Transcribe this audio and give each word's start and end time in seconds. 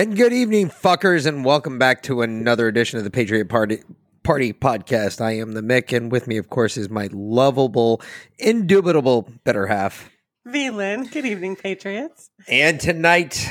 And 0.00 0.16
good 0.16 0.32
evening, 0.32 0.70
fuckers, 0.70 1.26
and 1.26 1.44
welcome 1.44 1.78
back 1.78 2.02
to 2.04 2.22
another 2.22 2.68
edition 2.68 2.96
of 2.96 3.04
the 3.04 3.10
Patriot 3.10 3.50
Party 3.50 3.82
Party 4.22 4.54
Podcast. 4.54 5.20
I 5.20 5.32
am 5.32 5.52
the 5.52 5.60
Mic, 5.60 5.92
and 5.92 6.10
with 6.10 6.26
me, 6.26 6.38
of 6.38 6.48
course, 6.48 6.78
is 6.78 6.88
my 6.88 7.10
lovable, 7.12 8.00
indubitable 8.38 9.28
better 9.44 9.66
half. 9.66 10.08
Vlynn, 10.48 11.12
good 11.12 11.26
evening, 11.26 11.54
Patriots. 11.54 12.30
And 12.48 12.80
tonight, 12.80 13.46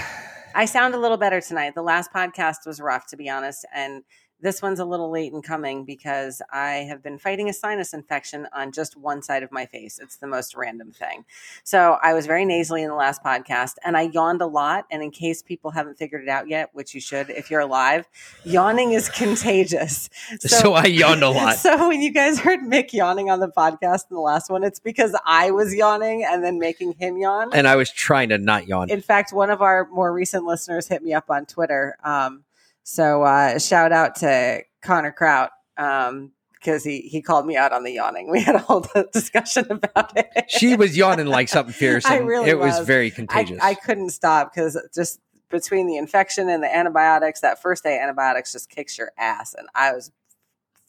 I 0.55 0.65
sound 0.65 0.95
a 0.95 0.97
little 0.97 1.17
better 1.17 1.39
tonight. 1.39 1.75
The 1.75 1.83
last 1.83 2.11
podcast 2.11 2.65
was 2.65 2.81
rough, 2.81 3.05
to 3.09 3.15
be 3.15 3.29
honest, 3.29 3.63
and 3.71 4.01
this 4.41 4.61
one's 4.61 4.79
a 4.79 4.85
little 4.85 5.11
late 5.11 5.33
in 5.33 5.41
coming 5.41 5.83
because 5.85 6.41
I 6.51 6.85
have 6.89 7.03
been 7.03 7.17
fighting 7.17 7.49
a 7.49 7.53
sinus 7.53 7.93
infection 7.93 8.47
on 8.53 8.71
just 8.71 8.95
one 8.95 9.21
side 9.21 9.43
of 9.43 9.51
my 9.51 9.65
face. 9.65 9.99
It's 9.99 10.17
the 10.17 10.27
most 10.27 10.55
random 10.55 10.91
thing. 10.91 11.25
So 11.63 11.97
I 12.01 12.13
was 12.13 12.25
very 12.25 12.45
nasally 12.45 12.83
in 12.83 12.89
the 12.89 12.95
last 12.95 13.23
podcast 13.23 13.73
and 13.83 13.97
I 13.97 14.03
yawned 14.03 14.41
a 14.41 14.45
lot. 14.47 14.85
And 14.91 15.03
in 15.03 15.11
case 15.11 15.41
people 15.41 15.71
haven't 15.71 15.97
figured 15.97 16.23
it 16.23 16.29
out 16.29 16.47
yet, 16.47 16.69
which 16.73 16.93
you 16.95 17.01
should 17.01 17.29
if 17.29 17.51
you're 17.51 17.59
alive, 17.59 18.07
yawning 18.43 18.91
is 18.93 19.09
contagious. 19.23 20.09
so, 20.39 20.73
I 20.73 20.85
yawned 20.85 21.23
a 21.23 21.29
lot. 21.29 21.57
So 21.69 21.89
when 21.89 22.01
you 22.01 22.11
guys 22.13 22.39
heard 22.39 22.63
Mic 22.63 22.93
yawning 22.93 23.29
on 23.29 23.39
the 23.41 23.49
podcast 23.49 24.09
in 24.09 24.15
the 24.15 24.21
last 24.21 24.49
one, 24.49 24.63
it's 24.63 24.79
because 24.79 25.15
I 25.25 25.51
was 25.51 25.73
yawning 25.75 26.23
and 26.23 26.43
then 26.43 26.57
making 26.59 26.93
him 26.93 27.17
yawn. 27.17 27.49
and 27.53 27.67
I 27.67 27.75
was 27.75 27.91
trying 27.91 28.29
to 28.29 28.37
not 28.37 28.67
yawn. 28.67 28.89
In 28.89 29.01
fact, 29.01 29.33
one 29.33 29.49
of 29.49 29.61
our 29.61 29.87
more 29.91 30.13
recent 30.13 30.45
listeners 30.45 30.87
hit 30.87 31.03
me 31.03 31.13
up 31.13 31.29
on 31.29 31.45
Twitter. 31.45 31.97
Um, 32.03 32.43
so 32.89 33.21
uh, 33.21 33.59
shout 33.59 33.91
out 33.91 34.15
to 34.15 34.63
Connor 34.81 35.11
Kraut 35.11 35.51
um, 35.77 36.31
because 36.53 36.83
he 36.83 37.01
he 37.01 37.21
called 37.21 37.45
me 37.45 37.55
out 37.55 37.71
on 37.71 37.83
the 37.83 37.91
yawning. 37.91 38.31
We 38.31 38.41
had 38.41 38.55
a 38.55 38.59
whole 38.59 38.83
discussion 39.13 39.67
about 39.69 40.17
it. 40.17 40.45
she 40.47 40.75
was 40.75 40.97
yawning 40.97 41.27
like 41.27 41.49
something 41.49 41.71
fierce. 41.75 42.03
I 42.07 42.17
really 42.17 42.49
it 42.49 42.57
was, 42.57 42.79
was. 42.79 42.87
very 42.87 43.07
I, 43.07 43.09
contagious. 43.11 43.59
I 43.61 43.75
couldn't 43.75 44.09
stop 44.09 44.51
because 44.51 44.75
just 44.91 45.19
between 45.51 45.85
the 45.85 45.97
infection 45.97 46.49
and 46.49 46.63
the 46.63 46.75
antibiotics, 46.75 47.41
that 47.41 47.61
first 47.61 47.83
day 47.83 47.99
antibiotics 47.99 48.53
just 48.53 48.71
kicks 48.71 48.97
your 48.97 49.11
ass, 49.19 49.53
and 49.53 49.67
I 49.75 49.93
was 49.93 50.11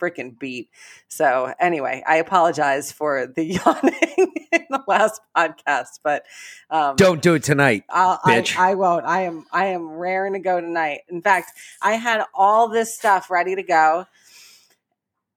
freaking 0.00 0.38
beat. 0.38 0.70
So 1.08 1.52
anyway, 1.60 2.02
I 2.06 2.16
apologize 2.16 2.90
for 2.92 3.26
the 3.26 3.44
yawning 3.64 4.34
in 4.52 4.66
the 4.70 4.82
last 4.86 5.20
podcast, 5.36 6.00
but 6.02 6.24
um, 6.70 6.96
Don't 6.96 7.22
do 7.22 7.34
it 7.34 7.42
tonight. 7.42 7.84
I'll, 7.90 8.18
bitch. 8.18 8.56
I, 8.56 8.70
I 8.70 8.74
won't. 8.74 9.04
I 9.04 9.22
am 9.22 9.46
I 9.52 9.66
am 9.66 9.88
raring 9.88 10.32
to 10.32 10.38
go 10.38 10.60
tonight. 10.60 11.00
In 11.08 11.22
fact, 11.22 11.52
I 11.82 11.92
had 11.92 12.24
all 12.34 12.68
this 12.68 12.94
stuff 12.94 13.30
ready 13.30 13.54
to 13.54 13.62
go. 13.62 14.06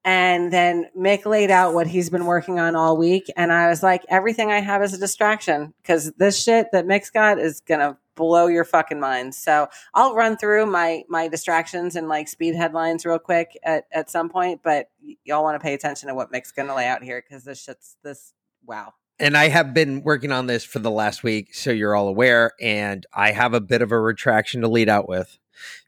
And 0.04 0.52
then 0.52 0.86
Mic 0.94 1.24
laid 1.24 1.50
out 1.50 1.72
what 1.72 1.86
he's 1.86 2.10
been 2.10 2.26
working 2.26 2.60
on 2.60 2.76
all 2.76 2.96
week. 2.96 3.30
And 3.36 3.50
I 3.50 3.68
was 3.68 3.82
like, 3.82 4.04
everything 4.10 4.52
I 4.52 4.60
have 4.60 4.82
is 4.82 4.92
a 4.92 4.98
distraction 4.98 5.72
because 5.82 6.12
this 6.18 6.42
shit 6.42 6.68
that 6.72 6.86
Mic's 6.86 7.10
got 7.10 7.38
is 7.38 7.60
going 7.60 7.80
to 7.80 7.96
blow 8.14 8.46
your 8.46 8.64
fucking 8.64 9.00
mind. 9.00 9.34
So 9.34 9.68
I'll 9.94 10.14
run 10.14 10.36
through 10.36 10.66
my 10.66 11.04
my 11.08 11.28
distractions 11.28 11.96
and 11.96 12.08
like 12.08 12.28
speed 12.28 12.54
headlines 12.54 13.04
real 13.04 13.18
quick 13.18 13.58
at, 13.64 13.84
at 13.92 14.10
some 14.10 14.28
point. 14.28 14.60
But 14.62 14.90
y'all 15.24 15.42
want 15.42 15.60
to 15.60 15.64
pay 15.64 15.74
attention 15.74 16.08
to 16.08 16.14
what 16.14 16.30
Mic's 16.30 16.52
going 16.52 16.68
to 16.68 16.74
lay 16.74 16.86
out 16.86 17.02
here 17.02 17.22
because 17.26 17.44
this 17.44 17.62
shit's 17.62 17.96
this, 18.04 18.32
wow. 18.64 18.92
and 19.18 19.36
I 19.36 19.48
have 19.48 19.74
been 19.74 20.02
working 20.02 20.32
on 20.32 20.46
this 20.46 20.64
for 20.64 20.78
the 20.78 20.90
last 20.90 21.22
week, 21.22 21.54
so 21.54 21.70
you're 21.70 21.96
all 21.96 22.08
aware. 22.08 22.52
And 22.60 23.06
I 23.12 23.32
have 23.32 23.54
a 23.54 23.60
bit 23.60 23.82
of 23.82 23.90
a 23.90 23.98
retraction 23.98 24.60
to 24.60 24.68
lead 24.68 24.88
out 24.88 25.08
with 25.08 25.38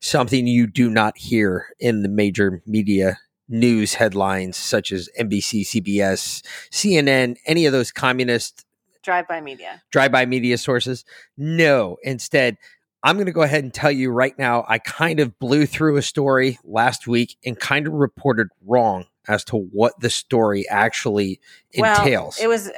something 0.01 0.47
you 0.47 0.67
do 0.67 0.89
not 0.89 1.19
hear 1.19 1.67
in 1.79 2.03
the 2.03 2.09
major 2.09 2.63
media 2.67 3.19
news 3.49 3.95
headlines, 3.95 4.57
such 4.57 4.93
as 4.93 5.09
NBC, 5.19 5.63
CBS, 5.63 6.43
CNN, 6.73 7.37
any 7.47 7.67
of 7.67 7.73
those 7.73 7.93
communist 7.93 8.65
Drive 9.03 9.29
by 9.29 9.41
media. 9.41 9.83
drive 9.93 10.11
by 10.11 10.27
media 10.27 10.59
sources. 10.59 11.05
No, 11.37 11.97
instead, 12.03 12.57
I'm 13.05 13.15
going 13.17 13.27
to 13.27 13.33
go 13.33 13.43
ahead 13.43 13.63
and 13.63 13.73
tell 13.73 13.93
you 13.93 14.11
right 14.11 14.37
now. 14.37 14.65
I 14.69 14.79
kind 14.79 15.21
of 15.21 15.39
blew 15.39 15.65
through 15.67 15.97
a 15.97 16.03
story 16.03 16.59
last 16.65 17.07
week 17.07 17.37
and 17.45 17.57
kind 17.59 17.87
of 17.87 17.93
reported 17.93 18.49
wrong 18.67 19.05
as 19.29 19.45
to 19.45 19.57
what 19.57 19.93
the 20.01 20.11
story 20.11 20.69
actually 20.69 21.41
entails. 21.73 22.37
Well, 22.41 22.45
it 22.47 22.49
was. 22.49 22.71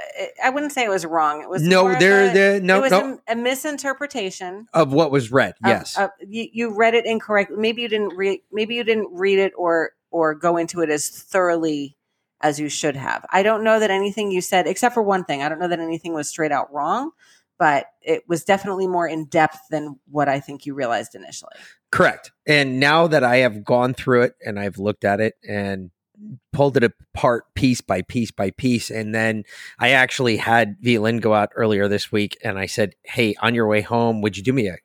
I 0.45 0.51
wouldn't 0.51 0.73
say 0.73 0.85
it 0.85 0.91
was 0.91 1.07
wrong. 1.07 1.41
It 1.43 1.49
was 1.49 1.63
no, 1.63 1.99
there, 1.99 2.31
a- 2.31 2.35
there, 2.35 2.61
no, 2.61 2.79
it 2.79 2.83
was 2.83 2.91
no, 2.91 3.21
A, 3.27 3.33
a 3.33 3.37
misinterpretation. 3.37 4.67
of 4.75 4.93
what 4.93 5.11
was 5.11 5.31
read. 5.33 5.55
of- 5.65 5.69
yes. 5.71 5.97
of- 5.99 6.11
you, 6.27 6.49
you 6.53 6.75
read 6.77 6.95
it 6.95 7.07
incorrectly. 7.07 7.57
Maybe 7.59 7.83
you 7.83 7.89
didn't 7.89 8.15
read. 8.17 8.41
Maybe 8.53 8.75
you 8.75 8.85
didn't 8.85 9.09
read 9.13 9.39
it 9.39 9.53
or 9.57 9.93
or 10.11 10.35
go 10.35 10.57
into 10.57 10.81
it 10.81 10.91
as 10.91 11.09
thoroughly 11.09 11.97
as 12.41 12.61
you 12.61 12.69
should 12.69 12.97
have. 12.97 13.25
I 13.31 13.43
don't 13.43 13.65
know 13.65 13.81
that 13.81 13.91
anything 13.91 14.31
you 14.31 14.41
said, 14.41 14.67
except 14.67 14.95
for 14.95 15.03
one 15.03 15.25
thing. 15.25 15.43
I 15.43 15.49
don't 15.49 15.59
know 15.59 15.69
that 15.69 15.81
anything 15.81 16.15
was 16.15 16.29
straight 16.29 16.53
out 16.53 16.73
wrong, 16.73 17.11
but 17.59 17.87
it 18.01 18.23
was 18.29 18.45
definitely 18.45 18.87
more 18.87 19.09
in 19.09 19.27
depth 19.27 19.59
than 19.71 19.99
what 20.11 20.29
I 20.29 20.41
think 20.41 20.65
you 20.65 20.75
realized 20.75 21.15
initially. 21.15 21.55
Correct. 21.91 22.31
And 22.47 22.79
now 22.79 23.07
that 23.09 23.25
I 23.25 23.39
have 23.39 23.65
gone 23.65 23.95
through 23.95 24.23
it 24.23 24.35
and 24.45 24.59
I've 24.59 24.79
looked 24.79 25.05
at 25.05 25.21
it 25.21 25.35
and 25.47 25.91
pulled 26.53 26.77
it 26.77 26.85
apart 26.85 27.45
piece 27.55 27.81
by 27.81 28.03
piece 28.03 28.31
by 28.31 28.51
piece, 28.51 28.91
and 28.91 29.15
then 29.15 29.45
I 29.79 29.91
actually 29.91 30.37
had 30.37 30.81
Vlynn 30.81 31.21
go 31.21 31.35
out 31.35 31.51
earlier 31.55 31.89
this 31.89 32.13
week 32.13 32.37
and 32.45 32.59
I 32.59 32.67
said, 32.67 32.95
Hey, 33.05 33.35
on 33.41 33.55
your 33.55 33.67
way 33.67 33.81
home, 33.81 34.21
would 34.21 34.37
you 34.37 34.43
do 34.43 34.53
me 34.53 34.69
a 34.69 34.77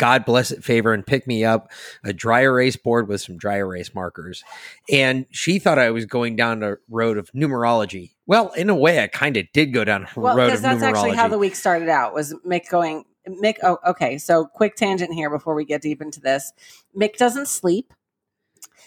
God 0.00 0.24
bless 0.24 0.50
it 0.50 0.64
favor 0.64 0.94
and 0.94 1.06
pick 1.06 1.26
me 1.26 1.44
up 1.44 1.70
a 2.02 2.14
dry 2.14 2.40
erase 2.40 2.76
board 2.76 3.06
with 3.06 3.20
some 3.20 3.36
dry 3.36 3.56
erase 3.56 3.94
markers? 3.94 4.42
And 4.90 5.26
she 5.30 5.58
thought 5.58 5.78
I 5.78 5.90
was 5.90 6.06
going 6.06 6.36
down 6.36 6.62
a 6.62 6.76
road 6.88 7.18
of 7.18 7.30
numerology. 7.32 8.12
Well, 8.26 8.50
in 8.52 8.70
a 8.70 8.74
way, 8.74 9.02
I 9.02 9.08
kind 9.08 9.36
of 9.36 9.46
did 9.52 9.74
go 9.74 9.84
down 9.84 10.02
a 10.02 10.04
road 10.04 10.16
of 10.16 10.16
numerology. 10.16 10.22
Well, 10.22 10.36
road 10.36 10.46
because 10.46 10.58
of 10.58 10.62
that's 10.62 10.82
numerology. 10.82 10.86
actually 10.88 11.16
how 11.16 11.28
the 11.28 11.38
week 11.38 11.54
started 11.54 11.88
out. 11.90 12.14
Was 12.14 12.34
Mic 12.44 12.68
going? 12.70 13.04
Mic. 13.26 13.58
Oh, 13.62 13.78
okay. 13.86 14.16
So 14.16 14.46
quick 14.46 14.74
tangent 14.74 15.12
here 15.12 15.28
before 15.28 15.54
we 15.54 15.66
get 15.66 15.82
deep 15.82 16.00
into 16.00 16.20
this. 16.20 16.52
Mic 16.94 17.18
doesn't 17.18 17.48
sleep. 17.48 17.92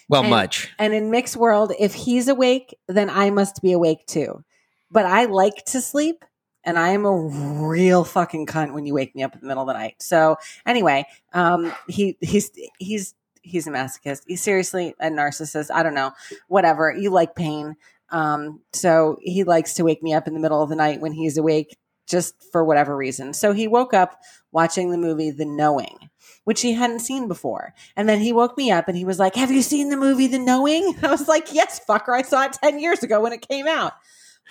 well, 0.09 0.21
and- 0.21 0.31
much. 0.31 0.74
And 0.80 0.94
in 0.94 1.12
Mic's 1.12 1.38
world, 1.38 1.74
if 1.80 1.94
he's 1.94 2.27
awake, 2.27 2.75
then 2.88 3.09
I 3.09 3.30
must 3.30 3.62
be 3.62 3.71
awake 3.71 4.07
too. 4.07 4.44
But 4.89 5.06
I 5.06 5.25
like 5.25 5.63
to 5.66 5.81
sleep, 5.81 6.25
and 6.63 6.80
I 6.80 6.89
am 6.89 7.06
a 7.06 7.15
real 7.15 8.04
fucking 8.04 8.45
cunt 8.45 8.74
when 8.74 8.86
you 8.86 8.94
wake 8.94 9.15
me 9.15 9.24
up 9.24 9.33
in 9.33 9.42
the 9.42 9.48
middle 9.48 9.63
of 9.63 9.68
the 9.68 9.74
night. 9.74 9.95
So 10.00 10.38
anyway, 10.65 11.06
um, 11.33 11.74
he 11.88 12.18
he's 12.21 12.51
he's 12.80 13.15
he's 13.42 13.68
a 13.68 13.71
masochist. 13.71 14.21
He's 14.27 14.42
seriously 14.42 14.95
a 15.00 15.10
narcissist. 15.10 15.69
I 15.74 15.83
don't 15.83 15.94
know. 15.94 16.12
Whatever. 16.48 16.94
You 16.98 17.10
like 17.10 17.36
pain. 17.36 17.75
Um, 18.10 18.62
so 18.71 19.18
he 19.21 19.44
likes 19.44 19.74
to 19.75 19.83
wake 19.83 20.01
me 20.01 20.13
up 20.13 20.27
in 20.27 20.33
the 20.33 20.39
middle 20.39 20.62
of 20.62 20.69
the 20.69 20.75
night 20.75 21.01
when 21.01 21.13
he's 21.13 21.38
awake, 21.38 21.77
just 22.07 22.36
for 22.51 22.63
whatever 22.63 22.95
reason. 22.95 23.33
So 23.33 23.54
he 23.54 23.68
woke 23.68 23.94
up 23.94 24.21
watching 24.51 24.92
the 24.92 24.98
movie 24.98 25.31
The 25.31 25.45
Knowing, 25.45 26.09
which 26.44 26.62
he 26.62 26.74
hadn't 26.74 27.00
seen 27.00 27.27
before. 27.27 27.74
And 27.95 28.07
then 28.07 28.19
he 28.19 28.31
woke 28.31 28.57
me 28.57 28.71
up 28.71 28.88
and 28.88 28.95
he 28.95 29.06
was 29.06 29.19
like, 29.19 29.36
Have 29.36 29.51
you 29.51 29.62
seen 29.62 29.89
the 29.89 29.98
movie 29.98 30.27
The 30.27 30.39
Knowing? 30.39 30.95
I 31.04 31.07
was 31.07 31.27
like, 31.27 31.54
Yes, 31.54 31.81
fucker. 31.88 32.16
I 32.16 32.21
saw 32.21 32.45
it 32.45 32.54
10 32.54 32.80
years 32.80 33.04
ago 33.04 33.19
when 33.21 33.33
it 33.33 33.48
came 33.48 33.68
out. 33.68 33.94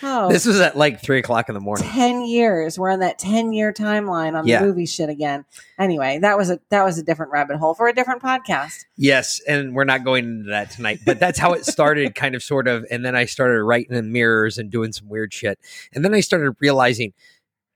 Oh, 0.02 0.28
This 0.30 0.46
was 0.46 0.58
at 0.60 0.76
like 0.76 1.02
three 1.02 1.18
o'clock 1.18 1.48
in 1.48 1.54
the 1.54 1.60
morning. 1.60 1.86
10 1.88 2.24
years. 2.24 2.78
We're 2.78 2.90
on 2.90 3.00
that 3.00 3.18
10 3.18 3.52
year 3.52 3.72
timeline 3.72 4.36
on 4.38 4.46
Yeah. 4.46 4.60
the 4.60 4.66
movie 4.66 4.86
shit 4.86 5.08
again. 5.10 5.44
Anyway, 5.78 6.18
that 6.20 6.38
was 6.38 6.50
a 6.50 6.58
that 6.70 6.84
was 6.84 6.98
a 6.98 7.02
different 7.02 7.30
rabbit 7.32 7.56
hole 7.58 7.74
for 7.74 7.88
a 7.88 7.92
different 7.94 8.22
podcast. 8.22 8.84
Yes, 8.96 9.40
and 9.46 9.74
we're 9.74 9.84
not 9.84 10.04
going 10.04 10.24
into 10.24 10.50
that 10.50 10.70
tonight, 10.70 11.00
but 11.04 11.20
that's 11.20 11.38
how 11.38 11.52
it 11.52 11.66
started, 11.66 12.14
kind 12.16 12.34
of, 12.34 12.42
sort 12.42 12.68
of. 12.68 12.86
And 12.90 13.04
then 13.04 13.14
I 13.14 13.26
started 13.26 13.62
writing 13.62 13.94
in 13.96 14.12
mirrors 14.12 14.56
and 14.58 14.70
doing 14.70 14.92
some 14.92 15.08
weird 15.08 15.32
shit. 15.34 15.58
And 15.94 16.04
then 16.04 16.14
I 16.14 16.20
started 16.20 16.54
realizing, 16.60 17.12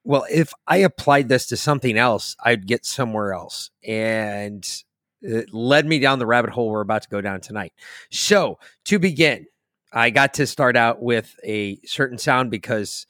well, 0.05 0.25
if 0.31 0.53
I 0.67 0.79
applied 0.79 1.29
this 1.29 1.47
to 1.49 1.57
something 1.57 1.99
else, 1.99 2.35
I'd 2.43 2.67
get 2.67 2.87
somewhere 2.87 3.35
else. 3.35 3.71
And 3.87 4.67
it 5.21 5.53
led 5.53 5.85
me 5.87 5.99
down 5.99 6.19
the 6.19 6.27
rabbit 6.27 6.51
hole 6.51 6.71
we're 6.71 6.81
about 6.81 7.03
to 7.03 7.09
go 7.09 7.21
down 7.21 7.41
tonight. 7.41 7.73
So, 8.11 8.59
to 8.85 8.99
begin, 8.99 9.47
I 9.97 10.11
got 10.11 10.35
to 10.35 10.47
start 10.47 10.77
out 10.77 11.01
with 11.01 11.35
a 11.43 11.81
certain 11.87 12.19
sound 12.19 12.51
because 12.51 13.07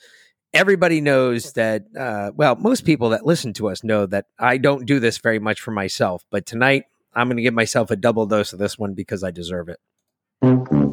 everybody 0.55 1.01
knows 1.01 1.53
that, 1.55 1.87
uh, 1.99 2.31
well, 2.37 2.55
most 2.55 2.85
people 2.85 3.09
that 3.09 3.27
listen 3.27 3.53
to 3.55 3.69
us 3.69 3.83
know 3.83 4.07
that 4.07 4.27
I 4.39 4.59
don't 4.59 4.87
do 4.87 5.01
this 5.01 5.19
very 5.19 5.41
much 5.41 5.61
for 5.61 5.73
myself. 5.73 6.25
But 6.31 6.47
tonight, 6.47 6.85
I'm 7.13 7.27
going 7.27 7.39
to 7.39 7.43
give 7.43 7.55
myself 7.55 7.91
a 7.91 7.97
double 7.97 8.25
dose 8.27 8.53
of 8.53 8.61
this 8.61 8.79
one 8.79 8.95
because 8.95 9.25
I 9.25 9.33
deserve 9.33 9.69
it. 9.69 10.86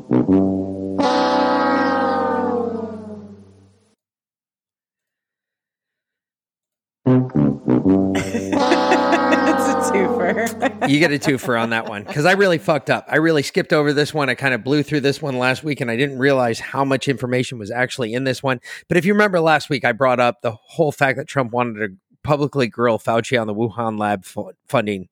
You 10.87 10.99
get 10.99 11.11
a 11.11 11.19
twofer 11.19 11.59
on 11.59 11.71
that 11.71 11.87
one 11.87 12.03
because 12.03 12.25
I 12.25 12.33
really 12.33 12.57
fucked 12.57 12.89
up. 12.89 13.05
I 13.07 13.17
really 13.17 13.43
skipped 13.43 13.73
over 13.73 13.93
this 13.93 14.13
one. 14.13 14.29
I 14.29 14.35
kind 14.35 14.53
of 14.53 14.63
blew 14.63 14.83
through 14.83 15.01
this 15.01 15.21
one 15.21 15.37
last 15.37 15.63
week 15.63 15.81
and 15.81 15.89
I 15.89 15.95
didn't 15.95 16.19
realize 16.19 16.59
how 16.59 16.83
much 16.83 17.07
information 17.07 17.57
was 17.57 17.71
actually 17.71 18.13
in 18.13 18.23
this 18.23 18.41
one. 18.41 18.59
But 18.87 18.97
if 18.97 19.05
you 19.05 19.13
remember 19.13 19.39
last 19.39 19.69
week, 19.69 19.85
I 19.85 19.91
brought 19.91 20.19
up 20.19 20.41
the 20.41 20.51
whole 20.51 20.91
fact 20.91 21.17
that 21.17 21.27
Trump 21.27 21.51
wanted 21.51 21.79
to 21.79 21.95
publicly 22.23 22.67
grill 22.67 22.99
Fauci 22.99 23.39
on 23.39 23.47
the 23.47 23.53
Wuhan 23.53 23.99
lab 23.99 24.25
fu- 24.25 24.51
funding 24.67 25.09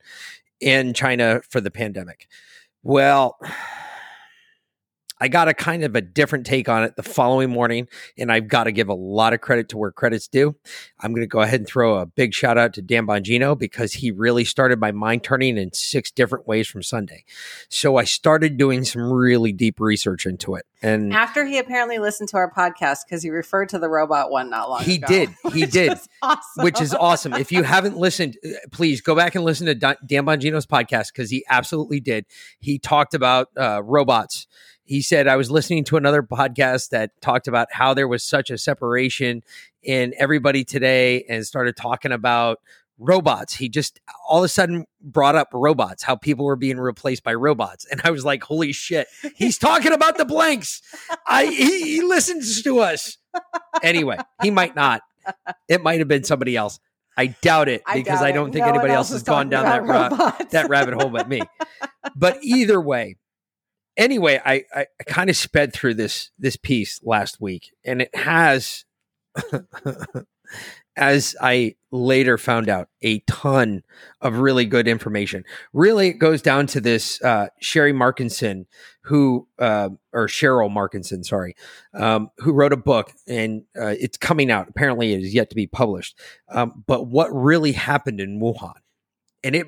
in 0.59 0.94
China 0.94 1.42
for 1.50 1.62
the 1.62 1.71
pandemic. 1.71 2.27
Well, 2.83 3.38
I 5.21 5.27
got 5.27 5.47
a 5.47 5.53
kind 5.53 5.83
of 5.83 5.95
a 5.95 6.01
different 6.01 6.47
take 6.47 6.68
on 6.68 6.83
it 6.83 6.95
the 6.95 7.03
following 7.03 7.51
morning, 7.51 7.88
and 8.18 8.31
I've 8.31 8.47
got 8.47 8.63
to 8.65 8.71
give 8.71 8.89
a 8.89 8.94
lot 8.95 9.33
of 9.33 9.39
credit 9.39 9.69
to 9.69 9.77
where 9.77 9.91
credit's 9.91 10.27
due. 10.27 10.56
I'm 11.00 11.12
going 11.12 11.21
to 11.21 11.27
go 11.27 11.41
ahead 11.41 11.59
and 11.59 11.68
throw 11.68 11.97
a 12.00 12.06
big 12.07 12.33
shout 12.33 12.57
out 12.57 12.73
to 12.73 12.81
Dan 12.81 13.06
Bongino 13.06 13.57
because 13.57 13.94
he 13.94 14.09
really 14.12 14.44
started 14.44 14.79
my 14.79 14.91
mind 14.91 15.23
turning 15.23 15.57
in 15.59 15.71
six 15.73 16.09
different 16.09 16.47
ways 16.47 16.68
from 16.68 16.81
Sunday. 16.81 17.23
So 17.69 17.97
I 17.97 18.03
started 18.03 18.57
doing 18.57 18.83
some 18.83 19.03
really 19.13 19.53
deep 19.53 19.79
research 19.79 20.25
into 20.25 20.56
it. 20.56 20.65
And 20.81 21.13
After 21.13 21.45
he 21.45 21.59
apparently 21.59 22.00
listened 22.00 22.29
to 22.29 22.38
our 22.38 22.51
podcast 22.51 23.00
because 23.07 23.21
he 23.21 23.29
referred 23.29 23.69
to 23.69 23.77
the 23.77 23.88
robot 23.88 24.31
one 24.31 24.50
not 24.50 24.67
long 24.71 24.81
He 24.83 24.95
ago. 24.95 25.06
did. 25.07 25.29
He 25.53 25.67
did. 25.67 26.00
awesome. 26.24 26.63
which 26.63 26.81
is 26.81 26.95
awesome. 26.95 27.33
If 27.33 27.51
you 27.51 27.62
haven't 27.62 27.97
listened, 27.97 28.38
uh, 28.44 28.50
please 28.71 29.00
go 29.01 29.15
back 29.15 29.35
and 29.35 29.44
listen 29.45 29.67
to 29.67 29.75
Dan 29.75 29.95
Dan 30.03 30.25
Bongino's 30.25 30.65
podcast 30.65 31.13
because 31.13 31.29
he 31.29 31.45
absolutely 31.47 32.00
did. 32.00 32.25
He 32.59 32.79
talked 32.79 33.13
about 33.13 33.50
uh, 33.56 33.83
robots. 33.83 34.47
He 34.91 35.01
said, 35.01 35.25
I 35.25 35.38
was 35.38 35.49
listening 35.49 35.85
to 35.85 35.95
another 35.95 36.21
podcast 36.21 36.89
that 36.89 37.11
talked 37.21 37.47
about 37.47 37.69
how 37.71 37.93
there 37.93 38.09
was 38.09 38.25
such 38.25 38.49
a 38.49 38.57
separation 38.57 39.41
in 39.81 40.13
everybody 40.17 40.65
today 40.65 41.23
and 41.29 41.47
started 41.47 41.77
talking 41.77 42.11
about 42.11 42.59
robots. 42.99 43.55
He 43.55 43.69
just 43.69 44.01
all 44.27 44.39
of 44.39 44.43
a 44.43 44.49
sudden 44.49 44.85
brought 44.99 45.35
up 45.35 45.47
robots, 45.53 46.03
how 46.03 46.17
people 46.17 46.43
were 46.43 46.57
being 46.57 46.77
replaced 46.77 47.23
by 47.23 47.33
robots. 47.33 47.85
And 47.89 48.01
I 48.03 48.11
was 48.11 48.25
like, 48.25 48.43
holy 48.43 48.73
shit, 48.73 49.07
he's 49.33 49.57
talking 49.57 49.93
about 49.93 50.17
the 50.17 50.25
blanks. 50.25 50.81
I 51.25 51.45
he, 51.45 51.83
he 51.83 52.01
listens 52.01 52.61
to 52.63 52.81
us. 52.81 53.17
Anyway, 53.81 54.17
he 54.41 54.51
might 54.51 54.75
not. 54.75 55.03
It 55.69 55.81
might 55.81 55.99
have 55.99 56.09
been 56.09 56.25
somebody 56.25 56.57
else. 56.57 56.81
I 57.15 57.27
doubt 57.27 57.69
it 57.69 57.81
I 57.85 57.93
because 57.93 58.19
doubt 58.19 58.27
I 58.27 58.33
don't 58.33 58.51
think 58.51 58.65
No 58.65 58.71
anybody 58.71 58.91
else 58.91 59.11
has 59.11 59.23
gone 59.23 59.47
down 59.47 59.63
that 59.63 59.85
ra- 59.85 60.38
that 60.51 60.67
rabbit 60.67 60.95
hole 60.95 61.11
but 61.11 61.29
me. 61.29 61.43
But 62.13 62.39
either 62.43 62.81
way, 62.81 63.15
anyway, 63.97 64.41
I, 64.43 64.63
I, 64.73 64.85
I 64.99 65.03
kind 65.05 65.29
of 65.29 65.35
sped 65.35 65.73
through 65.73 65.95
this 65.95 66.31
this 66.38 66.55
piece 66.55 66.99
last 67.03 67.39
week, 67.39 67.73
and 67.83 68.01
it 68.01 68.15
has, 68.15 68.85
as 70.95 71.35
I 71.41 71.75
later 71.91 72.38
found 72.38 72.69
out, 72.69 72.89
a 73.01 73.19
ton 73.19 73.83
of 74.21 74.39
really 74.39 74.65
good 74.65 74.88
information. 74.88 75.43
Really, 75.73 76.09
it 76.09 76.19
goes 76.19 76.41
down 76.41 76.67
to 76.67 76.81
this 76.81 77.21
uh, 77.21 77.47
Sherry 77.59 77.93
Markinson, 77.93 78.65
who 79.03 79.47
uh, 79.59 79.89
or 80.13 80.27
Cheryl 80.27 80.71
Markinson, 80.71 81.23
sorry, 81.23 81.55
um, 81.93 82.29
who 82.38 82.53
wrote 82.53 82.73
a 82.73 82.77
book, 82.77 83.11
and 83.27 83.63
uh, 83.79 83.95
it's 83.99 84.17
coming 84.17 84.51
out. 84.51 84.69
Apparently, 84.69 85.13
it 85.13 85.21
is 85.21 85.33
yet 85.33 85.49
to 85.49 85.55
be 85.55 85.67
published. 85.67 86.17
Um, 86.49 86.83
but 86.88 87.07
what 87.07 87.29
really 87.33 87.73
happened 87.73 88.19
in 88.19 88.39
Wuhan, 88.39 88.79
and 89.43 89.55
it 89.55 89.67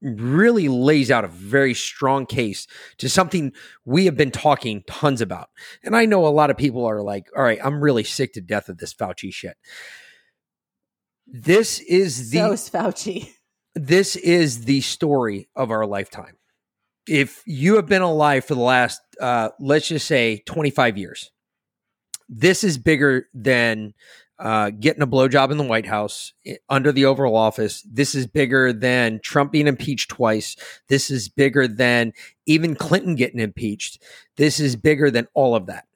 really 0.00 0.68
lays 0.68 1.10
out 1.10 1.24
a 1.24 1.28
very 1.28 1.74
strong 1.74 2.26
case 2.26 2.66
to 2.98 3.08
something 3.08 3.52
we 3.84 4.04
have 4.04 4.16
been 4.16 4.30
talking 4.30 4.82
tons 4.86 5.20
about. 5.20 5.50
And 5.82 5.96
I 5.96 6.06
know 6.06 6.26
a 6.26 6.28
lot 6.28 6.50
of 6.50 6.56
people 6.56 6.84
are 6.84 7.02
like, 7.02 7.28
all 7.36 7.42
right, 7.42 7.58
I'm 7.62 7.82
really 7.82 8.04
sick 8.04 8.32
to 8.34 8.40
death 8.40 8.68
of 8.68 8.78
this 8.78 8.94
Fauci 8.94 9.32
shit. 9.32 9.56
This 11.26 11.80
is 11.80 12.30
the 12.30 12.38
so 12.38 12.52
is 12.52 12.70
Fauci. 12.70 13.32
this 13.74 14.16
is 14.16 14.64
the 14.64 14.80
story 14.80 15.48
of 15.54 15.70
our 15.70 15.86
lifetime. 15.86 16.36
If 17.06 17.42
you 17.46 17.76
have 17.76 17.86
been 17.86 18.02
alive 18.02 18.44
for 18.44 18.54
the 18.54 18.60
last, 18.60 19.00
uh, 19.20 19.50
let's 19.58 19.88
just 19.88 20.06
say, 20.06 20.42
25 20.46 20.98
years, 20.98 21.30
this 22.28 22.62
is 22.62 22.76
bigger 22.78 23.28
than 23.32 23.94
uh, 24.38 24.70
getting 24.70 25.02
a 25.02 25.06
blowjob 25.06 25.50
in 25.50 25.56
the 25.56 25.64
White 25.64 25.86
House 25.86 26.32
under 26.68 26.92
the 26.92 27.04
Oval 27.04 27.36
Office. 27.36 27.82
This 27.82 28.14
is 28.14 28.26
bigger 28.26 28.72
than 28.72 29.20
Trump 29.22 29.52
being 29.52 29.66
impeached 29.66 30.10
twice. 30.10 30.56
This 30.88 31.10
is 31.10 31.28
bigger 31.28 31.66
than 31.66 32.12
even 32.46 32.74
Clinton 32.76 33.14
getting 33.16 33.40
impeached. 33.40 34.02
This 34.36 34.60
is 34.60 34.76
bigger 34.76 35.10
than 35.10 35.26
all 35.34 35.54
of 35.54 35.66
that. 35.66 35.86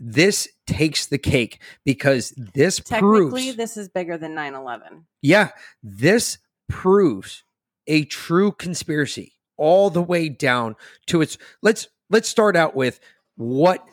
This 0.00 0.48
takes 0.66 1.06
the 1.06 1.18
cake 1.18 1.60
because 1.84 2.34
this 2.54 2.80
Technically, 2.80 3.44
proves 3.44 3.56
this 3.56 3.76
is 3.76 3.88
bigger 3.88 4.18
than 4.18 4.34
9 4.34 4.54
11. 4.54 5.06
yeah, 5.22 5.50
this 5.82 6.38
proves 6.68 7.44
a 7.86 8.04
true 8.06 8.50
conspiracy 8.50 9.34
all 9.56 9.90
the 9.90 10.02
way 10.02 10.28
down 10.28 10.74
to 11.06 11.20
its 11.20 11.38
let's 11.62 11.86
let's 12.10 12.28
start 12.28 12.56
out 12.56 12.74
with 12.74 12.98
what 13.36 13.86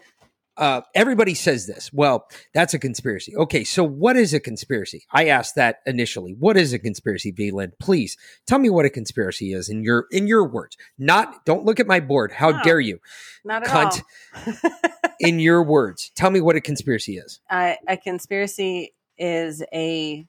uh, 0.57 0.81
everybody 0.93 1.33
says 1.33 1.65
this. 1.65 1.91
Well, 1.93 2.27
that's 2.53 2.73
a 2.73 2.79
conspiracy. 2.79 3.35
Okay, 3.35 3.63
so 3.63 3.83
what 3.83 4.15
is 4.17 4.33
a 4.33 4.39
conspiracy? 4.39 5.05
I 5.11 5.27
asked 5.27 5.55
that 5.55 5.77
initially. 5.85 6.35
What 6.37 6.57
is 6.57 6.73
a 6.73 6.79
conspiracy, 6.79 7.31
Vlynn? 7.31 7.71
Please 7.79 8.17
tell 8.45 8.59
me 8.59 8.69
what 8.69 8.85
a 8.85 8.89
conspiracy 8.89 9.53
is 9.53 9.69
in 9.69 9.83
your 9.83 10.05
in 10.11 10.27
your 10.27 10.47
words. 10.47 10.77
Not 10.97 11.45
don't 11.45 11.65
look 11.65 11.79
at 11.79 11.87
my 11.87 11.99
board. 11.99 12.31
How 12.31 12.49
No. 12.51 12.61
dare 12.63 12.79
you? 12.79 12.99
Not 13.45 13.63
at 13.63 13.69
Cunt. 13.69 14.03
all. 14.47 14.71
In 15.19 15.39
your 15.39 15.61
words, 15.63 16.09
tell 16.15 16.31
me 16.31 16.41
what 16.41 16.55
a 16.55 16.61
conspiracy 16.61 17.17
is. 17.17 17.39
uh, 17.49 17.73
a 17.87 17.95
conspiracy 17.95 18.93
is 19.19 19.61
a 19.71 20.27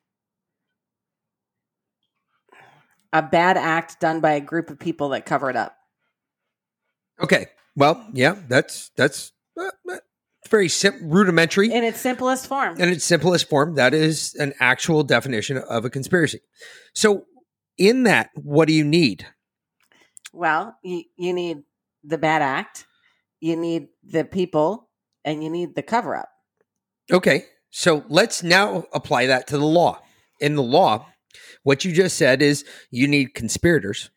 a 3.12 3.22
bad 3.22 3.56
act 3.56 4.00
done 4.00 4.20
by 4.20 4.32
a 4.32 4.40
group 4.40 4.70
of 4.70 4.78
people 4.78 5.10
that 5.10 5.24
cover 5.26 5.50
it 5.50 5.56
up. 5.56 5.76
Okay. 7.20 7.46
Well, 7.76 8.06
yeah, 8.12 8.36
that's 8.48 8.90
that's 8.96 9.32
uh, 9.58 9.70
very 10.52 10.68
sim- 10.68 11.10
rudimentary. 11.10 11.72
In 11.72 11.82
its 11.82 11.98
simplest 11.98 12.46
form. 12.46 12.80
in 12.80 12.90
its 12.90 13.04
simplest 13.04 13.48
form, 13.48 13.74
that 13.74 13.94
is 13.94 14.34
an 14.34 14.52
actual 14.60 15.02
definition 15.02 15.56
of 15.58 15.84
a 15.84 15.90
conspiracy. 15.90 16.40
So, 16.94 17.24
in 17.78 18.04
that, 18.04 18.30
what 18.36 18.68
do 18.68 18.74
you 18.74 18.84
need? 18.84 19.26
Well, 20.32 20.76
you, 20.84 21.04
you 21.16 21.32
need 21.32 21.62
the 22.04 22.18
bad 22.18 22.42
act, 22.42 22.86
you 23.40 23.56
need 23.56 23.88
the 24.04 24.24
people, 24.24 24.88
and 25.24 25.42
you 25.42 25.50
need 25.50 25.74
the 25.74 25.82
cover 25.82 26.14
up. 26.14 26.28
Okay, 27.10 27.46
so 27.70 28.04
let's 28.08 28.42
now 28.42 28.84
apply 28.92 29.26
that 29.26 29.46
to 29.48 29.58
the 29.58 29.66
law. 29.66 30.00
In 30.38 30.54
the 30.54 30.62
law, 30.62 31.06
what 31.62 31.84
you 31.84 31.92
just 31.92 32.16
said 32.16 32.42
is 32.42 32.64
you 32.90 33.08
need 33.08 33.34
conspirators. 33.34 34.10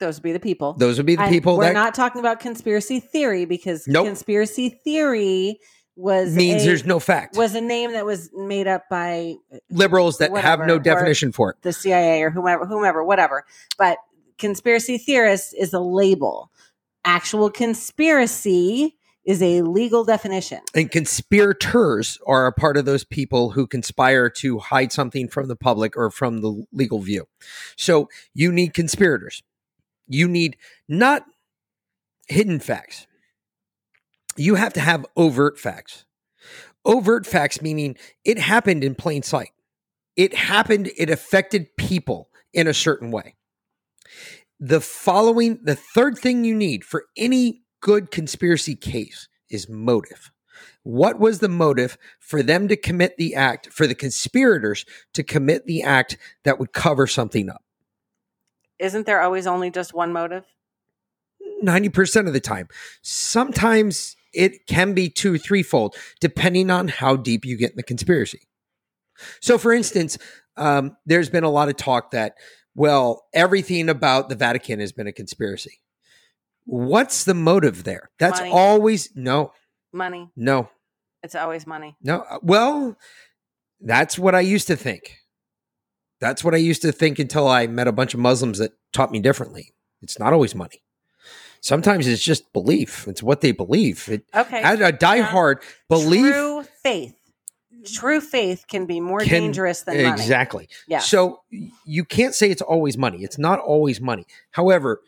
Those 0.00 0.16
would 0.16 0.22
be 0.22 0.32
the 0.32 0.40
people. 0.40 0.72
Those 0.74 0.96
would 0.96 1.06
be 1.06 1.14
the 1.16 1.22
And 1.22 1.30
people 1.30 1.56
we're 1.58 1.64
that 1.66 1.74
not 1.74 1.94
talking 1.94 2.20
about 2.20 2.40
conspiracy 2.40 3.00
theory 3.00 3.44
because 3.44 3.86
Nope. 3.86 4.06
conspiracy 4.06 4.80
theory 4.82 5.60
was 5.94 6.34
means 6.34 6.62
a, 6.62 6.66
there's 6.66 6.84
no 6.86 6.98
fact. 6.98 7.36
was 7.36 7.54
a 7.54 7.60
name 7.60 7.92
that 7.92 8.06
was 8.06 8.30
made 8.34 8.66
up 8.66 8.84
by 8.90 9.34
uh, 9.52 9.58
Liberals 9.70 10.16
that 10.18 10.34
have 10.38 10.60
no 10.60 10.78
definition 10.78 11.30
for 11.32 11.50
it. 11.50 11.56
the 11.62 11.72
CIA 11.74 12.22
or 12.22 12.30
whomever, 12.30 12.64
whomever, 12.64 13.04
whatever. 13.04 13.44
But 13.76 13.98
conspiracy 14.38 14.96
theorist 14.96 15.54
is 15.58 15.74
a 15.74 15.80
label. 15.80 16.50
Actual 17.04 17.50
conspiracy 17.50 18.96
is 19.26 19.42
a 19.42 19.60
legal 19.62 20.02
definition. 20.04 20.60
And 20.74 20.90
conspirators 20.90 22.18
are 22.26 22.46
a 22.46 22.52
part 22.52 22.78
of 22.78 22.86
those 22.86 23.04
people 23.04 23.50
who 23.50 23.66
conspire 23.66 24.30
to 24.30 24.58
hide 24.58 24.92
something 24.92 25.28
from 25.28 25.48
the 25.48 25.56
public 25.56 25.94
or 25.96 26.10
from 26.10 26.40
the 26.40 26.64
legal 26.72 27.00
view. 27.00 27.26
So 27.76 28.08
you 28.32 28.50
need 28.50 28.72
conspirators. 28.72 29.42
You 30.10 30.26
need 30.26 30.56
not 30.88 31.24
hidden 32.28 32.58
facts. 32.58 33.06
You 34.36 34.56
have 34.56 34.72
to 34.72 34.80
have 34.80 35.06
overt 35.16 35.58
facts. 35.58 36.04
Overt 36.84 37.26
facts 37.26 37.62
meaning 37.62 37.96
it 38.24 38.38
happened 38.38 38.82
in 38.82 38.96
plain 38.96 39.22
sight. 39.22 39.50
It 40.16 40.34
happened, 40.34 40.90
it 40.98 41.10
affected 41.10 41.76
people 41.76 42.28
in 42.52 42.66
a 42.66 42.74
certain 42.74 43.12
way. 43.12 43.36
The 44.58 44.80
following, 44.80 45.60
the 45.62 45.76
third 45.76 46.18
thing 46.18 46.44
you 46.44 46.56
need 46.56 46.84
for 46.84 47.04
any 47.16 47.62
good 47.80 48.10
conspiracy 48.10 48.74
case 48.74 49.28
is 49.48 49.68
motive. 49.68 50.32
What 50.82 51.20
was 51.20 51.38
the 51.38 51.48
motive 51.48 51.96
for 52.18 52.42
them 52.42 52.66
to 52.66 52.76
commit 52.76 53.16
the 53.16 53.36
act, 53.36 53.68
for 53.72 53.86
the 53.86 53.94
conspirators 53.94 54.84
to 55.14 55.22
commit 55.22 55.66
the 55.66 55.82
act 55.82 56.18
that 56.42 56.58
would 56.58 56.72
cover 56.72 57.06
something 57.06 57.48
up? 57.48 57.62
Isn't 58.80 59.06
there 59.06 59.20
always 59.20 59.46
only 59.46 59.70
just 59.70 59.94
one 59.94 60.12
motive? 60.12 60.44
90% 61.62 62.26
of 62.26 62.32
the 62.32 62.40
time. 62.40 62.68
Sometimes 63.02 64.16
it 64.32 64.66
can 64.66 64.94
be 64.94 65.08
two, 65.10 65.38
threefold, 65.38 65.94
depending 66.20 66.70
on 66.70 66.88
how 66.88 67.16
deep 67.16 67.44
you 67.44 67.56
get 67.56 67.72
in 67.72 67.76
the 67.76 67.82
conspiracy. 67.82 68.40
So, 69.40 69.58
for 69.58 69.72
instance, 69.72 70.16
um, 70.56 70.96
there's 71.04 71.28
been 71.28 71.44
a 71.44 71.50
lot 71.50 71.68
of 71.68 71.76
talk 71.76 72.12
that, 72.12 72.34
well, 72.74 73.26
everything 73.34 73.88
about 73.90 74.30
the 74.30 74.34
Vatican 74.34 74.80
has 74.80 74.92
been 74.92 75.06
a 75.06 75.12
conspiracy. 75.12 75.80
What's 76.64 77.24
the 77.24 77.34
motive 77.34 77.84
there? 77.84 78.10
That's 78.18 78.40
Money. 78.40 78.52
always 78.52 79.10
no, 79.14 79.52
Money. 79.92 80.30
no, 80.36 80.70
It's 81.22 81.34
always 81.34 81.66
money. 81.66 81.96
no. 82.02 82.20
Uh, 82.20 82.38
Well, 82.42 82.96
that's 83.80 84.18
what 84.18 84.34
I 84.34 84.40
used 84.40 84.68
to 84.68 84.76
think. 84.76 85.19
That's 86.20 86.44
what 86.44 86.54
I 86.54 86.58
used 86.58 86.82
to 86.82 86.92
think 86.92 87.18
until 87.18 87.48
I 87.48 87.66
met 87.66 87.88
a 87.88 87.92
bunch 87.92 88.14
of 88.14 88.20
Muslims 88.20 88.58
that 88.58 88.72
taught 88.92 89.10
me 89.10 89.20
differently. 89.20 89.72
It's 90.02 90.18
not 90.18 90.32
always 90.32 90.54
money. 90.54 90.82
Sometimes 91.62 92.06
it's 92.06 92.22
just 92.22 92.52
belief. 92.52 93.06
It's 93.06 93.22
what 93.22 93.40
they 93.42 93.52
believe. 93.52 94.08
It, 94.08 94.24
Okay. 94.34 94.62
as 94.62 94.80
a 94.80 94.92
diehard 94.92 95.56
belief 95.88 96.32
True 96.32 96.64
faith. 96.82 97.14
True 97.86 98.20
faith 98.20 98.66
can 98.68 98.84
be 98.86 99.00
more 99.00 99.20
Can- 99.20 99.42
dangerous 99.42 99.82
than 99.82 99.96
money. 100.02 100.08
exactly. 100.08 100.68
Yeah. 100.86 100.98
So 100.98 101.40
you 101.84 102.04
can't 102.04 102.34
say 102.34 102.50
it's 102.50 102.62
always 102.62 102.96
money. 102.98 103.22
It's 103.24 103.38
not 103.38 103.58
always 103.58 104.00
money. 104.00 104.26
However, 104.50 105.00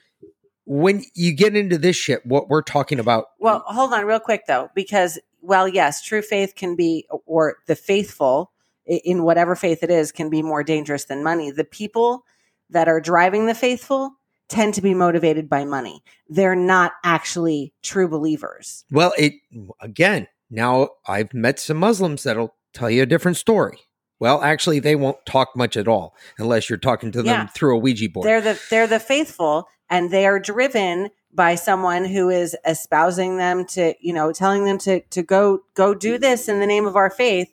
when 0.64 1.04
you 1.14 1.35
get 1.35 1.54
into 1.57 1.76
this 1.76 1.97
shit, 1.97 2.25
what 2.25 2.49
we're 2.49 2.62
talking 2.62 2.99
about. 2.99 3.26
Well, 3.38 3.62
hold 3.66 3.92
on 3.92 4.07
real 4.07 4.21
quick 4.21 4.42
though, 4.47 4.71
because 4.75 5.19
well, 5.42 5.66
yes, 5.66 6.02
true 6.02 6.23
faith 6.23 6.54
can 6.54 6.76
be, 6.76 7.07
or 7.26 7.57
the 7.66 7.75
faithful 7.75 8.51
in 8.96 9.22
whatever 9.25 9.54
faith 9.54 9.82
it 9.82 9.90
is, 9.90 10.12
can 10.12 10.30
be 10.30 10.42
more 10.42 10.62
dangerous 10.62 11.04
than 11.04 11.22
money. 11.22 11.50
The 11.50 11.64
people 11.64 12.25
that 12.70 12.88
are 12.88 13.00
driving 13.00 13.46
the 13.46 13.54
faithful 13.54 14.12
tend 14.49 14.75
to 14.75 14.82
be 14.82 14.94
motivated 14.94 15.49
by 15.49 15.64
money. 15.64 16.02
They're 16.28 16.56
not 16.56 16.92
actually 17.04 17.72
true 17.82 18.08
believers. 18.08 18.84
Well, 18.90 19.12
it 19.16 19.34
again. 19.80 20.28
Now 20.50 20.90
I've 21.06 21.32
met 21.32 21.58
some 21.58 21.78
Muslims 21.78 22.22
that'll 22.25 22.54
tell 22.75 22.90
you 22.90 23.02
a 23.02 23.06
different 23.06 23.38
story. 23.38 23.78
Well, 24.20 24.42
actually, 24.42 24.78
they 24.78 24.94
won't 24.94 25.25
talk 25.26 25.56
much 25.56 25.76
at 25.76 25.88
all 25.88 26.14
unless 26.38 26.70
you're 26.70 26.78
talking 26.78 27.11
to 27.12 27.22
them 27.22 27.40
Yeah. 27.40 27.46
through 27.49 27.76
a 27.76 27.78
Ouija 27.78 28.08
board. 28.11 28.26
They're 28.26 28.40
the 28.40 28.61
they're 28.70 28.87
the 28.87 29.00
faithful, 29.00 29.68
and 29.90 30.11
they 30.11 30.26
are 30.26 30.38
driven 30.38 31.11
by 31.34 31.54
someone 31.54 32.04
who 32.04 32.28
is 32.28 32.54
espousing 32.66 33.38
them 33.38 33.64
to, 33.64 33.94
you 34.00 34.12
know, 34.12 34.32
telling 34.32 34.64
them 34.64 34.78
to 34.78 35.00
to 35.00 35.22
go 35.22 35.61
go 35.75 35.94
do 35.94 36.18
this 36.18 36.49
in 36.49 36.61
the 36.61 36.66
name 36.66 36.87
of 36.87 36.94
our 36.94 37.11
faith. 37.11 37.49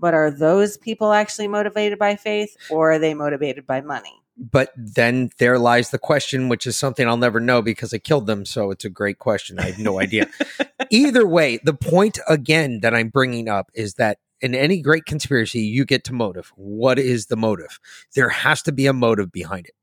But 0.00 0.14
are 0.14 0.30
those 0.30 0.76
people 0.78 1.12
actually 1.12 1.46
motivated 1.46 1.98
by 1.98 2.16
faith, 2.16 2.56
or 2.70 2.92
are 2.92 2.98
they 2.98 3.14
motivated 3.14 3.66
by 3.66 3.82
money? 3.82 4.20
but 4.40 4.72
then 4.74 5.30
there 5.38 5.58
lies 5.58 5.90
the 5.90 5.98
question, 5.98 6.48
which 6.48 6.66
is 6.66 6.74
something 6.74 7.06
I'll 7.06 7.18
never 7.18 7.40
know 7.40 7.60
because 7.60 7.92
I 7.92 7.98
killed 7.98 8.26
them. 8.26 8.46
So 8.46 8.70
it's 8.70 8.86
a 8.86 8.90
great 8.90 9.18
question. 9.18 9.58
I 9.58 9.66
have 9.66 9.78
no 9.78 10.00
idea. 10.00 10.28
Either 10.90 11.26
way, 11.26 11.60
the 11.62 11.74
point 11.74 12.18
again 12.26 12.80
that 12.80 12.94
I'm 12.94 13.10
bringing 13.10 13.48
up 13.48 13.70
is 13.74 13.94
that 13.94 14.18
in 14.40 14.54
any 14.54 14.80
great 14.80 15.04
conspiracy, 15.04 15.60
you 15.60 15.84
get 15.84 16.04
to 16.04 16.14
motive. 16.14 16.50
What 16.56 16.98
is 16.98 17.26
the 17.26 17.36
motive? 17.36 17.78
There 18.14 18.30
has 18.30 18.62
to 18.62 18.72
be 18.72 18.86
a 18.86 18.94
motive 18.94 19.30
behind 19.30 19.66
it. 19.66 19.74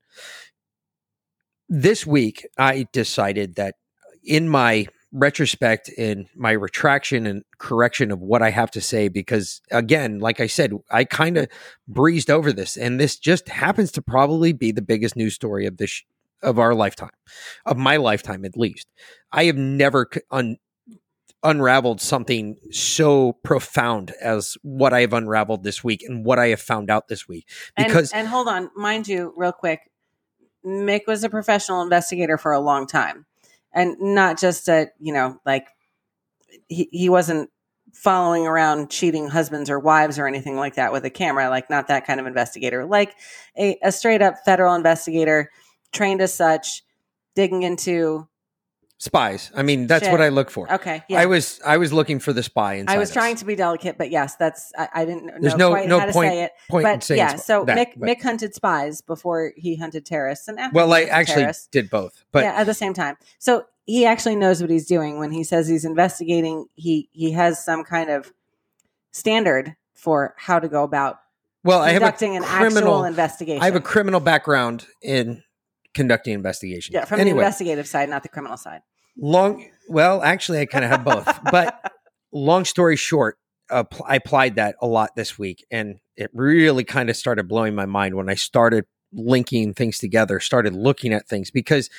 This 1.69 2.07
week, 2.07 2.47
I 2.57 2.87
decided 2.91 3.55
that 3.55 3.75
in 4.23 4.49
my 4.49 4.87
retrospect 5.11 5.89
and 5.97 6.27
my 6.35 6.51
retraction 6.51 7.25
and 7.25 7.43
correction 7.57 8.11
of 8.11 8.19
what 8.19 8.41
I 8.41 8.49
have 8.49 8.71
to 8.71 8.81
say, 8.81 9.07
because 9.07 9.61
again, 9.71 10.19
like 10.19 10.39
I 10.39 10.47
said, 10.47 10.73
I 10.91 11.05
kind 11.05 11.37
of 11.37 11.47
breezed 11.87 12.29
over 12.29 12.51
this, 12.51 12.77
and 12.77 12.99
this 12.99 13.17
just 13.17 13.49
happens 13.49 13.91
to 13.93 14.01
probably 14.01 14.53
be 14.53 14.71
the 14.71 14.81
biggest 14.81 15.15
news 15.15 15.33
story 15.33 15.65
of 15.65 15.77
this 15.77 16.03
of 16.43 16.59
our 16.59 16.75
lifetime, 16.75 17.09
of 17.65 17.77
my 17.77 17.97
lifetime 17.97 18.45
at 18.45 18.57
least. 18.57 18.87
I 19.31 19.45
have 19.45 19.57
never 19.57 20.07
un, 20.29 20.57
unraveled 21.43 22.01
something 22.01 22.57
so 22.71 23.33
profound 23.43 24.11
as 24.21 24.57
what 24.61 24.93
I 24.93 25.01
have 25.01 25.13
unraveled 25.13 25.63
this 25.63 25.83
week 25.83 26.03
and 26.03 26.25
what 26.25 26.39
I 26.39 26.47
have 26.49 26.61
found 26.61 26.89
out 26.89 27.07
this 27.07 27.27
week. 27.27 27.47
And, 27.75 27.87
Because 27.87 28.11
and 28.11 28.27
hold 28.27 28.47
on, 28.47 28.69
mind 28.75 29.07
you, 29.07 29.33
real 29.37 29.51
quick, 29.51 29.79
Mic 30.63 31.07
was 31.07 31.23
a 31.23 31.29
professional 31.29 31.81
investigator 31.81 32.37
for 32.37 32.51
a 32.51 32.59
long 32.59 32.87
time, 32.87 33.25
and 33.73 33.95
not 33.99 34.39
just 34.39 34.67
a 34.67 34.87
you 34.99 35.13
know 35.13 35.39
like 35.45 35.67
he 36.67 36.89
he 36.91 37.09
wasn't 37.09 37.49
following 37.93 38.45
around 38.45 38.89
cheating 38.89 39.27
husbands 39.27 39.69
or 39.69 39.79
wives 39.79 40.19
or 40.19 40.27
anything 40.27 40.55
like 40.55 40.75
that 40.75 40.91
with 40.91 41.03
a 41.05 41.09
camera 41.09 41.49
like 41.49 41.69
not 41.69 41.87
that 41.87 42.05
kind 42.05 42.19
of 42.19 42.27
investigator. 42.27 42.85
Like 42.85 43.15
a, 43.57 43.77
a 43.81 43.91
straight 43.91 44.21
up 44.21 44.35
federal 44.45 44.75
investigator 44.75 45.49
trained 45.93 46.21
as 46.21 46.33
such 46.33 46.83
digging 47.35 47.63
into 47.63 48.27
spies. 48.99 49.51
I 49.55 49.61
mean, 49.61 49.85
that's 49.85 50.05
Shit. 50.05 50.11
what 50.11 50.21
I 50.21 50.29
look 50.29 50.49
for. 50.49 50.71
okay 50.73 51.03
yeah 51.07 51.19
I 51.19 51.27
was 51.27 51.61
I 51.65 51.77
was 51.77 51.93
looking 51.93 52.19
for 52.19 52.33
the 52.33 52.41
spy 52.41 52.75
inside. 52.75 52.95
I 52.95 52.97
was 52.97 53.09
us. 53.09 53.13
trying 53.13 53.35
to 53.35 53.45
be 53.45 53.55
delicate 53.55 53.95
but 53.97 54.09
yes 54.09 54.35
that's 54.37 54.71
i, 54.77 54.87
I 54.93 55.05
didn't 55.05 55.39
There's 55.39 55.55
know 55.55 55.69
no- 55.69 55.75
quite 55.75 55.87
no 55.87 55.99
how 55.99 56.05
to 56.07 56.13
say 56.13 56.43
it 56.43 56.51
point 56.69 56.83
but 56.83 57.09
yeah 57.11 57.35
so 57.35 57.63
that, 57.65 57.77
mick 57.77 57.93
but- 57.95 58.09
mick 58.09 58.23
hunted 58.23 58.55
spies 58.55 59.01
before 59.01 59.53
he 59.55 59.75
hunted 59.75 60.03
terrorists 60.05 60.47
and 60.47 60.59
after 60.59 60.75
well, 60.75 60.91
I 60.93 61.03
actually 61.03 61.35
terrorists. 61.35 61.67
did 61.67 61.89
both, 61.91 62.23
but 62.31 62.43
yeah, 62.43 62.53
at 62.53 62.65
the 62.65 62.73
same 62.73 62.93
time. 62.93 63.17
So 63.37 63.65
he 63.85 64.05
actually 64.05 64.35
knows 64.35 64.61
what 64.61 64.69
he's 64.71 64.87
doing 64.87 65.19
when 65.19 65.31
he 65.31 65.43
says 65.43 65.67
he's 65.67 65.85
investigating. 65.85 66.65
He 66.73 67.07
he 67.13 67.31
has 67.33 67.63
some 67.63 67.83
kind 67.83 68.09
of 68.09 68.33
standard 69.11 69.75
for 69.93 70.33
how 70.37 70.59
to 70.59 70.67
go 70.67 70.83
about 70.83 71.19
well, 71.63 71.81
I 71.81 71.87
have 71.91 72.01
a 72.01 72.05
conducting 72.05 72.37
an 72.37 72.43
actual 72.43 72.59
criminal. 72.71 73.03
investigation. 73.03 73.61
I 73.61 73.65
have 73.65 73.75
a 73.75 73.81
criminal 73.81 74.19
background 74.21 74.87
in 75.01 75.43
conducting 75.97 76.33
investigations. 76.33 76.93
yeah 76.93 77.05
from 77.05 77.19
the 77.19 77.29
investigative 77.29 77.87
side, 77.87 78.07
not 78.07 78.23
the 78.23 78.29
criminal 78.29 78.55
side. 78.55 78.81
long. 79.17 79.65
Well, 79.89 80.21
actually, 80.21 80.59
I 80.59 80.65
kind 80.65 80.85
of 80.85 80.91
have 80.91 81.03
both, 81.03 81.27
but 81.51 81.91
long 82.31 82.65
story 82.65 82.95
short, 82.95 83.37
uh, 83.69 83.83
I 84.05 84.17
applied 84.17 84.55
that 84.55 84.75
a 84.81 84.87
lot 84.87 85.15
this 85.15 85.39
week, 85.39 85.65
and 85.71 85.99
it 86.15 86.29
really 86.33 86.83
kind 86.83 87.09
of 87.09 87.17
started 87.17 87.47
blowing 87.47 87.73
my 87.73 87.85
mind 87.85 88.15
when 88.15 88.29
I 88.29 88.35
started 88.35 88.85
linking 89.11 89.73
things 89.73 89.97
together, 89.97 90.39
started 90.39 90.73
looking 90.75 91.13
at 91.13 91.27
things 91.27 91.51
because 91.51 91.89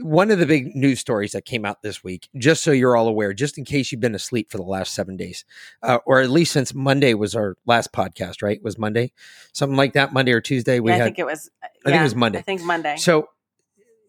one 0.00 0.30
of 0.30 0.38
the 0.38 0.46
big 0.46 0.74
news 0.74 1.00
stories 1.00 1.32
that 1.32 1.44
came 1.44 1.64
out 1.64 1.82
this 1.82 2.02
week, 2.02 2.28
just 2.36 2.62
so 2.62 2.70
you're 2.70 2.96
all 2.96 3.08
aware, 3.08 3.32
just 3.32 3.58
in 3.58 3.64
case 3.64 3.92
you've 3.92 4.00
been 4.00 4.14
asleep 4.14 4.50
for 4.50 4.56
the 4.56 4.64
last 4.64 4.94
seven 4.94 5.16
days, 5.16 5.44
uh, 5.82 5.98
or 6.06 6.20
at 6.20 6.30
least 6.30 6.52
since 6.52 6.74
Monday 6.74 7.14
was 7.14 7.34
our 7.34 7.56
last 7.66 7.92
podcast, 7.92 8.42
right? 8.42 8.62
Was 8.62 8.78
Monday 8.78 9.12
something 9.52 9.76
like 9.76 9.92
that? 9.94 10.12
Monday 10.12 10.32
or 10.32 10.40
Tuesday? 10.40 10.80
We 10.80 10.90
Yeah, 10.90 10.94
I 10.94 10.98
had 10.98 11.04
think 11.04 11.18
it 11.18 11.26
was. 11.26 11.50
I 11.62 11.68
think 11.84 12.00
it 12.00 12.02
was 12.02 12.14
Monday. 12.14 12.38
I 12.38 12.42
think 12.42 12.62
Monday. 12.62 12.96
so 12.96 13.28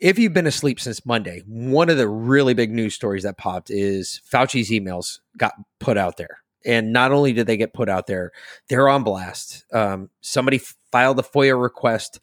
if 0.03 0.19
you've 0.19 0.33
been 0.33 0.47
asleep 0.47 0.79
since 0.81 1.05
Monday, 1.05 1.41
one 1.47 1.89
of 1.89 1.97
the 1.97 2.09
really 2.09 2.53
big 2.53 2.71
news 2.71 2.93
stories 2.93 3.23
that 3.23 3.37
popped 3.37 3.69
is 3.69 4.21
Fauci's 4.29 4.69
emails 4.69 5.19
got 5.37 5.53
put 5.79 5.97
out 5.97 6.17
there. 6.17 6.39
And 6.65 6.91
not 6.93 7.11
only 7.11 7.33
did 7.33 7.47
they 7.47 7.57
get 7.57 7.73
put 7.73 7.89
out 7.89 8.07
there, 8.07 8.31
they're 8.67 8.89
on 8.89 9.03
blast. 9.03 9.65
Um, 9.71 10.09
somebody 10.21 10.61
filed 10.91 11.19
a 11.19 11.23
FOIA 11.23 11.61
request, 11.61 12.19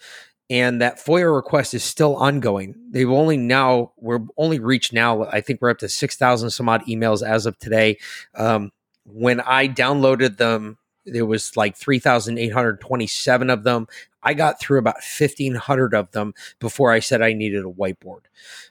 and 0.50 0.82
that 0.82 0.98
FOIA 0.98 1.32
request 1.34 1.74
is 1.74 1.84
still 1.84 2.16
ongoing. 2.16 2.74
They've 2.90 3.08
only 3.08 3.36
now, 3.36 3.92
we're 3.96 4.20
only 4.36 4.58
reached 4.58 4.92
now, 4.92 5.24
I 5.24 5.40
think 5.40 5.62
we're 5.62 5.70
up 5.70 5.78
to 5.78 5.88
6,000 5.88 6.50
some 6.50 6.68
odd 6.68 6.84
emails 6.86 7.26
as 7.26 7.46
of 7.46 7.56
today. 7.58 7.98
Um, 8.34 8.72
when 9.04 9.40
I 9.40 9.68
downloaded 9.68 10.36
them, 10.38 10.78
there 11.06 11.24
was 11.24 11.56
like 11.56 11.76
3,827 11.76 13.50
of 13.50 13.62
them. 13.62 13.86
I 14.22 14.34
got 14.34 14.60
through 14.60 14.80
about 14.80 14.96
1,500 14.96 15.94
of 15.94 16.10
them 16.10 16.34
before 16.58 16.90
I 16.92 16.98
said 16.98 17.22
I 17.22 17.32
needed 17.32 17.64
a 17.64 17.70
whiteboard 17.70 18.22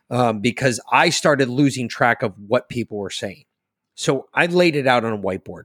um, 0.09 0.41
because 0.41 0.79
I 0.91 1.09
started 1.09 1.49
losing 1.49 1.87
track 1.87 2.21
of 2.21 2.33
what 2.47 2.69
people 2.69 2.97
were 2.97 3.09
saying. 3.09 3.45
So 3.95 4.27
I 4.33 4.45
laid 4.45 4.75
it 4.75 4.85
out 4.85 5.05
on 5.05 5.13
a 5.13 5.17
whiteboard. 5.17 5.63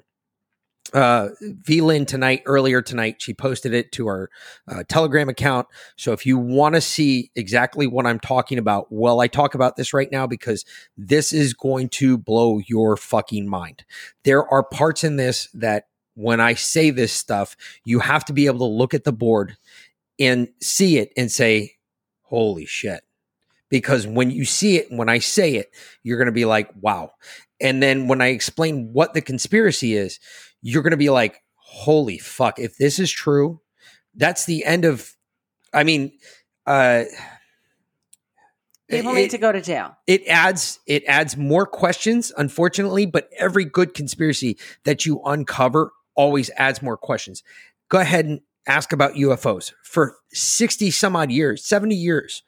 Uh, 0.93 1.31
V 1.41 1.81
Lynn 1.81 2.07
tonight, 2.07 2.43
earlier 2.47 2.83
tonight, 2.83 3.17
she 3.19 3.35
posted 3.35 3.73
it 3.73 3.91
to 3.93 4.07
our 4.07 4.31
uh, 4.69 4.85
Telegram 4.87 5.29
account. 5.29 5.67
So 5.97 6.13
if 6.13 6.25
you 6.27 6.39
want 6.39 6.75
to 6.75 6.81
see 6.81 7.31
exactly 7.35 7.87
what 7.87 8.07
I'm 8.07 8.21
talking 8.21 8.59
about, 8.59 8.87
well, 8.91 9.21
I 9.21 9.27
talk 9.27 9.55
about 9.55 9.77
this 9.77 9.93
right 9.93 10.13
now 10.13 10.27
because 10.27 10.65
this 10.97 11.33
is 11.33 11.55
going 11.55 11.89
to 11.91 12.19
blow 12.19 12.61
your 12.67 12.97
fucking 12.97 13.49
mind. 13.49 13.85
There 14.25 14.47
are 14.47 14.63
parts 14.63 15.03
in 15.03 15.17
this 15.17 15.49
that 15.55 15.89
when 16.15 16.41
I 16.41 16.55
say 16.55 16.91
this 16.91 17.13
stuff, 17.13 17.57
you 17.85 17.99
have 17.99 18.25
to 18.27 18.33
be 18.33 18.47
able 18.47 18.61
to 18.61 18.65
look 18.67 18.95
at 18.95 19.05
the 19.05 19.13
board 19.13 19.57
and 20.21 20.49
see 20.61 20.99
it 20.99 21.13
and 21.17 21.33
say, 21.33 21.73
holy 22.23 22.67
shit. 22.67 23.03
Because 23.69 24.07
when 24.07 24.31
you 24.31 24.45
see 24.45 24.77
it, 24.77 24.91
and 24.91 24.99
when 24.99 25.09
I 25.09 25.19
say 25.19 25.57
it, 25.57 25.71
you're 26.05 26.19
going 26.19 26.27
to 26.27 26.33
be 26.33 26.45
like, 26.45 26.71
wow. 26.81 27.13
And 27.61 27.83
then 27.83 28.07
when 28.07 28.21
I 28.21 28.29
explain 28.29 28.93
what 28.93 29.15
the 29.15 29.21
conspiracy 29.21 29.97
is, 29.97 30.21
you're 30.67 30.83
going 30.83 30.93
to 30.93 30.97
be 30.97 31.11
like, 31.11 31.43
holy 31.57 32.17
fuck. 32.19 32.59
If 32.59 32.79
this 32.79 32.99
is 32.99 33.11
true, 33.11 33.61
that's 34.17 34.47
the 34.47 34.65
end 34.65 34.85
of, 34.87 35.15
I 35.75 35.85
mean, 35.85 36.13
uh, 36.67 37.05
People 38.91 39.13
it- 39.13 39.15
need 39.17 39.31
to 39.31 39.39
go 39.39 39.51
to 39.53 39.61
jail. 39.63 39.97
it 40.07 40.27
adds 40.29 40.79
it 40.87 41.03
adds 41.07 41.37
more 41.39 41.65
questions 41.67 42.31
unfortunately 42.37 43.07
but 43.07 43.29
every 43.39 43.65
good 43.65 43.95
conspiracy 43.95 44.59
that 44.85 45.07
you 45.07 45.23
uncover 45.25 45.93
always 46.15 46.51
adds 46.59 46.83
more 46.83 46.97
questions 46.99 47.43
go 47.89 47.99
ahead 47.99 48.27
and 48.27 48.41
ask 48.67 48.93
about 48.93 49.15
ufos 49.15 49.73
for 49.83 50.17
60 50.33 50.91
some 50.91 51.17
odd 51.17 51.31
years 51.31 51.65
70 51.65 51.95
years 51.95 52.43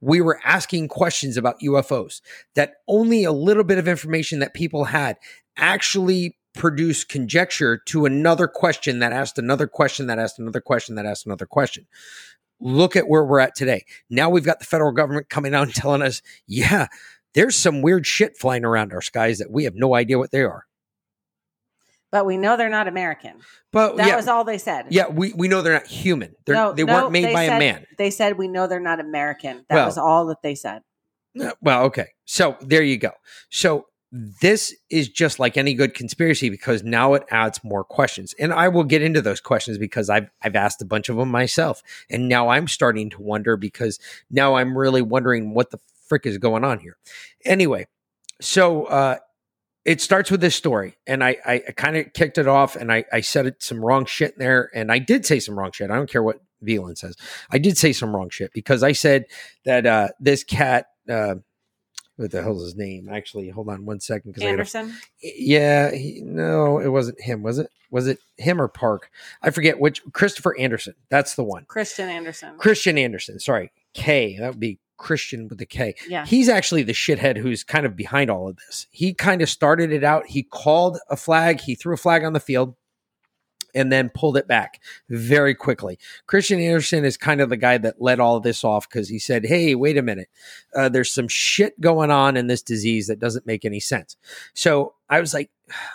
we 0.00 0.22
were 0.22 0.40
asking 0.44 0.88
questions 0.88 1.36
about 1.36 1.60
ufos 1.60 2.22
that 2.54 2.76
only 2.88 3.24
a 3.24 3.32
little 3.32 3.64
bit 3.64 3.76
of 3.78 3.86
information 3.86 4.38
that 4.38 4.54
people 4.54 4.84
had 4.84 5.18
actually 5.58 6.38
produced 6.54 7.08
conjecture 7.08 7.78
to 7.86 8.04
another 8.04 8.46
question 8.46 8.98
that 8.98 9.12
asked 9.12 9.38
another 9.38 9.66
question 9.66 10.06
that 10.06 10.18
asked 10.18 10.38
another 10.38 10.60
question 10.60 10.94
that 10.96 11.06
asked 11.06 11.24
another 11.26 11.46
question 11.46 11.86
look 12.60 12.94
at 12.94 13.08
where 13.08 13.24
we're 13.24 13.40
at 13.40 13.54
today 13.54 13.84
now 14.10 14.28
we've 14.28 14.44
got 14.44 14.58
the 14.60 14.64
federal 14.66 14.92
government 14.92 15.28
coming 15.30 15.54
out 15.54 15.62
and 15.64 15.74
telling 15.74 16.02
us 16.02 16.20
yeah 16.46 16.86
there's 17.34 17.56
some 17.56 17.80
weird 17.80 18.06
shit 18.06 18.36
flying 18.36 18.64
around 18.64 18.92
our 18.92 19.00
skies 19.00 19.38
that 19.38 19.50
we 19.50 19.64
have 19.64 19.74
no 19.74 19.94
idea 19.94 20.18
what 20.18 20.30
they 20.32 20.42
are. 20.42 20.66
But 22.10 22.26
we 22.26 22.36
know 22.36 22.58
they're 22.58 22.68
not 22.68 22.88
American. 22.88 23.36
But 23.72 23.96
That 23.96 24.06
yeah, 24.08 24.16
was 24.16 24.28
all 24.28 24.44
they 24.44 24.58
said. 24.58 24.88
yeah, 24.90 25.08
we, 25.08 25.32
we 25.32 25.48
know 25.48 25.62
they're 25.62 25.72
not 25.72 25.86
human. 25.86 26.34
They're, 26.44 26.54
No, 26.54 26.74
they 26.74 26.84
no, 26.84 26.92
weren't 26.92 27.12
made 27.12 27.24
they 27.24 27.32
by 27.32 27.46
said- 27.46 27.56
a 27.56 27.58
man. 27.58 27.86
They 27.96 28.10
said 28.10 28.36
we 28.36 28.48
know 28.48 28.66
they're 28.66 28.80
not 28.80 29.00
American. 29.00 29.64
That 29.70 29.76
Well- 29.76 29.86
was 29.86 29.96
all 29.96 30.26
that 30.26 30.42
they 30.42 30.54
said. 30.54 30.82
Well, 31.62 31.84
okay. 31.84 32.08
So 32.26 32.58
there 32.60 32.82
you 32.82 32.98
go. 32.98 33.12
So 33.48 33.86
this 34.12 34.74
is 34.90 35.08
just 35.08 35.38
like 35.38 35.56
any 35.56 35.72
good 35.72 35.94
conspiracy 35.94 36.50
because 36.50 36.84
now 36.84 37.14
it 37.14 37.24
adds 37.30 37.64
more 37.64 37.82
questions. 37.82 38.34
And 38.38 38.52
I 38.52 38.68
will 38.68 38.84
get 38.84 39.00
into 39.00 39.22
those 39.22 39.40
questions 39.40 39.78
because 39.78 40.10
I've 40.10 40.30
I've 40.42 40.54
asked 40.54 40.82
a 40.82 40.84
bunch 40.86 41.08
of 41.08 41.16
them 41.16 41.30
myself. 41.30 41.82
And 42.10 42.28
now 42.28 42.50
I'm 42.50 42.68
starting 42.68 43.08
to 43.10 43.22
wonder 43.22 43.56
because 43.56 43.98
now 44.30 44.56
I'm 44.56 44.76
really 44.76 45.02
wondering 45.02 45.54
what 45.54 45.70
the 45.70 45.78
frick 46.12 46.26
is 46.26 46.36
going 46.36 46.62
on 46.62 46.78
here? 46.78 46.98
Anyway, 47.42 47.86
so 48.38 48.84
uh, 48.84 49.16
it 49.86 50.02
starts 50.02 50.30
with 50.30 50.42
this 50.42 50.54
story, 50.54 50.98
and 51.06 51.24
I, 51.24 51.38
I 51.46 51.58
kind 51.74 51.96
of 51.96 52.12
kicked 52.12 52.36
it 52.36 52.46
off, 52.46 52.76
and 52.76 52.92
I, 52.92 53.06
I 53.10 53.22
said 53.22 53.54
some 53.60 53.82
wrong 53.82 54.04
shit 54.04 54.34
in 54.34 54.40
there, 54.40 54.70
and 54.74 54.92
I 54.92 54.98
did 54.98 55.24
say 55.24 55.40
some 55.40 55.58
wrong 55.58 55.72
shit. 55.72 55.90
I 55.90 55.94
don't 55.96 56.10
care 56.10 56.22
what 56.22 56.40
Veland 56.62 56.98
says. 56.98 57.16
I 57.50 57.56
did 57.56 57.78
say 57.78 57.94
some 57.94 58.14
wrong 58.14 58.28
shit 58.28 58.52
because 58.52 58.82
I 58.82 58.92
said 58.92 59.24
that 59.64 59.86
uh, 59.86 60.08
this 60.20 60.44
cat. 60.44 60.86
Uh, 61.08 61.36
what 62.16 62.30
the 62.30 62.42
hell's 62.42 62.62
his 62.62 62.76
name? 62.76 63.08
Actually, 63.10 63.48
hold 63.48 63.68
on 63.68 63.84
one 63.84 64.00
second. 64.00 64.32
Because 64.32 64.48
Andersen. 64.48 64.94
yeah, 65.22 65.90
he, 65.90 66.20
no, 66.22 66.78
it 66.78 66.88
wasn't 66.88 67.20
him. 67.20 67.42
Was 67.42 67.58
it? 67.58 67.70
Was 67.90 68.06
it 68.06 68.18
him 68.36 68.60
or 68.60 68.68
Park? 68.68 69.10
I 69.42 69.50
forget 69.50 69.80
which. 69.80 70.02
Christopher 70.12 70.56
Andersen. 70.58 70.94
That's 71.08 71.34
the 71.34 71.44
one. 71.44 71.64
Kristian 71.64 72.08
Andersen. 72.08 72.56
Kristian 72.58 72.98
Andersen. 72.98 73.38
Sorry, 73.38 73.72
K. 73.94 74.38
That 74.38 74.48
would 74.48 74.60
be 74.60 74.78
Christian 74.98 75.48
with 75.48 75.58
the 75.58 75.66
K. 75.66 75.94
Yeah. 76.08 76.24
He's 76.24 76.48
actually 76.48 76.84
the 76.84 76.92
shithead 76.92 77.36
who's 77.36 77.64
kind 77.64 77.84
of 77.84 77.96
behind 77.96 78.30
all 78.30 78.48
of 78.48 78.56
this. 78.56 78.86
He 78.90 79.12
kind 79.14 79.42
of 79.42 79.48
started 79.48 79.92
it 79.92 80.04
out. 80.04 80.26
He 80.26 80.42
called 80.42 80.98
a 81.10 81.16
flag. 81.16 81.60
He 81.60 81.74
threw 81.74 81.94
a 81.94 81.98
flag 81.98 82.24
on 82.24 82.32
the 82.32 82.40
field 82.40 82.76
and 83.74 83.90
then 83.90 84.10
pulled 84.10 84.36
it 84.36 84.46
back 84.46 84.80
very 85.08 85.54
quickly. 85.54 85.98
Kristian 86.28 86.62
Andersen 86.62 87.04
is 87.04 87.16
kind 87.16 87.40
of 87.40 87.48
the 87.48 87.56
guy 87.56 87.78
that 87.78 88.00
led 88.00 88.20
all 88.20 88.40
this 88.40 88.64
off 88.64 88.88
because 88.88 89.08
he 89.08 89.18
said, 89.18 89.46
Hey, 89.46 89.74
wait 89.74 89.96
a 89.96 90.02
minute. 90.02 90.28
Uh, 90.74 90.88
there's 90.88 91.12
some 91.12 91.28
shit 91.28 91.80
going 91.80 92.10
on 92.10 92.36
in 92.36 92.46
this 92.46 92.62
disease 92.62 93.06
that 93.06 93.18
doesn't 93.18 93.46
make 93.46 93.64
any 93.64 93.80
sense. 93.80 94.16
So 94.54 94.94
I 95.08 95.20
was 95.20 95.34
like, 95.34 95.50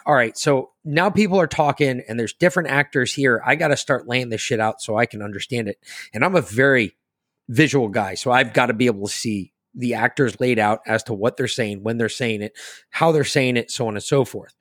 All 0.06 0.16
right. 0.16 0.38
So 0.38 0.72
now 0.84 1.10
people 1.10 1.40
are 1.40 1.48
talking 1.48 2.04
and 2.08 2.20
there's 2.20 2.34
different 2.34 2.70
actors 2.70 3.14
here. 3.14 3.42
I 3.46 3.56
got 3.56 3.70
to 3.70 3.78
start 3.78 4.08
laying 4.08 4.30
this 4.30 4.42
shit 4.42 4.60
out 4.60 4.82
so 4.82 4.98
I 4.98 5.06
can 5.06 5.22
understand 5.22 5.68
it. 5.68 5.78
And 6.14 6.24
I'm 6.24 6.36
a 6.36 6.42
very 6.42 6.96
visual 7.50 7.88
guy. 7.88 8.16
So 8.16 8.32
I've 8.32 8.54
got 8.54 8.68
to 8.68 8.74
be 8.74 8.88
able 8.88 9.08
to 9.08 9.14
see 9.14 9.54
the 9.78 9.94
actors 9.94 10.40
laid 10.40 10.60
out 10.60 10.82
as 10.88 11.04
to 11.04 11.14
what 11.14 11.38
they're 11.38 11.48
saying, 11.48 11.84
when 11.84 11.98
they're 11.98 12.10
saying 12.10 12.42
it, 12.42 12.58
how 12.90 13.12
they're 13.12 13.24
saying 13.24 13.58
it, 13.58 13.72
so 13.72 13.88
on 13.88 13.96
and 13.96 14.04
so 14.04 14.26
forth. 14.26 14.56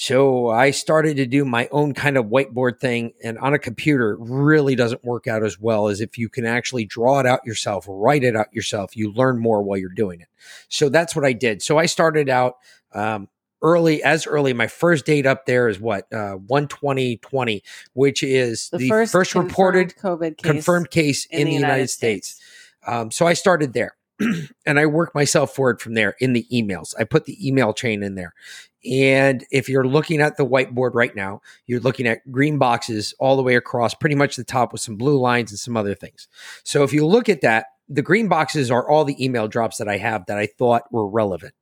So 0.00 0.48
I 0.48 0.70
started 0.70 1.16
to 1.16 1.26
do 1.26 1.44
my 1.44 1.68
own 1.72 1.92
kind 1.92 2.16
of 2.16 2.26
whiteboard 2.26 2.78
thing, 2.78 3.14
and 3.24 3.36
on 3.40 3.52
a 3.52 3.58
computer 3.58 4.16
really 4.20 4.76
doesn't 4.76 5.04
work 5.04 5.26
out 5.26 5.42
as 5.42 5.58
well 5.58 5.88
as 5.88 6.00
if 6.00 6.16
you 6.16 6.28
can 6.28 6.46
actually 6.46 6.84
draw 6.84 7.18
it 7.18 7.26
out 7.26 7.44
yourself, 7.44 7.84
write 7.88 8.22
it 8.22 8.36
out 8.36 8.46
yourself. 8.54 8.96
You 8.96 9.12
learn 9.12 9.40
more 9.40 9.60
while 9.60 9.76
you're 9.76 9.88
doing 9.88 10.20
it. 10.20 10.28
So 10.68 10.88
that's 10.88 11.16
what 11.16 11.24
I 11.24 11.32
did. 11.32 11.62
So 11.62 11.78
I 11.78 11.86
started 11.86 12.28
out 12.28 12.58
um, 12.94 13.28
early, 13.60 14.00
as 14.04 14.24
early. 14.24 14.52
My 14.52 14.68
first 14.68 15.04
date 15.04 15.26
up 15.26 15.46
there 15.46 15.68
is 15.68 15.80
what 15.80 16.06
uh, 16.12 16.34
one 16.34 16.68
twenty 16.68 17.16
twenty, 17.16 17.64
which 17.94 18.22
is 18.22 18.70
the, 18.70 18.88
first, 18.88 19.10
first 19.10 19.34
reported 19.34 19.96
COVID 19.96 20.36
case 20.36 20.52
confirmed 20.52 20.90
case 20.92 21.26
in, 21.26 21.46
the 21.48 21.54
United, 21.54 21.90
States. 21.90 22.40
Um, 22.86 23.10
so 23.10 23.26
I 23.26 23.32
started 23.32 23.72
there. 23.72 23.96
and 24.66 24.78
I 24.78 24.86
work 24.86 25.14
myself 25.14 25.54
forward 25.54 25.80
from 25.80 25.94
there 25.94 26.16
in 26.20 26.32
the 26.32 26.46
emails. 26.52 26.94
I 26.98 27.04
put 27.04 27.24
the 27.24 27.46
email 27.46 27.72
chain 27.72 28.02
in 28.02 28.14
there. 28.14 28.34
And 28.84 29.44
if 29.50 29.68
you're 29.68 29.86
looking 29.86 30.20
at 30.20 30.36
the 30.36 30.46
whiteboard 30.46 30.94
right 30.94 31.14
now, 31.14 31.42
you're 31.66 31.80
looking 31.80 32.06
at 32.06 32.30
green 32.30 32.58
boxes 32.58 33.12
all 33.18 33.36
the 33.36 33.42
way 33.42 33.56
across, 33.56 33.94
pretty 33.94 34.14
much 34.14 34.36
the 34.36 34.44
top 34.44 34.72
with 34.72 34.80
some 34.80 34.96
blue 34.96 35.18
lines 35.18 35.50
and 35.50 35.58
some 35.58 35.76
other 35.76 35.94
things. 35.94 36.28
So 36.62 36.84
if 36.84 36.92
you 36.92 37.04
look 37.04 37.28
at 37.28 37.40
that, 37.40 37.66
the 37.88 38.02
green 38.02 38.28
boxes 38.28 38.70
are 38.70 38.88
all 38.88 39.04
the 39.04 39.22
email 39.22 39.48
drops 39.48 39.78
that 39.78 39.88
I 39.88 39.96
have 39.96 40.26
that 40.26 40.38
I 40.38 40.46
thought 40.46 40.92
were 40.92 41.08
relevant. 41.08 41.54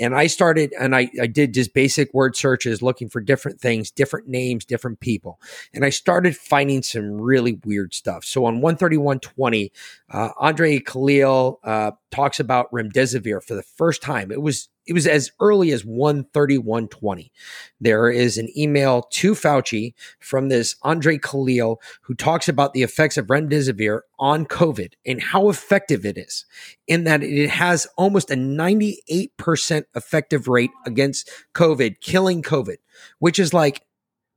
And 0.00 0.14
I 0.14 0.26
started 0.26 0.72
and 0.78 0.96
I, 0.96 1.10
I 1.20 1.26
did 1.26 1.52
just 1.52 1.74
basic 1.74 2.12
word 2.14 2.34
searches 2.34 2.80
looking 2.80 3.08
for 3.08 3.20
different 3.20 3.60
things, 3.60 3.90
different 3.90 4.26
names, 4.26 4.64
different 4.64 5.00
people. 5.00 5.38
And 5.74 5.84
I 5.84 5.90
started 5.90 6.36
finding 6.36 6.82
some 6.82 7.20
really 7.20 7.60
weird 7.64 7.92
stuff. 7.92 8.24
So 8.24 8.46
on 8.46 8.60
13120, 8.60 9.72
uh, 10.10 10.30
Andre 10.38 10.78
Kalil 10.78 11.60
uh, 11.62 11.92
talks 12.10 12.40
about 12.40 12.70
remdesivir 12.72 13.42
for 13.42 13.54
the 13.54 13.62
first 13.62 14.02
time. 14.02 14.30
It 14.30 14.40
was 14.40 14.68
it 14.86 14.92
was 14.92 15.06
as 15.06 15.30
early 15.40 15.72
as 15.72 15.82
13120. 15.82 17.32
There 17.80 18.10
is 18.10 18.38
an 18.38 18.48
email 18.56 19.02
to 19.02 19.32
Fauci 19.32 19.94
from 20.20 20.48
this 20.48 20.76
Andre 20.82 21.18
Kalil 21.18 21.80
who 22.02 22.14
talks 22.14 22.48
about 22.48 22.72
the 22.72 22.82
effects 22.82 23.16
of 23.16 23.26
remdesivir 23.26 24.00
on 24.18 24.46
COVID 24.46 24.92
and 25.04 25.22
how 25.22 25.48
effective 25.48 26.06
it 26.06 26.16
is, 26.16 26.44
in 26.86 27.04
that 27.04 27.22
it 27.22 27.50
has 27.50 27.86
almost 27.96 28.30
a 28.30 28.36
98% 28.36 29.84
effective 29.94 30.48
rate 30.48 30.70
against 30.86 31.30
COVID, 31.54 32.00
killing 32.00 32.42
COVID, 32.42 32.76
which 33.18 33.38
is 33.38 33.52
like, 33.52 33.82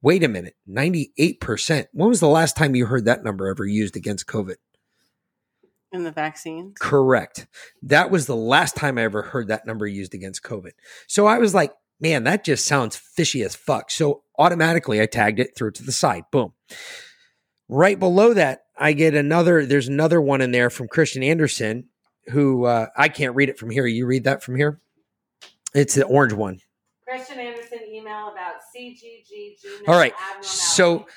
wait 0.02 0.24
a 0.24 0.28
minute, 0.28 0.56
98%. 0.70 1.88
When 1.92 2.10
was 2.10 2.20
the 2.20 2.28
last 2.28 2.56
time 2.56 2.76
you 2.76 2.86
heard 2.86 3.06
that 3.06 3.24
number 3.24 3.48
ever 3.48 3.66
used 3.66 3.96
against 3.96 4.28
COVID? 4.28 4.56
In 5.92 6.04
the 6.04 6.12
vaccines. 6.12 6.78
Correct. 6.80 7.48
That 7.82 8.12
was 8.12 8.28
the 8.28 8.36
last 8.36 8.76
time 8.76 8.98
I 8.98 9.04
ever 9.04 9.24
heard 9.24 9.48
that 9.48 9.66
number 9.66 9.88
used 9.88 10.14
against 10.14 10.44
COVID. 10.44 10.72
So 11.08 11.26
I 11.26 11.40
was 11.40 11.56
like, 11.56 11.74
man, 12.00 12.24
that 12.26 12.44
just 12.44 12.66
sounds 12.66 12.96
fishy 12.96 13.42
as 13.42 13.56
fuck. 13.56 13.90
So 13.90 14.24
automatically 14.38 15.02
I 15.02 15.08
tagged 15.08 15.40
it 15.40 15.56
through 15.56 15.72
to 15.72 15.84
the 15.84 15.92
side. 15.92 16.26
Boom. 16.32 16.54
Right 17.68 18.00
below 18.00 18.34
that, 18.34 18.62
I 18.78 18.94
get 18.94 19.16
another, 19.16 19.66
there's 19.66 19.88
another 19.88 20.22
one 20.22 20.42
in 20.42 20.52
there 20.52 20.70
from 20.70 20.88
Kristian 20.88 21.26
Andersen, 21.26 21.90
who 22.28 22.66
uh, 22.66 22.88
I 22.96 23.10
can't 23.10 23.36
read 23.36 23.50
it 23.50 23.58
from 23.58 23.70
here. 23.72 23.86
You 23.86 24.06
read 24.06 24.24
that 24.26 24.44
from 24.44 24.56
here? 24.56 24.82
It's 25.74 25.96
the 25.96 26.06
orange 26.06 26.34
one. 26.34 26.60
Christian 27.08 27.40
Anderson 27.40 27.80
email 27.92 28.32
about 28.32 28.56
CGG. 28.76 29.88
All 29.88 29.98
right. 29.98 30.14
So 30.42 31.08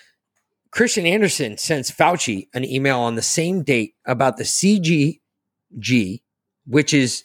Kristian 0.73 1.07
Andersen 1.07 1.59
sends 1.59 1.91
Fauci 1.91 2.49
an 2.55 2.65
email 2.65 2.99
on 2.99 3.15
the 3.15 3.23
same 3.23 3.63
date 3.63 3.95
about 4.07 4.39
the 4.39 4.45
CGG, 4.45 6.23
which 6.67 6.95
is 6.95 7.25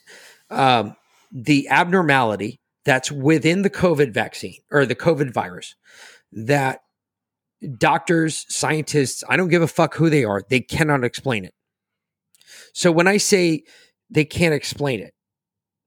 um, 0.50 0.96
the 1.32 1.68
abnormality 1.70 2.60
that's 2.84 3.12
within 3.12 3.62
the 3.62 3.70
COVID 3.70 4.14
vaccine 4.14 4.58
or 4.72 4.86
the 4.86 4.96
COVID 4.96 5.34
virus 5.34 5.76
that 6.32 6.82
doctors, 7.78 8.46
scientists, 8.50 9.24
I 9.30 9.38
don't 9.38 9.50
give 9.50 9.62
a 9.62 9.68
fuck 9.68 9.96
who 9.96 10.10
they 10.10 10.24
are, 10.24 10.44
they 10.50 10.60
cannot 10.60 11.04
explain 11.04 11.46
it. 11.46 11.54
So 12.74 12.92
when 12.92 13.08
I 13.08 13.18
say 13.18 13.64
they 14.10 14.26
can't 14.26 14.54
explain 14.54 15.00
it, 15.00 15.14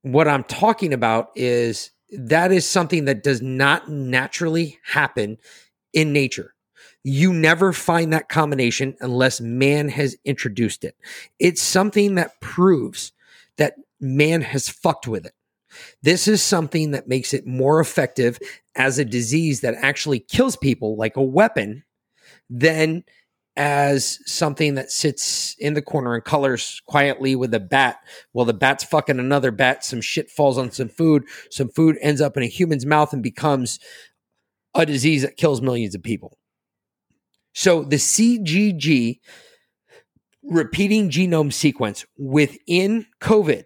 what 0.02 0.28
I'm 0.28 0.44
talking 0.44 0.94
about 0.94 1.28
is 1.36 1.90
that 2.10 2.52
is 2.52 2.66
something 2.66 3.04
that 3.04 3.22
does 3.22 3.42
not 3.42 3.88
naturally 3.88 4.78
happen 4.84 5.36
in 5.92 6.12
nature. 6.12 6.54
You 7.02 7.32
never 7.32 7.72
find 7.72 8.12
that 8.12 8.28
combination 8.28 8.96
unless 9.00 9.40
man 9.40 9.88
has 9.88 10.16
introduced 10.24 10.84
it. 10.84 10.96
It's 11.38 11.62
something 11.62 12.16
that 12.16 12.40
proves 12.40 13.12
that 13.56 13.74
man 14.00 14.42
has 14.42 14.68
fucked 14.68 15.08
with 15.08 15.24
it. 15.24 15.32
This 16.02 16.28
is 16.28 16.42
something 16.42 16.90
that 16.90 17.08
makes 17.08 17.32
it 17.32 17.46
more 17.46 17.80
effective 17.80 18.38
as 18.74 18.98
a 18.98 19.04
disease 19.04 19.60
that 19.60 19.76
actually 19.80 20.18
kills 20.18 20.56
people 20.56 20.96
like 20.96 21.16
a 21.16 21.22
weapon 21.22 21.84
than 22.48 23.04
as 23.56 24.18
something 24.26 24.74
that 24.74 24.90
sits 24.90 25.54
in 25.58 25.74
the 25.74 25.82
corner 25.82 26.14
and 26.14 26.24
colors 26.24 26.80
quietly 26.86 27.36
with 27.36 27.52
a 27.54 27.60
bat. 27.60 27.98
Well, 28.32 28.46
the 28.46 28.54
bat's 28.54 28.84
fucking 28.84 29.18
another 29.18 29.50
bat. 29.50 29.84
Some 29.84 30.00
shit 30.00 30.30
falls 30.30 30.56
on 30.56 30.70
some 30.70 30.88
food. 30.88 31.24
Some 31.50 31.68
food 31.68 31.96
ends 32.00 32.20
up 32.20 32.36
in 32.36 32.42
a 32.42 32.46
human's 32.46 32.86
mouth 32.86 33.12
and 33.12 33.22
becomes 33.22 33.78
a 34.74 34.86
disease 34.86 35.22
that 35.22 35.36
kills 35.36 35.60
millions 35.60 35.94
of 35.94 36.02
people. 36.02 36.38
So 37.60 37.82
the 37.82 37.96
CGG 37.96 39.20
repeating 40.42 41.10
genome 41.10 41.52
sequence 41.52 42.06
within 42.16 43.04
COVID 43.20 43.64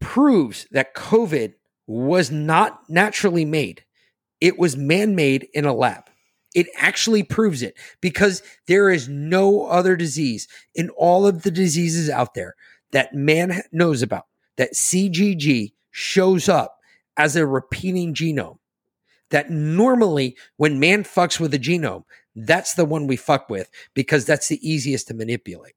proves 0.00 0.68
that 0.70 0.94
COVID 0.94 1.54
was 1.88 2.30
not 2.30 2.88
naturally 2.88 3.44
made. 3.44 3.82
It 4.40 4.56
was 4.56 4.76
man 4.76 5.16
made 5.16 5.48
in 5.52 5.64
a 5.64 5.74
lab. 5.74 6.04
It 6.54 6.68
actually 6.76 7.24
proves 7.24 7.60
it 7.60 7.76
because 8.00 8.40
there 8.68 8.88
is 8.88 9.08
no 9.08 9.66
other 9.66 9.96
disease 9.96 10.46
in 10.72 10.88
all 10.90 11.26
of 11.26 11.42
the 11.42 11.50
diseases 11.50 12.08
out 12.08 12.34
there 12.34 12.54
that 12.92 13.12
man 13.14 13.62
knows 13.72 14.02
about 14.02 14.26
that 14.58 14.74
CGG 14.74 15.72
shows 15.90 16.48
up 16.48 16.78
as 17.16 17.34
a 17.34 17.44
repeating 17.48 18.14
genome. 18.14 18.58
That 19.30 19.50
normally, 19.50 20.36
when 20.58 20.78
man 20.78 21.04
fucks 21.04 21.40
with 21.40 21.54
a 21.54 21.58
genome, 21.58 22.04
that's 22.34 22.74
the 22.74 22.84
one 22.84 23.06
we 23.06 23.16
fuck 23.16 23.48
with 23.50 23.68
because 23.94 24.24
that's 24.24 24.48
the 24.48 24.58
easiest 24.68 25.08
to 25.08 25.14
manipulate. 25.14 25.74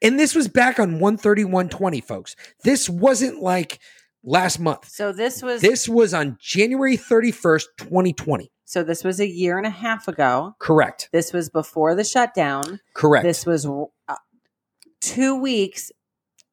And 0.00 0.18
this 0.18 0.34
was 0.34 0.48
back 0.48 0.78
on 0.78 0.98
13120, 0.98 2.00
folks. 2.00 2.36
This 2.62 2.88
wasn't 2.88 3.40
like 3.42 3.80
last 4.22 4.60
month. 4.60 4.88
So 4.88 5.12
this 5.12 5.42
was 5.42 5.60
This 5.62 5.88
was 5.88 6.14
on 6.14 6.36
January 6.40 6.96
31st, 6.96 7.64
2020. 7.78 8.50
so 8.64 8.82
this 8.84 9.02
was 9.04 9.20
a 9.20 9.26
year 9.26 9.58
and 9.58 9.66
a 9.66 9.70
half 9.70 10.06
ago. 10.08 10.54
Correct. 10.58 11.08
This 11.12 11.32
was 11.32 11.48
before 11.48 11.94
the 11.94 12.04
shutdown. 12.04 12.80
Correct. 12.94 13.24
This, 13.24 13.44
was 13.46 13.66
uh, 13.66 14.14
2 15.00 15.40
weeks 15.40 15.90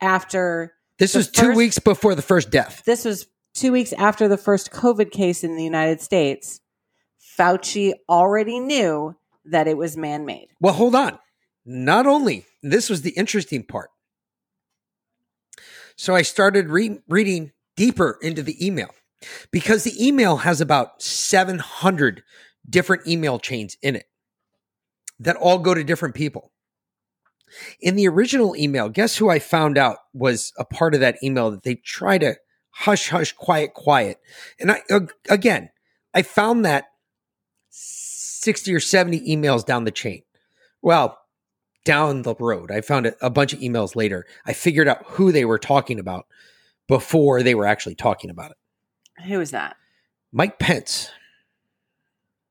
after 0.02 0.74
This 1.00 1.13
was 1.15 1.30
two 1.30 1.48
first- 1.48 1.58
weeks 1.58 1.80
before 1.80 2.15
the 2.15 2.22
first 2.22 2.50
death. 2.52 2.84
this 2.86 3.06
was 3.06 3.28
2 3.56 3.72
weeks 3.72 3.93
after 3.93 4.28
the 4.28 4.38
first 4.38 4.72
COVID 4.72 5.12
case 5.12 5.43
in 5.43 5.56
the 5.56 5.63
United 5.63 6.02
States. 6.02 6.60
Fauci 7.38 7.93
already 8.10 8.60
knew 8.60 9.15
that 9.46 9.67
it 9.67 9.78
was 9.78 9.98
man-made. 9.98 10.50
Well, 10.60 10.74
hold 10.74 10.96
on. 10.96 11.19
Not 11.65 12.06
only, 12.06 12.46
this 12.62 12.89
was 12.89 13.02
the 13.02 13.12
interesting 13.12 13.63
part. 13.63 13.89
So 15.96 16.15
I 16.15 16.22
started 16.22 16.69
re- 16.69 17.00
reading 17.08 17.52
deeper 17.76 18.17
into 18.22 18.43
the 18.43 18.65
email 18.65 18.89
because 19.52 19.84
the 19.84 20.06
email 20.06 20.38
has 20.38 20.62
about 20.62 21.02
700 21.02 22.24
different 22.69 23.08
email 23.08 23.39
chains 23.39 23.78
in 23.82 23.96
it 23.96 24.06
that 25.19 25.36
all 25.36 25.60
go 25.60 25.74
to 25.74 25.84
different 25.84 26.15
people. 26.15 26.52
In 27.80 27.96
the 27.96 28.08
original 28.08 28.56
email, 28.56 28.89
guess 28.89 29.17
who 29.17 29.30
I 29.30 29.39
found 29.39 29.78
out 29.78 29.98
was 30.13 30.52
a 30.58 30.65
part 30.65 30.96
of 30.96 31.02
that 31.02 31.22
email 31.24 31.52
that 31.52 31.63
they 31.63 31.76
try 31.76 32.17
to 32.17 32.36
hush, 32.72 33.10
hush, 33.10 33.32
quiet, 33.34 33.74
quiet. 33.74 34.17
And 34.60 34.72
I, 34.72 34.82
again, 35.30 35.69
I 36.13 36.24
found 36.24 36.65
that 36.65 36.88
60 37.74 38.74
or 38.74 38.80
70 38.80 39.22
emails 39.28 39.66
down 39.66 39.84
the 39.84 39.92
chain. 39.92 40.24
Well, 40.82 41.18
down 41.86 42.22
the 42.22 42.36
road. 42.36 42.72
I 42.72 42.82
found 42.82 43.14
a 43.22 43.30
bunch 43.30 43.54
of 43.54 43.60
emails 43.60 43.96
later. 43.96 44.26
I 44.46 44.54
figured 44.54 44.88
out 44.88 45.04
who 45.06 45.32
they 45.32 45.46
were 45.46 45.58
talking 45.58 46.00
about 46.00 46.28
before 46.88 47.42
they 47.44 47.56
were 47.56 47.66
actually 47.66 47.96
talking 47.96 48.30
about 48.30 48.52
it. 48.52 48.58
Who 49.26 49.40
is 49.40 49.52
that? 49.52 49.76
Mike 50.32 50.60
Pence. 50.60 51.10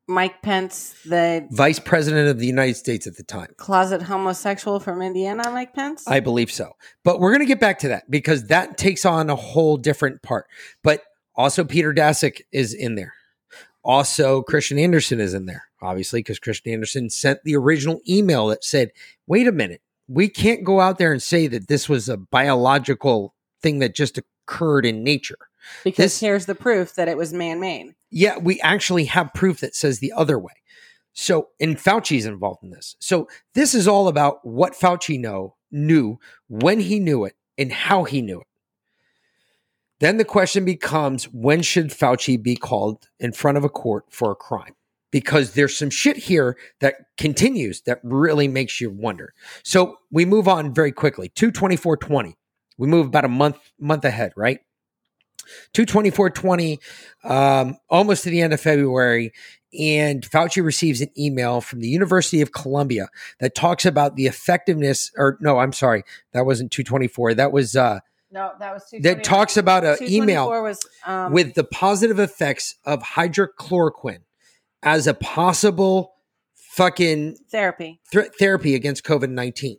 Mike 0.09 0.43
Pence, 0.43 0.95
the 1.05 1.47
vice 1.51 1.79
president 1.79 2.29
of 2.29 2.39
the 2.39 2.47
United 2.47 2.75
States 2.75 3.07
at 3.07 3.17
the 3.17 3.23
time. 3.23 3.55
Closet 3.57 4.03
homosexual 4.03 4.81
from 4.81 5.01
Indiana, 5.01 5.49
Mike 5.51 5.75
Pence? 5.75 6.07
I 6.09 6.21
believe 6.21 6.51
so. 6.51 6.73
But 7.05 7.21
we're 7.21 7.31
going 7.31 7.41
to 7.41 7.47
get 7.47 7.61
back 7.61 7.79
to 7.81 7.89
that 7.89 8.11
because 8.11 8.49
that 8.49 8.77
takes 8.77 9.07
on 9.07 9.31
a 9.31 9.37
whole 9.37 9.77
different 9.77 10.23
part. 10.23 10.49
But 10.83 11.03
also, 11.35 11.65
Peter 11.65 11.95
Daszak 11.95 12.43
is 12.51 12.75
in 12.75 12.97
there. 12.97 13.15
Also, 13.85 14.43
Kristian 14.43 14.81
Andersen 14.81 15.21
is 15.21 15.35
in 15.35 15.47
there, 15.47 15.65
obviously, 15.81 16.21
because 16.21 16.39
Kristian 16.39 16.73
Andersen 16.73 17.11
sent 17.11 17.41
the 17.45 17.57
original 17.57 18.01
email 18.09 18.47
that 18.49 18.65
said, 18.65 18.93
wait 19.27 19.49
a 19.49 19.53
minute, 19.53 19.83
we 20.09 20.29
can't 20.29 20.65
go 20.65 20.81
out 20.81 20.99
there 20.99 21.13
and 21.13 21.23
say 21.23 21.47
that 21.49 21.69
this 21.69 21.89
was 21.89 22.09
a 22.09 22.17
biological 22.17 23.35
thing 23.61 23.81
that 23.81 23.95
just 23.95 24.19
occurred 24.19 24.87
in 24.87 25.03
nature. 25.03 25.39
Because 25.85 26.05
this, 26.05 26.21
here's 26.21 26.47
the 26.47 26.55
proof 26.55 26.95
that 26.95 27.09
it 27.09 27.17
was 27.17 27.33
man 27.33 27.61
made. 27.61 27.95
Yeah, 28.11 28.39
we 28.39 28.61
actually 28.61 29.07
have 29.07 29.35
proof 29.35 29.61
that 29.61 29.75
says 29.75 29.99
the 29.99 30.13
other 30.13 30.39
way. 30.39 30.53
So, 31.13 31.49
and 31.61 31.77
Fauci's 31.77 32.27
involved 32.27 32.63
in 32.63 32.71
this. 32.71 32.97
So, 32.99 33.29
this 33.55 33.75
is 33.75 33.87
all 33.87 34.09
about 34.09 34.45
what 34.47 34.73
Fauci 34.73 35.21
know 35.21 35.57
knew, 35.71 36.19
when 36.49 36.81
he 36.81 36.99
knew 36.99 37.25
it, 37.25 37.35
and 37.59 37.73
how 37.73 38.05
he 38.05 38.23
knew 38.23 38.41
it. 38.41 38.47
Then 40.03 40.17
the 40.17 40.25
question 40.25 40.65
becomes 40.65 41.27
when 41.27 41.63
should 41.63 41.91
Fauci 41.91 42.43
be 42.43 42.57
called 42.57 43.09
in 43.21 43.31
front 43.31 43.57
of 43.57 43.63
a 43.63 43.69
court 43.69 44.05
for 44.11 44.33
a 44.33 44.35
crime? 44.35 44.75
Because 45.13 45.55
there's 45.55 45.79
some 45.79 45.91
shit 45.91 46.17
here 46.17 46.59
that 46.81 46.97
continues 47.17 47.83
that 47.83 48.01
really 48.03 48.49
makes 48.49 48.81
you 48.81 48.91
wonder. 48.91 49.33
So 49.63 49.99
we 50.11 50.25
move 50.25 50.49
on 50.49 50.75
very 50.75 50.91
quickly. 50.91 51.29
22420. 51.29 52.37
We 52.79 52.89
move 52.89 53.07
about 53.07 53.25
a 53.25 53.29
month 53.29 53.59
month 53.79 54.05
ahead, 54.05 54.33
right? 54.37 54.59
22420, 55.73 56.81
um, 57.23 57.77
almost 57.89 58.25
to 58.25 58.31
the 58.31 58.41
end 58.41 58.53
of 58.53 58.61
February. 58.61 59.33
And 59.79 60.29
Fauci 60.29 60.65
receives 60.65 61.01
an 61.01 61.11
email 61.17 61.61
from 61.61 61.79
the 61.79 61.89
University 61.89 62.41
of 62.41 62.51
Columbia 62.51 63.09
that 63.39 63.55
talks 63.55 63.87
about 63.87 64.17
the 64.17 64.27
effectiveness, 64.27 65.13
or 65.17 65.39
no, 65.41 65.61
I'm 65.61 65.73
sorry, 65.73 66.03
that 66.33 66.45
wasn't 66.45 66.73
224. 66.73 67.35
That 67.35 67.53
was 67.53 67.77
uh, 67.77 68.01
no, 68.33 68.53
that 68.59 68.73
was 68.73 68.85
that 69.01 69.23
talks 69.23 69.57
about 69.57 69.85
an 69.85 69.97
email 70.01 70.49
was, 70.49 70.81
um, 71.07 71.33
with 71.33 71.55
the 71.55 71.65
positive 71.65 72.19
effects 72.19 72.77
of 72.85 73.03
hydrochloroquine 73.03 74.23
as 74.83 75.07
a 75.07 75.15
possible 75.15 76.15
fucking 76.55 77.37
therapy 77.51 78.01
th- 78.11 78.31
therapy 78.39 78.75
against 78.75 79.05
COVID 79.05 79.31
nineteen. 79.31 79.79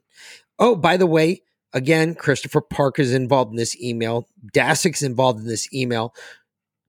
Oh, 0.60 0.76
by 0.76 0.98
the 0.98 1.08
way, 1.08 1.42
again, 1.74 2.13
Christopher 2.13 2.62
Park 2.62 3.00
is 3.00 3.13
involved 3.13 3.52
in 3.52 3.58
this 3.58 3.80
email. 3.82 4.28
Daszak's 4.54 5.02
involved 5.02 5.39
in 5.39 5.48
this 5.48 5.74
email 5.74 6.13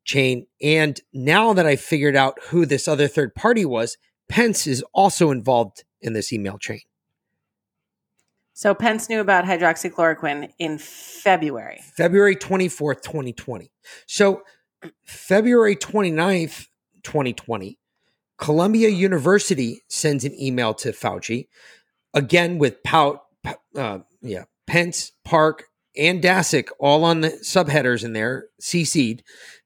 chain, 0.05 0.47
and 0.63 1.01
now 1.15 1.55
that 1.55 1.67
I 1.67 1.77
figured 1.77 2.15
out 2.15 2.39
who 2.49 2.67
this 2.67 2.87
other 2.87 3.09
third 3.09 3.35
party 3.35 3.65
was, 3.65 3.97
Pence 4.29 4.67
is 4.67 4.85
also 4.93 5.31
involved 5.31 5.85
in 6.03 6.13
this 6.13 6.33
email 6.33 6.59
chain. 6.59 6.81
So 8.57 8.73
Pence 8.73 9.09
knew 9.09 9.21
about 9.21 9.45
hydroxychloroquine 9.45 10.53
in 10.61 10.79
February. 10.79 11.81
February 11.97 12.37
24th, 12.37 13.03
2020. 13.03 13.73
So 14.07 14.43
February 15.05 15.75
29th, 15.75 16.69
2020, 17.03 17.79
Columbia 18.39 18.91
University 18.91 19.83
sends 19.89 20.25
an 20.25 20.41
email 20.41 20.73
to 20.75 20.93
Fauci, 20.93 21.49
again 22.15 22.59
with 22.59 22.81
Pout, 22.85 23.23
uh, 23.77 23.99
yeah, 24.23 24.45
Pence, 24.69 25.11
Park, 25.25 25.65
and 25.97 26.23
Daszak 26.23 26.69
all 26.79 27.05
on 27.05 27.23
the 27.23 27.31
subheaders 27.31 28.05
in 28.05 28.13
there, 28.13 28.47
CC'd, 28.63 29.25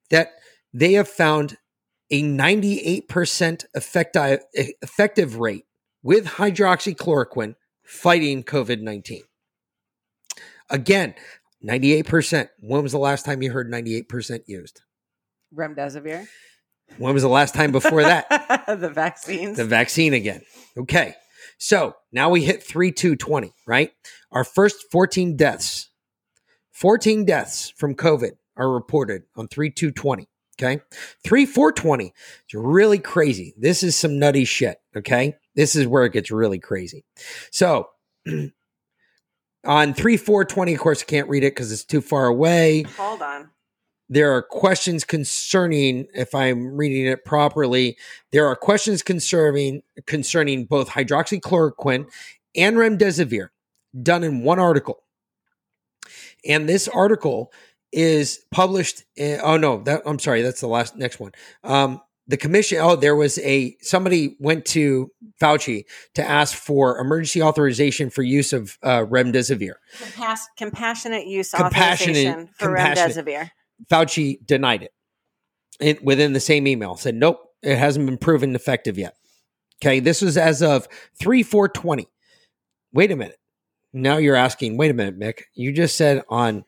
that 0.09 0.33
they 0.73 0.95
have 0.95 1.09
found 1.09 1.59
a 2.11 2.23
98% 2.23 3.67
effective, 3.75 4.41
effective 4.55 5.37
rate 5.37 5.67
with 6.03 6.25
hydroxychloroquine 6.27 7.55
fighting 7.89 8.45
COVID 8.45 8.83
19. 8.83 9.23
Again, 10.71 11.15
98%. 11.67 12.49
When 12.61 12.83
was 12.83 12.93
the 12.93 12.99
last 12.99 13.25
time 13.25 13.43
you 13.43 13.51
heard 13.51 13.71
98% 13.71 14.43
used? 14.47 14.83
Remdesivir. 15.55 16.29
When 16.99 17.15
was 17.15 17.23
the 17.23 17.29
last 17.29 17.55
time 17.55 17.73
before 17.73 18.03
that? 18.03 18.29
the 18.81 18.91
vaccines. 18.91 19.57
The 19.57 19.65
vaccine 19.65 20.13
again. 20.13 20.43
Okay. 20.77 21.15
So 21.59 21.97
now 22.13 22.31
we 22.31 22.45
hit 22.45 22.63
3 22.63 22.93
2 22.93 23.17
20, 23.17 23.53
right? 23.67 23.93
Our 24.31 24.45
first 24.45 24.87
14 24.93 25.37
deaths, 25.37 25.91
14 26.73 27.25
deaths 27.25 27.73
from 27.77 27.95
COVID 27.95 28.33
are 28.57 28.71
reported 28.71 29.25
on 29.35 29.49
3 29.49 29.71
2 29.71 29.91
20. 29.91 30.29
Okay. 30.61 30.83
3 31.25 31.47
420 31.47 32.07
is 32.07 32.13
really 32.55 32.99
crazy. 32.99 33.55
This 33.57 33.83
is 33.83 33.97
some 33.97 34.19
nutty 34.19 34.45
shit. 34.45 34.79
Okay. 34.97 35.37
This 35.59 35.75
is 35.75 35.89
where 35.89 36.05
it 36.05 36.13
gets 36.13 36.31
really 36.31 36.61
crazy. 36.61 37.05
So 37.51 37.89
on 39.67 39.93
3 39.93 40.17
420, 40.17 40.75
of 40.75 40.79
course, 40.81 41.03
I 41.03 41.05
can't 41.05 41.29
read 41.29 41.43
it 41.43 41.51
because 41.53 41.73
it's 41.73 41.85
too 41.85 42.01
far 42.01 42.27
away. 42.27 42.83
Hold 42.97 43.23
on. 43.23 43.51
There 44.09 44.33
are 44.37 44.41
questions 44.41 45.03
concerning, 45.03 46.07
if 46.15 46.33
I'm 46.33 46.77
reading 46.77 47.07
it 47.07 47.25
properly, 47.25 47.99
there 48.31 48.47
are 48.47 48.55
questions 48.55 49.03
concerning 49.03 49.83
concerning 50.07 50.65
both 50.65 50.91
hydroxychloroquine 50.91 52.07
and 52.55 52.77
remdesivir 52.77 53.49
done 54.01 54.23
in 54.23 54.45
one 54.45 54.61
article. 54.61 55.03
And 56.47 56.69
this 56.69 56.87
article 56.87 57.53
is 57.91 58.45
published. 58.53 59.03
In, 59.17 59.41
oh 59.43 59.57
no, 59.57 59.83
that 59.83 60.03
I'm 60.07 60.21
sorry. 60.21 60.43
That's 60.43 60.61
the 60.61 60.69
last 60.69 60.95
next 60.95 61.19
one. 61.19 61.33
Um, 61.65 62.01
the 62.29 62.37
commission. 62.37 62.79
Oh, 62.81 62.95
there 62.95 63.17
was 63.17 63.39
a 63.39 63.77
somebody 63.81 64.37
went 64.39 64.65
to 64.67 65.11
Fauci 65.41 65.85
to 66.15 66.25
ask 66.25 66.57
for 66.57 66.99
emergency 66.99 67.43
authorization 67.43 68.11
for 68.11 68.23
use 68.23 68.53
of 68.53 68.79
uh, 68.83 69.01
remdesivir. 69.01 69.75
Compas- 69.99 70.49
compassionate 70.57 71.27
use 71.27 71.51
compassionate, 71.51 72.29
authorization 72.29 72.49
for 72.55 72.69
remdesivir. 72.69 73.51
Fauci 73.91 74.45
denied 74.47 74.83
it. 74.83 74.93
it 75.81 76.05
within 76.05 76.35
the 76.35 76.41
same 76.41 76.67
email 76.67 76.97
said 76.97 77.15
nope, 77.15 77.41
it 77.63 77.77
hasn't 77.77 78.07
been 78.07 78.19
proven 78.19 78.55
effective 78.55 78.99
yet. 78.99 79.17
Okay, 79.83 80.01
this 80.01 80.21
was 80.21 80.37
as 80.37 80.63
of 80.63 80.87
three 81.19 81.43
four 81.43 81.69
twenty. 81.69 82.09
Wait 82.93 83.11
a 83.11 83.17
minute. 83.17 83.39
Now 83.93 84.19
you're 84.19 84.37
asking. 84.37 84.77
Wait 84.77 84.91
a 84.91 84.95
minute, 84.95 85.17
Mic. 85.17 85.47
You 85.55 85.73
just 85.73 85.97
said 85.97 86.23
on 86.29 86.65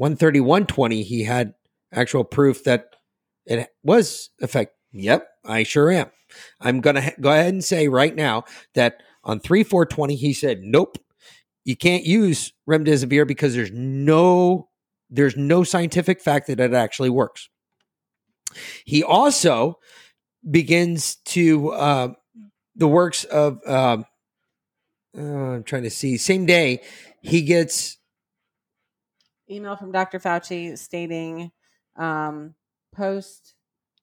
131.20, 0.00 1.04
he 1.04 1.22
had 1.22 1.54
actual 1.92 2.24
proof 2.24 2.64
that 2.64 2.88
it 3.46 3.68
was 3.82 4.30
effective. 4.40 4.73
Yep, 4.94 5.28
I 5.44 5.64
sure 5.64 5.90
am. 5.90 6.10
I'm 6.60 6.80
going 6.80 6.96
to 6.96 7.02
ha- 7.02 7.14
go 7.20 7.30
ahead 7.30 7.52
and 7.52 7.62
say 7.62 7.88
right 7.88 8.14
now 8.14 8.44
that 8.74 9.02
on 9.24 9.40
3420, 9.40 10.14
he 10.14 10.32
said, 10.32 10.60
nope, 10.62 10.98
you 11.64 11.76
can't 11.76 12.04
use 12.04 12.52
remdesivir 12.68 13.26
because 13.26 13.54
there's 13.54 13.72
no 13.72 14.68
there's 15.10 15.36
no 15.36 15.64
scientific 15.64 16.20
fact 16.20 16.46
that 16.46 16.60
it 16.60 16.72
actually 16.72 17.10
works. 17.10 17.48
He 18.84 19.02
also 19.02 19.78
begins 20.48 21.16
to 21.26 21.70
uh, 21.70 22.08
the 22.76 22.88
works 22.88 23.24
of 23.24 23.60
uh, 23.66 23.98
uh, 25.16 25.20
I'm 25.20 25.64
trying 25.64 25.84
to 25.84 25.90
see 25.90 26.16
same 26.16 26.46
day 26.46 26.82
he 27.20 27.42
gets 27.42 27.98
email 29.50 29.76
from 29.76 29.92
Dr. 29.92 30.18
Fauci 30.18 30.76
stating 30.78 31.52
um, 31.96 32.54
post. 32.94 33.53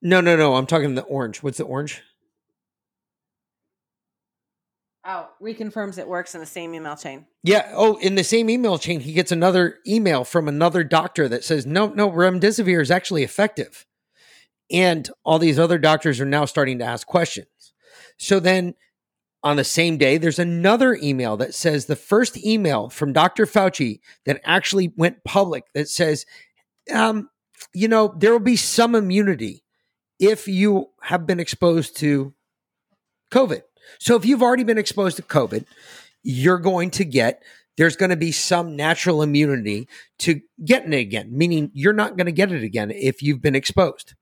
No, 0.02 0.22
no, 0.22 0.36
no. 0.36 0.56
I'm 0.56 0.66
talking 0.66 0.96
the 0.96 1.04
orange. 1.04 1.44
What's 1.44 1.58
the 1.58 1.66
orange? 1.66 2.02
Oh, 5.04 5.30
reconfirms 5.42 5.98
it 5.98 6.08
works 6.08 6.36
in 6.36 6.42
the 6.42 6.46
same 6.46 6.76
email 6.76 6.96
chain. 6.96 7.26
Yeah. 7.44 7.72
Oh, 7.74 7.98
in 7.98 8.16
the 8.16 8.24
same 8.24 8.50
email 8.50 8.78
chain, 8.78 9.00
he 9.00 9.14
gets 9.14 9.32
another 9.32 9.80
email 9.88 10.24
from 10.24 10.48
another 10.48 10.84
doctor 10.84 11.28
that 11.28 11.44
says, 11.44 11.66
no, 11.66 11.88
no, 11.88 12.10
remdesivir 12.10 12.82
is 12.82 12.92
actually 12.92 13.24
effective. 13.24 13.86
And 14.70 15.10
all 15.24 15.40
these 15.40 15.58
other 15.58 15.80
doctors 15.80 16.20
are 16.20 16.26
now 16.26 16.46
starting 16.46 16.80
to 16.80 16.86
ask 16.86 17.08
questions. 17.08 17.48
So 18.18 18.40
then 18.40 18.76
on 19.44 19.58
the 19.58 19.64
same 19.64 19.98
day, 19.98 20.18
there's 20.18 20.40
another 20.40 20.94
email 21.02 21.36
that 21.38 21.56
says 21.56 21.86
the 21.86 21.96
first 21.96 22.38
email 22.38 22.90
from 22.90 23.12
Dr. 23.12 23.48
Fauci 23.48 24.02
that 24.26 24.40
actually 24.44 24.94
went 24.96 25.24
public 25.24 25.66
that 25.74 25.90
says, 25.90 26.28
um, 26.94 27.28
you 27.74 27.88
know, 27.88 28.14
there 28.18 28.32
will 28.32 28.40
be 28.40 28.56
some 28.56 28.94
immunity 28.94 29.64
if 30.22 30.48
you 30.48 30.88
have 31.02 31.28
been 31.28 31.40
exposed 31.40 31.98
to 31.98 32.34
COVID. 33.32 33.64
So 34.00 34.16
if 34.16 34.24
you've 34.24 34.44
already 34.44 34.64
been 34.64 34.78
exposed 34.78 35.18
to 35.18 35.24
COVID, 35.24 35.66
you're 36.24 36.60
going 36.60 36.92
to 36.92 37.04
get 37.04 37.44
there's 37.78 37.96
going 37.96 38.10
to 38.12 38.18
be 38.18 38.32
some 38.32 38.76
natural 38.76 39.24
immunity 39.24 39.88
to 40.20 40.42
getting 40.64 40.94
it 40.94 40.98
again, 40.98 41.30
meaning 41.32 41.72
you're 41.74 41.94
not 41.94 42.16
going 42.16 42.26
to 42.26 42.32
get 42.32 42.52
it 42.52 42.64
again 42.64 42.92
if 42.92 43.24
you've 43.24 43.42
been 43.42 43.56
exposed. 43.56 44.14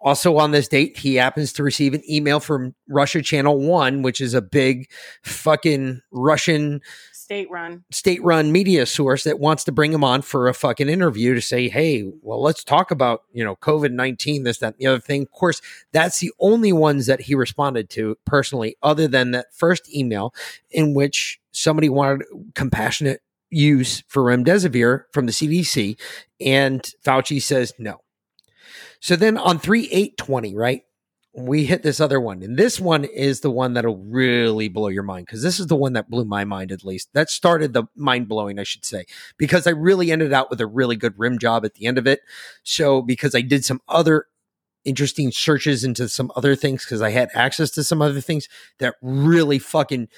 Also, 0.00 0.36
on 0.36 0.52
this 0.52 0.68
date, 0.68 0.96
he 0.96 1.16
happens 1.16 1.52
to 1.52 1.64
receive 1.64 1.92
an 1.92 2.08
email 2.08 2.38
from 2.38 2.74
Russia 2.88 3.20
Channel 3.20 3.58
One, 3.58 4.02
which 4.02 4.20
is 4.20 4.32
a 4.32 4.42
big 4.42 4.88
fucking 5.24 6.02
Russian 6.12 6.80
State 7.28 7.50
run. 7.50 7.84
state 7.90 8.24
run 8.24 8.52
media 8.52 8.86
source 8.86 9.24
that 9.24 9.38
wants 9.38 9.62
to 9.64 9.70
bring 9.70 9.92
him 9.92 10.02
on 10.02 10.22
for 10.22 10.48
a 10.48 10.54
fucking 10.54 10.88
interview 10.88 11.34
to 11.34 11.42
say, 11.42 11.68
hey, 11.68 12.10
well, 12.22 12.40
let's 12.40 12.64
talk 12.64 12.90
about, 12.90 13.24
you 13.34 13.44
know, 13.44 13.54
COVID 13.56 13.92
19, 13.92 14.44
this, 14.44 14.56
that, 14.60 14.68
and 14.68 14.76
the 14.78 14.86
other 14.86 14.98
thing. 14.98 15.24
Of 15.24 15.32
course, 15.32 15.60
that's 15.92 16.20
the 16.20 16.32
only 16.40 16.72
ones 16.72 17.04
that 17.04 17.20
he 17.20 17.34
responded 17.34 17.90
to 17.90 18.16
personally, 18.24 18.78
other 18.82 19.06
than 19.06 19.32
that 19.32 19.52
first 19.52 19.94
email 19.94 20.32
in 20.70 20.94
which 20.94 21.38
somebody 21.52 21.90
wanted 21.90 22.24
compassionate 22.54 23.20
use 23.50 24.02
for 24.08 24.22
remdesivir 24.22 25.02
from 25.12 25.26
the 25.26 25.32
CDC. 25.32 26.00
And 26.40 26.80
Fauci 27.04 27.42
says 27.42 27.74
no. 27.78 28.00
So 29.00 29.16
then 29.16 29.36
on 29.36 29.58
3 29.58 29.90
8 29.92 30.16
20, 30.16 30.54
right? 30.54 30.82
We 31.34 31.64
hit 31.66 31.82
this 31.82 32.00
other 32.00 32.20
one. 32.20 32.42
And 32.42 32.56
this 32.56 32.80
one 32.80 33.04
is 33.04 33.40
the 33.40 33.50
one 33.50 33.74
that'll 33.74 33.98
really 33.98 34.68
blow 34.68 34.88
your 34.88 35.02
mind 35.02 35.26
because 35.26 35.42
this 35.42 35.60
is 35.60 35.66
the 35.66 35.76
one 35.76 35.92
that 35.92 36.10
blew 36.10 36.24
my 36.24 36.44
mind, 36.44 36.72
at 36.72 36.84
least. 36.84 37.10
That 37.12 37.30
started 37.30 37.74
the 37.74 37.84
mind 37.94 38.28
blowing, 38.28 38.58
I 38.58 38.64
should 38.64 38.84
say, 38.84 39.04
because 39.36 39.66
I 39.66 39.70
really 39.70 40.10
ended 40.10 40.32
out 40.32 40.50
with 40.50 40.60
a 40.60 40.66
really 40.66 40.96
good 40.96 41.14
rim 41.16 41.38
job 41.38 41.64
at 41.64 41.74
the 41.74 41.86
end 41.86 41.98
of 41.98 42.06
it. 42.06 42.20
So, 42.62 43.02
because 43.02 43.34
I 43.34 43.42
did 43.42 43.64
some 43.64 43.80
other 43.88 44.26
interesting 44.84 45.30
searches 45.30 45.84
into 45.84 46.08
some 46.08 46.32
other 46.34 46.56
things 46.56 46.84
because 46.84 47.02
I 47.02 47.10
had 47.10 47.30
access 47.34 47.70
to 47.72 47.84
some 47.84 48.00
other 48.00 48.20
things 48.20 48.48
that 48.78 48.94
really 49.02 49.58
fucking, 49.58 50.08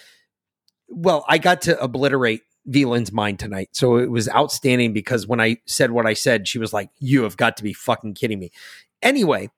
well, 0.88 1.24
I 1.28 1.38
got 1.38 1.62
to 1.62 1.80
obliterate 1.80 2.42
Veland's 2.66 3.12
mind 3.12 3.38
tonight. 3.38 3.70
So 3.72 3.96
it 3.96 4.10
was 4.10 4.28
outstanding 4.28 4.92
because 4.92 5.26
when 5.26 5.40
I 5.40 5.56
said 5.66 5.90
what 5.90 6.06
I 6.06 6.14
said, 6.14 6.46
she 6.46 6.58
was 6.58 6.72
like, 6.72 6.90
You 6.98 7.22
have 7.24 7.36
got 7.36 7.56
to 7.56 7.62
be 7.62 7.72
fucking 7.72 8.14
kidding 8.14 8.38
me. 8.38 8.50
Anyway, 9.02 9.50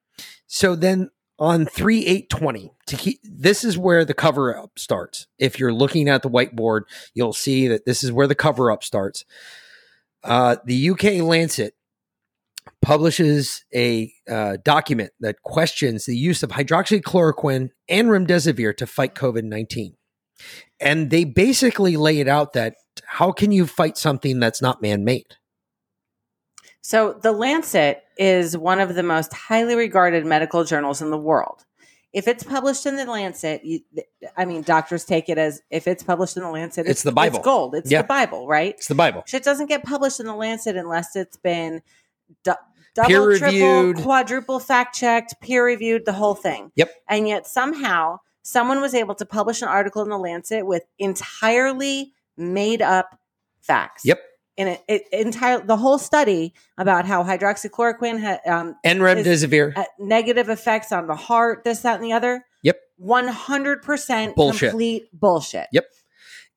so 0.47 0.75
then 0.75 1.11
on 1.43 1.67
3 1.67 2.07
8 2.07 2.31
20 2.31 2.73
to 2.87 2.97
keep 2.97 3.19
this 3.25 3.65
is 3.65 3.77
where 3.77 4.05
the 4.05 4.15
cover 4.15 4.57
up 4.57 4.79
starts. 4.79 5.27
If 5.41 5.59
you're 5.59 5.73
looking 5.73 6.09
at 6.09 6.23
the 6.23 6.31
whiteboard, 6.31 6.83
you'll 7.15 7.33
see 7.33 7.67
that 7.67 7.85
this 7.85 8.05
is 8.05 8.13
where 8.13 8.29
the 8.29 8.37
cover 8.37 8.71
up 8.71 8.85
starts. 8.85 9.25
Uh, 10.23 10.57
the 10.65 10.91
UK 10.91 11.21
Lancet 11.21 11.75
publishes 12.81 13.65
a 13.75 14.13
uh, 14.31 14.59
document 14.65 15.11
that 15.19 15.43
questions 15.43 16.07
the 16.07 16.17
use 16.17 16.45
of 16.45 16.51
hydroxychloroquine 16.51 17.71
and 17.89 18.09
remdesivir 18.09 18.77
to 18.77 18.87
fight 18.87 19.17
COVID 19.17 19.43
19. 19.43 19.97
And 20.79 21.11
they 21.11 21.25
basically 21.25 21.97
lay 21.97 22.21
it 22.21 22.29
out 22.29 22.53
that 22.53 22.77
how 23.05 23.33
can 23.33 23.51
you 23.51 23.67
fight 23.67 23.99
something 23.99 24.39
that's 24.39 24.63
not 24.63 24.81
man 24.81 25.03
made? 25.03 25.35
So, 26.83 27.19
The 27.21 27.33
Lancet 27.33 28.05
is 28.23 28.57
one 28.57 28.79
of 28.81 28.95
the 28.95 29.03
most 29.03 29.33
highly 29.33 29.75
regarded 29.75 30.25
medical 30.25 30.63
journals 30.65 31.03
in 31.03 31.11
the 31.11 31.19
world. 31.19 31.65
If 32.13 32.29
it's 32.29 32.45
published 32.45 32.87
in 32.87 32.97
The 32.97 33.05
Lancet, 33.07 33.65
you, 33.65 33.81
I 34.37 34.45
mean, 34.45 34.63
doctors 34.63 35.05
take 35.05 35.29
it 35.29 35.39
as 35.39 35.63
if 35.71 35.89
it's 35.89 36.03
published 36.03 36.37
in 36.37 36.43
The 36.43 36.51
Lancet, 36.51 36.87
It's 36.87 37.03
the 37.03 37.11
Bible. 37.11 37.39
It's 37.39 37.45
gold. 37.45 37.75
It's 37.75 37.91
Yeah. 37.91 38.03
the 38.03 38.09
Bible, 38.09 38.47
right? 38.47 38.75
It's 38.77 38.87
the 38.89 38.95
Bible. 38.95 39.23
Shit 39.27 39.43
doesn't 39.43 39.67
get 39.67 39.83
published 39.83 40.21
in 40.21 40.27
The 40.27 40.35
Lancet 40.35 40.77
unless 40.77 41.17
it's 41.17 41.37
been 41.39 41.83
du- 42.45 42.57
double, 42.95 43.09
Peer-reviewed. 43.09 43.97
triple, 43.97 44.03
quadruple 44.03 44.61
fact 44.61 44.95
checked, 44.95 45.41
peer 45.41 45.65
reviewed, 45.65 46.05
the 46.05 46.13
whole 46.13 46.35
thing. 46.35 46.71
Yep. 46.77 46.93
And 47.09 47.27
yet 47.27 47.47
somehow 47.47 48.19
someone 48.43 48.81
was 48.83 48.95
able 48.95 49.15
to 49.17 49.25
publish 49.25 49.63
an 49.63 49.69
article 49.69 50.03
in 50.03 50.11
The 50.11 50.19
Lancet 50.19 50.67
with 50.67 50.83
entirely 50.99 52.13
made 52.37 52.83
up 52.83 53.19
facts. 53.63 54.03
Yep. 54.05 54.21
And 54.62 54.79
it, 54.88 55.03
it 55.12 55.27
entire 55.27 55.61
the 55.61 55.77
whole 55.77 55.98
study 55.98 56.55
about 56.79 57.05
how 57.05 57.25
hydroxychloroquine 57.25 58.20
had 58.20 58.40
um, 58.46 58.77
And 58.85 59.01
remdesivir. 59.01 59.77
uh, 59.77 59.85
negative 59.98 60.48
effects 60.48 60.92
on 60.92 61.07
the 61.07 61.16
heart, 61.16 61.64
this, 61.64 61.81
that, 61.81 61.96
and 61.96 62.05
the 62.05 62.12
other. 62.12 62.44
Yep. 62.62 62.77
One 62.96 63.27
hundred 63.27 63.83
percent 63.83 64.35
complete 64.37 65.05
bullshit. 65.12 65.66
Yep. 65.72 65.87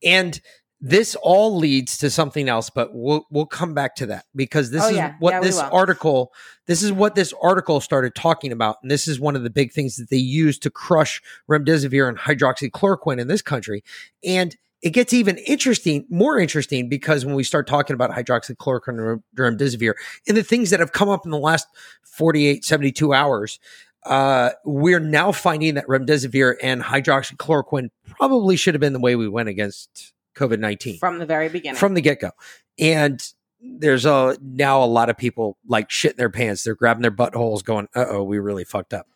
And 0.03 0.39
this 0.81 1.15
all 1.23 1.57
leads 1.57 1.97
to 1.99 2.09
something 2.11 2.47
else, 2.47 2.69
but 2.69 2.89
we'll 2.93 3.25
we'll 3.31 3.47
come 3.47 3.73
back 3.73 3.95
to 3.95 4.05
that 4.07 4.25
because 4.35 4.69
this 4.69 4.83
Oh, 4.83 4.89
is 4.89 4.95
yeah. 4.97 5.15
what 5.19 5.31
Yeah, 5.31 5.39
this 5.39 5.57
article 5.57 6.31
this 6.67 6.83
is 6.83 6.91
what 6.91 7.15
this 7.15 7.33
article 7.41 7.79
started 7.79 8.13
talking 8.13 8.51
about, 8.51 8.77
and 8.83 8.91
this 8.91 9.07
is 9.07 9.19
one 9.19 9.35
of 9.35 9.41
the 9.43 9.49
big 9.49 9.71
things 9.71 9.95
that 9.95 10.09
they 10.11 10.17
use 10.17 10.59
to 10.59 10.69
crush 10.69 11.21
remdesivir 11.49 12.07
and 12.07 12.17
hydroxychloroquine 12.19 13.19
in 13.19 13.27
this 13.27 13.41
country. 13.41 13.83
And 14.23 14.55
it 14.81 14.91
gets 14.91 15.13
even 15.13 15.38
interesting, 15.39 16.05
more 16.09 16.38
interesting, 16.39 16.89
because 16.89 17.25
when 17.25 17.35
we 17.35 17.43
start 17.43 17.67
talking 17.67 17.93
about 17.93 18.11
hydroxychloroquine 18.11 19.13
and 19.13 19.23
remdesivir 19.35 19.93
and 20.27 20.38
the 20.38 20.43
things 20.43 20.69
that 20.69 20.79
have 20.79 20.91
come 20.91 21.09
up 21.09 21.25
in 21.25 21.31
the 21.31 21.39
last 21.39 21.67
48, 22.03 22.63
72 22.63 23.13
hours, 23.13 23.59
uh, 24.05 24.51
we're 24.63 24.99
now 24.99 25.31
finding 25.31 25.75
that 25.75 25.88
remdesivir 25.88 26.55
and 26.61 26.83
hydroxychloroquine 26.83 27.89
probably 28.05 28.55
should 28.55 28.75
have 28.75 28.81
been 28.81 28.93
the 28.93 28.99
way 28.99 29.15
we 29.15 29.27
went 29.27 29.49
against 29.49 30.13
COVID 30.35 30.59
19 30.59 30.99
From 30.99 31.17
the 31.17 31.25
very 31.25 31.49
beginning. 31.49 31.77
from 31.77 31.93
the 31.95 32.01
get 32.01 32.19
go. 32.19 32.31
And 32.77 33.21
there's 33.61 34.05
a 34.05 34.38
now 34.41 34.83
a 34.83 34.85
lot 34.85 35.09
of 35.09 35.17
people 35.17 35.57
like 35.67 35.89
shit 35.89 36.11
in 36.11 36.17
their 36.17 36.29
pants. 36.29 36.63
They're 36.63 36.75
grabbing 36.75 37.01
their 37.01 37.09
buttholes, 37.09 37.63
going, 37.63 37.88
"Uh 37.95 38.05
oh, 38.09 38.23
we 38.23 38.38
really 38.38 38.63
fucked 38.63 38.93
up." 38.93 39.07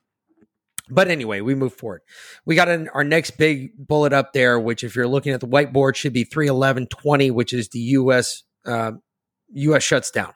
But 0.89 1.09
anyway, 1.09 1.41
we 1.41 1.55
move 1.55 1.73
forward. 1.73 2.01
We 2.45 2.55
got 2.55 2.67
an, 2.67 2.89
our 2.89 3.03
next 3.03 3.31
big 3.31 3.71
bullet 3.77 4.13
up 4.13 4.33
there, 4.33 4.59
which 4.59 4.83
if 4.83 4.95
you're 4.95 5.07
looking 5.07 5.33
at 5.33 5.39
the 5.39 5.47
whiteboard, 5.47 5.95
should 5.95 6.13
be 6.13 6.23
31120, 6.23 7.31
which 7.31 7.53
is 7.53 7.69
the 7.69 7.79
U.S. 7.79 8.43
Uh, 8.65 8.93
U.S. 9.53 9.83
shuts 9.83 10.11
down. 10.11 10.33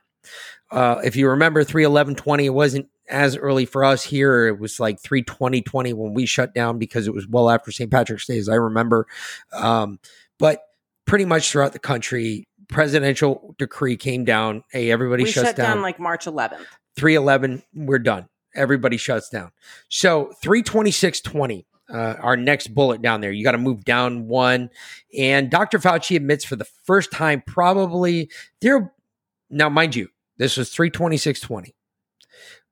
Uh, 0.72 1.02
if 1.04 1.16
you 1.16 1.30
remember 1.30 1.64
31120, 1.64 2.46
it 2.46 2.50
wasn't 2.50 2.88
as 3.10 3.36
early 3.38 3.66
for 3.66 3.84
us 3.84 4.04
here. 4.04 4.48
It 4.48 4.60
was 4.60 4.80
like 4.80 5.00
32020 5.02 5.94
when 5.94 6.14
we 6.14 6.26
shut 6.26 6.54
down 6.54 6.80
because 6.80 7.08
it 7.08 7.14
was 7.14 7.28
well 7.28 7.50
after 7.50 7.72
St. 7.72 7.92
Patrick's 7.92 8.26
Day, 8.26 8.38
as 8.38 8.50
I 8.50 8.56
remember. 8.56 9.08
Um, 9.52 10.00
but 10.40 10.62
pretty 11.06 11.26
much 11.26 11.52
throughout 11.52 11.74
the 11.74 11.80
country, 11.80 12.48
presidential 12.70 13.56
decree 13.58 13.98
came 13.98 14.26
down. 14.26 14.64
Hey, 14.72 14.92
everybody 14.92 15.24
we 15.24 15.32
shuts 15.32 15.50
shut 15.50 15.56
down. 15.56 15.76
down. 15.76 15.82
like 15.82 16.00
March 16.00 16.26
11th. 16.26 16.66
311, 16.96 17.64
we're 17.74 18.00
done. 18.00 18.28
Everybody 18.56 18.98
shuts 18.98 19.30
down. 19.30 19.52
So 19.90 20.34
32620, 20.42 21.66
uh, 21.90 22.16
our 22.20 22.38
next 22.38 22.74
bullet 22.74 23.02
down 23.02 23.22
there. 23.22 23.32
You 23.32 23.44
got 23.44 23.54
to 23.54 23.58
move 23.58 23.84
down 23.84 24.28
one. 24.28 24.70
And 25.18 25.50
Dr. 25.50 25.80
Fauci 25.80 26.16
admits 26.16 26.46
for 26.46 26.56
the 26.56 26.66
first 26.66 27.12
time, 27.12 27.44
probably 27.46 28.30
there. 28.62 28.94
Now, 29.50 29.70
mind 29.70 29.96
you, 29.96 30.10
this 30.38 30.58
was 30.58 30.70
32620. 30.72 31.76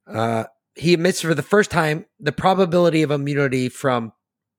Uh, 0.08 0.46
he 0.76 0.94
admits 0.94 1.22
for 1.22 1.34
the 1.34 1.44
first 1.44 1.70
time 1.72 2.06
the 2.20 2.32
probability 2.32 3.04
of 3.04 3.12
immunity 3.12 3.70
from 3.70 4.14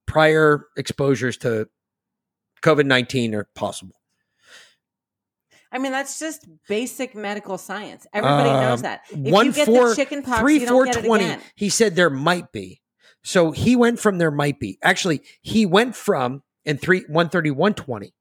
prior 0.06 0.66
exposures 0.76 1.36
to 1.38 1.68
COVID 2.62 2.86
19 2.86 3.34
are 3.34 3.48
possible. 3.54 3.96
I 5.72 5.78
mean, 5.78 5.90
that's 5.92 6.18
just 6.18 6.46
basic 6.68 7.14
medical 7.14 7.56
science. 7.58 8.06
Everybody 8.12 8.50
Um, 8.50 8.60
knows 8.60 8.82
that. 8.82 9.02
If 9.10 9.18
one 9.32 9.46
you 9.46 9.52
get 9.52 9.66
four- 9.66 9.88
the 9.88 9.96
chicken 9.96 10.22
pox, 10.22 10.40
three 10.40 10.58
you 10.60 10.66
four 10.68 10.84
don't 10.84 10.94
get 10.94 11.04
it 11.04 11.08
twenty. 11.08 11.24
again. 11.24 11.40
He 11.56 11.68
said 11.70 11.96
there 11.96 12.10
might 12.10 12.52
be. 12.52 12.82
So 13.24 13.52
he 13.52 13.74
went 13.76 13.98
from 14.00 14.18
there 14.18 14.30
might 14.30 14.58
be. 14.60 14.78
Actually, 14.82 15.22
he 15.40 15.64
went 15.64 15.96
from 15.96 16.42
in 16.64 16.76
three 16.76 17.04
one 17.08 17.28
thirty 17.28 17.50
one 17.50 17.72
twenty 17.74 18.14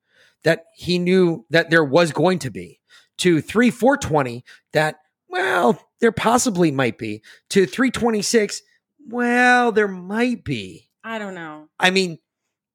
that 0.43 0.65
he 0.75 0.97
knew 0.97 1.45
that 1.49 1.69
there 1.69 1.83
was 1.83 2.11
going 2.11 2.39
to 2.39 2.49
be 2.49 2.79
to 3.17 3.41
three 3.41 3.69
four 3.69 3.97
twenty 3.97 4.43
that 4.73 4.95
well 5.27 5.79
there 5.99 6.11
possibly 6.11 6.71
might 6.71 6.97
be 6.97 7.21
to 7.49 7.65
three 7.65 7.91
twenty 7.91 8.21
six. 8.21 8.61
Well, 9.07 9.71
there 9.71 9.87
might 9.87 10.43
be. 10.43 10.87
I 11.03 11.17
don't 11.19 11.33
know. 11.35 11.67
I 11.79 11.89
mean, 11.89 12.19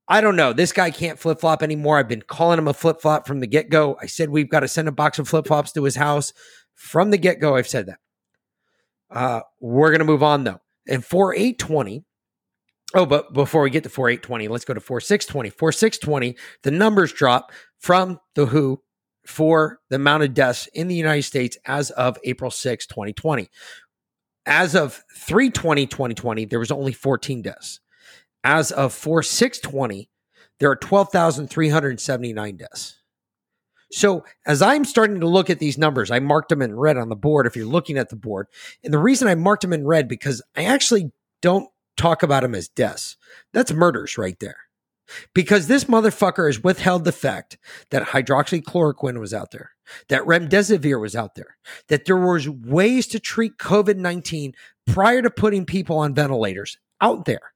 I 0.09 0.21
don't 0.21 0.37
know. 0.37 0.53
This 0.53 0.73
guy 0.73 0.91
can't 0.91 1.19
flip 1.19 1.41
flop 1.41 1.63
anymore. 1.63 1.99
I've 1.99 2.09
been 2.09 2.23
calling 2.23 2.59
him 2.59 2.69
a 2.69 2.75
flip 2.75 3.01
flop 3.01 3.27
from 3.27 3.41
the 3.41 3.47
get 3.47 3.71
go. 3.71 3.97
I 4.01 4.07
said 4.07 4.31
we've 4.31 4.49
got 4.49 4.61
to 4.61 4.69
send 4.69 4.89
a 4.89 4.93
box 4.93 5.19
of 5.19 5.29
flip 5.29 5.47
flops 5.47 5.73
to 5.73 5.83
his 5.83 5.97
house 5.97 6.33
from 6.75 7.11
the 7.11 7.19
get 7.19 7.41
go. 7.41 7.57
I've 7.57 7.69
said 7.69 7.87
that. 7.87 7.99
Uh, 9.11 9.41
we're 9.61 9.93
gonna 9.93 10.05
move 10.05 10.23
on 10.23 10.45
though. 10.45 10.61
And 10.89 11.05
four 11.05 11.35
eight 11.35 11.59
twenty. 11.59 12.05
Oh, 12.95 13.07
but 13.07 13.33
before 13.33 13.63
we 13.63 13.71
get 13.71 13.83
to 13.83 13.89
four 13.89 14.09
eight 14.09 14.23
twenty, 14.23 14.49
let's 14.49 14.65
go 14.65 14.75
to 14.75 14.81
four 14.81 15.01
six 15.01 15.27
twenty. 15.27 15.51
Four 15.51 15.73
six 15.73 15.99
twenty. 15.99 16.37
The 16.63 16.71
numbers 16.71 17.13
drop 17.13 17.53
from 17.79 18.21
the 18.35 18.47
WHO 18.47 18.83
for 19.27 19.81
the 19.91 19.97
amount 19.97 20.23
of 20.23 20.35
deaths 20.35 20.69
in 20.73 20.89
the 20.89 20.95
United 20.95 21.23
States 21.23 21.59
as 21.67 21.91
of 21.91 22.17
April 22.25 22.51
6, 22.51 22.87
2020. 22.87 23.49
As 24.47 24.77
of 24.77 25.03
3 25.17 25.51
20 25.51 25.87
2020, 25.87 26.45
there 26.45 26.61
was 26.61 26.71
only 26.71 26.93
14 26.93 27.43
deaths. 27.43 27.81
As 28.47 28.71
of 28.71 28.95
4 28.95 29.25
6 29.25 29.59
20, 29.59 30.09
there 30.61 30.71
are 30.71 30.77
12,379 30.77 32.57
deaths. 32.57 33.03
So 33.91 34.25
as 34.47 34.63
I'm 34.63 34.85
starting 34.85 35.19
to 35.19 35.27
look 35.27 35.51
at 35.51 35.59
these 35.59 35.77
numbers, 35.77 36.13
I 36.13 36.21
marked 36.21 36.51
them 36.51 36.63
in 36.63 36.77
red 36.77 36.97
on 36.97 37.09
the 37.09 37.17
board. 37.17 37.49
If 37.49 37.57
you're 37.57 37.67
looking 37.67 37.99
at 37.99 38.09
the 38.09 38.15
board, 38.15 38.47
and 38.85 38.95
the 38.95 38.99
reason 38.99 39.27
I 39.27 39.35
marked 39.35 39.63
them 39.63 39.73
in 39.73 39.85
red 39.85 40.07
because 40.07 40.43
I 40.57 40.65
actually 40.65 41.11
don't 41.43 41.69
talk 41.97 42.23
about 42.23 42.45
them 42.45 42.55
as 42.55 42.69
deaths. 42.69 43.17
That's 43.53 43.73
murders 43.73 44.17
right 44.17 44.39
there. 44.39 44.59
Because 45.35 45.67
this 45.67 45.85
motherfucker 45.85 46.47
has 46.47 46.63
withheld 46.63 47.05
the 47.05 47.11
fact 47.11 47.59
that 47.91 48.09
hydroxychloroquine 48.09 49.19
was 49.19 49.35
out 49.35 49.51
there, 49.51 49.73
that 50.09 50.23
remdesivir 50.23 51.01
was 51.01 51.17
out 51.17 51.35
there, 51.35 51.57
that 51.89 52.05
there 52.05 52.17
was 52.17 52.49
ways 52.49 53.09
to 53.09 53.19
treat 53.19 53.59
COVID 53.59 53.97
19 53.97 54.55
prior 54.87 55.21
to 55.21 55.31
putting 55.31 55.67
people 55.67 55.99
on 55.99 56.15
ventilators 56.15 56.79
out 57.01 57.25
there. 57.25 57.53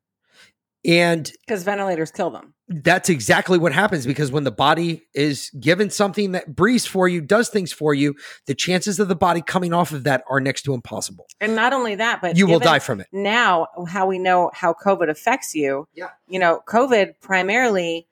And 0.85 1.31
Because 1.47 1.63
ventilators 1.63 2.11
kill 2.11 2.31
them. 2.31 2.55
that's 2.69 3.09
exactly 3.11 3.59
what 3.59 3.73
happens 3.73 4.07
because 4.07 4.33
when 4.33 4.45
the 4.45 4.51
body 4.51 5.03
is 5.15 5.51
given 5.61 5.91
something 5.91 6.33
that 6.33 6.55
breathes 6.57 6.87
for 6.87 7.07
you, 7.07 7.21
does 7.21 7.49
things 7.51 7.71
for 7.73 7.93
you, 7.93 8.15
the 8.47 8.55
chances 8.55 8.99
of 8.99 9.09
the 9.09 9.15
body 9.17 9.43
coming 9.43 9.73
off 9.75 9.93
of 9.93 10.05
that 10.05 10.25
are 10.31 10.41
next 10.41 10.63
to 10.63 10.73
impossible. 10.73 11.27
And 11.41 11.55
not 11.55 11.73
only 11.75 11.97
that, 11.97 12.23
but 12.23 12.37
you 12.37 12.47
will 12.47 12.61
die 12.61 12.79
from 12.79 13.01
it. 13.01 13.09
Now, 13.13 13.67
how 13.89 14.07
we 14.07 14.19
know 14.19 14.51
how 14.55 14.73
COVID 14.73 15.11
affects 15.11 15.55
you. 15.55 15.87
Yeah. 15.95 16.09
You 16.29 16.39
know, 16.39 16.63
COVID 16.67 17.21
primarily 17.21 18.07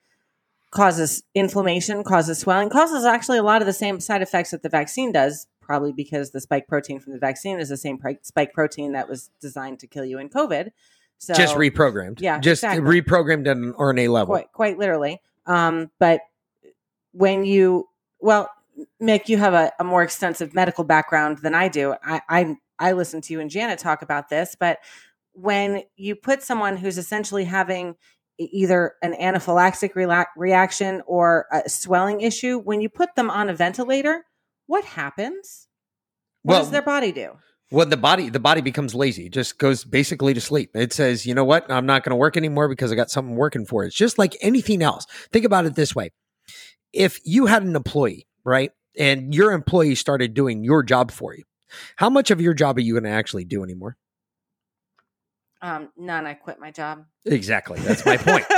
causes 0.71 1.23
inflammation, 1.35 2.05
causes 2.05 2.39
swelling, 2.39 2.69
causes 2.69 3.05
actually 3.07 3.39
a 3.39 3.43
lot 3.43 3.63
of 3.63 3.67
the 3.67 3.73
same 3.73 4.01
side 4.01 4.21
effects 4.21 4.51
that 4.51 4.63
the 4.63 4.69
vaccine 4.69 5.13
does, 5.13 5.47
probably 5.63 5.93
because 5.93 6.33
the 6.33 6.41
spike 6.41 6.67
protein 6.69 7.01
from 7.01 7.15
the 7.15 7.19
vaccine 7.19 7.59
is 7.59 7.71
the 7.71 7.77
same 7.77 7.99
spike 8.23 8.53
protein 8.53 8.93
that 8.93 9.09
was 9.09 9.31
designed 9.41 9.79
to 9.79 9.87
kill 9.87 10.05
you 10.05 10.19
in 10.19 10.29
COVID. 10.29 10.71
So 11.19 11.35
just 11.35 11.57
reprogrammed. 11.57 12.21
Yeah, 12.21 12.39
Just 12.39 12.63
exactly. 12.63 13.03
reprogrammed 13.03 13.47
at 13.49 13.57
an 13.57 13.73
RNA 13.75 14.09
level. 14.11 14.35
quite 14.35 14.53
quite 14.53 14.79
literally. 14.79 15.21
Um, 15.47 15.91
but 15.99 16.21
when 17.13 17.45
you 17.45 17.89
well, 18.21 18.51
Mic, 19.01 19.29
you 19.29 19.37
have 19.39 19.55
a, 19.55 19.73
a 19.81 19.85
more 19.85 20.03
extensive 20.03 20.55
medical 20.55 20.85
background 20.85 21.39
than 21.39 21.55
I 21.55 21.69
do. 21.69 21.95
I, 22.05 22.21
I 22.29 22.57
I 22.79 22.93
listen 22.93 23.21
to 23.23 23.33
you 23.33 23.41
and 23.41 23.51
Janet 23.51 23.79
talk 23.81 24.03
about 24.03 24.29
this, 24.29 24.57
but 24.59 24.79
when 25.33 25.83
you 25.97 26.15
put 26.15 26.43
someone 26.43 26.77
who's 26.77 26.99
essentially 26.99 27.45
having 27.45 27.97
either 28.39 28.95
an 29.03 29.15
anaphylactic 29.15 29.95
reaction 30.37 31.03
or 31.07 31.47
a 31.53 31.69
swelling 31.69 32.21
issue, 32.21 32.59
when 32.59 32.81
you 32.81 32.89
put 32.89 33.15
them 33.17 33.31
on 33.31 33.49
a 33.49 33.55
ventilator, 33.55 34.25
what 34.67 34.85
happens? 34.85 35.67
What 36.43 36.55
Well, 36.55 36.63
does 36.63 36.71
their 36.71 36.83
body 36.83 37.11
do? 37.11 37.33
Well, 37.71 37.87
the 37.87 37.99
body 37.99 38.31
the 38.31 38.41
body 38.41 38.63
becomes 38.63 38.95
lazy. 38.95 39.27
It 39.27 39.33
just 39.33 39.59
goes 39.59 39.85
basically 39.85 40.33
to 40.35 40.41
sleep. 40.41 40.71
It 40.75 40.93
says, 40.93 41.27
you 41.27 41.35
know 41.35 41.45
what? 41.45 41.71
I'm 41.71 41.87
not 41.87 42.03
going 42.03 42.11
to 42.11 42.17
work 42.17 42.37
anymore 42.37 42.69
because 42.69 42.91
I 42.91 42.95
got 42.95 43.11
something 43.11 43.37
working 43.37 43.67
for 43.67 43.85
it. 43.85 43.89
It's 43.89 43.97
just 43.97 44.19
like 44.19 44.37
anything 44.41 44.83
else. 44.83 45.07
Think 45.33 45.45
about 45.45 45.67
it 45.67 45.75
this 45.75 45.95
way: 45.95 46.11
if 46.93 47.21
you 47.25 47.47
had 47.47 47.63
an 47.63 47.77
employee, 47.77 48.27
right, 48.45 48.73
and 48.99 49.35
your 49.35 49.53
employee 49.53 49.97
started 49.97 50.33
doing 50.33 50.65
your 50.65 50.83
job 50.83 51.11
for 51.11 51.35
you, 51.35 51.45
how 51.97 52.09
much 52.09 52.31
of 52.31 52.41
your 52.41 52.55
job 52.55 52.79
are 52.79 52.83
you 52.83 52.95
going 52.95 53.05
to 53.05 53.11
actually 53.11 53.45
do 53.45 53.63
anymore? 53.63 53.97
Um, 55.61 55.91
none. 55.97 56.27
I 56.27 56.35
quit 56.35 56.61
my 56.61 56.71
job. 56.71 57.05
Exactly. 57.25 57.81
That's 57.81 58.07
my 58.07 58.17
point. 58.17 58.47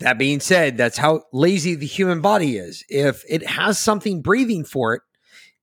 That 0.00 0.16
being 0.18 0.40
said, 0.40 0.76
that's 0.76 0.96
how 0.96 1.24
lazy 1.32 1.74
the 1.74 1.86
human 1.86 2.20
body 2.20 2.56
is. 2.56 2.84
If 2.88 3.22
it 3.28 3.46
has 3.46 3.78
something 3.78 4.22
breathing 4.22 4.64
for 4.64 4.94
it, 4.94 5.02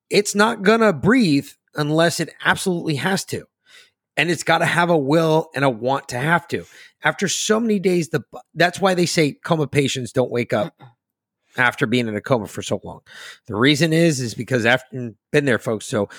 it's 0.10 0.36
not 0.36 0.62
going 0.62 0.82
to 0.82 0.94
breathe 0.94 1.50
unless 1.78 2.20
it 2.20 2.34
absolutely 2.44 2.96
has 2.96 3.24
to. 3.26 3.46
And 4.18 4.32
it's 4.32 4.44
got 4.44 4.60
to 4.60 4.66
have 4.66 4.90
a 4.90 4.98
will 4.98 5.50
and 5.54 5.64
a 5.64 5.70
want 5.70 6.10
to 6.10 6.18
have 6.18 6.48
to. 6.50 6.66
After 7.04 7.28
so 7.28 7.60
many 7.60 7.78
days, 7.78 8.10
the 8.10 8.24
that's 8.56 8.82
why 8.82 8.96
they 8.96 9.06
say 9.06 9.34
coma 9.34 9.68
patients 9.68 10.12
don't 10.12 10.32
wake 10.32 10.54
up 10.54 10.74
after 11.56 11.86
being 11.86 12.08
in 12.08 12.16
a 12.16 12.22
coma 12.22 12.48
for 12.48 12.64
so 12.64 12.82
long. 12.84 13.02
The 13.46 13.56
reason 13.56 13.94
is 13.94 14.20
is 14.20 14.34
because 14.34 14.66
after 14.66 15.14
been 15.32 15.46
there, 15.46 15.60
folks. 15.60 15.86
So 15.86 16.10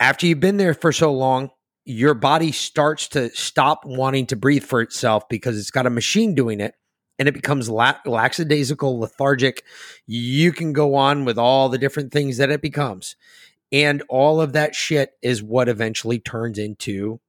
after 0.00 0.26
you've 0.26 0.40
been 0.40 0.56
there 0.56 0.74
for 0.74 0.92
so 0.92 1.12
long, 1.12 1.50
your 1.84 2.14
body 2.14 2.52
starts 2.52 3.08
to 3.08 3.30
stop 3.30 3.84
wanting 3.84 4.26
to 4.26 4.36
breathe 4.36 4.64
for 4.64 4.80
itself 4.80 5.28
because 5.28 5.58
it's 5.58 5.70
got 5.70 5.86
a 5.86 5.90
machine 5.90 6.34
doing 6.34 6.60
it 6.60 6.74
and 7.18 7.28
it 7.28 7.34
becomes 7.34 7.68
la- 7.68 7.98
lackadaisical, 8.04 8.98
lethargic. 8.98 9.62
You 10.06 10.52
can 10.52 10.72
go 10.72 10.94
on 10.94 11.24
with 11.24 11.38
all 11.38 11.68
the 11.68 11.78
different 11.78 12.12
things 12.12 12.38
that 12.38 12.50
it 12.50 12.62
becomes. 12.62 13.16
And 13.72 14.02
all 14.08 14.40
of 14.40 14.52
that 14.54 14.74
shit 14.74 15.12
is 15.22 15.42
what 15.42 15.68
eventually 15.68 16.18
turns 16.18 16.58
into 16.58 17.20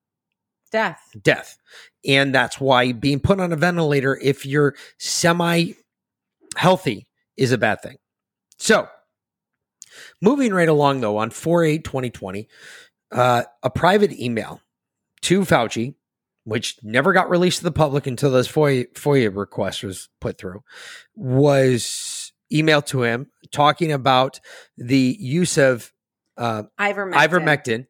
Death. 0.71 1.01
death. 1.21 1.57
And 2.07 2.33
that's 2.33 2.59
why 2.59 2.93
being 2.93 3.19
put 3.19 3.39
on 3.39 3.51
a 3.51 3.57
ventilator, 3.57 4.17
if 4.21 4.45
you're 4.45 4.75
semi 4.97 5.73
healthy, 6.55 7.07
is 7.37 7.51
a 7.51 7.57
bad 7.57 7.81
thing. 7.81 7.97
So, 8.57 8.87
moving 10.21 10.53
right 10.53 10.69
along 10.69 11.01
though, 11.01 11.17
on 11.17 11.29
4 11.29 11.63
8 11.65 11.83
2020, 11.83 12.47
uh, 13.11 13.43
a 13.61 13.69
private 13.69 14.13
email 14.13 14.61
to 15.23 15.41
Fauci, 15.41 15.95
which 16.45 16.77
never 16.83 17.13
got 17.13 17.29
released 17.29 17.59
to 17.59 17.63
the 17.65 17.71
public 17.71 18.07
until 18.07 18.31
this 18.31 18.47
FOIA, 18.47 18.91
FOIA 18.93 19.35
request 19.35 19.83
was 19.83 20.09
put 20.19 20.37
through, 20.37 20.63
was 21.15 22.31
emailed 22.51 22.85
to 22.87 23.03
him 23.03 23.27
talking 23.51 23.91
about 23.91 24.39
the 24.77 25.15
use 25.19 25.57
of 25.57 25.91
uh, 26.41 26.63
Ivermectin. 26.79 27.13
ivermectin 27.13 27.87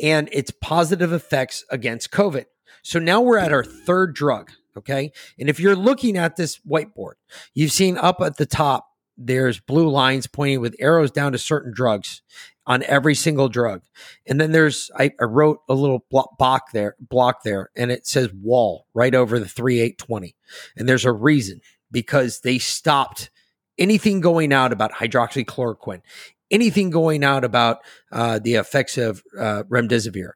and 0.00 0.28
its 0.32 0.50
positive 0.50 1.12
effects 1.12 1.64
against 1.70 2.10
COVID. 2.10 2.46
So 2.82 2.98
now 2.98 3.20
we're 3.20 3.38
at 3.38 3.52
our 3.52 3.64
third 3.64 4.14
drug. 4.14 4.50
Okay. 4.76 5.12
And 5.38 5.48
if 5.48 5.60
you're 5.60 5.76
looking 5.76 6.16
at 6.16 6.36
this 6.36 6.58
whiteboard, 6.58 7.14
you've 7.54 7.72
seen 7.72 7.98
up 7.98 8.20
at 8.20 8.36
the 8.36 8.46
top, 8.46 8.86
there's 9.18 9.60
blue 9.60 9.90
lines 9.90 10.26
pointing 10.26 10.60
with 10.60 10.76
arrows 10.78 11.10
down 11.10 11.32
to 11.32 11.38
certain 11.38 11.74
drugs 11.74 12.22
on 12.66 12.82
every 12.84 13.14
single 13.14 13.48
drug. 13.48 13.82
And 14.26 14.40
then 14.40 14.52
there's, 14.52 14.90
I, 14.96 15.10
I 15.20 15.24
wrote 15.24 15.60
a 15.68 15.74
little 15.74 16.06
block 16.08 16.72
there, 16.72 16.96
block 17.00 17.42
there, 17.42 17.70
and 17.76 17.90
it 17.90 18.06
says 18.06 18.32
wall 18.32 18.86
right 18.94 19.14
over 19.14 19.38
the 19.38 19.48
3820. 19.48 20.36
And 20.76 20.88
there's 20.88 21.04
a 21.04 21.12
reason 21.12 21.60
because 21.90 22.40
they 22.40 22.58
stopped 22.58 23.30
anything 23.76 24.20
going 24.20 24.52
out 24.52 24.72
about 24.72 24.92
hydroxychloroquine, 24.92 26.02
anything 26.50 26.90
going 26.90 27.24
out 27.24 27.44
about 27.44 27.78
uh, 28.12 28.38
the 28.38 28.54
effects 28.54 28.98
of 28.98 29.22
uh, 29.38 29.62
remdesivir, 29.68 30.32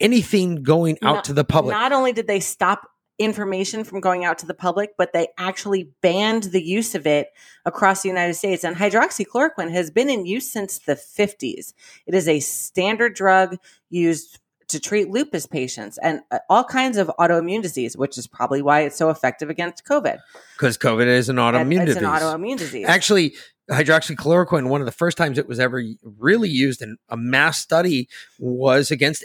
anything 0.00 0.62
going 0.62 0.98
out 1.02 1.14
Not- 1.16 1.24
to 1.24 1.32
the 1.32 1.44
public. 1.44 1.72
Not 1.72 1.92
only 1.92 2.12
did 2.12 2.26
they 2.26 2.40
stop 2.40 2.88
information 3.18 3.84
from 3.84 4.00
going 4.00 4.24
out 4.24 4.38
to 4.38 4.46
the 4.46 4.54
public, 4.54 4.90
but 4.96 5.12
they 5.12 5.28
actually 5.38 5.90
banned 6.00 6.44
the 6.44 6.62
use 6.62 6.94
of 6.94 7.06
it 7.06 7.28
across 7.64 8.02
the 8.02 8.08
United 8.08 8.34
States. 8.34 8.64
And 8.64 8.76
hydroxychloroquine 8.76 9.70
has 9.70 9.90
been 9.90 10.10
in 10.10 10.26
use 10.26 10.50
since 10.50 10.78
the 10.78 10.94
50s. 10.94 11.72
It 12.06 12.14
is 12.14 12.26
a 12.26 12.40
standard 12.40 13.14
drug 13.14 13.58
used 13.90 14.40
to 14.68 14.80
treat 14.80 15.10
lupus 15.10 15.46
patients 15.46 15.98
and 15.98 16.20
uh, 16.30 16.38
all 16.48 16.64
kinds 16.64 16.96
of 16.96 17.10
autoimmune 17.18 17.60
disease, 17.60 17.96
which 17.96 18.16
is 18.16 18.26
probably 18.26 18.62
why 18.62 18.80
it's 18.80 18.96
so 18.96 19.10
effective 19.10 19.50
against 19.50 19.84
COVID. 19.84 20.18
because 20.56 20.78
COVID 20.78 21.06
is 21.06 21.28
an 21.28 21.36
autoimmune 21.36 21.82
it's 21.82 21.94
disease. 21.94 22.02
an 22.02 22.08
autoimmune 22.08 22.58
disease. 22.58 22.86
Actually, 22.88 23.34
hydroxychloroquine, 23.70 24.68
one 24.68 24.80
of 24.80 24.86
the 24.86 24.92
first 24.92 25.16
times 25.16 25.38
it 25.38 25.48
was 25.48 25.60
ever 25.60 25.82
really 26.18 26.48
used 26.48 26.82
in 26.82 26.96
a 27.08 27.16
mass 27.16 27.58
study 27.58 28.08
was 28.38 28.90
against 28.90 29.24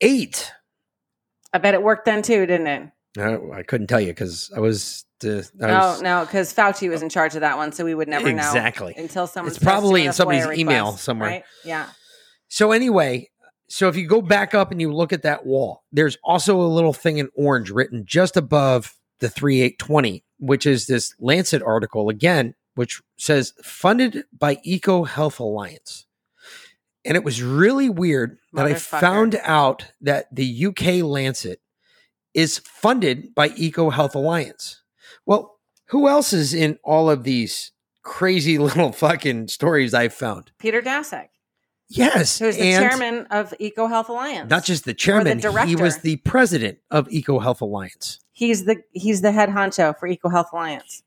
eight. 0.00 0.52
I 1.52 1.58
bet 1.58 1.74
it 1.74 1.82
worked 1.82 2.04
then 2.04 2.22
too, 2.22 2.46
didn't 2.46 2.66
it? 2.66 2.90
Uh, 3.18 3.50
I 3.52 3.62
couldn't 3.62 3.86
tell 3.86 4.00
you 4.00 4.08
because 4.08 4.50
I 4.54 4.60
was. 4.60 5.04
Uh, 5.24 5.42
I 5.60 5.66
No, 5.66 5.78
was 5.78 6.02
no, 6.02 6.24
because 6.24 6.52
Fauci 6.52 6.88
was 6.88 7.02
in 7.02 7.08
charge 7.08 7.34
of 7.34 7.40
that 7.40 7.56
one, 7.56 7.72
so 7.72 7.84
we 7.84 7.94
would 7.94 8.08
never 8.08 8.32
know 8.32 8.46
exactly. 8.46 8.94
until 8.96 9.26
someone. 9.26 9.50
It's 9.50 9.62
probably 9.62 10.06
in 10.06 10.12
somebody's 10.12 10.44
FOIA 10.44 10.58
email 10.58 10.92
somewhere. 10.92 11.28
right? 11.28 11.44
Yeah. 11.64 11.88
So 12.48 12.72
anyway, 12.72 13.28
so 13.68 13.88
if 13.88 13.96
you 13.96 14.06
go 14.06 14.22
back 14.22 14.54
up 14.54 14.70
and 14.70 14.80
you 14.80 14.92
look 14.92 15.12
at 15.12 15.22
that 15.22 15.46
wall, 15.46 15.84
there's 15.92 16.16
also 16.22 16.60
a 16.60 16.68
little 16.68 16.92
thing 16.92 17.18
in 17.18 17.28
orange 17.34 17.70
written 17.70 18.04
just 18.06 18.36
above 18.36 18.94
the 19.20 19.28
3820, 19.28 20.24
which 20.38 20.66
is 20.66 20.86
this 20.86 21.14
Lancet 21.18 21.62
article 21.62 22.08
again, 22.08 22.54
which 22.78 23.02
says 23.16 23.54
funded 23.62 24.24
by 24.38 24.58
Eco 24.62 25.02
Health 25.02 25.40
Alliance. 25.40 26.06
And 27.04 27.16
it 27.16 27.24
was 27.24 27.42
really 27.42 27.88
weird 27.90 28.38
that 28.52 28.66
I 28.66 28.74
found 28.74 29.34
out 29.42 29.86
that 30.00 30.32
the 30.32 30.66
UK 30.66 31.02
Lancet 31.02 31.60
is 32.34 32.58
funded 32.58 33.34
by 33.34 33.48
Eco 33.56 33.90
Health 33.90 34.14
Alliance. 34.14 34.82
Well, 35.26 35.58
who 35.86 36.06
else 36.08 36.32
is 36.32 36.54
in 36.54 36.78
all 36.84 37.10
of 37.10 37.24
these 37.24 37.72
crazy 38.02 38.58
little 38.66 38.92
fucking 38.92 39.48
stories 39.48 39.92
I've 39.92 40.14
found? 40.14 40.52
Peter 40.58 40.80
Daszak, 40.80 41.28
Yes. 41.88 42.38
who's 42.38 42.56
the 42.56 42.62
chairman 42.72 43.26
of 43.30 43.52
Eco 43.58 43.88
Health 43.88 44.08
Alliance. 44.08 44.48
not 44.50 44.62
just 44.64 44.84
the 44.84 44.94
chairman, 44.94 45.38
he 45.38 45.42
director. 45.42 45.82
was 45.82 45.98
the 45.98 46.16
president 46.18 46.78
of 46.92 47.08
Eco 47.10 47.40
Health 47.40 47.60
Alliance. 47.60 48.20
he's 48.32 48.66
the 48.66 48.76
he's 48.92 49.22
the 49.22 49.32
head 49.32 49.48
honcho 49.48 49.98
for 49.98 50.06
Eco 50.06 50.28
Health 50.28 50.50
Alliance. 50.52 51.02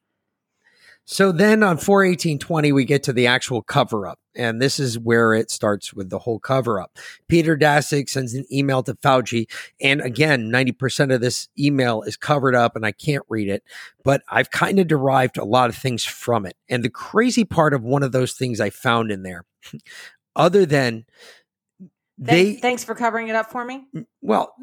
So 1.05 1.31
then 1.31 1.63
on 1.63 1.77
41820, 1.77 2.71
we 2.71 2.85
get 2.85 3.03
to 3.03 3.13
the 3.13 3.27
actual 3.27 3.61
cover 3.61 4.07
up. 4.07 4.19
And 4.33 4.61
this 4.61 4.79
is 4.79 4.97
where 4.97 5.33
it 5.33 5.51
starts 5.51 5.93
with 5.93 6.09
the 6.09 6.19
whole 6.19 6.39
cover 6.39 6.79
up. 6.79 6.97
Peter 7.27 7.57
Daszak 7.57 8.07
sends 8.07 8.33
an 8.33 8.45
email 8.51 8.81
to 8.83 8.93
Fauci. 8.93 9.47
And 9.81 9.99
again, 9.99 10.49
90% 10.49 11.13
of 11.13 11.19
this 11.19 11.49
email 11.59 12.01
is 12.03 12.15
covered 12.15 12.55
up 12.55 12.75
and 12.75 12.85
I 12.85 12.93
can't 12.93 13.25
read 13.27 13.49
it, 13.49 13.63
but 14.03 14.21
I've 14.29 14.51
kind 14.51 14.79
of 14.79 14.87
derived 14.87 15.37
a 15.37 15.43
lot 15.43 15.69
of 15.69 15.75
things 15.75 16.05
from 16.05 16.45
it. 16.45 16.55
And 16.69 16.83
the 16.83 16.89
crazy 16.89 17.43
part 17.43 17.73
of 17.73 17.83
one 17.83 18.03
of 18.03 18.13
those 18.13 18.33
things 18.33 18.61
I 18.61 18.69
found 18.69 19.11
in 19.11 19.23
there, 19.23 19.43
other 20.35 20.65
than 20.65 21.05
they 22.23 22.51
Thank- 22.51 22.61
thanks 22.61 22.83
for 22.83 22.93
covering 22.93 23.29
it 23.29 23.35
up 23.35 23.51
for 23.51 23.65
me. 23.65 23.87
Mm, 23.95 24.05
well, 24.21 24.53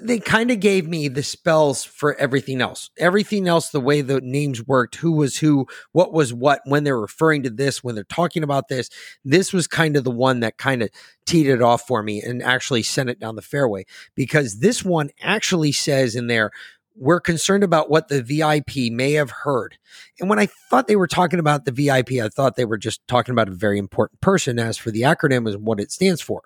they 0.00 0.18
kind 0.18 0.50
of 0.50 0.60
gave 0.60 0.88
me 0.88 1.08
the 1.08 1.22
spells 1.22 1.84
for 1.84 2.14
everything 2.14 2.62
else. 2.62 2.88
Everything 2.96 3.46
else, 3.46 3.68
the 3.68 3.80
way 3.80 4.00
the 4.00 4.22
names 4.22 4.66
worked, 4.66 4.94
who 4.96 5.12
was 5.12 5.36
who, 5.36 5.66
what 5.92 6.14
was 6.14 6.32
what, 6.32 6.62
when 6.64 6.84
they're 6.84 6.98
referring 6.98 7.42
to 7.42 7.50
this, 7.50 7.84
when 7.84 7.94
they're 7.94 8.04
talking 8.04 8.42
about 8.42 8.68
this. 8.68 8.88
This 9.26 9.52
was 9.52 9.66
kind 9.66 9.94
of 9.94 10.04
the 10.04 10.10
one 10.10 10.40
that 10.40 10.56
kind 10.56 10.82
of 10.82 10.88
teed 11.26 11.48
it 11.48 11.60
off 11.60 11.86
for 11.86 12.02
me 12.02 12.22
and 12.22 12.42
actually 12.42 12.82
sent 12.82 13.10
it 13.10 13.20
down 13.20 13.36
the 13.36 13.42
fairway 13.42 13.84
because 14.14 14.60
this 14.60 14.82
one 14.82 15.10
actually 15.20 15.72
says 15.72 16.16
in 16.16 16.28
there, 16.28 16.50
we're 16.96 17.20
concerned 17.20 17.62
about 17.62 17.90
what 17.90 18.08
the 18.08 18.22
VIP 18.22 18.90
may 18.90 19.12
have 19.12 19.30
heard. 19.30 19.76
And 20.18 20.30
when 20.30 20.38
I 20.38 20.46
thought 20.46 20.88
they 20.88 20.96
were 20.96 21.06
talking 21.06 21.38
about 21.38 21.66
the 21.66 21.72
VIP, 21.72 22.12
I 22.12 22.30
thought 22.30 22.56
they 22.56 22.64
were 22.64 22.78
just 22.78 23.06
talking 23.06 23.32
about 23.32 23.48
a 23.48 23.52
very 23.52 23.78
important 23.78 24.20
person. 24.22 24.58
As 24.58 24.78
for 24.78 24.90
the 24.90 25.02
acronym, 25.02 25.46
is 25.46 25.58
what 25.58 25.80
it 25.80 25.92
stands 25.92 26.22
for. 26.22 26.42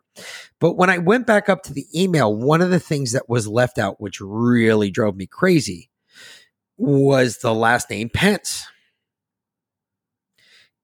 But 0.60 0.74
when 0.74 0.90
I 0.90 0.98
went 0.98 1.26
back 1.26 1.48
up 1.48 1.62
to 1.64 1.72
the 1.72 1.86
email, 1.94 2.34
one 2.34 2.62
of 2.62 2.70
the 2.70 2.80
things 2.80 3.12
that 3.12 3.28
was 3.28 3.46
left 3.46 3.78
out, 3.78 4.00
which 4.00 4.20
really 4.20 4.90
drove 4.90 5.16
me 5.16 5.26
crazy, 5.26 5.90
was 6.78 7.38
the 7.38 7.54
last 7.54 7.90
name 7.90 8.08
Pence 8.08 8.66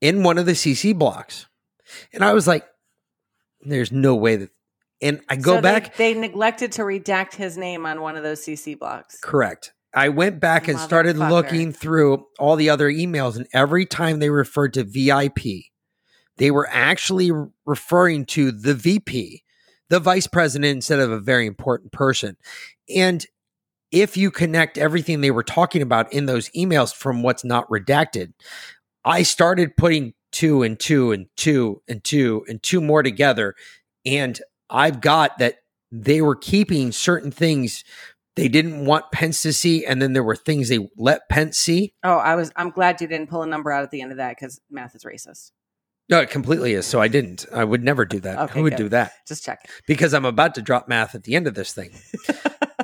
in 0.01 0.22
one 0.22 0.39
of 0.39 0.47
the 0.47 0.53
CC 0.53 0.97
blocks. 0.97 1.47
And 2.12 2.24
I 2.24 2.33
was 2.33 2.47
like, 2.47 2.66
there's 3.61 3.93
no 3.93 4.14
way 4.14 4.37
that. 4.37 4.51
And 5.01 5.20
I 5.28 5.37
go 5.37 5.53
So 5.53 5.57
they- 5.57 5.61
back. 5.62 5.97
They, 5.97 6.14
neglected 6.14 6.72
to 6.72 6.83
redact 6.83 7.35
his 7.35 7.57
name 7.59 7.87
on 7.87 8.01
one 8.01 8.16
of 8.16 8.22
those 8.22 8.41
CC 8.45 8.78
blocks. 8.78 9.18
Correct. 9.20 9.72
I 9.95 10.09
went 10.09 10.41
back 10.41 10.68
and 10.68 10.78
started 10.78 11.18
looking 11.18 11.70
through 11.72 12.26
all 12.39 12.57
the 12.57 12.70
other 12.70 12.91
emails, 12.91 13.37
and 13.37 13.47
every 13.53 13.85
time 13.85 14.20
they 14.20 14.30
referred 14.30 14.72
to 14.74 14.85
VIP, 14.85 15.66
they 16.37 16.51
were 16.51 16.68
actually 16.70 17.30
referring 17.66 18.24
to 18.26 18.53
the 18.53 18.74
VP, 18.74 19.43
the 19.89 20.01
vice 20.01 20.26
president, 20.26 20.76
instead 20.76 21.01
of 21.01 21.11
a 21.11 21.20
very 21.20 21.47
important 21.47 21.93
person. 21.93 22.37
And 22.95 23.24
if 23.91 24.16
you 24.16 24.30
connect 24.30 24.78
everything 24.78 25.20
they 25.20 25.30
were 25.30 25.43
talking 25.43 25.83
about 25.83 26.12
in 26.12 26.26
those 26.26 26.49
emails 26.51 26.95
from 26.95 27.22
what's 27.22 27.45
not 27.45 27.68
redacted, 27.68 28.33
I 29.05 29.22
started 29.22 29.76
putting 29.76 30.14
two 30.33 30.62
and 30.62 30.80
two 30.80 31.12
and 31.12 31.26
two 31.37 31.83
and 31.87 32.03
two 32.03 32.45
and 32.49 32.62
two 32.62 32.80
more 32.80 33.03
together. 33.03 33.55
And 34.07 34.41
I've 34.70 35.01
got 35.01 35.39
that 35.39 35.57
they 35.91 36.22
were 36.22 36.37
keeping 36.37 36.91
certain 36.91 37.30
things 37.30 37.85
they 38.35 38.49
didn't 38.49 38.87
want 38.87 39.12
Pence 39.12 39.43
to 39.43 39.53
see, 39.53 39.85
and 39.85 40.01
then 40.01 40.14
there 40.14 40.22
were 40.22 40.37
things 40.37 40.70
they 40.70 40.78
let 40.97 41.28
Pence 41.28 41.59
see. 41.59 41.93
Oh, 42.03 42.16
I 42.16 42.35
was. 42.35 42.51
I'm 42.57 42.70
glad 42.70 43.01
you 43.01 43.07
didn't 43.07 43.28
pull 43.28 43.43
a 43.43 43.47
number 43.47 43.70
out 43.70 43.83
at 43.83 43.91
the 43.91 44.01
end 44.01 44.11
of 44.11 44.16
that 44.16 44.37
because 44.37 44.59
math 44.70 44.95
is 44.95 45.05
racist. 45.05 45.51
No, 46.13 46.21
it 46.21 46.29
completely 46.29 46.75
is. 46.75 46.87
So 46.87 47.01
I 47.01 47.09
didn't. 47.09 47.47
I 47.55 47.65
would 47.65 47.83
never 47.83 48.05
do 48.05 48.21
that. 48.21 48.39
Okay, 48.39 48.53
Who 48.59 48.63
would 48.65 48.77
good. 48.77 48.85
do 48.85 48.89
that? 48.91 49.13
Just 49.27 49.45
check. 49.45 49.69
Because 49.87 50.13
I'm 50.13 50.27
about 50.27 50.55
to 50.57 50.63
drop 50.63 50.87
math 50.87 51.15
at 51.15 51.25
the 51.25 51.35
end 51.35 51.47
of 51.47 51.55
this 51.55 51.73
thing. 51.73 51.91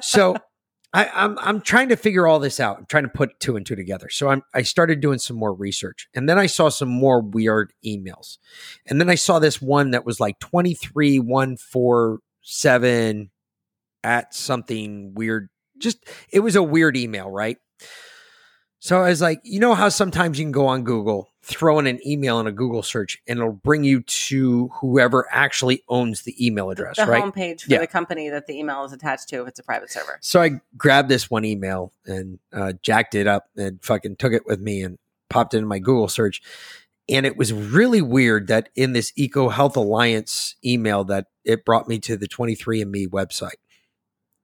so 0.01 0.35
I, 0.95 1.11
I'm 1.14 1.39
I'm 1.39 1.61
trying 1.61 1.91
to 1.91 1.97
figure 1.97 2.26
all 2.26 2.39
this 2.39 2.59
out. 2.59 2.79
I'm 2.79 2.87
trying 2.87 3.03
to 3.03 3.11
put 3.11 3.39
two 3.39 3.57
and 3.57 3.66
two 3.66 3.76
together. 3.76 4.09
So 4.09 4.29
I'm 4.29 4.43
I 4.55 4.62
started 4.62 5.03
doing 5.03 5.18
some 5.18 5.37
more 5.37 5.53
research, 5.53 6.09
and 6.14 6.26
then 6.26 6.39
I 6.39 6.47
saw 6.47 6.70
some 6.70 6.89
more 6.89 7.20
weird 7.20 7.74
emails, 7.85 8.39
and 8.87 8.99
then 8.99 9.11
I 9.11 9.14
saw 9.14 9.39
this 9.39 9.61
one 9.61 9.91
that 9.91 10.07
was 10.07 10.18
like 10.20 10.39
twenty 10.39 10.72
three 10.72 11.18
one 11.18 11.59
four 11.59 12.20
seven 12.41 13.31
at 14.03 14.33
something 14.33 15.12
weird. 15.12 15.51
Just 15.76 15.99
it 16.33 16.41
was 16.41 16.57
a 16.57 16.62
weird 16.62 16.97
email, 16.97 17.31
right? 17.31 17.59
So 18.81 19.03
I 19.03 19.09
was 19.11 19.20
like, 19.20 19.41
you 19.43 19.61
know 19.61 19.74
how 19.74 19.91
sometimes 19.91 20.39
you 20.39 20.45
can 20.47 20.53
go 20.53 20.66
on 20.66 20.85
Google, 20.85 21.29
throw 21.49 21.78
in 21.78 21.86
an 21.86 21.99
email 22.07 22.38
in 22.40 22.46
a 22.46 22.53
Google 22.53 22.82
search, 22.82 23.16
and 23.26 23.38
it'll 23.38 23.53
bring 23.53 23.82
you 23.82 24.03
to 24.03 24.68
whoever 24.80 25.26
actually 25.30 25.82
owns 25.88 26.22
the 26.22 26.46
email 26.46 26.68
address, 26.70 26.96
The 26.96 27.07
right? 27.07 27.24
homepage 27.24 27.62
for 27.62 27.72
Yeah. 27.72 27.78
the 27.78 27.86
company 27.86 28.28
that 28.28 28.46
the 28.46 28.59
email 28.59 28.84
is 28.84 28.92
attached 28.92 29.30
to 29.30 29.42
if 29.42 29.49
it's 29.49 29.59
a 29.59 29.62
private 29.62 29.90
server. 29.90 30.18
So 30.20 30.42
I 30.42 30.61
grabbed 30.76 31.09
this 31.09 31.30
one 31.30 31.46
email 31.46 31.92
and 32.05 32.38
uh, 32.53 32.74
jacked 32.82 33.14
it 33.14 33.26
up 33.26 33.49
and 33.57 33.82
fucking 33.82 34.16
took 34.16 34.34
it 34.34 34.44
with 34.44 34.61
me 34.61 34.82
and 34.82 34.99
popped 35.30 35.55
it 35.55 35.59
in 35.59 35.66
my 35.66 35.78
Google 35.78 36.09
search. 36.09 36.42
And 37.09 37.24
it 37.24 37.38
was 37.38 37.55
really 37.55 38.03
weird 38.03 38.49
that 38.49 38.68
in 38.76 38.92
this 38.92 39.14
Eco 39.16 39.49
Health 39.49 39.76
Alliance 39.76 40.55
email 40.62 41.03
that 41.05 41.28
it 41.44 41.64
brought 41.64 41.88
me 41.88 41.99
to 42.01 42.18
the 42.18 42.28
23andMe 42.28 43.09
website, 43.09 43.57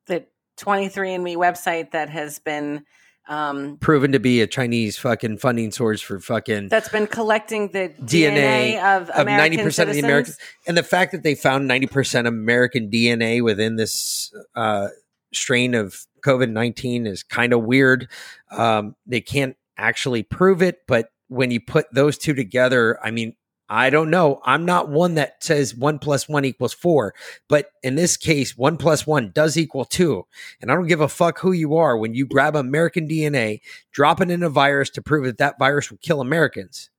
The 0.06 0.24
23andMe 0.56 1.36
website 1.36 1.90
that 1.90 2.08
has 2.08 2.38
been 2.38 2.86
um, 3.26 3.78
proven 3.78 4.12
to 4.12 4.20
be 4.20 4.40
a 4.42 4.46
Chinese 4.46 4.98
fucking 4.98 5.38
funding 5.38 5.70
source 5.70 6.00
for 6.00 6.20
fucking 6.20 6.68
that's 6.68 6.88
been 6.88 7.06
collecting 7.06 7.68
the 7.68 7.92
DNA 8.00 8.74
DNA, 8.74 8.96
of, 8.96 9.10
of 9.10 9.26
American 9.26 9.60
90% 9.60 9.88
of 9.88 9.94
the. 9.94 10.00
Americans. 10.00 10.38
And 10.66 10.76
the 10.76 10.82
fact 10.82 11.12
that 11.12 11.22
they 11.22 11.34
found 11.34 11.68
90% 11.68 12.26
American 12.26 12.90
DNA 12.90 13.42
within 13.42 13.76
this 13.76 14.32
uh, 14.54 14.88
strain 15.32 15.74
of 15.74 16.06
COVID 16.24 16.50
19 16.50 17.06
is 17.06 17.22
kind 17.22 17.52
of 17.52 17.62
weird. 17.62 18.08
Um, 18.50 18.94
they 19.06 19.20
can't 19.20 19.56
actually 19.76 20.22
prove 20.22 20.62
it, 20.62 20.86
but 20.86 21.08
when 21.28 21.50
you 21.50 21.60
put 21.60 21.86
those 21.92 22.18
two 22.18 22.34
together, 22.34 22.98
I 23.02 23.10
mean, 23.10 23.34
I 23.68 23.88
don't 23.88 24.10
know. 24.10 24.40
I'm 24.44 24.66
not 24.66 24.90
one 24.90 25.14
that 25.14 25.42
says 25.42 25.74
one 25.74 25.98
plus 25.98 26.28
one 26.28 26.44
equals 26.44 26.74
four, 26.74 27.14
but 27.48 27.70
in 27.82 27.94
this 27.94 28.16
case, 28.18 28.56
one 28.56 28.76
plus 28.76 29.06
one 29.06 29.30
does 29.34 29.56
equal 29.56 29.86
two. 29.86 30.26
And 30.60 30.70
I 30.70 30.74
don't 30.74 30.86
give 30.86 31.00
a 31.00 31.08
fuck 31.08 31.38
who 31.38 31.52
you 31.52 31.74
are 31.76 31.96
when 31.96 32.14
you 32.14 32.26
grab 32.26 32.56
American 32.56 33.08
DNA, 33.08 33.60
drop 33.90 34.20
it 34.20 34.30
in 34.30 34.42
a 34.42 34.50
virus 34.50 34.90
to 34.90 35.02
prove 35.02 35.24
that 35.24 35.38
that 35.38 35.58
virus 35.58 35.90
will 35.90 35.98
kill 35.98 36.20
Americans. 36.20 36.90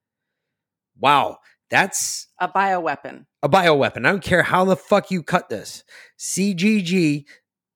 Wow, 0.99 1.37
that's 1.69 2.27
A 2.39 2.47
bioweapon. 2.49 3.25
a 3.43 3.49
bioweapon. 3.49 3.97
I 4.05 4.11
don't 4.11 4.23
care 4.23 4.43
how 4.43 4.65
the 4.65 4.75
fuck 4.75 5.11
you 5.11 5.21
cut 5.21 5.49
this. 5.49 5.83
CGG 6.17 7.25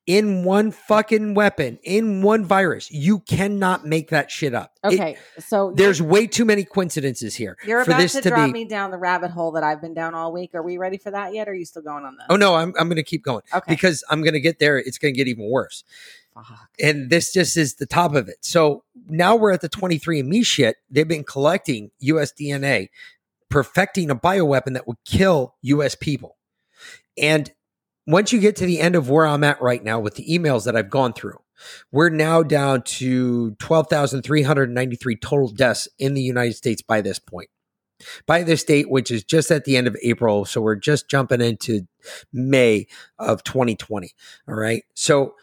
in 0.10 0.44
one 0.44 0.72
fucking 0.72 1.36
weapon, 1.36 1.78
in 1.84 2.24
one 2.24 2.44
virus. 2.44 2.90
You 2.90 3.20
cannot 3.20 3.86
make 3.86 4.10
that 4.10 4.32
shit 4.32 4.56
up. 4.56 4.72
It- 4.84 4.88
Okay, 4.96 5.18
so 5.38 5.72
there's 5.76 6.02
way 6.02 6.26
too 6.26 6.46
many 6.46 6.64
coincidences 6.64 7.36
here 7.36 7.58
you're 7.64 7.86
for 7.86 7.92
about 7.92 8.00
this 8.00 8.14
to, 8.14 8.22
to 8.24 8.30
drop 8.30 8.48
be. 8.48 8.52
me 8.54 8.66
down 8.66 8.90
the 8.90 8.98
rabbit 8.98 9.30
hole 9.30 9.52
that 9.52 9.64
I've 9.64 9.82
been 9.82 9.94
down 9.94 10.16
all 10.16 10.34
week. 10.34 10.56
Are 10.56 10.64
we 10.64 10.78
ready 10.80 10.98
for 10.98 11.12
that 11.12 11.36
yet? 11.36 11.48
Or 11.48 11.52
are 11.52 11.54
you 11.54 11.64
still 11.64 11.84
going 11.84 12.06
on 12.06 12.16
this? 12.18 12.26
Oh 12.28 12.38
no, 12.38 12.56
I'm 12.56 12.74
I'm 12.80 12.88
going 12.88 12.96
to 12.96 13.04
keep 13.04 13.24
going 13.24 13.44
Okay. 13.54 13.66
because 13.72 14.04
I'm 14.10 14.22
going 14.24 14.34
to 14.34 14.40
get 14.40 14.58
there. 14.58 14.80
It's 14.80 14.98
going 14.98 15.14
to 15.14 15.18
get 15.18 15.28
even 15.28 15.48
worse. 15.48 15.84
Fuck. 16.34 16.70
And 16.82 17.12
this 17.12 17.32
just 17.32 17.56
is 17.56 17.76
the 17.76 17.86
top 17.86 18.16
of 18.16 18.28
it. 18.30 18.38
So 18.42 18.84
now 19.08 19.36
we're 19.36 19.52
at 19.52 19.62
the 19.62 19.70
23andMe 19.70 20.44
shit. 20.44 20.78
They've 20.90 21.08
been 21.08 21.24
collecting 21.24 21.92
US 22.00 22.34
DNA, 22.34 22.90
perfecting 23.50 24.10
a 24.10 24.16
bioweapon 24.16 24.74
that 24.74 24.88
would 24.88 24.98
kill 25.06 25.54
US 25.62 25.94
people. 25.94 26.38
And 27.16 27.52
once 28.10 28.34
you 28.34 28.40
get 28.40 28.56
to 28.56 28.66
the 28.66 28.80
end 28.80 28.96
of 28.96 29.08
where 29.08 29.28
I'm 29.28 29.44
at 29.44 29.62
right 29.62 29.84
now 29.84 30.00
with 30.00 30.16
the 30.16 30.26
emails 30.26 30.66
that 30.66 30.76
I've 30.76 30.90
gone 30.90 31.14
through, 31.14 31.38
we're 31.92 32.10
now 32.10 32.42
down 32.42 32.82
to 32.82 33.52
12,393 33.52 35.16
total 35.18 35.50
deaths 35.50 35.88
in 36.00 36.16
the 36.16 36.22
United 36.22 36.56
States 36.56 36.82
by 36.82 37.02
this 37.02 37.20
point. 37.20 37.50
By 38.26 38.42
this 38.42 38.64
date, 38.64 38.90
which 38.90 39.12
is 39.12 39.24
just 39.24 39.52
at 39.52 39.66
the 39.66 39.78
end 39.78 39.86
of 39.86 39.96
April. 40.02 40.46
So 40.46 40.60
we're 40.60 40.76
just 40.76 41.08
jumping 41.08 41.42
into 41.42 41.82
May 42.34 42.88
of 43.20 43.44
2020. 43.44 44.12
All 44.48 44.56
right. 44.56 44.84
So, 44.96 45.36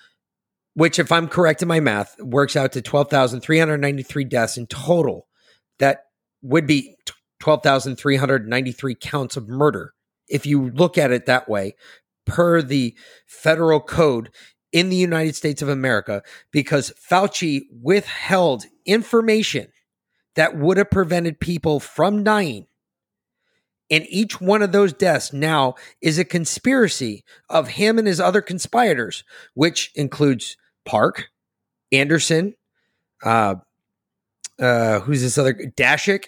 which, 0.75 0.99
if 0.99 1.13
I'm 1.13 1.29
correct 1.29 1.63
in 1.63 1.69
my 1.69 1.81
math, 1.81 2.17
works 2.19 2.57
out 2.57 2.73
to 2.73 2.83
12,393 2.83 4.25
deaths 4.25 4.59
in 4.59 4.67
total. 4.67 5.29
That 5.79 6.07
would 6.43 6.67
be 6.67 6.97
12,393 7.39 8.95
counts 8.97 9.37
of 9.37 9.49
murder. 9.49 9.93
If 10.29 10.47
you 10.47 10.71
look 10.71 10.99
at 10.99 11.13
it 11.13 11.27
that 11.27 11.49
way, 11.49 11.77
per 12.27 12.61
the 12.61 12.97
federal 13.27 13.81
code 13.81 14.31
in 14.73 14.89
the 14.91 14.97
United 14.97 15.35
States 15.35 15.63
of 15.63 15.69
America, 15.69 16.23
because 16.51 16.93
Fauci 17.11 17.63
withheld 17.71 18.65
information 18.85 19.69
that 20.35 20.57
would 20.57 20.77
have 20.77 20.91
prevented 20.91 21.41
people 21.41 21.81
from 21.81 22.23
dying. 22.23 22.67
And 23.91 24.05
each 24.09 24.41
one 24.41 24.63
of 24.63 24.73
those 24.73 24.93
deaths 24.93 25.33
now 25.33 25.77
is 26.03 26.19
a 26.19 26.25
conspiracy 26.25 27.25
of 27.49 27.69
him 27.69 27.99
and 27.99 28.07
his 28.07 28.21
other 28.21 28.43
conspirators, 28.43 29.23
which 29.55 29.93
includes 29.95 30.57
Park, 30.85 31.29
Andersen, 31.93 32.55
uh, 33.23 33.57
uh, 34.59 35.01
who's 35.01 35.23
this 35.23 35.39
other 35.39 35.55
Daszak? 35.55 36.25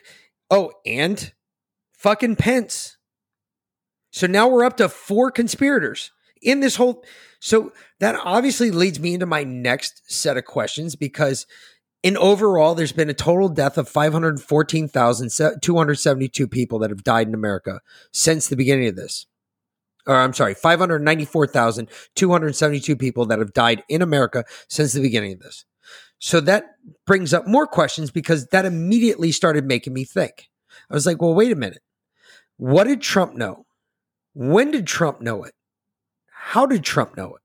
Oh, 0.51 0.73
and 0.87 1.33
fucking 1.93 2.37
Pence. 2.37 2.98
So 4.19 4.27
now 4.27 4.49
we're 4.49 4.65
up 4.65 4.79
to 4.79 4.89
four 4.89 5.31
conspirators 5.31 6.11
in 6.43 6.59
this 6.59 6.75
whole. 6.75 7.05
So 7.39 7.73
that 8.01 8.17
obviously 8.25 8.73
leads 8.73 8.99
me 8.99 9.15
into 9.15 9.27
my 9.27 9.45
next 9.45 10.13
set 10.13 10.37
of 10.37 10.45
questions 10.45 10.97
because 10.97 11.47
in 12.03 12.17
overall, 12.17 12.75
there's 12.75 12.91
been 12.91 13.11
a 13.11 13.15
total 13.15 13.49
death 13.49 13.79
of 13.79 13.89
514,272 13.89 16.49
people 16.49 16.81
that 16.81 16.91
have 16.91 17.05
died 17.05 17.29
in 17.29 17.35
America 17.35 17.81
since 18.13 18.49
the 18.49 18.57
beginning 18.57 18.89
of 18.89 18.97
this. 18.97 19.27
Or 20.05 20.17
I'm 20.17 20.35
sorry, 20.35 20.55
594,272 20.55 22.97
people 22.97 23.25
that 23.27 23.39
have 23.39 23.53
died 23.53 23.85
in 23.89 24.03
America 24.03 24.45
since 24.69 24.95
the 24.95 25.01
beginning 25.01 25.35
of 25.35 25.39
this. 25.39 25.65
So 26.19 26.41
that 26.41 26.65
brings 27.07 27.33
up 27.33 27.47
more 27.47 27.69
questions 27.69 28.11
because 28.11 28.49
that 28.49 28.65
immediately 28.65 29.31
started 29.31 29.65
making 29.65 29.93
me 29.93 30.03
think. 30.03 30.49
I 30.91 30.95
was 30.95 31.07
like, 31.07 31.23
well, 31.23 31.35
wait 31.35 31.53
a 31.53 31.57
minute. 31.57 31.83
What 32.57 32.89
did 32.89 33.01
Trump 33.01 33.37
know? 33.37 33.67
When 34.41 34.71
did 34.71 34.87
Trump 34.87 35.21
know 35.21 35.43
it? 35.43 35.53
How 36.31 36.65
did 36.65 36.85
Trump 36.85 37.17
know 37.17 37.35
it? 37.35 37.43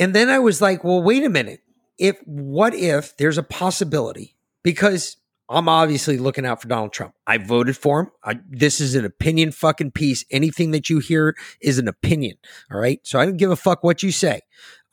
And 0.00 0.14
then 0.14 0.30
I 0.30 0.38
was 0.38 0.62
like, 0.62 0.84
well, 0.84 1.02
wait 1.02 1.24
a 1.24 1.28
minute. 1.28 1.62
If 1.98 2.16
what 2.26 2.72
if 2.72 3.16
there's 3.16 3.38
a 3.38 3.42
possibility? 3.42 4.36
Because 4.62 5.16
I'm 5.48 5.68
obviously 5.68 6.16
looking 6.16 6.46
out 6.46 6.62
for 6.62 6.68
Donald 6.68 6.92
Trump. 6.92 7.14
I 7.26 7.38
voted 7.38 7.76
for 7.76 8.02
him. 8.02 8.10
I, 8.22 8.38
this 8.48 8.80
is 8.80 8.94
an 8.94 9.04
opinion 9.04 9.50
fucking 9.50 9.90
piece. 9.90 10.24
Anything 10.30 10.70
that 10.70 10.88
you 10.88 11.00
hear 11.00 11.34
is 11.60 11.80
an 11.80 11.88
opinion. 11.88 12.36
All 12.70 12.78
right. 12.78 13.00
So 13.02 13.18
I 13.18 13.24
don't 13.26 13.36
give 13.36 13.50
a 13.50 13.56
fuck 13.56 13.82
what 13.82 14.04
you 14.04 14.12
say. 14.12 14.42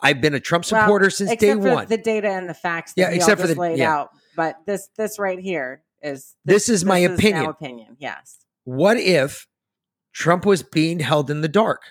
I've 0.01 0.19
been 0.19 0.33
a 0.33 0.39
Trump 0.39 0.65
supporter 0.65 1.03
Well, 1.03 1.11
since 1.11 1.35
day 1.35 1.51
for 1.53 1.59
one. 1.75 1.87
The 1.87 1.97
data 1.97 2.29
and 2.29 2.49
the 2.49 2.55
facts. 2.55 2.93
That 2.95 3.11
Yeah, 3.11 3.15
except 3.15 3.39
all 3.39 3.47
for 3.47 3.53
the- 3.53 3.59
laid 3.59 3.77
yeah. 3.77 3.93
out. 3.95 4.09
But 4.35 4.55
this 4.65 4.89
this 4.97 5.19
right 5.19 5.39
here 5.39 5.83
is 6.01 6.35
This 6.43 6.69
is 6.69 6.83
my 6.83 7.05
now 7.05 7.13
opinion. 7.13 7.45
opinion. 7.45 7.97
Yes. 7.99 8.39
What 8.67 8.97
if 8.97 9.47
Trump 10.11 10.45
was 10.45 10.61
being 10.61 10.99
held 10.99 11.31
in 11.31 11.39
the 11.39 11.47
dark? 11.47 11.83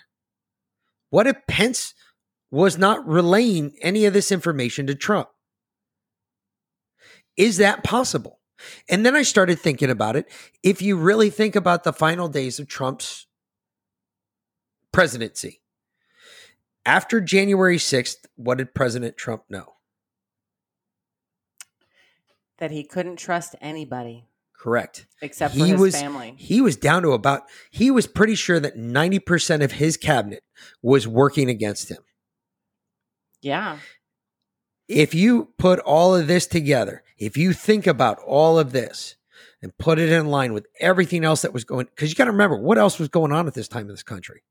What 1.08 1.26
if 1.26 1.38
Pence 1.48 1.94
was 2.50 2.76
not 2.76 3.08
relaying 3.08 3.78
any 3.80 4.04
of 4.04 4.12
this 4.12 4.30
information 4.30 4.86
to 4.86 4.94
Trump? 4.94 5.30
Is 7.34 7.56
that 7.56 7.82
possible? 7.82 8.40
And 8.90 9.06
then 9.06 9.16
I 9.16 9.22
started 9.22 9.58
thinking 9.58 9.88
about 9.88 10.16
it. 10.16 10.30
If 10.62 10.82
you 10.82 10.98
really 10.98 11.30
think 11.30 11.56
about 11.56 11.82
the 11.82 11.94
final 11.94 12.28
days 12.28 12.58
of 12.58 12.68
Trump's 12.68 13.26
presidency, 14.92 15.62
after 16.84 17.22
January 17.22 17.78
6th, 17.78 18.26
what 18.34 18.58
did 18.58 18.74
President 18.74 19.16
Trump 19.16 19.44
know? 19.48 19.76
That 22.58 22.70
he 22.70 22.84
couldn't 22.84 23.16
trust 23.16 23.54
anybody 23.62 24.26
Correct. 24.58 25.06
except 25.22 25.54
for 25.54 25.64
He 25.64 25.70
his 25.70 25.80
was- 25.80 25.94
family. 26.00 26.34
He 26.38 26.60
was 26.60 26.76
down 26.76 27.02
to 27.02 27.12
about, 27.12 27.42
he 27.70 27.90
was 27.90 28.06
pretty 28.06 28.34
sure 28.34 28.58
that 28.60 28.76
90% 28.76 29.62
of 29.62 29.72
his 29.72 29.96
cabinet 29.96 30.42
was 30.82 31.06
working 31.06 31.48
against 31.48 31.88
him. 31.90 31.98
Yeah. 33.42 33.78
if 34.88 35.14
you 35.14 35.52
put 35.58 35.78
all 35.80 36.14
of 36.14 36.26
this 36.28 36.46
together, 36.46 37.02
if 37.18 37.36
you 37.36 37.52
think 37.52 37.86
about 37.86 38.18
all 38.20 38.58
of 38.58 38.70
this 38.72 39.16
and 39.62 39.76
put 39.78 39.98
it 39.98 40.10
in 40.10 40.26
line 40.26 40.52
with 40.52 40.66
everything 40.80 41.24
else 41.24 41.42
that 41.42 41.52
was 41.52 41.64
going, 41.64 41.86
because 41.86 42.08
you 42.08 42.14
got 42.14 42.26
to 42.26 42.30
remember 42.30 42.56
what 42.56 42.78
else 42.78 42.98
was 42.98 43.08
going 43.08 43.32
on 43.32 43.46
at 43.48 43.54
this 43.54 43.66
time 43.68 43.82
in 43.82 43.88
this 43.88 44.02
country. 44.04 44.42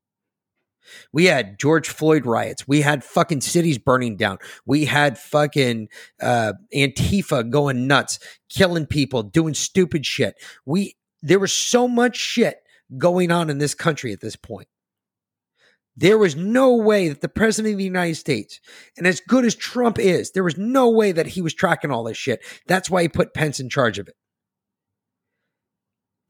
We 1.12 1.26
had 1.26 1.58
George 1.58 1.88
Floyd 1.88 2.26
riots. 2.26 2.66
We 2.66 2.80
had 2.80 3.04
fucking 3.04 3.40
cities 3.40 3.78
burning 3.78 4.16
down. 4.16 4.38
We 4.64 4.86
had 4.86 5.18
fucking 5.18 5.88
uh, 6.20 6.54
Antifa 6.74 7.48
going 7.50 7.86
nuts, 7.86 8.18
killing 8.48 8.86
people, 8.86 9.22
doing 9.22 9.54
stupid 9.54 10.06
shit. 10.06 10.34
We 10.64 10.96
there 11.22 11.38
was 11.38 11.52
so 11.52 11.88
much 11.88 12.16
shit 12.16 12.58
going 12.96 13.30
on 13.30 13.50
in 13.50 13.58
this 13.58 13.74
country 13.74 14.12
at 14.12 14.20
this 14.20 14.36
point. 14.36 14.68
There 15.96 16.18
was 16.18 16.36
no 16.36 16.76
way 16.76 17.08
that 17.08 17.22
the 17.22 17.28
president 17.28 17.72
of 17.72 17.78
the 17.78 17.84
United 17.84 18.16
States, 18.16 18.60
and 18.98 19.06
as 19.06 19.20
good 19.20 19.46
as 19.46 19.54
Trump 19.54 19.98
is, 19.98 20.32
there 20.32 20.44
was 20.44 20.58
no 20.58 20.90
way 20.90 21.10
that 21.10 21.28
he 21.28 21.40
was 21.40 21.54
tracking 21.54 21.90
all 21.90 22.04
this 22.04 22.18
shit. 22.18 22.44
That's 22.66 22.90
why 22.90 23.02
he 23.02 23.08
put 23.08 23.32
Pence 23.32 23.60
in 23.60 23.70
charge 23.70 23.98
of 23.98 24.06
it. 24.06 24.14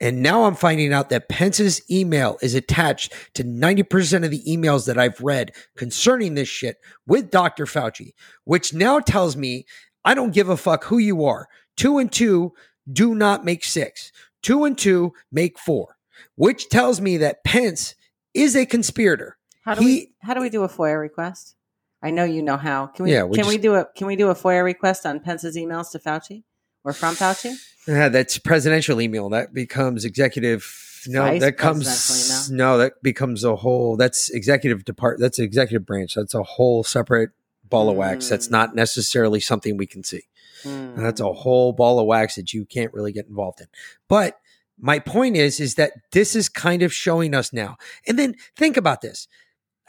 And 0.01 0.23
now 0.23 0.45
I'm 0.45 0.55
finding 0.55 0.93
out 0.93 1.09
that 1.11 1.29
Pence's 1.29 1.81
email 1.91 2.37
is 2.43 2.55
attached 2.55 3.15
to 3.35 3.45
90% 3.45 4.25
of 4.25 4.31
the 4.31 4.43
emails 4.47 4.87
that 4.87 4.99
I've 4.99 5.21
read 5.21 5.53
concerning 5.77 6.35
this 6.35 6.49
shit 6.49 6.77
with 7.07 7.31
Dr. 7.31 7.65
Fauci, 7.65 8.13
which 8.45 8.75
now 8.75 9.01
tells 9.01 9.37
me 9.37 9.65
I 10.05 10.15
don't 10.15 10.35
give 10.35 10.49
a 10.49 10.57
fuck 10.57 10.85
who 10.85 10.99
you 10.99 11.25
are. 11.25 11.49
Two 11.77 11.99
and 11.99 12.13
two 12.13 12.53
do 12.91 13.15
not 13.15 13.45
make 13.45 13.65
six. 13.65 14.13
Two 14.43 14.65
and 14.65 14.77
two 14.77 15.13
make 15.33 15.59
four, 15.59 15.97
which 16.37 16.69
tells 16.69 17.01
me 17.01 17.17
that 17.17 17.43
Pence 17.43 17.95
is 18.35 18.55
a 18.55 18.67
conspirator. 18.67 19.39
How 19.63 19.75
do 19.75 19.81
He- 19.81 19.87
we 19.87 20.15
how 20.21 20.35
do 20.35 20.41
we 20.41 20.51
do 20.51 20.63
a 20.63 20.69
FOIA 20.69 21.01
request? 21.01 21.57
I 22.03 22.11
know 22.11 22.25
you 22.25 22.43
know 22.43 22.57
how. 22.57 22.87
Can 22.87 23.05
we 23.07 23.13
Yeah, 23.13 23.25
we 23.25 23.37
can 23.37 23.49
we 23.49 23.59
do 23.59 23.75
a 23.75 23.87
can 23.97 24.07
we 24.07 24.15
do 24.15 24.29
a 24.29 24.35
FOIA 24.35 24.63
request 24.63 25.07
on 25.07 25.19
Pence's 25.21 25.57
emails 25.57 25.91
to 25.93 25.99
Fauci 25.99 26.45
or 26.87 26.93
from 26.95 27.15
Fauci? 27.15 27.55
Yeah, 27.87 28.09
that's 28.09 28.39
presidential 28.39 29.01
email. 29.01 29.29
That 29.29 29.53
becomes 29.53 30.05
executive. 30.07 31.03
No, 31.09 31.23
Vice 31.23 31.41
that 31.41 31.57
comes 31.57 32.51
no, 32.51 32.79
that 32.79 33.01
becomes 33.03 33.45
a 33.45 33.55
whole. 33.57 33.97
That's 33.97 34.31
executive 34.31 34.85
depart. 34.85 35.21
That's 35.21 35.39
executive 35.39 35.87
branch. 35.87 36.15
That's 36.15 36.35
a 36.35 36.43
whole 36.43 36.83
separate 36.83 37.31
ball 37.69 37.89
of 37.91 37.97
wax. 37.97 38.29
That's 38.29 38.49
Mm. 38.49 38.53
not 38.53 38.75
necessarily 38.75 39.39
something 39.41 39.77
we 39.77 39.87
can 39.87 40.03
see. 40.03 40.23
Hmm. 40.63 40.69
And 40.97 41.05
that's 41.05 41.21
a 41.21 41.33
whole 41.33 41.73
ball 41.73 42.01
of 42.01 42.07
wax 42.07 42.37
that 42.37 42.53
you 42.53 42.65
can't 42.65 42.93
really 42.95 43.13
get 43.13 43.27
involved 43.27 43.61
in. 43.61 43.67
But 44.09 44.39
my 44.81 44.99
point 44.99 45.37
is, 45.37 45.61
is 45.61 45.75
that 45.77 45.93
this 46.13 46.35
is 46.35 46.49
kind 46.49 46.83
of 46.83 46.93
showing 46.93 47.35
us 47.35 47.53
now. 47.53 47.77
And 48.09 48.19
then 48.19 48.35
think 48.57 48.77
about 48.77 49.01
this: 49.01 49.29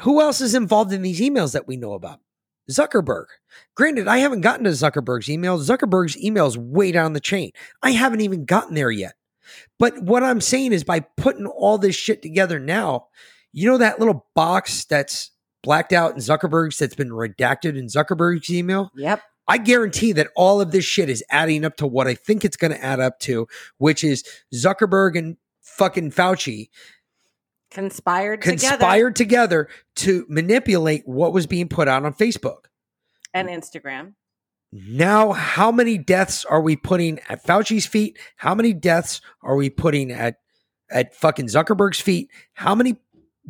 who 0.02 0.22
else 0.22 0.40
is 0.40 0.54
involved 0.54 0.94
in 0.94 1.02
these 1.02 1.20
emails 1.20 1.54
that 1.54 1.68
we 1.68 1.78
know 1.78 1.94
about? 1.94 2.20
Zuckerberg. 2.72 3.26
Granted, 3.76 4.08
I 4.08 4.18
haven't 4.18 4.42
gotten 4.42 4.66
to 4.66 4.72
Zuckerberg's 4.72 5.30
email. 5.30 5.58
Zuckerberg's 5.60 6.22
email 6.22 6.48
is 6.48 6.58
way 6.58 6.92
down 6.92 7.14
the 7.14 7.20
chain. 7.20 7.52
I 7.82 7.92
haven't 7.92 8.22
even 8.22 8.46
gotten 8.46 8.76
there 8.76 8.92
yet. 8.92 9.14
But 9.80 10.02
what 10.02 10.24
I'm 10.24 10.42
saying 10.42 10.74
is 10.74 10.84
by 10.84 11.00
putting 11.00 11.46
all 11.46 11.78
this 11.78 11.96
shit 11.96 12.22
together 12.22 12.60
now, 12.60 13.08
you 13.54 13.70
know 13.70 13.78
that 13.78 14.00
little 14.00 14.28
box 14.36 14.86
that's 14.86 15.32
blacked 15.64 15.94
out 15.94 16.12
in 16.12 16.18
Zuckerberg's 16.18 16.78
that's 16.78 16.96
been 16.96 17.10
redacted 17.10 17.78
in 17.78 17.88
Zuckerberg's 17.88 18.50
email? 18.50 18.92
Yep. 18.96 19.22
I 19.48 19.58
guarantee 19.58 20.12
that 20.14 20.30
all 20.36 20.60
of 20.60 20.72
this 20.72 20.84
shit 20.84 21.10
is 21.10 21.24
adding 21.30 21.64
up 21.64 21.78
to 21.78 21.88
what 21.88 22.08
I 22.08 22.16
think 22.16 22.44
it's 22.44 22.58
going 22.58 22.72
to 22.72 22.84
add 22.84 23.00
up 23.00 23.20
to, 23.22 23.48
which 23.78 24.04
is 24.04 24.24
Zuckerberg 24.54 25.18
and 25.18 25.38
fucking 25.62 26.12
Fauci 26.12 26.70
Conspired, 27.70 28.42
together 28.42 28.78
conspired 28.78 29.16
together 29.16 29.68
to 29.98 30.26
manipulate 30.30 31.04
what 31.06 31.34
was 31.34 31.46
being 31.48 31.68
put 31.68 31.88
out 31.88 32.06
on 32.06 32.14
Facebook. 32.14 32.66
and 33.34 33.50
Instagram. 33.50 34.14
Now, 34.72 35.32
how 35.32 35.72
many 35.72 35.98
deaths 35.98 36.44
are 36.44 36.62
we 36.62 36.76
putting 36.76 37.20
at 37.30 37.44
Fauci's 37.46 37.86
feet? 37.86 38.18
How 38.36 38.54
many 38.54 38.74
deaths 38.74 39.22
are 39.42 39.56
we 39.56 39.70
putting 39.70 40.12
at 40.12 40.40
at 40.90 41.16
fucking 41.16 41.48
Zuckerberg's 41.48 42.00
feet? 42.02 42.30
How 42.54 42.76
many 42.76 42.98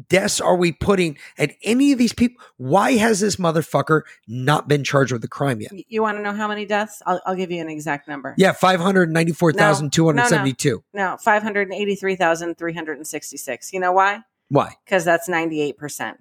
deaths 0.10 0.40
are 0.40 0.56
we 0.56 0.72
putting 0.72 1.18
at 1.38 1.56
any 1.64 1.92
of 1.92 1.98
these 1.98 2.14
people? 2.14 2.44
Why 2.58 2.94
has 2.94 3.20
this 3.20 3.38
motherfucker 3.38 4.02
not 4.28 4.68
been 4.68 4.84
charged 4.84 5.12
with 5.12 5.22
the 5.22 5.28
crime 5.28 5.62
yet? 5.62 5.72
You 5.88 6.02
want 6.02 6.18
to 6.18 6.22
know 6.22 6.34
how 6.34 6.48
many 6.48 6.66
deaths? 6.66 7.02
I'll, 7.06 7.22
I'll 7.26 7.36
give 7.36 7.52
you 7.52 7.62
an 7.62 7.70
exact 7.70 8.08
number. 8.08 8.36
Yeah, 8.38 8.52
five 8.52 8.80
hundred 8.80 9.12
ninety-four 9.12 9.54
thousand 9.54 9.94
two 9.94 10.06
hundred 10.06 10.28
seventy-two. 10.28 10.84
No, 10.94 11.18
five 11.20 11.44
hundred 11.44 11.72
eighty-three 11.74 12.16
thousand 12.16 12.58
three 12.58 12.74
hundred 12.74 12.98
and 12.98 13.08
sixty-six. 13.08 13.74
You 13.74 13.80
know 13.80 13.92
why? 13.92 14.22
Why? 14.50 14.76
Because 14.86 15.04
that's 15.04 15.28
ninety-eight 15.28 15.78
percent. 15.78 16.18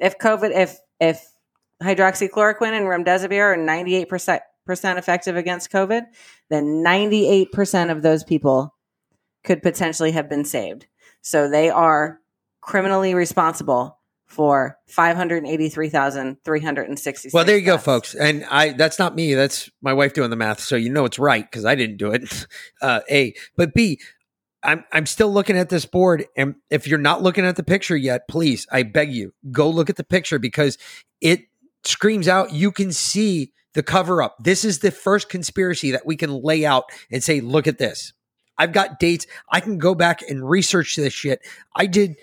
If 0.00 0.18
COVID, 0.18 0.56
if 0.56 0.78
if 1.00 1.24
hydroxychloroquine 1.82 2.72
and 2.72 2.86
remdesivir 2.86 3.54
are 3.54 3.56
ninety-eight 3.56 4.08
percent 4.08 4.42
percent 4.66 4.98
effective 4.98 5.36
against 5.36 5.72
COVID, 5.72 6.04
then 6.50 6.82
ninety-eight 6.82 7.52
percent 7.52 7.90
of 7.90 8.02
those 8.02 8.22
people 8.22 8.74
could 9.44 9.62
potentially 9.62 10.12
have 10.12 10.28
been 10.28 10.44
saved. 10.44 10.86
So 11.28 11.46
they 11.50 11.68
are 11.68 12.20
criminally 12.62 13.12
responsible 13.12 13.98
for 14.24 14.78
five 14.86 15.14
hundred 15.14 15.44
eighty-three 15.44 15.90
thousand 15.90 16.38
three 16.42 16.62
hundred 16.62 16.88
and 16.88 16.98
sixty-six. 16.98 17.34
Well, 17.34 17.44
there 17.44 17.58
you 17.58 17.66
go, 17.66 17.76
folks. 17.76 18.14
And 18.14 18.46
I 18.50 18.72
that's 18.72 18.98
not 18.98 19.14
me. 19.14 19.34
That's 19.34 19.68
my 19.82 19.92
wife 19.92 20.14
doing 20.14 20.30
the 20.30 20.36
math. 20.36 20.60
So 20.60 20.74
you 20.74 20.88
know 20.88 21.04
it's 21.04 21.18
right 21.18 21.44
because 21.44 21.66
I 21.66 21.74
didn't 21.74 21.98
do 21.98 22.12
it. 22.12 22.46
Uh, 22.80 23.00
a, 23.10 23.34
but 23.56 23.74
B, 23.74 24.00
I'm 24.62 24.84
I'm 24.92 25.04
still 25.04 25.30
looking 25.32 25.58
at 25.58 25.68
this 25.68 25.84
board, 25.84 26.24
and 26.36 26.54
if 26.70 26.86
you're 26.86 26.98
not 26.98 27.22
looking 27.22 27.44
at 27.44 27.56
the 27.56 27.62
picture 27.62 27.96
yet, 27.96 28.28
please, 28.28 28.66
I 28.70 28.84
beg 28.84 29.12
you, 29.12 29.34
go 29.50 29.68
look 29.68 29.90
at 29.90 29.96
the 29.96 30.04
picture 30.04 30.38
because 30.38 30.78
it 31.20 31.40
screams 31.84 32.28
out. 32.28 32.52
You 32.52 32.70
can 32.70 32.92
see 32.92 33.52
the 33.74 33.82
cover 33.82 34.22
up. 34.22 34.36
This 34.38 34.64
is 34.64 34.78
the 34.78 34.92
first 34.92 35.28
conspiracy 35.28 35.90
that 35.90 36.06
we 36.06 36.16
can 36.16 36.30
lay 36.30 36.64
out 36.64 36.84
and 37.10 37.22
say, 37.22 37.40
look 37.40 37.66
at 37.66 37.78
this. 37.78 38.12
I've 38.58 38.72
got 38.72 38.98
dates. 38.98 39.26
I 39.50 39.60
can 39.60 39.78
go 39.78 39.94
back 39.94 40.22
and 40.28 40.48
research 40.48 40.96
this 40.96 41.12
shit. 41.12 41.40
I 41.74 41.86
did 41.86 42.16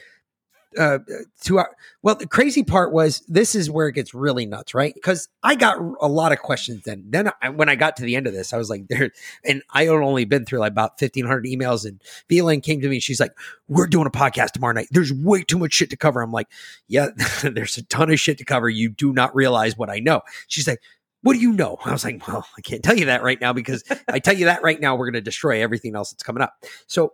uh, 0.77 0.99
two 1.41 1.59
hour. 1.59 1.75
Well, 2.01 2.15
the 2.15 2.27
crazy 2.27 2.63
part 2.63 2.91
was 2.91 3.23
this 3.27 3.55
is 3.55 3.69
where 3.69 3.87
it 3.87 3.93
gets 3.93 4.13
really 4.13 4.45
nuts, 4.45 4.73
right? 4.73 4.93
Because 4.93 5.27
I 5.43 5.55
got 5.55 5.77
a 6.01 6.07
lot 6.07 6.31
of 6.31 6.39
questions 6.39 6.83
then. 6.85 7.05
Then 7.09 7.31
I, 7.41 7.49
when 7.49 7.69
I 7.69 7.75
got 7.75 7.95
to 7.97 8.03
the 8.03 8.15
end 8.15 8.27
of 8.27 8.33
this, 8.33 8.53
I 8.53 8.57
was 8.57 8.69
like, 8.69 8.87
there, 8.89 9.11
and 9.43 9.63
I 9.71 9.83
had 9.83 9.93
only 9.93 10.25
been 10.25 10.45
through 10.45 10.59
like 10.59 10.71
about 10.71 10.99
fifteen 10.99 11.25
hundred 11.25 11.45
emails. 11.45 11.85
And 11.85 12.01
Vlynn 12.29 12.61
came 12.61 12.81
to 12.81 12.89
me. 12.89 12.99
She's 12.99 13.19
like, 13.19 13.31
"We're 13.67 13.87
doing 13.87 14.07
a 14.07 14.11
podcast 14.11 14.51
tomorrow 14.51 14.73
night. 14.73 14.87
There's 14.91 15.13
way 15.13 15.43
too 15.43 15.59
much 15.59 15.73
shit 15.73 15.89
to 15.91 15.97
cover." 15.97 16.21
I'm 16.21 16.31
like, 16.31 16.47
"Yeah, 16.87 17.09
there's 17.43 17.77
a 17.77 17.83
ton 17.83 18.11
of 18.11 18.19
shit 18.19 18.37
to 18.39 18.45
cover. 18.45 18.69
You 18.69 18.89
do 18.89 19.13
not 19.13 19.35
realize 19.35 19.77
what 19.77 19.89
I 19.89 19.99
know." 19.99 20.21
She's 20.47 20.67
like. 20.67 20.81
What 21.25 21.33
do 21.33 21.39
you 21.39 21.53
know? 21.53 21.79
I 21.83 21.91
was 21.91 22.03
like, 22.03 22.27
well, 22.27 22.45
I 22.55 22.61
can't 22.61 22.83
tell 22.83 22.95
you 22.95 23.05
that 23.05 23.23
right 23.23 23.41
now 23.41 23.51
because 23.51 23.83
I 24.07 24.19
tell 24.19 24.35
you 24.35 24.45
that 24.45 24.61
right 24.61 24.79
now, 24.79 24.95
we're 24.95 25.07
going 25.07 25.15
to 25.15 25.21
destroy 25.21 25.63
everything 25.63 25.95
else 25.95 26.11
that's 26.11 26.21
coming 26.21 26.43
up. 26.43 26.53
So, 26.85 27.13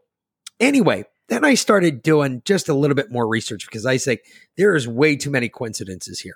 anyway, 0.59 1.05
then 1.29 1.45
I 1.45 1.53
started 1.53 2.03
doing 2.03 2.41
just 2.43 2.67
a 2.67 2.73
little 2.73 2.95
bit 2.95 3.09
more 3.09 3.25
research 3.25 3.65
because 3.65 3.85
I 3.85 3.95
say 3.95 4.17
there 4.57 4.75
is 4.75 4.85
way 4.85 5.15
too 5.15 5.29
many 5.29 5.47
coincidences 5.47 6.19
here. 6.19 6.35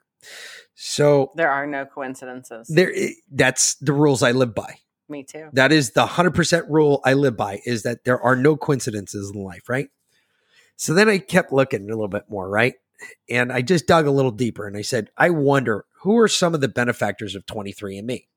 So 0.73 1.33
There 1.35 1.51
are 1.51 1.67
no 1.67 1.85
coincidences. 1.85 2.69
there, 2.69 2.93
that's 3.29 3.75
the 3.75 3.91
rules 3.91 4.23
I 4.23 4.31
live 4.31 4.55
by. 4.55 4.77
Me 5.09 5.23
too. 5.23 5.49
That 5.51 5.73
is 5.73 5.91
the 5.91 6.05
hundred 6.05 6.33
percent 6.33 6.67
rule 6.69 7.01
I 7.03 7.11
live 7.11 7.35
by. 7.35 7.59
Is 7.65 7.83
that 7.83 8.05
there 8.05 8.21
are 8.21 8.37
no 8.37 8.55
coincidences 8.55 9.31
in 9.35 9.43
life, 9.43 9.67
right? 9.67 9.89
So 10.77 10.93
then 10.93 11.09
I 11.09 11.17
kept 11.17 11.51
looking 11.51 11.81
a 11.83 11.93
little 11.93 12.07
bit 12.07 12.29
more, 12.29 12.49
right? 12.49 12.75
And 13.29 13.51
I 13.51 13.61
just 13.63 13.85
dug 13.85 14.07
a 14.07 14.11
little 14.11 14.31
deeper, 14.31 14.65
and 14.65 14.77
I 14.77 14.81
said, 14.81 15.09
I 15.17 15.29
wonder 15.29 15.83
who 16.05 16.19
are 16.19 16.27
some 16.27 16.53
of 16.53 16.61
the 16.61 16.67
benefactors 16.67 17.33
of 17.33 17.47
23andMe. 17.47 18.27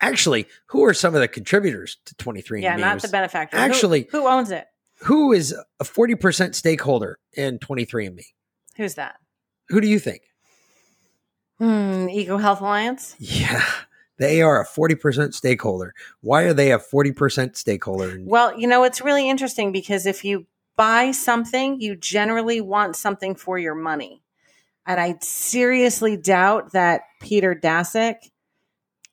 Actually, 0.00 0.48
who 0.66 0.84
are 0.84 0.92
some 0.92 1.14
of 1.14 1.20
the 1.20 1.28
contributors 1.28 1.98
to 2.06 2.14
23andMe? 2.16 2.62
Yeah, 2.62 2.74
not 2.76 3.00
the 3.02 3.08
benefactor. 3.08 3.56
Who- 3.56 3.62
Actually- 3.62 4.08
who, 4.10 4.26
owns 4.26 4.50
it? 4.50 4.66
who 5.04 5.32
is 5.32 5.54
a 5.78 5.84
40% 5.84 6.56
stakeholder 6.56 7.20
in 7.34 7.60
23andMe? 7.60 8.24
Who's 8.76 8.94
that? 8.96 9.14
Who 9.68 9.80
do 9.80 9.86
you 9.86 10.00
think? 10.00 10.22
Hmm, 11.58 12.08
Eco 12.10 12.36
Health 12.38 12.60
Alliance. 12.60 13.14
Yeah, 13.20 13.64
they 14.18 14.42
are 14.42 14.60
a 14.60 14.66
40% 14.66 15.34
stakeholder. 15.34 15.94
Why 16.20 16.42
are 16.42 16.52
they 16.52 16.72
a 16.72 16.78
40% 16.80 17.56
stakeholder? 17.56 18.18
Well, 18.24 18.58
you 18.58 18.66
know, 18.66 18.82
it's 18.82 19.00
really 19.00 19.30
interesting 19.30 19.70
because 19.70 20.04
if 20.04 20.24
you 20.24 20.46
buy 20.76 21.12
something, 21.12 21.80
you 21.80 21.94
generally 21.94 22.60
want 22.60 22.96
something 22.96 23.36
for 23.36 23.56
your 23.56 23.76
money. 23.76 24.23
And 24.86 25.00
I 25.00 25.16
seriously 25.22 26.16
doubt 26.16 26.72
that 26.72 27.02
Peter 27.20 27.54
Daszak 27.54 28.16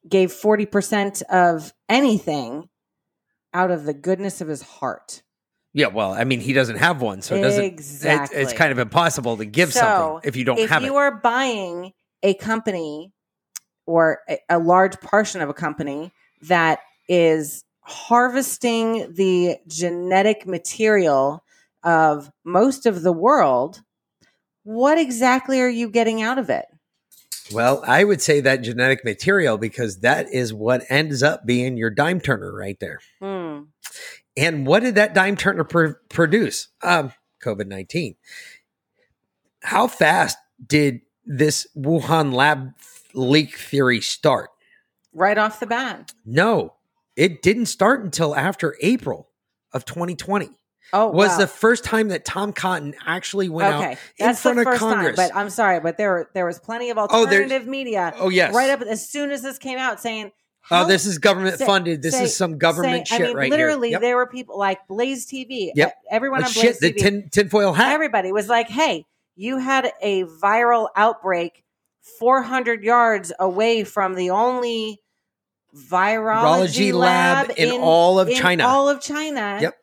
gave 0.07 0.31
40% 0.31 1.21
of 1.23 1.73
anything 1.87 2.67
out 3.53 3.71
of 3.71 3.85
the 3.85 3.93
goodness 3.93 4.41
of 4.41 4.47
his 4.47 4.61
heart. 4.61 5.23
yeah, 5.73 5.87
well, 5.87 6.11
I 6.13 6.23
mean, 6.25 6.39
he 6.41 6.53
doesn't 6.53 6.77
have 6.77 7.01
one, 7.01 7.21
so 7.21 7.35
it 7.35 7.41
doesn't. 7.41 7.63
It's, 7.63 7.73
Exactly. 7.73 8.37
it's 8.41 8.53
kind 8.53 8.71
of 8.71 8.79
impossible 8.79 9.37
to 9.37 9.45
give 9.45 9.71
So, 9.73 9.79
something 9.79 10.27
if 10.27 10.35
you 10.35 10.43
don't 10.43 10.55
have 10.57 10.61
it. 10.61 10.65
if 10.65 10.69
have 10.71 10.83
you 10.83 10.93
it. 10.95 10.99
are 10.99 11.11
buying 11.11 11.93
a 12.23 12.33
company 12.33 13.13
or 13.85 14.19
a, 14.29 14.37
a 14.49 14.59
large 14.59 14.99
portion 14.99 15.41
of 15.41 15.49
a 15.49 15.53
company 15.53 16.11
that 16.43 16.79
is 17.07 17.63
harvesting 17.81 19.13
the 19.13 19.57
genetic 19.67 20.45
material 20.47 21.43
of 21.83 22.31
most 22.43 22.85
of 22.85 23.01
the 23.03 23.11
world, 23.13 23.81
what 24.63 24.97
exactly 24.97 25.59
are 25.61 25.69
you 25.69 25.89
getting 25.89 26.21
out 26.21 26.37
of 26.37 26.49
it? 26.49 26.65
Well, 27.51 27.83
I 27.85 28.03
would 28.03 28.21
say 28.21 28.39
that 28.41 28.61
genetic 28.61 29.03
material 29.03 29.57
because 29.57 29.99
that 29.99 30.31
is 30.31 30.53
what 30.53 30.83
ends 30.89 31.21
up 31.21 31.45
being 31.45 31.77
your 31.77 31.89
dime 31.89 32.21
turner 32.21 32.53
right 32.53 32.79
there. 32.79 32.99
Hmm. 33.19 33.63
And 34.37 34.65
what 34.65 34.81
did 34.83 34.95
that 34.95 35.13
dime 35.13 35.35
turner 35.35 35.63
pr- 35.63 35.99
produce? 36.09 36.69
Um, 36.81 37.13
COVID 37.43 37.67
19. 37.67 38.15
How 39.63 39.87
fast 39.87 40.37
did 40.65 41.01
this 41.25 41.67
Wuhan 41.75 42.33
lab 42.33 42.71
leak 43.13 43.57
theory 43.57 44.01
start? 44.01 44.49
Right 45.13 45.37
off 45.37 45.59
the 45.59 45.67
bat. 45.67 46.13
No, 46.25 46.75
it 47.15 47.41
didn't 47.41 47.65
start 47.65 48.03
until 48.03 48.35
after 48.35 48.77
April 48.81 49.29
of 49.73 49.83
2020. 49.85 50.49
Oh, 50.93 51.09
was 51.09 51.29
wow. 51.29 51.37
the 51.37 51.47
first 51.47 51.83
time 51.83 52.09
that 52.09 52.25
Tom 52.25 52.51
Cotton 52.53 52.93
actually 53.05 53.47
went 53.49 53.73
okay. 53.75 53.85
out 53.85 53.91
in 53.91 53.97
That's 54.27 54.41
front 54.41 54.57
the 54.57 54.69
of 54.69 54.77
Congress. 54.77 55.15
time. 55.17 55.29
But 55.29 55.35
I'm 55.35 55.49
sorry, 55.49 55.79
but 55.79 55.97
there 55.97 56.29
there 56.33 56.45
was 56.45 56.59
plenty 56.59 56.89
of 56.89 56.97
Oh, 56.97 57.01
alternative 57.07 57.65
media 57.67 58.13
oh 58.17 58.29
yes. 58.29 58.53
right 58.53 58.69
up 58.69 58.81
as 58.81 59.07
soon 59.09 59.31
as 59.31 59.41
this 59.41 59.57
came 59.57 59.77
out 59.77 59.99
saying, 60.01 60.31
Oh, 60.69 60.75
"How 60.75 60.83
this 60.83 61.05
is 61.05 61.17
government 61.17 61.57
say- 61.57 61.65
funded. 61.65 62.01
This 62.01 62.15
say- 62.15 62.25
is 62.25 62.35
some 62.35 62.57
government 62.57 63.07
say- 63.07 63.15
shit 63.17 63.25
I 63.25 63.27
mean, 63.29 63.37
right 63.37 63.49
literally, 63.49 63.87
here. 63.89 63.95
Yep. 63.95 64.01
there 64.01 64.15
were 64.17 64.27
people 64.27 64.59
like 64.59 64.85
Blaze 64.87 65.25
TV. 65.25 65.71
Yep. 65.75 65.95
Everyone 66.11 66.43
on 66.43 66.51
Blaze 66.53 66.79
the 66.79 66.91
TV. 66.93 66.97
tin, 66.99 67.29
tinfoil 67.31 67.73
hat. 67.73 67.93
everybody 67.93 68.31
was 68.31 68.47
like, 68.49 68.67
"Hey, 68.69 69.05
you 69.35 69.57
had 69.59 69.91
a 70.01 70.25
viral 70.25 70.89
outbreak 70.95 71.63
400 72.19 72.83
yards 72.83 73.31
away 73.39 73.83
from 73.85 74.15
the 74.15 74.29
only 74.31 74.99
virology 75.75 76.93
lab 76.93 77.47
lab 77.49 77.57
in 77.57 77.79
all 77.81 78.19
of 78.19 78.29
in 78.29 78.35
China. 78.35 78.67
All 78.67 78.89
of 78.89 79.01
China. 79.01 79.57
Yep. 79.61 79.77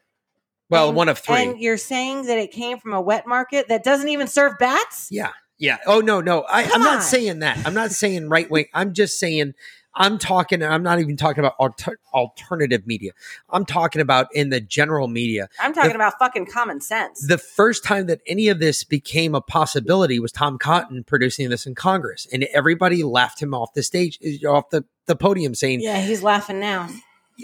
Well, 0.70 0.88
And- 0.88 0.96
one 0.96 1.08
of 1.08 1.18
three. 1.18 1.36
And 1.36 1.58
you're 1.60 1.76
saying 1.76 2.26
that 2.26 2.38
it 2.38 2.50
came 2.52 2.78
from 2.78 2.92
a 2.94 3.00
wet 3.00 3.26
market 3.26 3.68
that 3.68 3.84
doesn't 3.84 4.08
even 4.08 4.26
serve 4.26 4.54
bats? 4.58 5.08
Yeah. 5.10 5.32
Yeah. 5.58 5.78
Oh 5.86 6.00
no, 6.00 6.20
no. 6.20 6.42
I, 6.42 6.62
I'm 6.62 6.68
Come 6.70 6.82
not 6.82 7.02
saying 7.02 7.40
that. 7.40 7.58
I'm 7.66 7.74
not 7.74 7.90
saying 7.90 8.28
right 8.28 8.48
wing. 8.50 8.66
I'm 8.74 8.92
just 8.94 9.18
saying 9.18 9.54
I'm 9.94 10.16
talking. 10.18 10.62
I'm 10.62 10.84
not 10.84 11.00
even 11.00 11.16
talking 11.16 11.40
about 11.40 11.54
alter, 11.58 11.98
alternative 12.14 12.86
media. 12.86 13.10
I'm 13.50 13.64
talking 13.64 14.00
about 14.00 14.28
in 14.32 14.50
the 14.50 14.60
general 14.60 15.08
media. 15.08 15.48
I'm 15.58 15.72
talking 15.72 15.90
The- 15.90 15.96
about 15.96 16.12
fucking 16.20 16.46
common 16.46 16.80
sense. 16.80 17.26
The 17.26 17.38
first 17.38 17.82
time 17.82 18.06
that 18.06 18.20
any 18.28 18.46
of 18.46 18.60
this 18.60 18.84
became 18.84 19.34
a 19.34 19.40
possibility 19.40 20.20
was 20.20 20.30
Tom 20.30 20.58
Cotton 20.58 21.02
producing 21.02 21.48
this 21.50 21.66
in 21.66 21.74
Congress, 21.74 22.28
and 22.32 22.44
everybody 22.54 23.02
laughed 23.02 23.42
him 23.42 23.52
off 23.52 23.72
the 23.74 23.82
stage, 23.82 24.20
eh, 24.22 24.46
off 24.46 24.70
the, 24.70 24.84
the 25.06 25.16
podium, 25.16 25.56
saying, 25.56 25.80
yeah, 25.80 26.00
he's 26.00 26.22
laughing 26.22 26.60
now. 26.60 26.88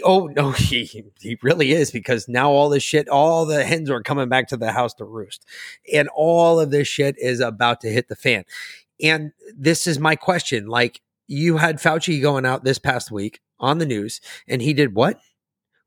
"Oh 0.03 0.27
no, 0.35 0.51
he 0.51 0.85
he 1.19 1.37
really 1.41 1.71
is," 1.71 1.91
because 1.91 2.27
now 2.27 2.51
all 2.51 2.69
this 2.69 2.83
shit, 2.83 3.07
all 3.09 3.45
the 3.45 3.63
hens 3.63 3.89
are 3.89 4.01
coming 4.03 4.29
back 4.29 4.47
to 4.49 4.57
the 4.57 4.71
house 4.71 4.93
to 4.95 5.05
roost, 5.05 5.45
and 5.93 6.09
all 6.15 6.59
of 6.59 6.71
this 6.71 6.87
shit 6.87 7.15
is 7.17 7.39
about 7.39 7.81
to 7.81 7.89
hit 7.89 8.09
the 8.09 8.15
fan. 8.15 8.45
And 9.01 9.31
this 9.55 9.87
is 9.87 9.99
my 9.99 10.15
question: 10.15 10.67
like 10.67 11.01
you 11.27 11.57
had 11.57 11.77
Fauci 11.77 12.21
going 12.21 12.45
out 12.45 12.63
this 12.63 12.79
past 12.79 13.11
week 13.11 13.39
on 13.59 13.77
the 13.77 13.85
news, 13.85 14.21
and 14.47 14.61
he 14.61 14.73
did 14.73 14.95
what? 14.95 15.19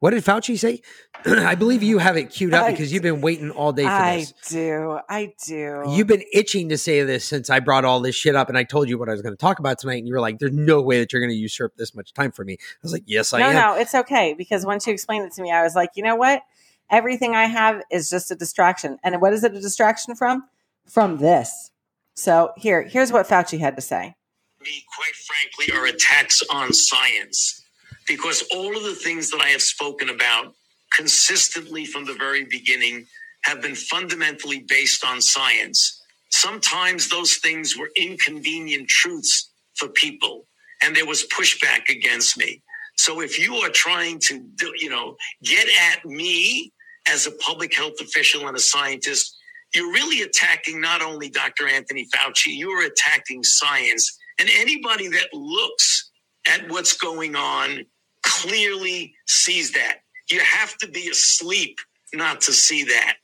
What 0.01 0.11
did 0.11 0.24
Fauci 0.24 0.57
say? 0.57 0.80
I 1.26 1.57
believe 1.57 1.82
you 1.82 1.99
have 1.99 2.16
it 2.16 2.30
queued 2.30 2.55
up 2.55 2.66
I- 2.66 2.70
because 2.70 2.92
you've 2.92 3.03
been 3.03 3.20
waiting 3.20 3.51
all 3.51 3.72
day 3.72 3.82
for 3.82 3.88
I 3.88 4.16
this. 4.18 4.32
I 4.46 4.53
do. 4.53 4.99
I 5.09 5.32
do. 5.44 5.84
You've 5.88 6.07
been 6.07 6.22
itching 6.32 6.68
to 6.68 6.78
say 6.78 7.03
this 7.03 7.24
since 7.24 7.51
I 7.51 7.59
brought 7.59 7.84
all 7.84 7.99
this 8.01 8.14
shit 8.14 8.36
up 8.36 8.49
and 8.49 8.57
I 8.57 8.62
told 8.62 8.88
you 8.88 8.96
what 8.96 9.09
I 9.09 9.12
was 9.12 9.22
going 9.22 9.32
to 9.32 9.38
talk 9.38 9.59
about 9.59 9.78
tonight. 9.78 9.99
And 9.99 10.07
you 10.07 10.14
were 10.14 10.20
like, 10.20 10.38
there's 10.38 10.53
no 10.53 10.80
way 10.80 11.01
that 11.01 11.12
you're 11.12 11.20
going 11.20 11.32
to 11.32 11.36
usurp 11.36 11.74
this 11.76 11.94
much 11.96 12.12
time 12.14 12.30
for 12.30 12.44
me. 12.44 12.55
I 12.61 12.64
was 12.82 12.92
like, 12.92 13.03
yes, 13.07 13.32
I 13.32 13.40
no, 13.40 13.46
am. 13.46 13.55
no, 13.55 13.61
no, 13.74 13.80
it's 13.80 13.94
okay 13.94 14.34
because 14.38 14.64
once 14.64 14.86
you 14.86 14.92
explained 14.92 15.24
it 15.24 15.32
to 15.32 15.42
me, 15.42 15.51
I 15.51 15.62
was 15.64 15.74
like, 15.74 15.90
you 15.96 16.05
know 16.05 16.16
what? 16.16 16.42
Everything 16.90 17.34
I 17.34 17.46
have 17.46 17.82
is 17.90 18.09
just 18.09 18.30
a 18.30 18.36
distraction. 18.36 18.99
And 19.03 19.20
what 19.20 19.32
is 19.32 19.42
it 19.42 19.55
a 19.55 19.61
distraction 19.61 20.14
from? 20.14 20.44
From 20.88 21.18
this. 21.18 21.70
So 22.14 22.53
here, 22.57 22.82
here's 22.82 23.12
what 23.12 23.26
Fauci 23.28 23.59
had 23.59 23.76
to 23.76 23.82
say. 23.82 24.14
me, 24.62 24.84
quite 24.96 25.14
frankly, 25.14 25.76
are 25.76 25.86
attacks 25.86 26.42
on 26.51 26.72
science. 26.72 27.64
Because 28.09 28.44
all 28.54 28.76
of 28.76 28.84
the 28.84 28.94
things 28.96 29.30
that 29.30 29.40
I 29.42 29.48
have 29.50 29.62
spoken 29.62 30.11
about 30.11 30.54
consistently 30.96 31.86
from 31.86 32.06
the 32.06 32.14
very 32.14 32.44
beginning 32.44 33.06
have 33.44 33.62
been 33.62 33.76
fundamentally 33.76 34.64
based 34.68 35.04
on 35.06 35.22
science. 35.22 36.02
Sometimes 36.30 37.09
those 37.11 37.36
things 37.36 37.76
were 37.78 37.90
inconvenient 37.96 38.88
truths 38.88 39.50
for 39.76 39.88
people, 39.90 40.46
and 40.82 40.96
there 40.96 41.06
was 41.06 41.26
pushback 41.28 41.90
against 41.90 42.38
me. 42.38 42.62
So 42.96 43.20
if 43.22 43.38
you 43.38 43.56
are 43.56 43.70
trying 43.70 44.20
to, 44.28 44.44
you 44.80 44.90
know, 44.90 45.16
get 45.44 45.68
at 45.92 46.04
me 46.06 46.72
as 47.09 47.26
a 47.26 47.32
public 47.32 47.74
health 47.74 47.94
official 48.00 48.48
and 48.48 48.56
a 48.56 48.61
scientist, 48.61 49.36
you're 49.74 49.92
really 49.92 50.22
attacking 50.22 50.80
not 50.80 51.02
only 51.02 51.30
Dr. 51.30 51.68
Anthony 51.68 52.06
Fauci, 52.14 52.56
you're 52.59 52.84
attacking 52.84 53.44
science. 53.44 54.16
And 54.40 54.48
anybody 54.59 55.09
that 55.09 55.28
looks 55.34 56.11
at 56.48 56.68
what's 56.70 56.94
going 56.96 57.36
on 57.36 57.84
clearly 58.28 59.14
sees 59.26 59.72
that. 59.72 59.98
You 60.30 60.40
have 60.40 60.76
to 60.78 60.88
be 60.88 61.08
asleep 61.08 61.78
not 62.12 62.40
to 62.42 62.52
see 62.52 62.84
that. 62.84 63.16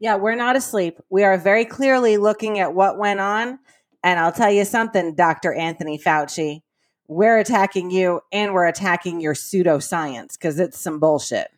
Yeah, 0.00 0.16
we're 0.16 0.36
not 0.36 0.56
asleep. 0.56 0.98
We 1.10 1.24
are 1.24 1.36
very 1.36 1.64
clearly 1.64 2.16
looking 2.16 2.60
at 2.60 2.74
what 2.74 2.98
went 2.98 3.20
on. 3.20 3.58
And 4.04 4.20
I'll 4.20 4.32
tell 4.32 4.50
you 4.50 4.64
something, 4.64 5.14
Dr. 5.16 5.52
Anthony 5.52 5.98
Fauci. 5.98 6.62
We're 7.08 7.38
attacking 7.38 7.90
you 7.90 8.20
and 8.32 8.52
we're 8.52 8.66
attacking 8.66 9.20
your 9.20 9.34
pseudoscience 9.34 10.32
because 10.32 10.60
it's 10.60 10.78
some 10.78 11.00
bullshit. 11.00 11.48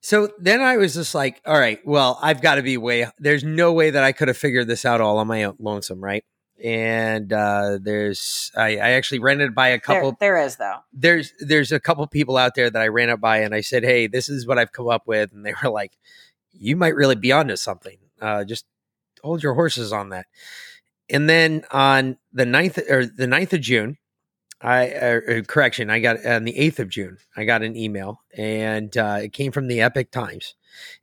So 0.00 0.30
then 0.38 0.60
I 0.60 0.76
was 0.76 0.94
just 0.94 1.14
like, 1.14 1.40
all 1.44 1.58
right, 1.58 1.80
well, 1.84 2.18
I've 2.22 2.40
got 2.40 2.56
to 2.56 2.62
be 2.62 2.76
way, 2.76 3.10
there's 3.18 3.42
no 3.42 3.72
way 3.72 3.90
that 3.90 4.04
I 4.04 4.12
could 4.12 4.28
have 4.28 4.36
figured 4.36 4.68
this 4.68 4.84
out 4.84 5.00
all 5.00 5.18
on 5.18 5.26
my 5.26 5.44
own 5.44 5.56
lonesome, 5.58 6.02
right? 6.02 6.24
And 6.62 7.32
uh, 7.32 7.78
there's, 7.80 8.50
I, 8.56 8.76
I 8.78 8.90
actually 8.90 9.20
rented 9.20 9.54
by 9.54 9.68
a 9.68 9.78
couple, 9.78 10.16
There, 10.18 10.34
there 10.34 10.44
is, 10.44 10.56
though. 10.56 10.78
there's, 10.92 11.32
there's 11.38 11.70
a 11.70 11.78
couple 11.78 12.06
people 12.08 12.36
out 12.36 12.54
there 12.54 12.68
that 12.68 12.82
I 12.82 12.88
ran 12.88 13.10
it 13.10 13.20
by 13.20 13.38
and 13.38 13.54
I 13.54 13.60
said, 13.60 13.84
hey, 13.84 14.08
this 14.08 14.28
is 14.28 14.46
what 14.46 14.58
I've 14.58 14.72
come 14.72 14.88
up 14.88 15.06
with. 15.06 15.32
And 15.32 15.46
they 15.46 15.54
were 15.62 15.70
like, 15.70 15.92
you 16.52 16.76
might 16.76 16.96
really 16.96 17.14
be 17.14 17.30
onto 17.32 17.56
something. 17.56 17.98
Uh, 18.20 18.44
just 18.44 18.64
hold 19.22 19.42
your 19.42 19.54
horses 19.54 19.92
on 19.92 20.08
that. 20.10 20.26
And 21.10 21.28
then 21.28 21.64
on 21.70 22.18
the 22.32 22.44
9th 22.44 22.90
or 22.90 23.06
the 23.06 23.26
9th 23.26 23.52
of 23.54 23.60
June, 23.60 23.96
I 24.60 24.90
uh, 24.90 25.42
correction, 25.42 25.88
I 25.88 26.00
got 26.00 26.24
on 26.26 26.44
the 26.44 26.54
8th 26.54 26.80
of 26.80 26.88
June, 26.88 27.18
I 27.36 27.44
got 27.44 27.62
an 27.62 27.76
email 27.76 28.20
and 28.36 28.94
uh, 28.96 29.20
it 29.22 29.32
came 29.32 29.52
from 29.52 29.68
the 29.68 29.80
Epoch 29.80 30.10
Times. 30.10 30.54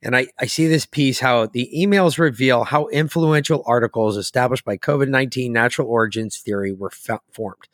And 0.01 0.15
I, 0.15 0.28
I 0.39 0.45
see 0.45 0.67
this 0.67 0.86
piece 0.86 1.19
how 1.19 1.47
the 1.47 1.69
emails 1.76 2.17
reveal 2.17 2.63
how 2.63 2.88
influential 2.88 3.63
articles 3.65 4.17
established 4.17 4.65
by 4.65 4.78
COVID 4.78 5.09
19 5.09 5.51
natural 5.51 5.88
origins 5.88 6.38
theory 6.38 6.73
were 6.73 6.89
fa- 6.89 7.21
formed. 7.32 7.67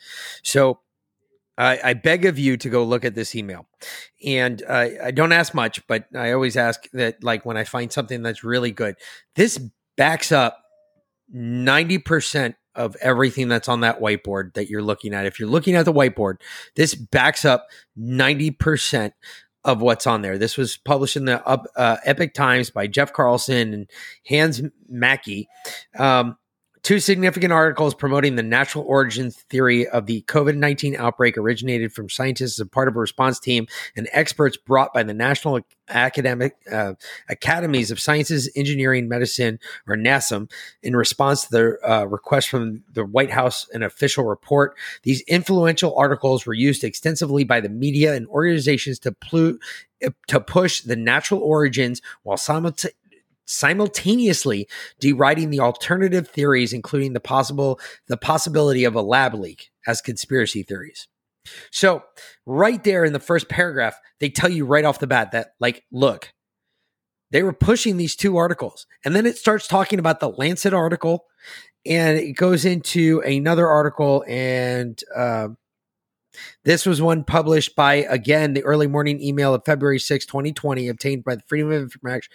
So 0.44 0.80
I, 1.58 1.80
I, 1.84 1.94
beg 1.94 2.26
of 2.26 2.40
you 2.40 2.58
to 2.58 2.70
go 2.70 2.84
look 2.84 3.06
at 3.06 3.14
this 3.14 3.36
email. 3.36 3.68
And 4.26 4.64
uh, 4.68 4.88
I 5.04 5.12
don't 5.12 5.32
ask 5.32 5.54
much, 5.54 5.86
but 5.86 6.06
I 6.16 6.32
always 6.32 6.58
ask 6.58 6.90
that, 6.94 7.24
like, 7.24 7.46
when 7.46 7.58
I 7.58 7.66
find 7.66 7.92
something 7.92 8.24
that's 8.24 8.44
really 8.44 8.72
good, 8.72 8.96
this 9.36 9.60
backs 9.98 10.32
up 10.32 10.58
90% 11.36 12.56
of 12.76 12.96
everything 13.02 13.48
that's 13.48 13.68
on 13.68 13.82
that 13.82 14.00
whiteboard 14.00 14.54
that 14.54 14.70
you're 14.70 14.82
looking 14.82 15.14
at. 15.14 15.26
If 15.26 15.40
you're 15.40 15.50
looking 15.50 15.76
at 15.76 15.86
the 15.86 15.94
whiteboard, 15.94 16.36
this 16.76 16.96
backs 16.96 17.44
up 17.44 17.68
90% 18.00 19.12
of 19.64 19.82
what's 19.82 20.08
on 20.08 20.22
there. 20.22 20.38
This 20.38 20.58
was 20.58 20.78
published 20.78 21.16
in 21.16 21.26
the 21.26 21.46
uh, 21.48 21.98
Epoch 22.06 22.34
Times 22.34 22.70
by 22.70 22.88
Jeff 22.88 23.14
Carlson 23.14 23.74
and 23.74 23.90
Hans 24.28 24.62
Mahncke. 24.92 25.48
Um, 25.98 26.38
Two 26.84 27.00
significant 27.00 27.54
articles 27.54 27.94
promoting 27.94 28.36
the 28.36 28.44
natural 28.44 28.84
origins 28.88 29.36
theory 29.50 29.88
of 29.88 30.08
the 30.08 30.24
COVID 30.24 30.58
19 30.58 30.96
outbreak 30.96 31.38
originated 31.38 31.94
from 31.94 32.10
scientists 32.10 32.60
as 32.60 32.68
part 32.70 32.88
of 32.88 32.96
a 32.96 33.00
response 33.00 33.40
team 33.40 33.68
and 33.96 34.10
experts 34.12 34.58
brought 34.58 34.92
by 34.92 35.04
the 35.04 35.14
National 35.14 35.60
Academic 35.90 36.56
uh, 36.72 36.94
Academies 37.30 37.92
of 37.92 38.00
Sciences, 38.00 38.50
Engineering, 38.56 39.08
Medicine, 39.08 39.60
or 39.88 39.96
NASM, 39.96 40.50
in 40.82 40.96
response 40.96 41.46
to 41.46 41.52
the 41.52 41.78
uh, 41.88 42.06
request 42.06 42.50
from 42.50 42.84
the 42.92 43.06
White 43.06 43.32
House, 43.32 43.70
an 43.74 43.84
official 43.84 44.26
report. 44.26 44.76
These 45.04 45.22
influential 45.22 45.96
articles 45.96 46.48
were 46.48 46.54
used 46.56 46.84
extensively 46.84 47.44
by 47.44 47.62
the 47.62 47.70
media 47.70 48.16
and 48.16 48.26
organizations 48.28 48.98
to, 49.00 49.12
plu- 49.12 49.60
to 50.28 50.40
push 50.40 50.82
the 50.82 50.96
natural 50.96 51.42
origins 51.42 52.02
while 52.24 52.38
simultaneously 52.38 52.98
simultaneously 53.52 54.68
deriding 55.00 55.50
the 55.50 55.60
alternative 55.60 56.28
theories, 56.28 56.74
including 56.74 57.14
the 57.14 57.20
possible 57.20 57.80
the 58.08 58.18
possibility 58.18 58.84
of 58.84 58.96
a 58.96 59.02
lab 59.02 59.34
leak 59.34 59.72
as 59.88 60.02
conspiracy 60.02 60.64
theories. 60.64 61.08
So, 61.72 62.04
right 62.46 62.84
there 62.84 63.04
in 63.04 63.14
the 63.14 63.20
first 63.20 63.50
paragraph, 63.50 64.00
they 64.20 64.30
tell 64.30 64.50
you 64.50 64.66
right 64.66 64.86
off 64.86 65.00
the 65.00 65.08
bat 65.08 65.32
that, 65.32 65.54
like, 65.60 65.84
look, 65.92 66.34
they 67.32 67.44
were 67.44 67.54
pushing 67.54 67.98
these 67.98 68.16
two 68.16 68.38
articles. 68.38 68.86
And 69.04 69.16
then 69.16 69.26
it 69.26 69.38
starts 69.38 69.68
talking 69.68 70.00
about 70.00 70.20
the 70.20 70.30
Lancet 70.30 70.74
article 70.74 71.26
and 71.86 72.20
it 72.20 72.34
goes 72.34 72.66
into 72.66 73.22
another 73.22 73.68
article 73.68 74.24
and 74.28 75.02
uh, 75.16 75.48
this 76.64 76.86
was 76.86 77.02
one 77.02 77.24
published 77.24 77.76
by, 77.76 77.96
again, 77.96 78.54
the 78.54 78.64
early 78.64 78.88
morning 78.88 79.22
email 79.22 79.54
of 79.54 79.66
February 79.66 80.00
6, 80.00 80.26
2020, 80.26 80.88
obtained 80.88 81.24
by 81.24 81.36
the 81.36 81.44
Freedom 81.48 81.72
of 81.72 81.82
Information. 81.82 82.32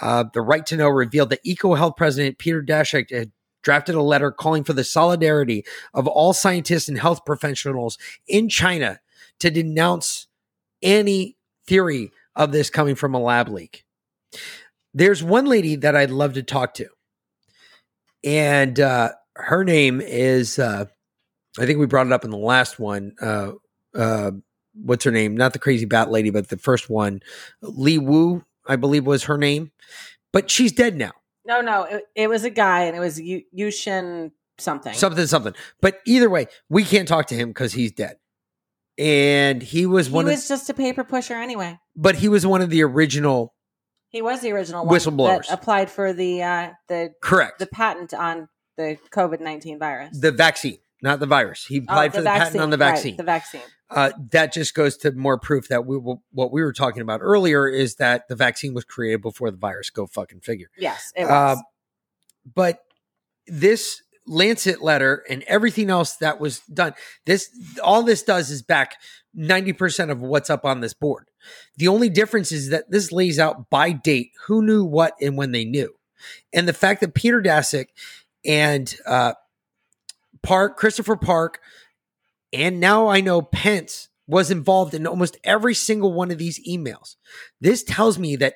Uh, 0.00 0.24
the 0.32 0.40
Right 0.40 0.64
to 0.66 0.76
Know 0.76 0.88
revealed 0.88 1.30
that 1.30 1.44
EcoHealth 1.44 1.96
President 1.96 2.38
Peter 2.38 2.62
Daszak 2.62 3.10
had 3.10 3.32
drafted 3.62 3.94
a 3.96 4.02
letter 4.02 4.30
calling 4.30 4.64
for 4.64 4.72
the 4.72 4.84
solidarity 4.84 5.64
of 5.92 6.06
all 6.06 6.32
scientists 6.32 6.88
and 6.88 6.98
health 6.98 7.24
professionals 7.24 7.98
in 8.28 8.48
China 8.48 9.00
to 9.40 9.50
denounce 9.50 10.28
any 10.82 11.36
theory 11.66 12.10
of 12.36 12.52
this 12.52 12.70
coming 12.70 12.94
from 12.94 13.14
a 13.14 13.20
lab 13.20 13.48
leak. 13.48 13.84
There's 14.94 15.22
one 15.22 15.46
lady 15.46 15.76
that 15.76 15.96
I'd 15.96 16.10
love 16.10 16.34
to 16.34 16.42
talk 16.42 16.74
to, 16.74 16.86
and 18.22 18.78
uh, 18.78 19.12
her 19.34 19.64
name 19.64 20.00
is 20.00 20.58
uh, 20.58 20.86
I 21.58 21.66
think 21.66 21.78
we 21.78 21.86
brought 21.86 22.06
it 22.06 22.12
up 22.12 22.24
in 22.24 22.30
the 22.30 22.36
last 22.36 22.78
one. 22.78 23.14
Uh, 23.20 23.52
uh, 23.94 24.32
what's 24.74 25.04
her 25.04 25.10
name? 25.10 25.36
Not 25.36 25.52
the 25.52 25.58
crazy 25.58 25.86
bat 25.86 26.10
lady, 26.10 26.30
but 26.30 26.48
the 26.48 26.58
first 26.58 26.90
one, 26.90 27.20
Li 27.62 27.98
Wu, 27.98 28.44
I 28.66 28.76
believe 28.76 29.06
was 29.06 29.24
her 29.24 29.38
name. 29.38 29.72
But 30.32 30.50
she's 30.50 30.72
dead 30.72 30.96
now. 30.96 31.12
No, 31.46 31.60
no, 31.60 31.84
it, 31.84 32.04
it 32.14 32.28
was 32.28 32.44
a 32.44 32.50
guy, 32.50 32.82
and 32.82 32.96
it 32.96 33.00
was 33.00 33.20
Yu, 33.20 33.42
Yushin 33.56 34.32
something, 34.58 34.92
something, 34.92 35.26
something. 35.26 35.54
But 35.80 36.00
either 36.04 36.28
way, 36.28 36.48
we 36.68 36.84
can't 36.84 37.06
talk 37.06 37.26
to 37.28 37.34
him 37.34 37.48
because 37.48 37.72
he's 37.72 37.92
dead. 37.92 38.16
And 38.98 39.62
he 39.62 39.86
was 39.86 40.08
he 40.08 40.12
one. 40.12 40.26
He 40.26 40.32
was 40.32 40.44
of, 40.44 40.48
just 40.48 40.70
a 40.70 40.74
paper 40.74 41.04
pusher 41.04 41.34
anyway. 41.34 41.78
But 41.94 42.16
he 42.16 42.28
was 42.28 42.46
one 42.46 42.62
of 42.62 42.70
the 42.70 42.82
original. 42.82 43.54
He 44.08 44.22
was 44.22 44.40
the 44.40 44.52
original 44.52 44.86
whistleblowers 44.86 45.52
applied 45.52 45.90
for 45.90 46.12
the 46.12 46.42
uh, 46.42 46.70
the 46.88 47.12
correct 47.22 47.58
the 47.58 47.66
patent 47.66 48.14
on 48.14 48.48
the 48.76 48.96
COVID 49.10 49.40
nineteen 49.40 49.78
virus, 49.78 50.18
the 50.18 50.32
vaccine 50.32 50.78
not 51.02 51.20
the 51.20 51.26
virus. 51.26 51.64
He 51.66 51.78
applied 51.78 52.10
oh, 52.10 52.14
for 52.14 52.16
the 52.18 52.24
vaccine. 52.24 52.44
patent 52.44 52.62
on 52.62 52.70
the 52.70 52.76
vaccine. 52.76 53.12
Right, 53.12 53.16
the 53.18 53.22
vaccine. 53.24 53.60
Uh, 53.88 54.10
that 54.32 54.52
just 54.52 54.74
goes 54.74 54.96
to 54.96 55.12
more 55.12 55.38
proof 55.38 55.68
that 55.68 55.86
we 55.86 55.96
what 55.96 56.52
we 56.52 56.62
were 56.62 56.72
talking 56.72 57.02
about 57.02 57.20
earlier 57.22 57.68
is 57.68 57.96
that 57.96 58.26
the 58.28 58.34
vaccine 58.34 58.74
was 58.74 58.84
created 58.84 59.22
before 59.22 59.50
the 59.50 59.56
virus. 59.56 59.90
Go 59.90 60.06
fucking 60.06 60.40
figure. 60.40 60.70
Yes, 60.76 61.12
it 61.14 61.24
was. 61.24 61.58
Uh, 61.58 61.62
but 62.52 62.80
this 63.46 64.02
Lancet 64.26 64.82
letter 64.82 65.22
and 65.30 65.44
everything 65.44 65.88
else 65.88 66.16
that 66.16 66.40
was 66.40 66.60
done, 66.62 66.94
this 67.26 67.48
all 67.82 68.02
this 68.02 68.24
does 68.24 68.50
is 68.50 68.60
back 68.60 68.96
ninety 69.32 69.72
percent 69.72 70.10
of 70.10 70.20
what's 70.20 70.50
up 70.50 70.64
on 70.64 70.80
this 70.80 70.94
board. 70.94 71.28
The 71.76 71.86
only 71.86 72.08
difference 72.08 72.50
is 72.50 72.70
that 72.70 72.90
this 72.90 73.12
lays 73.12 73.38
out 73.38 73.70
by 73.70 73.92
date 73.92 74.30
who 74.46 74.62
knew 74.62 74.84
what 74.84 75.14
and 75.20 75.36
when 75.36 75.52
they 75.52 75.64
knew, 75.64 75.94
and 76.52 76.66
the 76.66 76.72
fact 76.72 77.02
that 77.02 77.14
Peter 77.14 77.40
Daszak 77.40 77.86
and 78.44 78.96
uh, 79.06 79.34
Park, 80.46 80.76
Christopher 80.76 81.16
Park, 81.16 81.60
and 82.52 82.78
now 82.78 83.08
I 83.08 83.20
know 83.20 83.42
Pence 83.42 84.08
was 84.28 84.52
involved 84.52 84.94
in 84.94 85.04
almost 85.04 85.36
every 85.42 85.74
single 85.74 86.12
one 86.12 86.30
of 86.30 86.38
these 86.38 86.64
emails. 86.68 87.16
This 87.60 87.82
tells 87.82 88.16
me 88.16 88.36
that 88.36 88.54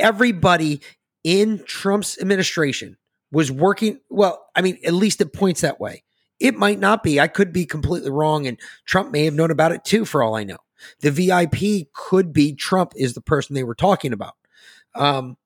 everybody 0.00 0.80
in 1.22 1.62
Trump's 1.64 2.20
administration 2.20 2.96
was 3.30 3.52
working. 3.52 4.00
Well, 4.10 4.44
I 4.56 4.62
mean, 4.62 4.78
at 4.84 4.94
least 4.94 5.20
it 5.20 5.32
points 5.32 5.60
that 5.60 5.80
way. 5.80 6.02
It 6.40 6.56
might 6.56 6.80
not 6.80 7.04
be. 7.04 7.20
I 7.20 7.28
could 7.28 7.52
be 7.52 7.66
completely 7.66 8.10
wrong, 8.10 8.48
and 8.48 8.58
Trump 8.84 9.12
may 9.12 9.24
have 9.24 9.34
known 9.34 9.52
about 9.52 9.72
it 9.72 9.84
too, 9.84 10.04
for 10.04 10.24
all 10.24 10.34
I 10.34 10.42
know. 10.42 10.58
The 11.00 11.12
VIP 11.12 11.88
could 11.92 12.32
be 12.32 12.52
Trump 12.52 12.94
is 12.96 13.14
the 13.14 13.20
person 13.20 13.54
they 13.54 13.64
were 13.64 13.76
talking 13.76 14.12
about. 14.12 14.34
Um, 14.96 15.36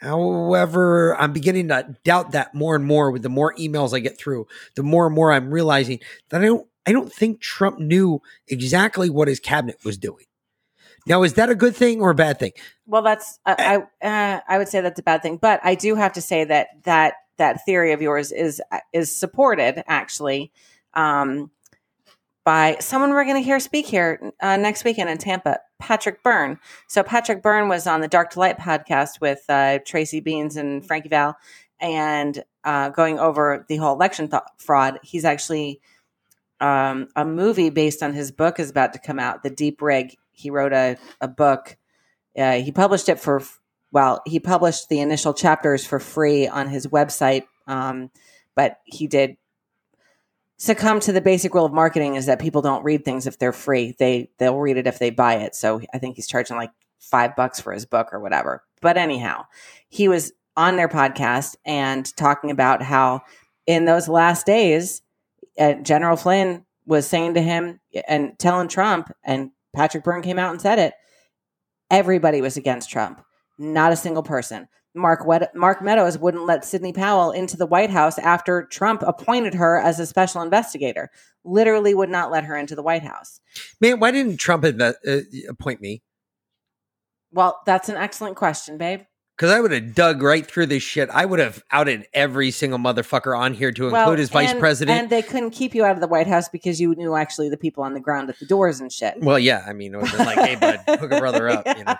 However, 0.00 1.16
I'm 1.16 1.32
beginning 1.32 1.68
to 1.68 1.96
doubt 2.04 2.32
that 2.32 2.54
more 2.54 2.76
and 2.76 2.84
more 2.84 3.10
with 3.10 3.22
the 3.22 3.28
more 3.28 3.54
emails 3.54 3.94
I 3.94 4.00
get 4.00 4.18
through, 4.18 4.46
the 4.74 4.82
more 4.82 5.06
and 5.06 5.14
more 5.14 5.32
I'm 5.32 5.52
realizing 5.52 6.00
that 6.28 6.42
I 6.42 6.46
don't 6.46 6.66
I 6.86 6.92
don't 6.92 7.12
think 7.12 7.40
Trump 7.40 7.78
knew 7.78 8.22
exactly 8.46 9.10
what 9.10 9.28
his 9.28 9.40
cabinet 9.40 9.78
was 9.84 9.98
doing. 9.98 10.24
Now, 11.06 11.22
is 11.22 11.34
that 11.34 11.50
a 11.50 11.54
good 11.54 11.74
thing 11.76 12.00
or 12.00 12.10
a 12.10 12.14
bad 12.14 12.38
thing? 12.38 12.52
Well, 12.86 13.02
that's 13.02 13.38
uh, 13.46 13.54
I 13.58 13.76
uh, 14.06 14.40
I 14.48 14.58
would 14.58 14.68
say 14.68 14.80
that's 14.80 15.00
a 15.00 15.04
bad 15.04 15.22
thing, 15.22 15.36
but 15.36 15.60
I 15.62 15.74
do 15.74 15.94
have 15.94 16.12
to 16.14 16.20
say 16.20 16.44
that 16.44 16.68
that 16.84 17.14
that 17.38 17.64
theory 17.64 17.92
of 17.92 18.02
yours 18.02 18.32
is 18.32 18.60
is 18.92 19.16
supported 19.16 19.82
actually 19.86 20.52
um, 20.94 21.50
by 22.44 22.76
someone 22.80 23.10
we're 23.10 23.24
going 23.24 23.36
to 23.36 23.42
hear 23.42 23.60
speak 23.60 23.86
here 23.86 24.32
uh, 24.40 24.56
next 24.56 24.84
weekend 24.84 25.10
in 25.10 25.18
Tampa, 25.18 25.60
Patrick 25.78 26.22
Byrne. 26.22 26.58
So 26.86 27.02
Patrick 27.02 27.42
Byrne 27.42 27.68
was 27.68 27.86
on 27.86 28.00
the 28.00 28.08
Dark 28.08 28.30
to 28.30 28.40
Light 28.40 28.58
podcast 28.58 29.20
with 29.20 29.44
uh, 29.48 29.78
Tracy 29.86 30.20
Beanz 30.20 30.56
and 30.56 30.86
Frankie 30.86 31.08
Val, 31.08 31.36
and 31.80 32.42
uh, 32.64 32.88
going 32.90 33.18
over 33.18 33.64
the 33.68 33.76
whole 33.76 33.94
election 33.94 34.28
th- 34.28 34.42
fraud. 34.58 34.98
He's 35.02 35.24
actually 35.24 35.80
um, 36.60 37.08
a 37.14 37.24
movie 37.24 37.70
based 37.70 38.02
on 38.02 38.12
his 38.12 38.32
book 38.32 38.58
is 38.58 38.70
about 38.70 38.92
to 38.94 38.98
come 38.98 39.18
out. 39.18 39.42
The 39.42 39.50
Deep 39.50 39.82
Rig. 39.82 40.16
He 40.32 40.50
wrote 40.50 40.72
a 40.72 40.96
a 41.20 41.28
book. 41.28 41.76
Uh, 42.36 42.58
he 42.58 42.72
published 42.72 43.08
it 43.08 43.18
for 43.18 43.42
well, 43.92 44.20
he 44.26 44.40
published 44.40 44.88
the 44.88 45.00
initial 45.00 45.32
chapters 45.32 45.86
for 45.86 45.98
free 45.98 46.46
on 46.48 46.68
his 46.68 46.86
website, 46.86 47.44
um, 47.66 48.10
but 48.54 48.78
he 48.84 49.06
did 49.06 49.36
succumb 50.58 51.00
to 51.00 51.12
the 51.12 51.20
basic 51.20 51.54
rule 51.54 51.64
of 51.64 51.72
marketing 51.72 52.14
is 52.14 52.26
that 52.26 52.40
people 52.40 52.62
don't 52.62 52.84
read 52.84 53.04
things 53.04 53.26
if 53.26 53.38
they're 53.38 53.52
free. 53.52 53.94
They 53.98 54.30
they'll 54.38 54.58
read 54.58 54.76
it 54.76 54.86
if 54.86 54.98
they 54.98 55.10
buy 55.10 55.36
it. 55.36 55.54
So 55.54 55.80
I 55.92 55.98
think 55.98 56.16
he's 56.16 56.26
charging 56.26 56.56
like 56.56 56.70
five 56.98 57.36
bucks 57.36 57.60
for 57.60 57.72
his 57.72 57.86
book 57.86 58.08
or 58.12 58.20
whatever. 58.20 58.64
But 58.80 58.96
anyhow, 58.96 59.44
he 59.88 60.08
was 60.08 60.32
on 60.56 60.76
their 60.76 60.88
podcast 60.88 61.56
and 61.64 62.14
talking 62.16 62.50
about 62.50 62.82
how 62.82 63.22
in 63.66 63.84
those 63.84 64.08
last 64.08 64.46
days, 64.46 65.02
uh, 65.58 65.74
General 65.74 66.16
Flynn 66.16 66.64
was 66.86 67.06
saying 67.06 67.34
to 67.34 67.42
him 67.42 67.80
and 68.08 68.38
telling 68.38 68.68
Trump, 68.68 69.10
and 69.24 69.50
Patrick 69.74 70.04
Byrne 70.04 70.22
came 70.22 70.38
out 70.38 70.52
and 70.52 70.60
said 70.60 70.78
it. 70.78 70.94
Everybody 71.90 72.40
was 72.40 72.56
against 72.56 72.90
Trump, 72.90 73.22
not 73.58 73.92
a 73.92 73.96
single 73.96 74.22
person. 74.22 74.68
Mark 74.96 75.26
Mark 75.54 75.82
Meadows 75.82 76.18
wouldn't 76.18 76.46
let 76.46 76.64
Sidney 76.64 76.92
Powell 76.92 77.30
into 77.30 77.56
the 77.56 77.66
White 77.66 77.90
House 77.90 78.18
after 78.18 78.64
Trump 78.64 79.02
appointed 79.06 79.54
her 79.54 79.78
as 79.78 80.00
a 80.00 80.06
special 80.06 80.42
investigator. 80.42 81.10
Literally 81.44 81.94
would 81.94 82.08
not 82.08 82.30
let 82.30 82.44
her 82.44 82.56
into 82.56 82.74
the 82.74 82.82
White 82.82 83.02
House. 83.02 83.40
Man, 83.80 84.00
why 84.00 84.10
didn't 84.10 84.38
Trump 84.38 84.64
uh, 84.64 84.92
appoint 85.48 85.80
me? 85.80 86.02
Well, 87.30 87.60
that's 87.66 87.88
an 87.88 87.96
excellent 87.96 88.36
question, 88.36 88.78
babe. 88.78 89.02
Because 89.36 89.50
I 89.50 89.60
would 89.60 89.70
have 89.70 89.94
dug 89.94 90.22
right 90.22 90.46
through 90.46 90.66
this 90.66 90.82
shit. 90.82 91.10
I 91.10 91.26
would 91.26 91.38
have 91.40 91.62
outed 91.70 92.06
every 92.14 92.50
single 92.50 92.78
motherfucker 92.78 93.38
on 93.38 93.52
here 93.52 93.70
to 93.70 93.90
Well, 93.90 94.02
include 94.04 94.18
his 94.18 94.30
vice 94.30 94.52
and- 94.52 94.60
president. 94.60 94.98
And 94.98 95.10
they 95.10 95.20
couldn't 95.20 95.50
keep 95.50 95.74
you 95.74 95.84
out 95.84 95.92
of 95.92 96.00
the 96.00 96.06
White 96.06 96.26
House 96.26 96.48
because 96.48 96.80
you 96.80 96.94
knew 96.94 97.14
actually 97.16 97.50
the 97.50 97.58
people 97.58 97.84
on 97.84 97.92
the 97.92 98.00
ground 98.00 98.30
at 98.30 98.38
the 98.38 98.46
doors 98.46 98.80
and 98.80 98.90
shit. 98.90 99.14
well, 99.20 99.38
yeah, 99.38 99.62
I 99.66 99.74
mean, 99.74 99.94
it 99.94 100.00
been 100.10 100.24
like, 100.24 100.38
hey, 100.38 100.56
bud, 100.56 100.80
hook 100.98 101.12
a 101.12 101.18
brother 101.18 101.50
up. 101.50 101.66
You 101.66 101.84
know? 101.84 101.94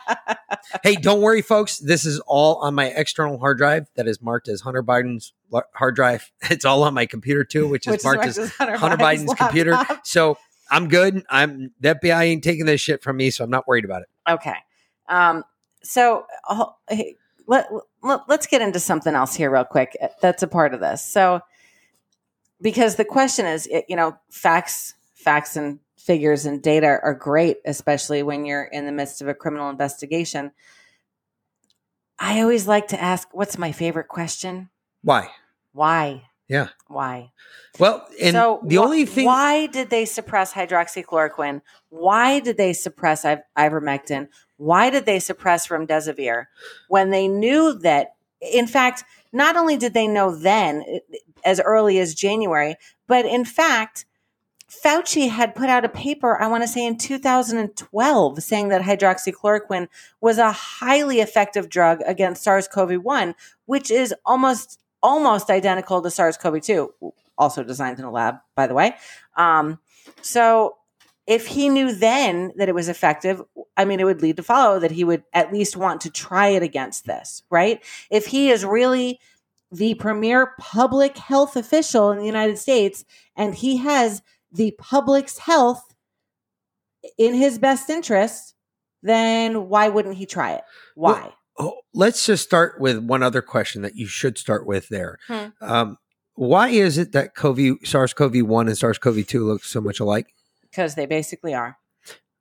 Hey, 0.83 0.97
don't 0.97 1.21
worry, 1.21 1.43
folks. 1.43 1.77
This 1.79 2.07
is 2.07 2.21
all 2.21 2.57
on 2.57 2.75
my 2.75 2.87
external 2.87 3.39
hard 3.39 3.59
drive 3.59 3.87
that 3.97 4.09
is 4.09 4.23
marked 4.23 4.49
as 4.49 4.63
Hunter 4.63 4.83
Biden's 4.83 5.35
hard 5.75 5.95
drive. 5.95 6.31
It's 6.51 6.65
all 6.65 6.85
on 6.85 6.95
my 6.95 7.05
computer 7.05 7.45
too, 7.45 7.69
which 7.69 7.87
is 7.87 7.91
Which 7.93 7.99
is 7.99 8.05
marked 8.05 8.25
as 8.25 8.51
Hunter, 8.55 8.77
Hunter 8.79 8.97
Biden's 8.97 9.35
computer. 9.35 9.79
So 10.05 10.39
I'm 10.71 10.89
good. 10.89 11.23
I'm 11.29 11.73
the 11.81 11.97
FBI 11.97 12.23
ain't 12.25 12.43
taking 12.45 12.65
this 12.65 12.81
shit 12.81 13.03
from 13.03 13.19
me, 13.19 13.31
so 13.31 13.45
I'm 13.45 13.51
not 13.51 13.69
worried 13.69 13.85
about 13.85 14.03
it. 14.03 14.09
Okay. 14.27 14.55
Um, 15.09 15.45
so 15.83 16.27
uh, 16.49 16.67
hey, 16.89 17.17
let, 17.47 17.69
let, 18.03 18.21
let's 18.29 18.47
get 18.47 18.63
into 18.63 18.81
something 18.81 19.15
else 19.15 19.35
here 19.35 19.51
real 19.51 19.65
quick. 19.65 19.97
uh, 20.03 20.09
That's 20.21 20.43
a 20.43 20.49
part 20.49 20.75
of 20.75 20.81
this. 20.81 21.05
So, 21.05 21.41
because 22.61 22.97
the 22.97 23.05
question 23.05 23.47
is, 23.47 23.67
it, 23.67 23.85
you 23.89 23.97
know, 23.97 24.17
facts, 24.31 24.95
facts 25.15 25.57
and 25.57 25.79
figures 25.99 26.47
and 26.47 26.63
data 26.63 26.87
are 26.87 27.15
great, 27.15 27.59
especially 27.65 28.23
when 28.23 28.45
you're 28.47 28.65
in 28.65 28.87
the 28.87 28.93
midst 28.93 29.21
of 29.21 29.29
a 29.29 29.35
criminal 29.35 29.69
investigation. 29.71 30.53
I 32.19 32.41
always 32.41 32.67
like 32.67 32.89
to 32.89 33.01
ask, 33.01 33.29
what's 33.33 33.59
my 33.59 33.73
favorite 33.73 34.09
question? 34.09 34.71
Why? 35.03 35.29
Why? 35.73 36.23
Yeah. 36.49 36.69
Why? 36.87 37.33
Well, 37.79 38.07
and 38.23 38.33
so 38.33 38.61
the 38.65 38.77
wh- 38.77 38.81
only 38.81 39.05
thing 39.05 39.27
why 39.27 39.67
did 39.67 39.91
they 39.91 40.05
suppress 40.05 40.53
hydroxychloroquine? 40.53 41.61
Why 41.91 42.41
did 42.41 42.57
they 42.57 42.73
suppress 42.73 43.25
iv- 43.25 43.41
ivermectin? 43.59 44.29
Why 44.57 44.91
did 44.91 45.07
they 45.07 45.19
suppress 45.19 45.69
remdesivir 45.69 46.47
when 46.89 47.11
they 47.11 47.29
knew 47.29 47.75
that? 47.81 48.15
In 48.41 48.67
fact, 48.67 49.05
not 49.33 49.57
only 49.57 49.77
did 49.77 49.95
they 49.95 50.07
know 50.07 50.35
then, 50.35 50.85
as 51.45 51.61
early 51.61 51.99
as 51.99 52.15
January, 52.15 52.77
but 53.07 53.25
in 53.25 53.45
fact, 53.45 54.07
Fauci 54.69 55.29
had 55.29 55.55
put 55.55 55.69
out 55.69 55.85
a 55.85 55.89
paper, 55.89 56.41
I 56.41 56.49
want 56.49 56.65
to 56.65 56.69
say 56.69 56.85
in 56.85 56.99
2012, 56.99 58.43
saying 58.43 58.69
that 58.69 58.83
hydroxychloroquine 58.83 59.89
was 60.21 60.39
a 60.39 60.51
highly 60.51 61.21
effective 61.21 61.69
drug 61.69 62.01
against 62.05 62.43
SARS-CoV-1, 62.43 63.35
which 63.67 63.91
is 63.91 64.15
almost 64.25 64.81
almost 65.03 65.51
identical 65.51 66.03
to 66.03 66.11
SARS-CoV-2, 66.11 66.89
also 67.39 67.63
designed 67.63 68.01
in 68.01 68.05
a 68.05 68.11
lab, 68.11 68.37
by 68.57 68.67
the 68.67 68.75
way. 68.75 68.97
Um, 69.37 69.79
so 70.21 70.79
if 71.27 71.47
he 71.47 71.69
knew 71.69 71.93
then 71.93 72.53
that 72.57 72.69
it 72.69 72.75
was 72.75 72.89
effective, 72.89 73.43
I 73.77 73.85
mean, 73.85 74.01
it 74.01 74.05
would 74.05 74.23
lead 74.23 74.37
to 74.37 74.43
follow 74.43 74.79
that 74.81 74.91
he 74.91 75.05
would 75.05 75.25
at 75.33 75.53
least 75.53 75.77
want 75.77 76.01
to 76.03 76.11
try 76.11 76.49
it 76.49 76.63
against 76.63 77.07
this, 77.07 77.43
right? 77.51 77.83
If 78.11 78.27
he 78.27 78.51
is 78.51 78.65
really 78.65 79.19
the 79.73 79.95
premier 79.95 80.55
public 80.59 81.19
health 81.19 81.57
official 81.57 82.11
in 82.11 82.19
the 82.19 82.27
United 82.27 82.59
States 82.59 83.05
and 83.35 83.55
he 83.55 83.79
has 83.79 84.23
the 84.53 84.73
public's 84.79 85.39
health 85.39 85.95
in 87.19 87.35
his 87.35 87.59
best 87.59 87.91
interest, 87.91 88.55
then 89.03 89.69
why 89.69 89.89
wouldn't 89.89 90.17
he 90.17 90.27
try 90.27 90.53
it? 90.53 90.63
Why? 90.95 91.33
oh, 91.59 91.79
let's 91.95 92.27
just 92.27 92.45
start 92.45 92.81
with 92.81 92.99
one 92.99 93.23
other 93.23 93.43
question 93.43 93.83
that 93.83 93.97
you 93.97 94.07
should 94.07 94.39
start 94.39 94.67
with 94.67 94.89
there. 94.89 95.19
Hmm. 95.27 95.47
Um, 95.61 95.99
why 96.35 96.69
is 96.69 96.99
it 96.99 97.13
that 97.13 97.35
COVID, 97.35 97.87
SARS-CoV-1 97.87 98.67
and 98.67 98.77
SARS-CoV-2 98.77 99.45
look 99.45 99.65
so 99.65 99.81
much 99.81 100.01
alike? 100.01 100.35
Because 100.77 100.95
they 100.95 101.07
basically 101.07 101.55
are. 101.55 101.79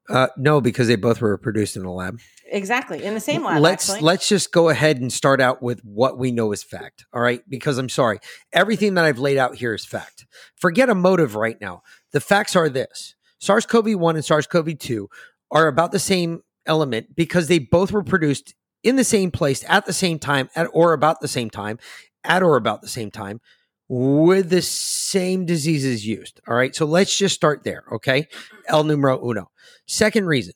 Uh, 0.10 0.28
no, 0.38 0.60
because 0.60 0.90
they 0.90 0.98
both 0.98 1.22
were 1.22 1.38
produced 1.38 1.78
in 1.78 1.86
a 1.86 1.94
lab. 1.94 2.20
Exactly. 2.52 3.02
In 3.02 3.14
the 3.14 3.22
same 3.22 3.46
lab. 3.46 3.62
let's 3.62 3.90
actually. 3.90 4.06
let's 4.06 4.28
just 4.28 4.52
go 4.52 4.68
ahead 4.68 4.98
and 4.98 5.12
start 5.12 5.40
out 5.40 5.64
with 5.64 5.80
what 5.86 6.18
we 6.18 6.32
know 6.32 6.52
is 6.52 6.62
fact. 6.62 7.06
All 7.14 7.22
right, 7.22 7.42
because 7.50 7.78
I'm 7.78 7.88
sorry, 7.88 8.20
everything 8.52 8.96
that 8.96 9.06
I've 9.06 9.20
laid 9.20 9.38
out 9.38 9.56
here 9.56 9.74
is 9.74 9.86
fact. 9.86 10.26
Forget 10.58 10.90
a 10.90 10.96
motive 10.96 11.36
right 11.36 11.60
now. 11.62 11.82
The 12.12 12.20
facts 12.20 12.58
are 12.58 12.68
this: 12.68 13.16
SARS-CoV-1 13.40 14.16
and 14.16 14.26
SARS-CoV-2 14.26 15.08
are 15.50 15.68
about 15.68 15.94
the 15.94 16.00
same 16.00 16.42
element 16.66 17.16
because 17.16 17.48
they 17.48 17.60
both 17.60 17.92
were 17.92 18.04
produced 18.04 18.54
in 18.84 18.98
the 18.98 19.04
same 19.06 19.32
place 19.32 19.64
at 19.68 19.86
the 19.86 19.94
same 19.94 20.20
time 20.20 20.50
at 20.56 20.68
or 20.74 20.92
about 20.92 21.22
the 21.22 21.28
same 21.28 21.50
time 21.50 21.80
at 22.24 22.44
or 22.44 22.58
about 22.58 22.82
the 22.82 22.88
same 22.88 23.10
time 23.10 23.40
with 23.88 24.50
the 24.50 24.62
same 24.62 25.46
diseases 25.46 26.06
used. 26.06 26.40
All 26.48 26.56
right, 26.56 26.76
so 26.76 26.86
let's 26.86 27.18
just 27.18 27.36
start 27.36 27.64
there. 27.64 27.84
Okay, 27.92 28.28
el 28.68 28.84
numero 28.84 29.24
uno. 29.24 29.52
Second 29.86 30.26
reason 30.26 30.54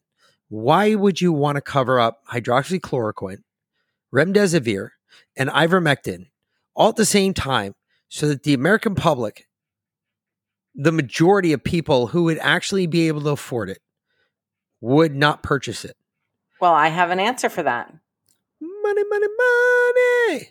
why 0.49 0.95
would 0.95 1.21
you 1.21 1.32
want 1.32 1.55
to 1.55 1.61
cover 1.61 1.99
up 1.99 2.21
hydroxychloroquine, 2.32 3.43
remdesivir, 4.13 4.89
and 5.38 5.49
ivermectin 5.49 6.27
all 6.75 6.89
at 6.89 6.95
the 6.95 7.05
same 7.05 7.34
time 7.34 7.75
so 8.07 8.27
that 8.27 8.43
the 8.43 8.55
American 8.55 8.95
public, 8.95 9.47
the 10.73 10.91
majority 10.91 11.53
of 11.53 11.63
people 11.63 12.07
who 12.07 12.23
would 12.23 12.39
actually 12.39 12.88
be 12.88 13.07
able 13.07 13.21
to 13.21 13.30
afford 13.30 13.69
it, 13.69 13.80
would 14.82 15.13
not 15.13 15.43
purchase 15.43 15.86
it? 15.86 15.95
well, 16.59 16.73
I 16.73 16.89
have 16.89 17.09
an 17.09 17.19
answer 17.19 17.49
for 17.49 17.63
that. 17.63 17.93
Money, 18.61 19.03
money, 19.09 19.27
money. 19.38 20.49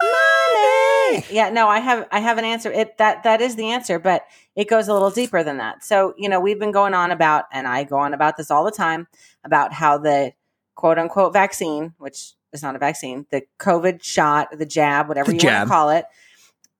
Money. 0.00 1.24
Yeah, 1.30 1.50
no, 1.50 1.68
I 1.68 1.78
have 1.80 2.06
I 2.10 2.20
have 2.20 2.38
an 2.38 2.44
answer. 2.44 2.70
It 2.70 2.98
that 2.98 3.22
that 3.22 3.40
is 3.40 3.56
the 3.56 3.70
answer, 3.70 3.98
but 3.98 4.24
it 4.54 4.68
goes 4.68 4.88
a 4.88 4.92
little 4.92 5.10
deeper 5.10 5.42
than 5.42 5.58
that. 5.58 5.84
So, 5.84 6.14
you 6.16 6.28
know, 6.28 6.40
we've 6.40 6.58
been 6.58 6.72
going 6.72 6.94
on 6.94 7.10
about 7.10 7.44
and 7.52 7.66
I 7.66 7.84
go 7.84 7.96
on 7.98 8.14
about 8.14 8.36
this 8.36 8.50
all 8.50 8.64
the 8.64 8.70
time 8.70 9.06
about 9.44 9.72
how 9.72 9.98
the 9.98 10.32
quote 10.74 10.98
unquote 10.98 11.32
vaccine, 11.32 11.94
which 11.98 12.32
is 12.52 12.62
not 12.62 12.76
a 12.76 12.78
vaccine, 12.78 13.26
the 13.30 13.42
COVID 13.58 14.02
shot, 14.02 14.48
the 14.56 14.66
jab, 14.66 15.08
whatever 15.08 15.28
The 15.30 15.34
you 15.34 15.40
jab. 15.40 15.52
want 15.60 15.68
to 15.68 15.70
call 15.70 15.90
it, 15.90 16.04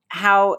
how 0.08 0.58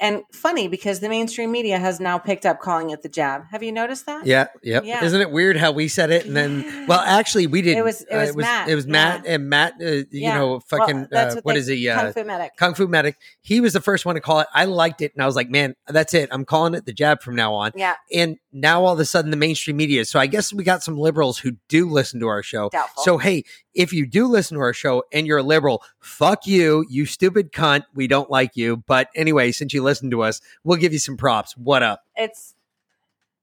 and 0.00 0.22
funny 0.32 0.68
because 0.68 1.00
the 1.00 1.08
mainstream 1.08 1.50
media 1.52 1.78
has 1.78 2.00
now 2.00 2.18
picked 2.18 2.44
up 2.46 2.60
calling 2.60 2.90
it 2.90 3.02
the 3.02 3.08
jab. 3.08 3.42
Have 3.50 3.62
you 3.62 3.72
noticed 3.72 4.06
that? 4.06 4.26
Yeah, 4.26 4.46
yep. 4.62 4.84
Yeah. 4.84 5.04
Isn't 5.04 5.20
it 5.20 5.30
weird 5.30 5.56
how 5.56 5.72
we 5.72 5.88
said 5.88 6.10
it 6.10 6.26
and 6.26 6.36
then? 6.36 6.86
Well, 6.86 7.00
actually, 7.00 7.46
we 7.46 7.62
didn't. 7.62 7.78
It 7.78 7.84
was- 7.84 8.02
it 8.02 8.14
Uh, 8.14 8.18
was 8.26 8.36
Matt, 8.36 8.68
It 8.68 8.74
was 8.74 8.86
Matt 8.86 9.24
yeah. 9.24 9.32
and 9.34 9.48
Matt. 9.48 9.74
Uh, 9.80 9.84
You 9.86 10.06
Yeah. 10.10 10.38
know, 10.38 10.48
Well, 10.48 10.60
fucking. 10.68 11.08
that's 11.10 11.34
uh, 11.34 11.36
what 11.36 11.44
what 11.44 11.56
is 11.56 11.66
he? 11.66 11.88
Uh, 11.88 12.00
Kung 12.02 12.12
Fu 12.12 12.24
medic. 12.24 12.50
Kung 12.56 12.74
Fu 12.74 12.88
Medic. 12.88 13.16
He 13.42 13.60
was 13.60 13.72
the 13.72 13.80
first 13.80 14.04
one 14.06 14.14
to 14.14 14.20
call 14.20 14.40
it. 14.40 14.46
I 14.54 14.64
liked 14.64 15.00
it, 15.02 15.12
and 15.14 15.22
I 15.22 15.26
was 15.26 15.36
like, 15.36 15.48
man, 15.50 15.74
that's 15.88 16.14
it. 16.14 16.28
I'm 16.32 16.44
calling 16.44 16.74
it 16.74 16.86
the 16.86 16.92
jab 16.92 17.22
from 17.22 17.34
now 17.36 17.54
on. 17.54 17.72
Yeah, 17.74 17.94
And 18.14 18.36
now 18.52 18.84
all 18.84 18.94
of 18.94 19.00
a 19.00 19.04
sudden, 19.04 19.30
the 19.30 19.36
mainstream 19.36 19.76
media. 19.76 20.04
So 20.04 20.18
I 20.18 20.26
guess 20.26 20.52
we 20.52 20.64
got 20.64 20.82
some 20.82 20.96
liberals 20.96 21.38
who 21.38 21.52
do 21.68 21.88
listen 21.88 22.20
to 22.20 22.28
our 22.28 22.42
show. 22.42 22.70
doubtful. 22.70 23.02
So 23.02 23.18
hey, 23.18 23.44
if 23.74 23.92
you 23.92 24.06
do 24.06 24.26
listen 24.26 24.56
to 24.56 24.62
our 24.62 24.72
show 24.72 25.04
and 25.12 25.26
you're 25.26 25.38
a 25.38 25.42
liberal, 25.42 25.82
fuck 26.00 26.46
you, 26.46 26.84
you 26.88 27.06
stupid 27.06 27.52
cunt. 27.52 27.84
We 27.94 28.06
don't 28.06 28.30
like 28.30 28.56
you. 28.56 28.78
But 28.78 29.08
anyway, 29.14 29.52
since 29.52 29.74
you 29.74 29.82
listen 29.82 30.10
to 30.10 30.22
us, 30.22 30.40
we'll 30.64 30.78
give 30.78 30.92
you 30.92 30.98
some 30.98 31.16
props. 31.16 31.56
What 31.56 31.82
up? 31.82 32.04
it's 32.16 32.54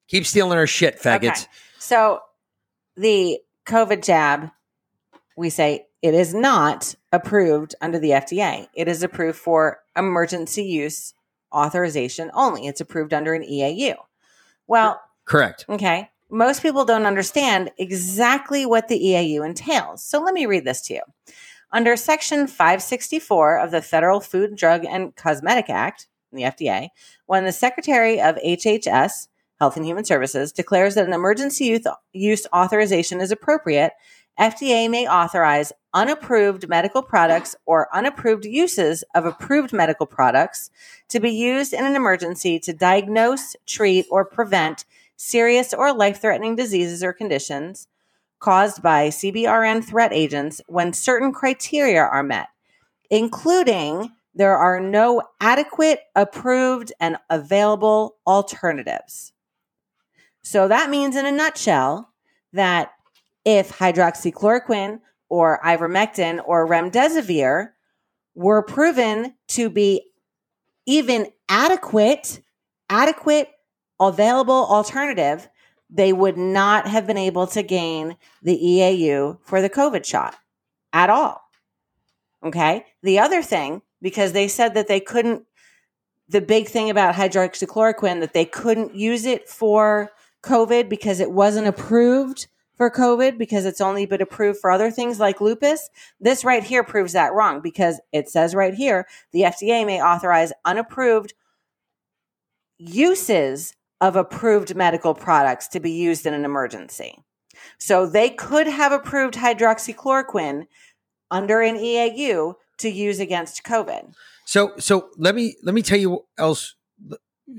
Keep 0.07 0.25
stealing 0.25 0.57
our 0.57 0.67
shit, 0.67 0.99
faggots. 1.01 1.43
Okay. 1.43 1.51
So 1.79 2.21
the 2.95 3.39
COVID 3.65 4.03
jab, 4.03 4.51
we 5.35 5.49
say 5.49 5.87
it 6.01 6.13
is 6.13 6.33
not 6.33 6.93
approved 7.11 7.73
under 7.81 7.97
the 7.97 8.11
FDA. 8.11 8.67
It 8.75 8.87
is 8.87 9.01
approved 9.01 9.37
for 9.37 9.79
emergency 9.97 10.63
use 10.63 11.13
authorization 11.51 12.29
only. 12.33 12.67
It's 12.67 12.81
approved 12.81 13.13
under 13.13 13.33
an 13.33 13.41
EAU. 13.41 13.95
Well, 14.67 15.01
Correct. 15.25 15.65
okay. 15.69 16.09
Most 16.29 16.61
people 16.61 16.85
don't 16.85 17.05
understand 17.05 17.71
exactly 17.77 18.65
what 18.65 18.87
the 18.87 18.99
EAU 18.99 19.45
entails. 19.45 20.03
So 20.03 20.21
let 20.21 20.33
me 20.33 20.45
read 20.45 20.65
this 20.65 20.81
to 20.87 20.95
you. 20.95 21.01
Under 21.71 21.95
Section 21.95 22.47
564 22.47 23.59
of 23.59 23.71
the 23.71 23.81
Federal 23.81 24.19
Food, 24.19 24.55
Drug, 24.55 24.85
and 24.85 25.15
Cosmetic 25.15 25.69
Act, 25.69 26.07
the 26.31 26.43
FDA, 26.43 26.89
when 27.25 27.45
the 27.45 27.51
Secretary 27.51 28.19
of 28.19 28.35
HHS, 28.37 29.27
Health 29.59 29.77
and 29.77 29.85
Human 29.85 30.05
Services, 30.05 30.51
declares 30.51 30.95
that 30.95 31.07
an 31.07 31.13
emergency 31.13 31.65
use, 31.65 31.87
use 32.11 32.47
authorization 32.53 33.21
is 33.21 33.31
appropriate, 33.31 33.93
FDA 34.39 34.89
may 34.89 35.07
authorize 35.07 35.71
unapproved 35.93 36.67
medical 36.67 37.01
products 37.01 37.55
or 37.65 37.87
unapproved 37.95 38.43
uses 38.43 39.03
of 39.15 39.25
approved 39.25 39.71
medical 39.71 40.05
products 40.05 40.69
to 41.07 41.19
be 41.19 41.31
used 41.31 41.73
in 41.73 41.85
an 41.85 41.95
emergency 41.95 42.59
to 42.59 42.73
diagnose, 42.73 43.55
treat, 43.65 44.05
or 44.11 44.25
prevent 44.25 44.83
serious 45.15 45.73
or 45.73 45.93
life 45.93 46.19
threatening 46.19 46.55
diseases 46.55 47.01
or 47.01 47.13
conditions 47.13 47.87
caused 48.39 48.81
by 48.81 49.07
CBRN 49.07 49.83
threat 49.83 50.11
agents 50.11 50.61
when 50.67 50.91
certain 50.91 51.31
criteria 51.31 52.01
are 52.01 52.23
met, 52.23 52.49
including 53.09 54.11
there 54.35 54.57
are 54.57 54.81
no 54.81 55.23
adequate, 55.39 56.01
approved, 56.13 56.91
and 56.99 57.15
available 57.29 58.17
alternatives. 58.27 59.31
So 60.43 60.67
that 60.67 60.89
means, 60.89 61.15
in 61.15 61.25
a 61.25 61.31
nutshell, 61.31 62.09
that 62.51 62.91
if 63.45 63.77
hydroxychloroquine 63.77 64.99
or 65.29 65.59
ivermectin 65.63 66.41
or 66.45 66.67
remdesivir 66.67 67.69
were 68.33 68.63
proven 68.63 69.35
to 69.49 69.69
be 69.69 70.09
even 70.85 71.27
adequate, 71.47 72.41
adequate, 72.89 73.49
available 73.99 74.65
alternative, 74.65 75.47
they 75.89 76.11
would 76.11 76.37
not 76.37 76.87
have 76.87 77.07
been 77.07 77.17
able 77.17 77.47
to 77.47 77.63
gain 77.63 78.17
the 78.41 78.57
EAU 78.57 79.39
for 79.43 79.61
the 79.61 79.69
COVID 79.69 80.05
shot 80.05 80.35
at 80.91 81.09
all. 81.09 81.41
Okay. 82.43 82.85
The 83.03 83.19
other 83.19 83.41
thing, 83.41 83.81
because 84.01 84.33
they 84.33 84.47
said 84.47 84.73
that 84.73 84.87
they 84.87 84.99
couldn't, 84.99 85.43
the 86.27 86.41
big 86.41 86.67
thing 86.67 86.89
about 86.89 87.15
hydroxychloroquine, 87.15 88.19
that 88.19 88.33
they 88.33 88.45
couldn't 88.45 88.95
use 88.95 89.25
it 89.25 89.47
for 89.47 90.11
COVID 90.43 90.89
because 90.89 91.19
it 91.19 91.31
wasn't 91.31 91.67
approved 91.67 92.47
for 92.77 92.91
COVID 92.91 93.37
because 93.37 93.65
it's 93.65 93.81
only 93.81 94.05
been 94.05 94.21
approved 94.21 94.59
for 94.59 94.71
other 94.71 94.91
things 94.91 95.19
like 95.19 95.41
lupus. 95.41 95.89
This 96.19 96.43
right 96.43 96.63
here 96.63 96.83
proves 96.83 97.13
that 97.13 97.33
wrong 97.33 97.61
because 97.61 97.99
it 98.11 98.29
says 98.29 98.55
right 98.55 98.73
here 98.73 99.07
the 99.31 99.41
FDA 99.41 99.85
may 99.85 100.01
authorize 100.01 100.51
unapproved 100.65 101.33
uses 102.77 103.73
of 104.01 104.15
approved 104.15 104.75
medical 104.75 105.13
products 105.13 105.67
to 105.69 105.79
be 105.79 105.91
used 105.91 106.25
in 106.25 106.33
an 106.33 106.45
emergency. 106.45 107.17
So 107.79 108.05
they 108.05 108.29
could 108.29 108.67
have 108.67 108.91
approved 108.91 109.35
hydroxychloroquine 109.35 110.67
under 111.31 111.61
an 111.61 111.77
EAU 111.77 112.55
to 112.79 112.89
use 112.89 113.19
against 113.19 113.63
COVID. 113.63 114.13
So 114.45 114.73
so 114.77 115.09
let 115.17 115.33
me 115.35 115.55
let 115.63 115.73
me 115.73 115.81
tell 115.81 115.97
you 115.97 116.25
else. 116.37 116.75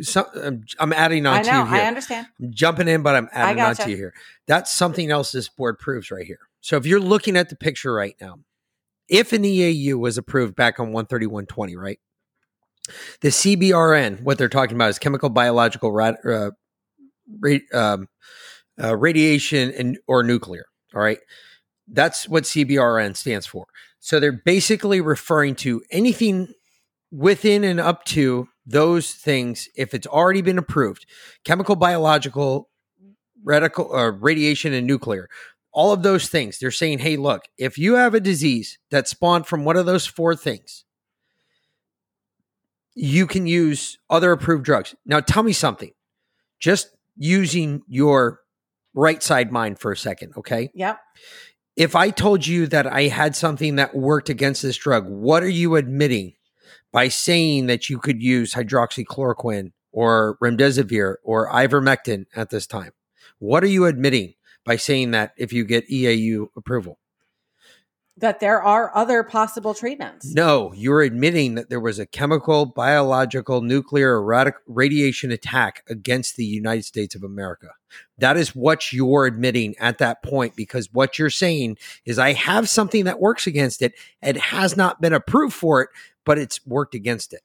So, 0.01 0.27
I'm, 0.35 0.65
I'm 0.81 0.93
adding 0.93 1.27
on 1.27 1.39
I 1.39 1.43
to 1.43 1.49
you 1.49 1.65
here. 1.67 1.83
I 1.83 1.87
understand. 1.87 2.27
I'm 2.41 2.53
jumping 2.53 2.89
in, 2.89 3.03
but 3.03 3.15
I'm 3.15 3.29
adding 3.33 3.61
on 3.61 3.75
to 3.77 3.91
you 3.91 3.97
here. 3.97 4.15
That's 4.47 4.73
something 4.73 5.11
else 5.11 5.33
this 5.33 5.49
board 5.49 5.79
proves 5.79 6.11
right 6.11 6.27
here. 6.27 6.41
So 6.61 6.77
if 6.77 6.87
you're 6.87 7.01
looking 7.01 7.37
at 7.37 7.49
the 7.49 7.57
picture 7.57 7.93
right 7.93 8.17
now, 8.21 8.41
if 9.09 9.33
an 9.33 9.43
EAU 9.43 9.95
was 9.95 10.19
approved 10.19 10.57
back 10.57 10.81
on 10.81 10.87
13120, 10.89 11.77
right? 11.77 12.01
The 13.21 13.29
CBRN, 13.29 14.23
what 14.23 14.39
they're 14.39 14.49
talking 14.49 14.77
about 14.77 14.91
is 14.91 14.99
chemical, 14.99 15.29
biological, 15.29 15.93
rad, 15.93 16.17
uh, 16.25 16.51
ra- 17.41 17.59
um, 17.73 18.09
uh, 18.83 18.97
radiation, 18.97 19.73
and 19.73 19.99
or 20.07 20.23
nuclear. 20.23 20.67
All 20.95 21.01
right, 21.01 21.19
that's 21.89 22.29
what 22.29 22.45
CBRN 22.45 23.17
stands 23.17 23.47
for. 23.47 23.67
So 23.99 24.21
they're 24.21 24.41
basically 24.45 25.01
referring 25.01 25.57
to 25.57 25.83
anything 25.91 26.53
within 27.11 27.65
and 27.65 27.81
up 27.81 28.05
to 28.07 28.49
those 28.67 29.13
things 29.13 29.69
if 29.77 29.95
it's 29.95 30.07
already 30.07 30.43
been 30.43 30.59
approved 30.59 31.07
chemical 31.45 31.77
biological 31.77 32.69
radical 33.45 33.95
uh, 33.95 34.11
radiation 34.11 34.73
and 34.73 34.87
nuclear 34.87 35.29
all 35.73 35.93
of 35.93 36.03
those 36.03 36.29
things 36.29 36.59
they're 36.59 36.71
saying 36.71 36.99
hey 36.99 37.17
look 37.17 37.45
if 37.57 37.79
you 37.79 37.95
have 37.95 38.15
a 38.15 38.21
disease 38.21 38.79
that 38.91 39.07
spawned 39.07 39.47
from 39.47 39.65
one 39.65 39.77
of 39.77 39.87
those 39.87 40.07
four 40.07 40.35
things 40.35 40.85
you 42.97 43.27
can 43.27 43.47
use 43.47 43.99
other 44.09 44.33
approved 44.33 44.65
drugs. 44.65 44.95
Now 45.05 45.21
tell 45.21 45.43
me 45.43 45.53
something. 45.53 45.93
Just 46.59 46.89
using 47.17 47.83
your 47.87 48.41
right 48.95 49.23
side 49.23 49.53
mind 49.53 49.79
for 49.79 49.93
a 49.93 49.97
second 49.97 50.33
okay? 50.39 50.71
Yep. 50.75 50.99
if 51.77 51.95
I 51.95 52.09
told 52.09 52.47
you 52.47 52.67
that 52.69 52.87
I 52.87 53.03
had 53.09 53.37
something 53.37 53.77
that 53.77 53.95
worked 53.95 54.31
against 54.31 54.63
this 54.63 54.79
drug, 54.79 55.07
what 55.07 55.43
are 55.43 55.49
you 55.49 55.77
admitting 55.77 56.33
by 56.97 57.09
saying 57.09 57.67
that 57.67 57.91
you 57.91 57.99
could 57.99 58.23
use 58.23 58.55
hydroxychloroquine 58.55 59.71
or 59.93 60.39
remdesivir 60.43 61.17
or 61.23 61.47
ivermectin 61.51 62.25
at 62.35 62.49
this 62.49 62.67
time? 62.67 62.93
What 63.39 63.63
are 63.63 63.67
you 63.67 63.85
admitting 63.85 64.33
by 64.65 64.77
saying 64.77 65.11
that 65.11 65.33
if 65.37 65.53
you 65.53 65.67
get 65.67 65.87
EAU 65.91 66.47
approval? 66.57 66.99
That 68.19 68.41
there 68.41 68.63
are 68.63 68.91
other 68.97 69.23
possible 69.23 69.75
treatments. 69.75 70.33
No, 70.33 70.73
you're 70.75 71.03
admitting 71.03 71.55
that 71.57 71.69
there 71.69 71.81
was 71.81 71.99
a 71.99 72.07
chemical, 72.07 72.65
biological, 72.65 73.61
nuclear, 73.61 74.23
or 74.23 74.55
radiation 74.67 75.31
attack 75.31 75.83
against 75.87 76.37
the 76.37 76.45
United 76.45 76.85
States 76.85 77.15
of 77.15 77.23
America. 77.23 77.69
That 78.17 78.39
is 78.39 78.57
what 78.57 78.91
you're 78.91 79.27
admitting 79.27 79.75
at 79.79 79.99
that 79.99 80.23
point 80.23 80.57
because 80.57 80.89
what 80.93 81.19
you're 81.19 81.29
saying 81.29 81.77
is, 82.07 82.19
I 82.19 82.33
have 82.33 82.71
something 82.71 83.05
that 83.05 83.21
works 83.21 83.47
against 83.47 83.83
it. 83.83 83.93
It 84.23 84.39
has 84.39 84.79
not 84.79 85.03
been 85.03 85.13
approved 85.13 85.55
for 85.55 85.83
it, 85.83 85.91
but 86.25 86.39
it's 86.39 86.67
worked 86.67 86.95
against 86.95 87.35
it. 87.35 87.43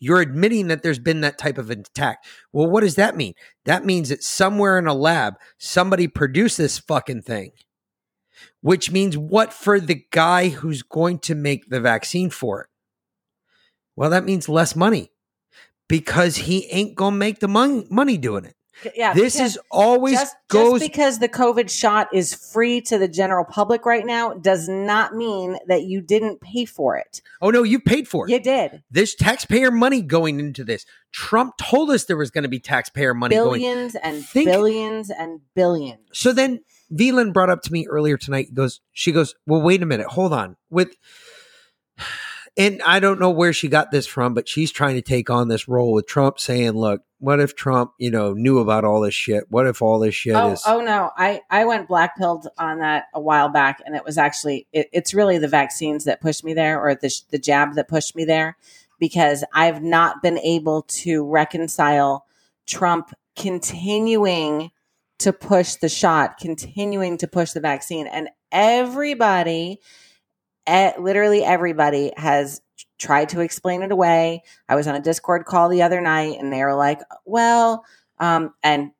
You're 0.00 0.22
admitting 0.22 0.68
that 0.68 0.82
there's 0.82 0.98
been 0.98 1.20
that 1.20 1.38
type 1.38 1.58
of 1.58 1.70
an 1.70 1.80
attack. 1.80 2.24
Well, 2.52 2.68
what 2.68 2.80
does 2.80 2.94
that 2.96 3.16
mean? 3.16 3.34
That 3.64 3.84
means 3.84 4.08
that 4.08 4.24
somewhere 4.24 4.78
in 4.78 4.86
a 4.86 4.94
lab, 4.94 5.34
somebody 5.58 6.08
produced 6.08 6.58
this 6.58 6.78
fucking 6.78 7.22
thing 7.22 7.52
which 8.60 8.90
means 8.90 9.16
what 9.16 9.52
for 9.52 9.80
the 9.80 10.04
guy 10.10 10.48
who's 10.48 10.82
going 10.82 11.18
to 11.20 11.34
make 11.34 11.68
the 11.70 11.80
vaccine 11.80 12.30
for 12.30 12.62
it? 12.62 12.66
Well, 13.96 14.10
that 14.10 14.24
means 14.24 14.48
less 14.48 14.74
money 14.76 15.12
because 15.88 16.36
he 16.36 16.66
ain't 16.70 16.94
going 16.94 17.14
to 17.14 17.18
make 17.18 17.40
the 17.40 17.48
mon- 17.48 17.86
money 17.90 18.16
doing 18.16 18.44
it. 18.44 18.54
Yeah. 18.96 19.12
this 19.12 19.38
is 19.38 19.58
always 19.70 20.18
just, 20.18 20.36
goes 20.48 20.80
just 20.80 20.92
because 20.92 21.18
the 21.18 21.28
COVID 21.28 21.70
shot 21.70 22.08
is 22.14 22.34
free 22.34 22.80
to 22.82 22.96
the 22.96 23.08
general 23.08 23.44
public 23.44 23.84
right 23.84 24.06
now 24.06 24.32
does 24.32 24.68
not 24.68 25.14
mean 25.14 25.58
that 25.66 25.82
you 25.82 26.00
didn't 26.00 26.40
pay 26.40 26.64
for 26.64 26.96
it. 26.96 27.20
Oh 27.42 27.50
no, 27.50 27.62
you 27.62 27.78
paid 27.78 28.08
for 28.08 28.26
it. 28.26 28.32
You 28.32 28.40
did. 28.40 28.82
There's 28.90 29.14
taxpayer 29.14 29.70
money 29.70 30.00
going 30.00 30.40
into 30.40 30.64
this. 30.64 30.86
Trump 31.12 31.58
told 31.58 31.90
us 31.90 32.04
there 32.04 32.16
was 32.16 32.30
going 32.30 32.44
to 32.44 32.48
be 32.48 32.60
taxpayer 32.60 33.12
money 33.12 33.36
going. 33.36 33.60
Billions 33.60 33.96
and 33.96 34.24
Think- 34.24 34.48
billions 34.48 35.10
and 35.10 35.40
billions. 35.54 36.00
So 36.12 36.32
then 36.32 36.60
Vlynn 36.92 37.32
brought 37.32 37.50
up 37.50 37.62
to 37.62 37.72
me 37.72 37.86
earlier 37.88 38.16
tonight. 38.16 38.54
Goes, 38.54 38.80
she 38.92 39.12
goes, 39.12 39.34
well, 39.46 39.62
wait 39.62 39.82
a 39.82 39.86
minute, 39.86 40.08
hold 40.08 40.32
on. 40.32 40.56
With 40.70 40.96
and 42.56 42.82
I 42.82 43.00
don't 43.00 43.20
know 43.20 43.30
where 43.30 43.52
she 43.52 43.68
got 43.68 43.90
this 43.90 44.06
from, 44.06 44.34
but 44.34 44.48
she's 44.48 44.72
trying 44.72 44.96
to 44.96 45.02
take 45.02 45.30
on 45.30 45.48
this 45.48 45.68
role 45.68 45.92
with 45.92 46.06
Trump, 46.06 46.40
saying, 46.40 46.72
"Look, 46.72 47.02
what 47.18 47.40
if 47.40 47.54
Trump, 47.54 47.92
you 47.98 48.10
know, 48.10 48.32
knew 48.32 48.58
about 48.58 48.84
all 48.84 49.00
this 49.00 49.14
shit? 49.14 49.44
What 49.50 49.66
if 49.66 49.80
all 49.80 49.98
this 50.00 50.14
shit 50.14 50.34
Oh, 50.34 50.52
is?" 50.52 50.62
oh 50.66 50.80
no, 50.80 51.10
I 51.16 51.40
I 51.48 51.64
went 51.64 51.88
black 51.88 52.16
pilled 52.16 52.48
on 52.58 52.80
that 52.80 53.04
a 53.14 53.20
while 53.20 53.48
back, 53.48 53.80
and 53.86 53.94
it 53.94 54.04
was 54.04 54.18
actually 54.18 54.66
it, 54.72 54.88
it's 54.92 55.14
really 55.14 55.38
the 55.38 55.48
vaccines 55.48 56.04
that 56.04 56.20
pushed 56.20 56.44
me 56.44 56.52
there, 56.52 56.80
or 56.80 56.94
the 56.94 57.10
the 57.30 57.38
jab 57.38 57.74
that 57.74 57.88
pushed 57.88 58.16
me 58.16 58.24
there, 58.24 58.56
because 58.98 59.44
I've 59.54 59.82
not 59.82 60.20
been 60.22 60.38
able 60.38 60.82
to 60.82 61.24
reconcile 61.24 62.26
Trump 62.66 63.14
continuing 63.36 64.70
to 65.20 65.32
push 65.32 65.74
the 65.76 65.88
shot, 65.88 66.38
continuing 66.38 67.16
to 67.18 67.26
push 67.28 67.52
the 67.52 67.60
vaccine, 67.60 68.06
and 68.06 68.28
everybody, 68.52 69.80
literally 70.68 71.44
everybody, 71.44 72.12
has 72.16 72.60
tried 72.98 73.28
to 73.30 73.40
explain 73.40 73.82
it 73.82 73.92
away. 73.92 74.42
I 74.68 74.74
was 74.74 74.86
on 74.86 74.94
a 74.94 75.00
Discord 75.00 75.44
call 75.46 75.68
the 75.68 75.82
other 75.82 76.00
night, 76.00 76.38
and 76.38 76.52
they 76.52 76.62
were 76.62 76.74
like, 76.74 77.00
"Well," 77.24 77.84
um, 78.18 78.54
and 78.62 78.90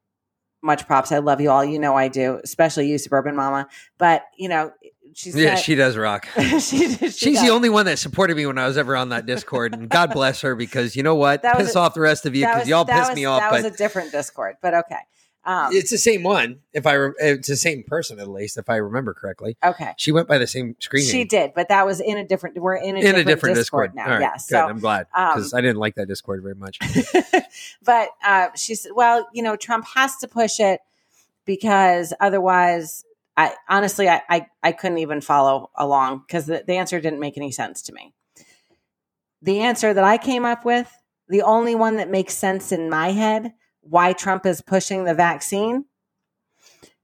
much 0.63 0.87
props. 0.87 1.11
I 1.13 1.19
love 1.19 1.41
you 1.41 1.51
all. 1.51 1.65
You 1.65 1.79
know 1.79 1.95
I 1.97 2.09
do, 2.09 2.41
especially 2.45 2.89
you, 2.89 2.99
suburban 2.99 3.35
mama. 3.37 3.67
But 3.99 4.25
you 4.37 4.49
know, 4.49 4.73
she's 5.15 5.35
yeah, 5.37 5.51
not- 5.55 5.59
she 5.59 5.75
does 5.75 5.97
rock. 5.97 6.29
she, 6.37 6.59
she 6.61 6.87
She's 7.11 7.37
does. 7.37 7.43
the 7.43 7.51
only 7.51 7.69
one 7.71 7.87
that 7.87 7.99
supported 7.99 8.37
me 8.37 8.47
when 8.47 8.59
I 8.59 8.67
was 8.67 8.77
ever 8.79 8.97
on 8.97 9.09
that 9.11 9.27
Discord, 9.27 9.75
and 9.75 9.89
God 9.89 10.13
bless 10.13 10.41
her 10.43 10.55
because 10.55 10.97
you 10.97 11.03
know 11.03 11.15
what, 11.15 11.43
That 11.43 11.57
piss 11.57 11.75
a- 11.75 11.79
off 11.79 11.95
the 11.95 12.01
rest 12.01 12.27
of 12.27 12.35
you 12.35 12.47
because 12.47 12.69
y'all 12.69 12.85
that 12.85 12.99
piss 12.99 13.09
was- 13.09 13.17
me 13.17 13.25
off. 13.25 13.41
That 13.41 13.51
But 13.51 13.63
was 13.65 13.73
a 13.73 13.77
different 13.77 14.13
Discord, 14.13 14.57
but 14.63 14.75
okay. 14.75 14.97
Um, 15.45 15.73
it's 15.73 15.91
the 15.91 15.99
same 15.99 16.23
one. 16.23 16.61
If 16.75 16.87
I, 16.87 16.93
re- 16.93 17.15
it's 17.19 17.49
the 17.49 17.57
same 17.57 17.83
person 17.83 18.19
at 18.19 18.29
least, 18.29 18.59
if 18.59 18.69
I 18.69 18.77
remember 18.77 19.15
correctly. 19.15 19.57
okay. 19.65 19.95
She 19.97 20.13
went 20.13 20.29
by 20.29 20.37
the 20.37 20.47
same 20.47 20.77
screen 20.81 21.05
She 21.05 21.19
name. 21.19 21.29
did, 21.29 21.53
but 21.55 21.69
that 21.69 21.87
was 21.87 22.01
in 22.01 22.19
a 22.19 22.25
different. 22.25 22.59
We're 22.59 22.75
in 22.75 22.97
a, 22.97 22.99
in 22.99 23.05
different, 23.05 23.19
a 23.19 23.25
different 23.25 23.57
Discord, 23.57 23.95
Discord, 23.95 24.11
now. 24.11 24.19
Yes, 24.19 24.49
yeah. 24.51 24.61
good. 24.61 24.67
So, 24.67 24.71
I'm 24.71 24.79
glad 24.81 25.07
um, 25.15 25.35
because 25.35 25.55
I 25.55 25.61
didn't 25.63 25.79
like 25.79 25.95
that 25.95 26.09
Discord 26.09 26.43
very 26.43 26.55
much. 26.55 26.79
but 27.83 28.11
uh, 28.25 28.49
she 28.55 28.75
said, 28.75 28.93
"Well, 28.95 29.29
you 29.33 29.43
know, 29.43 29.57
Trump 29.57 29.87
has 29.95 30.17
to 30.19 30.29
push 30.29 30.61
it 30.61 30.81
because 31.47 32.13
otherwise, 32.21 33.05
I 33.37 33.55
honestly, 33.69 34.09
I 34.09 34.21
I, 34.29 34.47
I 34.63 34.73
couldn't 34.73 34.99
even 34.99 35.23
follow 35.23 35.71
along 35.75 36.25
because 36.27 36.47
the, 36.47 36.65
the 36.67 36.75
answer 36.75 37.01
didn't 37.01 37.21
make 37.21 37.39
any 37.39 37.51
sense 37.51 37.81
to 37.83 37.95
me. 37.95 38.13
The 39.41 39.61
answer 39.61 39.95
that 39.95 40.05
I 40.05 40.19
came 40.19 40.45
up 40.45 40.67
with, 40.67 40.93
the 41.29 41.43
only 41.43 41.75
one 41.75 41.97
that 41.97 42.11
makes 42.11 42.35
sense 42.35 42.73
in 42.73 42.91
my 42.91 43.13
head, 43.13 43.55
why 43.83 44.13
Trump 44.13 44.47
is 44.47 44.61
pushing 44.61 45.05
the 45.05 45.15
vaccine." 45.15 45.85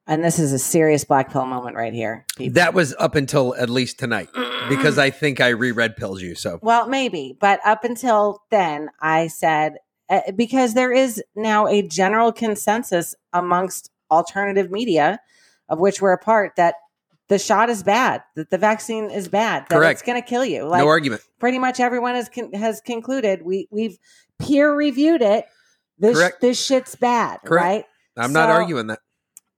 And 0.09 0.23
this 0.23 0.39
is 0.39 0.53
a 0.53 0.59
serious 0.59 1.03
black 1.03 1.33
pill 1.33 1.47
moment 1.47 1.75
right 1.75 1.93
here. 1.93 2.25
people. 2.37 2.55
That 2.55 2.75
was 2.75 2.95
up 2.99 3.17
until 3.17 3.57
at 3.57 3.69
least 3.69 3.99
tonight 3.99 4.29
because 4.69 4.99
I 4.99 5.11
think 5.11 5.41
I 5.41 5.49
reread 5.49 5.97
pills 5.97 6.23
you. 6.23 6.37
So 6.37 6.61
Well, 6.63 6.87
maybe, 6.87 7.37
but 7.41 7.59
up 7.65 7.83
until 7.83 8.43
then, 8.51 8.91
I 9.01 9.27
said 9.27 9.79
uh, 10.09 10.21
because 10.35 10.75
there 10.75 10.93
is 10.93 11.23
now 11.35 11.67
a 11.67 11.83
general 11.83 12.33
consensus 12.33 13.15
amongst 13.33 13.91
alternative 14.11 14.71
media, 14.71 15.19
of 15.69 15.81
which 15.81 16.01
we're 16.01 16.13
a 16.13 16.19
part, 16.19 16.55
that 16.57 16.77
the 17.29 17.39
shot 17.39 17.69
is 17.69 17.83
bad, 17.83 18.23
that 18.37 18.51
the 18.51 18.59
vaccine 18.59 19.11
is 19.11 19.27
bad, 19.27 19.65
that 19.69 19.77
Correct. 19.77 20.01
it's 20.01 20.07
going 20.07 20.21
to 20.21 20.27
kill 20.27 20.45
you. 20.45 20.65
Like 20.65 20.81
no 20.81 20.87
argument. 20.89 21.23
pretty 21.41 21.59
much 21.59 21.81
everyone 21.81 22.15
has 22.15 22.29
con- 22.29 22.53
has 22.53 22.81
concluded. 22.81 23.43
We 23.43 23.67
we've 23.73 23.99
peer 24.39 24.73
reviewed 24.73 25.23
it. 25.23 25.47
This 25.99 26.17
Correct. 26.17 26.41
this 26.41 26.65
shit's 26.65 26.95
bad, 26.95 27.41
Correct. 27.45 27.65
right? 27.65 27.85
I'm 28.17 28.33
not 28.33 28.51
arguing 28.51 28.89
that. 28.89 29.01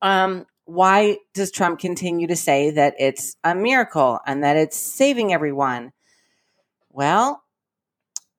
um, 0.03 0.47
why 0.64 1.16
does 1.32 1.51
Trump 1.51 1.80
continue 1.80 2.26
to 2.26 2.36
say 2.36 2.70
that 2.72 2.95
it's 2.99 3.36
a 3.43 3.55
miracle 3.55 4.20
and 4.26 4.45
that 4.45 4.57
it's 4.57 4.76
saving 4.76 5.32
everyone? 5.32 5.93
Well, 6.91 7.43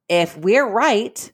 if 0.08 0.38
we're 0.38 0.68
right 0.70 1.32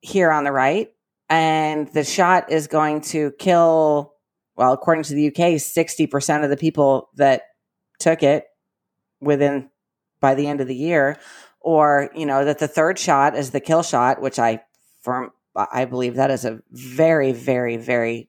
here 0.00 0.30
on 0.32 0.44
the 0.44 0.52
right, 0.52 0.88
and 1.30 1.86
the 1.92 2.04
shot 2.04 2.50
is 2.50 2.66
going 2.66 3.02
to 3.02 3.32
kill, 3.38 4.14
well, 4.56 4.72
according 4.72 5.04
to 5.04 5.14
the 5.14 5.28
UK, 5.28 5.60
60% 5.60 6.42
of 6.44 6.50
the 6.50 6.56
people 6.56 7.10
that 7.16 7.42
took 8.00 8.22
it 8.22 8.46
within 9.20 9.70
by 10.20 10.34
the 10.34 10.46
end 10.48 10.60
of 10.60 10.66
the 10.66 10.74
year, 10.74 11.18
or 11.60 12.10
you 12.14 12.26
know 12.26 12.44
that 12.44 12.58
the 12.58 12.68
third 12.68 12.98
shot 12.98 13.36
is 13.36 13.50
the 13.50 13.60
kill 13.60 13.82
shot, 13.82 14.20
which 14.20 14.38
I 14.38 14.62
firm 15.02 15.30
I 15.72 15.84
believe 15.84 16.16
that 16.16 16.30
is 16.30 16.44
a 16.44 16.60
very 16.70 17.32
very 17.32 17.76
very 17.76 18.28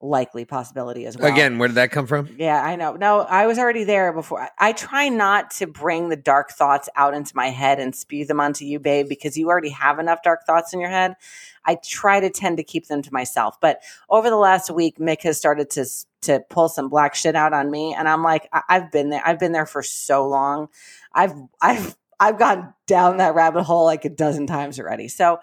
likely 0.00 0.44
possibility 0.44 1.06
as 1.06 1.16
well. 1.16 1.32
Again, 1.32 1.58
where 1.58 1.68
did 1.68 1.76
that 1.76 1.90
come 1.90 2.06
from? 2.06 2.28
Yeah, 2.36 2.62
I 2.62 2.76
know. 2.76 2.94
No, 2.96 3.20
I 3.20 3.46
was 3.46 3.58
already 3.58 3.84
there 3.84 4.12
before. 4.12 4.42
I, 4.42 4.50
I 4.58 4.72
try 4.72 5.08
not 5.08 5.50
to 5.52 5.66
bring 5.66 6.08
the 6.08 6.16
dark 6.16 6.50
thoughts 6.50 6.88
out 6.96 7.14
into 7.14 7.34
my 7.34 7.48
head 7.48 7.80
and 7.80 7.94
spew 7.94 8.24
them 8.26 8.40
onto 8.40 8.64
you, 8.64 8.78
babe, 8.78 9.08
because 9.08 9.36
you 9.36 9.48
already 9.48 9.70
have 9.70 9.98
enough 9.98 10.22
dark 10.22 10.44
thoughts 10.46 10.74
in 10.74 10.80
your 10.80 10.90
head. 10.90 11.16
I 11.64 11.78
try 11.82 12.20
to 12.20 12.30
tend 12.30 12.58
to 12.58 12.62
keep 12.62 12.86
them 12.86 13.02
to 13.02 13.12
myself. 13.12 13.58
But 13.60 13.82
over 14.08 14.30
the 14.30 14.36
last 14.36 14.70
week, 14.70 15.00
Mic 15.00 15.22
has 15.22 15.38
started 15.38 15.70
to 15.70 15.86
to 16.22 16.40
pull 16.50 16.68
some 16.68 16.88
black 16.88 17.14
shit 17.14 17.36
out 17.36 17.52
on 17.52 17.70
me, 17.70 17.94
and 17.94 18.08
I'm 18.08 18.22
like, 18.22 18.48
I, 18.52 18.62
I've 18.68 18.92
been 18.92 19.10
there. 19.10 19.22
I've 19.24 19.38
been 19.38 19.52
there 19.52 19.66
for 19.66 19.82
so 19.82 20.28
long. 20.28 20.68
I've 21.12 21.34
I've 21.60 21.96
I've 22.20 22.38
gone 22.38 22.74
down 22.86 23.16
that 23.18 23.34
rabbit 23.34 23.64
hole 23.64 23.84
like 23.84 24.04
a 24.04 24.10
dozen 24.10 24.46
times 24.46 24.78
already. 24.78 25.08
So, 25.08 25.38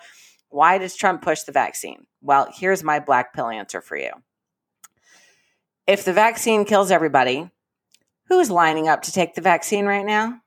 why 0.53 0.77
does 0.77 0.95
Trump 0.95 1.21
push 1.21 1.41
the 1.43 1.51
vaccine? 1.51 2.05
Well, 2.21 2.47
here's 2.53 2.83
my 2.83 2.99
black 2.99 3.33
pill 3.33 3.49
answer 3.49 3.81
for 3.81 3.97
you 3.97 4.11
if 5.87 6.05
the 6.05 6.13
vaccine 6.13 6.65
kills 6.65 6.91
everybody, 6.91 7.49
who's 8.29 8.49
lining 8.49 8.87
up 8.87 9.01
to 9.03 9.11
take 9.11 9.35
the 9.35 9.41
vaccine 9.41 9.85
right 9.85 10.05
now? 10.05 10.39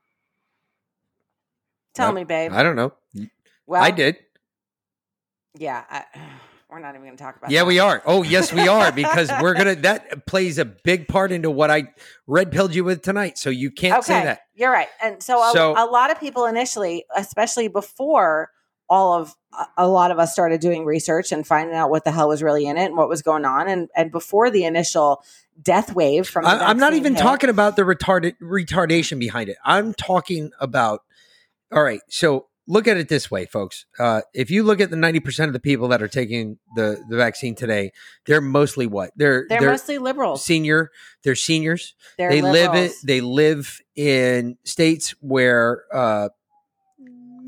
Tell 1.93 2.11
me, 2.11 2.23
babe. 2.23 2.51
I 2.53 2.63
don't 2.63 2.75
know. 2.75 2.93
well, 3.65 3.83
I 3.83 3.91
did. 3.91 4.17
Yeah, 5.57 5.83
I, 5.89 6.05
we're 6.69 6.79
not 6.79 6.95
even 6.95 7.01
going 7.01 7.17
to 7.17 7.23
talk 7.23 7.37
about. 7.37 7.49
Yeah, 7.51 7.61
that. 7.61 7.67
we 7.67 7.79
are. 7.79 8.01
Oh, 8.05 8.23
yes, 8.23 8.53
we 8.53 8.67
are 8.67 8.91
because 8.91 9.31
we're 9.41 9.55
gonna. 9.55 9.75
That 9.75 10.25
plays 10.25 10.57
a 10.57 10.65
big 10.65 11.07
part 11.07 11.31
into 11.31 11.49
what 11.49 11.71
I 11.71 11.91
red 12.27 12.51
pilled 12.51 12.75
you 12.75 12.83
with 12.83 13.01
tonight. 13.01 13.37
So 13.37 13.49
you 13.49 13.71
can't 13.71 14.03
say 14.03 14.23
that. 14.23 14.41
You're 14.53 14.71
right. 14.71 14.89
And 15.03 15.21
so, 15.21 15.41
a, 15.41 15.51
So- 15.53 15.73
a 15.73 15.85
lot 15.85 16.11
of 16.11 16.19
people 16.19 16.45
initially, 16.45 17.05
especially 17.15 17.67
before 17.67 18.51
all 18.89 19.13
of 19.13 19.35
a- 19.77 19.87
lot 19.87 20.11
of 20.11 20.19
us 20.19 20.31
started 20.33 20.59
doing 20.61 20.85
research 20.85 21.31
and 21.31 21.45
finding 21.45 21.75
out 21.75 21.89
what 21.89 22.03
the 22.03 22.11
hell 22.11 22.27
was 22.29 22.43
really 22.43 22.65
in 22.65 22.77
it 22.77 22.85
and 22.85 22.97
what 22.97 23.09
was 23.09 23.21
going 23.21 23.45
on, 23.45 23.67
and 23.67 23.89
and 23.95 24.11
before 24.11 24.49
the 24.49 24.63
initial 24.65 25.23
death 25.61 25.93
wave 25.95 26.27
from, 26.27 26.43
the 26.43 26.49
I, 26.51 26.69
I'm 26.69 26.77
not 26.77 26.93
even 26.93 27.15
hit- 27.15 27.21
talking 27.21 27.49
about 27.49 27.75
the 27.75 27.81
retarded 27.83 28.33
retardation 28.41 29.19
behind 29.19 29.49
it. 29.49 29.57
I'm 29.65 29.93
talking 29.93 30.51
about. 30.59 31.01
All 31.71 31.83
right, 31.83 32.01
so 32.09 32.47
look 32.69 32.87
at 32.87 32.97
it 32.97 33.09
this 33.09 33.31
way, 33.31 33.45
folks. 33.45 33.85
Uh, 33.97 34.21
if 34.33 34.49
you 34.51 34.63
look 34.63 34.79
at 34.79 34.89
the 34.89 34.95
90 34.95 35.19
percent 35.21 35.49
of 35.49 35.53
the 35.53 35.59
people 35.59 35.87
that 35.89 36.01
are 36.03 36.07
taking 36.07 36.59
the 36.75 37.01
the 37.09 37.17
vaccine 37.17 37.55
today, 37.55 37.91
they're 38.25 38.39
mostly 38.41 38.87
what 38.87 39.11
they're 39.15 39.45
They're, 39.49 39.59
they're 39.59 39.69
mostly 39.71 39.97
liberals. 39.97 40.45
senior. 40.45 40.91
They're 41.23 41.35
seniors. 41.35 41.95
They're 42.17 42.29
they 42.29 42.41
live 42.41 42.75
it. 42.75 42.91
They 43.03 43.19
live 43.21 43.81
in 43.95 44.57
states 44.63 45.11
where 45.19 45.83
uh, 45.93 46.29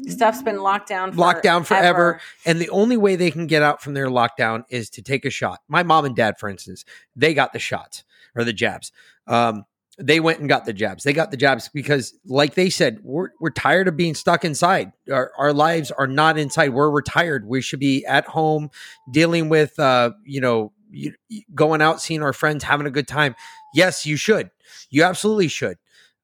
Stuff's 0.10 0.42
been 0.42 0.62
locked 0.62 0.90
down. 0.90 1.16
locked 1.16 1.44
down 1.44 1.64
forever. 1.64 1.86
forever. 1.86 2.22
And 2.46 2.60
the 2.60 2.70
only 2.70 2.98
way 2.98 3.16
they 3.16 3.32
can 3.32 3.48
get 3.48 3.62
out 3.62 3.82
from 3.82 3.94
their 3.94 4.08
lockdown 4.08 4.64
is 4.70 4.90
to 4.92 5.02
take 5.02 5.26
a 5.26 5.30
shot. 5.30 5.60
My 5.68 5.84
mom 5.84 6.06
and 6.06 6.16
dad, 6.16 6.40
for 6.40 6.50
instance, 6.50 6.86
they 7.16 7.34
got 7.34 7.54
the 7.54 7.60
shots 7.60 8.04
or 8.36 8.44
the 8.44 8.54
jabs. 8.54 8.92
Um, 9.28 9.66
they 9.98 10.22
went 10.22 10.40
and 10.40 10.48
got 10.48 10.64
the 10.66 10.72
jabs. 10.72 11.04
They 11.04 11.12
got 11.12 11.30
the 11.30 11.36
jabs 11.38 11.70
because, 11.74 12.14
like 12.26 12.54
they 12.54 12.70
said, 12.70 13.00
we're, 13.04 13.32
we're 13.42 13.50
tired 13.50 13.90
of 13.90 13.98
being 13.98 14.16
stuck 14.16 14.46
inside. 14.46 14.94
Our, 15.12 15.32
our 15.38 15.52
lives 15.52 15.92
are 15.92 16.08
not 16.08 16.38
inside. 16.38 16.70
We're 16.70 16.90
retired. 16.90 17.46
We 17.46 17.62
should 17.62 17.82
be 17.82 18.06
at 18.06 18.26
home 18.26 18.70
dealing 19.12 19.50
with, 19.50 19.78
uh, 19.78 20.12
you 20.24 20.40
know, 20.40 20.72
you- 20.90 21.14
going 21.54 21.82
out, 21.82 22.02
seeing 22.02 22.24
our 22.24 22.32
friends, 22.34 22.64
having 22.64 22.88
a 22.88 22.92
good 22.92 23.08
time. 23.10 23.36
Yes, 23.74 24.06
you 24.06 24.16
should. 24.16 24.50
You 24.90 25.04
absolutely 25.04 25.50
should. 25.50 25.78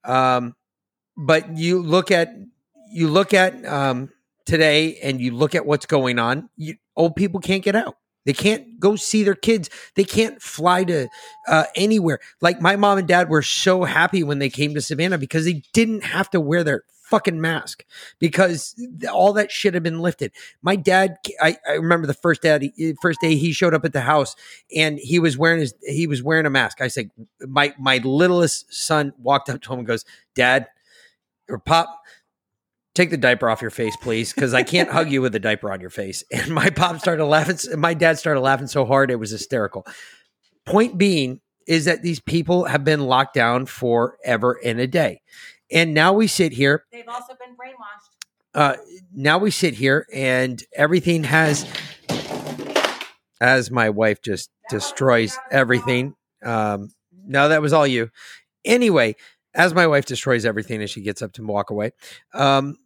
Um, 0.05 0.55
but 1.17 1.57
you 1.57 1.81
look 1.81 2.11
at 2.11 2.29
you 2.91 3.07
look 3.07 3.33
at 3.33 3.65
um, 3.65 4.09
today 4.45 4.97
and 5.01 5.19
you 5.19 5.31
look 5.31 5.55
at 5.55 5.65
what's 5.65 5.85
going 5.85 6.19
on. 6.19 6.49
You, 6.55 6.75
old 6.95 7.15
people 7.15 7.39
can't 7.39 7.63
get 7.63 7.75
out. 7.75 7.97
They 8.25 8.33
can't 8.33 8.79
go 8.79 8.95
see 8.95 9.23
their 9.23 9.35
kids. 9.35 9.69
They 9.95 10.03
can't 10.03 10.41
fly 10.41 10.83
to 10.85 11.07
uh, 11.47 11.65
anywhere. 11.75 12.19
Like 12.41 12.59
my 12.59 12.75
mom 12.75 12.97
and 12.97 13.07
dad 13.07 13.29
were 13.29 13.43
so 13.43 13.83
happy 13.83 14.23
when 14.23 14.39
they 14.39 14.49
came 14.49 14.73
to 14.73 14.81
Savannah 14.81 15.19
because 15.19 15.45
they 15.45 15.61
didn't 15.73 16.03
have 16.03 16.29
to 16.31 16.41
wear 16.41 16.63
their 16.63 16.83
fucking 17.05 17.39
mask 17.39 17.85
because 18.17 18.75
all 19.11 19.31
that 19.33 19.51
shit 19.51 19.75
had 19.75 19.83
been 19.83 19.99
lifted. 19.99 20.31
My 20.63 20.75
dad, 20.75 21.17
I, 21.39 21.57
I 21.67 21.73
remember 21.73 22.07
the 22.07 22.15
first 22.15 22.41
day, 22.41 22.73
first 22.99 23.21
day 23.21 23.35
he 23.35 23.53
showed 23.53 23.75
up 23.75 23.85
at 23.85 23.93
the 23.93 24.01
house 24.01 24.35
and 24.75 24.97
he 24.97 25.19
was 25.19 25.37
wearing 25.37 25.59
his, 25.59 25.75
he 25.83 26.07
was 26.07 26.23
wearing 26.23 26.47
a 26.47 26.49
mask. 26.49 26.81
I 26.81 26.87
said, 26.87 27.11
my 27.41 27.73
my 27.79 27.99
littlest 28.03 28.73
son 28.73 29.13
walked 29.19 29.49
up 29.49 29.61
to 29.61 29.73
him 29.73 29.79
and 29.79 29.87
goes, 29.87 30.03
"Dad 30.33 30.67
or 31.47 31.59
Pop." 31.59 32.01
Take 32.95 33.09
the 33.11 33.17
diaper 33.17 33.49
off 33.49 33.61
your 33.61 33.71
face, 33.71 33.95
please, 33.97 34.33
because 34.33 34.53
I 34.53 34.63
can't 34.63 34.89
hug 34.89 35.11
you 35.11 35.21
with 35.21 35.35
a 35.35 35.39
diaper 35.39 35.71
on 35.71 35.81
your 35.81 35.89
face. 35.91 36.23
And 36.31 36.49
my 36.53 36.69
pop 36.69 36.99
started 36.99 37.25
laughing. 37.25 37.57
My 37.79 37.93
dad 37.93 38.17
started 38.17 38.39
laughing 38.39 38.67
so 38.67 38.85
hard 38.85 39.11
it 39.11 39.17
was 39.17 39.31
hysterical. 39.31 39.85
Point 40.65 40.97
being 40.97 41.41
is 41.67 41.85
that 41.85 42.01
these 42.03 42.19
people 42.21 42.65
have 42.65 42.83
been 42.83 43.01
locked 43.01 43.33
down 43.35 43.65
forever 43.67 44.59
and 44.63 44.79
a 44.79 44.87
day. 44.87 45.21
And 45.71 45.93
now 45.93 46.13
we 46.13 46.27
sit 46.27 46.53
here 46.53 46.85
They've 46.91 47.07
also 47.07 47.33
been 47.39 47.55
brainwashed. 47.55 48.09
uh, 48.53 48.77
now 49.13 49.37
we 49.39 49.51
sit 49.51 49.73
here 49.73 50.07
and 50.13 50.63
everything 50.75 51.23
has 51.25 51.65
as 53.41 53.69
my 53.71 53.89
wife 53.89 54.21
just 54.21 54.49
destroys 54.69 55.37
everything 55.51 56.15
um 56.43 56.89
no 57.25 57.49
that 57.49 57.61
was 57.61 57.73
all 57.73 57.85
you 57.85 58.09
anyway 58.63 59.13
as 59.53 59.73
my 59.73 59.85
wife 59.87 60.05
destroys 60.05 60.45
everything 60.45 60.81
and 60.81 60.89
she 60.89 61.01
gets 61.01 61.21
up 61.21 61.33
to 61.33 61.43
walk 61.45 61.69
away 61.69 61.91
um 62.33 62.77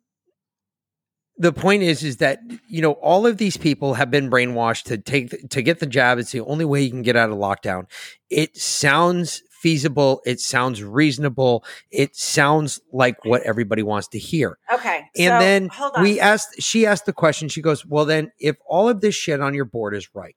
the 1.39 1.51
point 1.53 1.81
is 1.81 2.03
is 2.03 2.17
that 2.17 2.39
you 2.67 2.81
know 2.81 2.91
all 2.93 3.25
of 3.25 3.37
these 3.37 3.57
people 3.57 3.95
have 3.95 4.11
been 4.11 4.29
brainwashed 4.29 4.83
to 4.83 4.97
take 4.97 5.49
to 5.49 5.61
get 5.61 5.79
the 5.79 5.87
jab 5.87 6.19
it's 6.19 6.31
the 6.31 6.41
only 6.41 6.65
way 6.65 6.81
you 6.83 6.89
can 6.91 7.01
get 7.01 7.15
out 7.15 7.29
of 7.29 7.37
lockdown 7.37 7.85
it 8.29 8.55
sounds 8.57 9.41
feasible 9.49 10.21
it 10.25 10.39
sounds 10.39 10.83
reasonable 10.83 11.63
it 11.91 12.15
sounds 12.15 12.79
like 12.93 13.23
what 13.25 13.41
everybody 13.43 13.81
wants 13.83 14.07
to 14.07 14.19
hear 14.19 14.57
Okay. 14.73 14.97
and 15.17 15.31
so, 15.33 15.39
then 15.39 15.69
we 16.01 16.19
asked, 16.19 16.61
she 16.61 16.85
asked 16.85 17.05
the 17.05 17.13
question. 17.13 17.49
She 17.49 17.61
goes, 17.61 17.85
"Well, 17.85 18.05
then, 18.05 18.31
if 18.39 18.55
all 18.67 18.87
of 18.87 19.01
this 19.01 19.15
shit 19.15 19.41
on 19.41 19.53
your 19.53 19.65
board 19.65 19.93
is 19.95 20.07
right, 20.13 20.35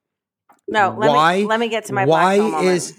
no, 0.67 0.95
let 0.97 1.09
why- 1.09 1.37
me 1.41 1.45
let 1.45 1.59
me 1.59 1.69
get 1.69 1.85
to 1.85 1.93
my 1.93 2.05
why 2.05 2.37
black 2.37 2.37
pill 2.37 2.51
moment. 2.51 2.67
is 2.75 2.93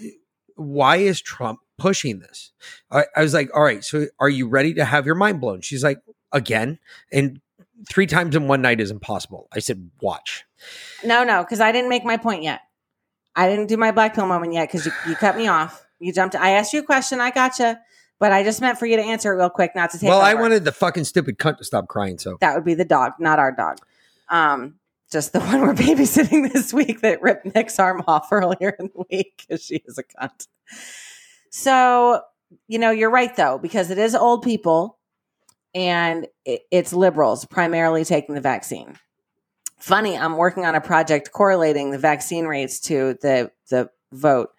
why 0.55 0.95
is 0.97 1.21
Trump 1.21 1.59
pushing 1.77 2.19
this?" 2.19 2.51
I, 2.89 3.03
I 3.15 3.21
was 3.21 3.33
like, 3.33 3.49
"All 3.53 3.61
right, 3.63 3.83
so 3.83 4.07
are 4.19 4.29
you 4.29 4.47
ready 4.47 4.73
to 4.75 4.85
have 4.85 5.05
your 5.05 5.15
mind 5.15 5.41
blown?" 5.41 5.61
She's 5.61 5.83
like, 5.83 5.99
"Again," 6.31 6.79
and 7.11 7.39
three 7.89 8.07
times 8.07 8.35
in 8.35 8.47
one 8.47 8.61
night 8.61 8.79
is 8.79 8.91
impossible. 8.91 9.47
I 9.53 9.59
said, 9.59 9.89
"Watch." 10.01 10.45
no, 11.03 11.23
no, 11.23 11.43
because 11.43 11.59
I 11.59 11.71
didn't 11.71 11.89
make 11.89 12.05
my 12.05 12.17
point 12.17 12.43
yet. 12.43 12.61
I 13.35 13.49
didn't 13.49 13.67
do 13.67 13.77
my 13.77 13.91
black 13.91 14.15
pill 14.15 14.25
moment 14.25 14.53
yet 14.53 14.69
because 14.69 14.85
you, 14.85 14.91
you 15.07 15.15
cut 15.15 15.35
me 15.35 15.47
off. 15.47 15.85
You 15.99 16.13
jumped. 16.13 16.35
I 16.35 16.51
asked 16.51 16.73
you 16.73 16.79
a 16.79 16.83
question. 16.83 17.19
I 17.19 17.31
gotcha, 17.31 17.79
but 18.19 18.31
I 18.31 18.43
just 18.43 18.61
meant 18.61 18.77
for 18.77 18.85
you 18.85 18.95
to 18.95 19.03
answer 19.03 19.33
it 19.33 19.37
real 19.37 19.49
quick, 19.49 19.75
not 19.75 19.91
to 19.91 19.99
take. 19.99 20.09
well, 20.09 20.21
I 20.21 20.33
over. 20.33 20.43
wanted 20.43 20.65
the 20.65 20.71
fucking 20.71 21.03
stupid 21.03 21.37
cunt 21.37 21.57
to 21.57 21.63
stop 21.63 21.87
crying. 21.87 22.17
So 22.17 22.37
that 22.41 22.55
would 22.55 22.65
be 22.65 22.73
the 22.73 22.85
dog, 22.85 23.13
not 23.19 23.39
our 23.39 23.51
dog. 23.51 23.77
Um, 24.29 24.75
just 25.11 25.33
the 25.33 25.39
one 25.41 25.61
we're 25.61 25.73
babysitting 25.73 26.51
this 26.51 26.73
week 26.73 27.01
that 27.01 27.21
ripped 27.21 27.53
Nick's 27.53 27.79
arm 27.79 28.03
off 28.07 28.29
earlier 28.31 28.75
in 28.79 28.89
the 28.93 29.03
week 29.09 29.43
because 29.47 29.63
she 29.63 29.81
is 29.85 29.97
a 29.97 30.03
cunt. 30.03 30.47
So, 31.49 32.21
you 32.67 32.79
know, 32.79 32.91
you're 32.91 33.11
right 33.11 33.35
though, 33.35 33.57
because 33.57 33.91
it 33.91 33.97
is 33.97 34.15
old 34.15 34.43
people 34.43 34.94
and 35.75 36.25
it's 36.45 36.93
liberals 36.93 37.43
primarily 37.45 38.05
taking 38.05 38.33
the 38.33 38.41
vaccine. 38.41 38.97
Funny, 39.77 40.17
I'm 40.17 40.37
working 40.37 40.65
on 40.65 40.73
a 40.73 40.81
project 40.81 41.33
correlating 41.33 41.91
the 41.91 41.99
vaccine 41.99 42.45
rates 42.45 42.79
to 42.81 43.17
the 43.21 43.51
the 43.69 43.89
vote, 44.13 44.51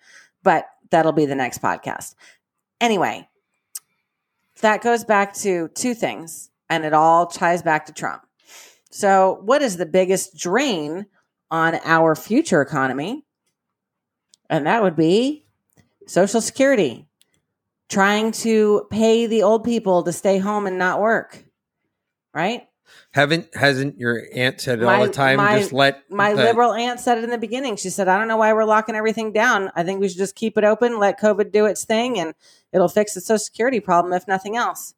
but 0.43 0.67
that'll 0.91 1.13
be 1.13 1.25
the 1.27 1.35
next 1.35 1.63
podcast. 1.63 2.15
Anyway, 2.81 3.27
that 4.61 4.83
goes 4.83 5.05
back 5.05 5.35
to 5.37 5.69
two 5.69 5.95
things, 5.95 6.51
and 6.69 6.85
it 6.85 6.93
all 6.93 7.27
ties 7.27 7.63
back 7.63 7.87
to 7.87 7.93
Trump. 7.95 8.23
So, 8.91 9.41
what 9.43 9.63
is 9.63 9.79
the 9.79 9.87
biggest 9.87 10.37
drain 10.37 11.07
on 11.51 11.81
our 11.85 12.15
future 12.15 12.61
economy? 12.61 13.25
And 14.51 14.67
that 14.67 14.83
would 14.83 14.97
be 14.97 15.47
Social 16.07 16.41
Security, 16.43 17.07
trying 17.89 18.33
to 18.33 18.87
pay 18.91 19.27
the 19.27 19.43
old 19.43 19.65
people 19.65 20.03
to 20.03 20.13
stay 20.13 20.39
home 20.39 20.67
and 20.67 20.79
not 20.79 21.01
work, 21.01 21.45
right? 22.35 22.69
haven't 23.13 23.49
hasn't 23.55 23.99
your 23.99 24.23
aunt 24.35 24.61
said 24.61 24.79
it 24.81 24.85
all 24.85 25.03
the 25.03 25.11
time? 25.11 25.39
my- 25.39 25.59
just 25.59 25.73
let 25.73 26.09
My 26.11 26.35
the- 26.35 26.45
liberal 26.45 26.73
aunt 26.73 27.01
said 27.01 27.19
it 27.19 27.25
in 27.25 27.31
the 27.31 27.39
beginning. 27.39 27.77
She 27.77 27.91
said, 27.91 28.09
I 28.09 28.19
don't 28.19 28.29
know 28.29 28.37
why 28.37 28.53
we're 28.53 28.65
locking 28.65 28.95
everything 28.95 29.33
down. 29.33 29.71
I 29.75 29.83
think 29.83 30.01
we 30.01 30.09
should 30.09 30.19
just 30.19 30.35
keep 30.35 30.59
it 30.59 30.65
open, 30.65 30.99
let 30.99 31.19
COVID 31.19 31.51
do 31.51 31.67
its 31.67 31.85
thing, 31.85 32.19
and 32.19 32.35
it'll 32.73 32.89
fix 32.89 33.15
the 33.15 33.21
Social 33.21 33.39
Security 33.39 33.81
problem, 33.81 34.13
if 34.13 34.29
nothing 34.29 34.57
else. 34.57 34.95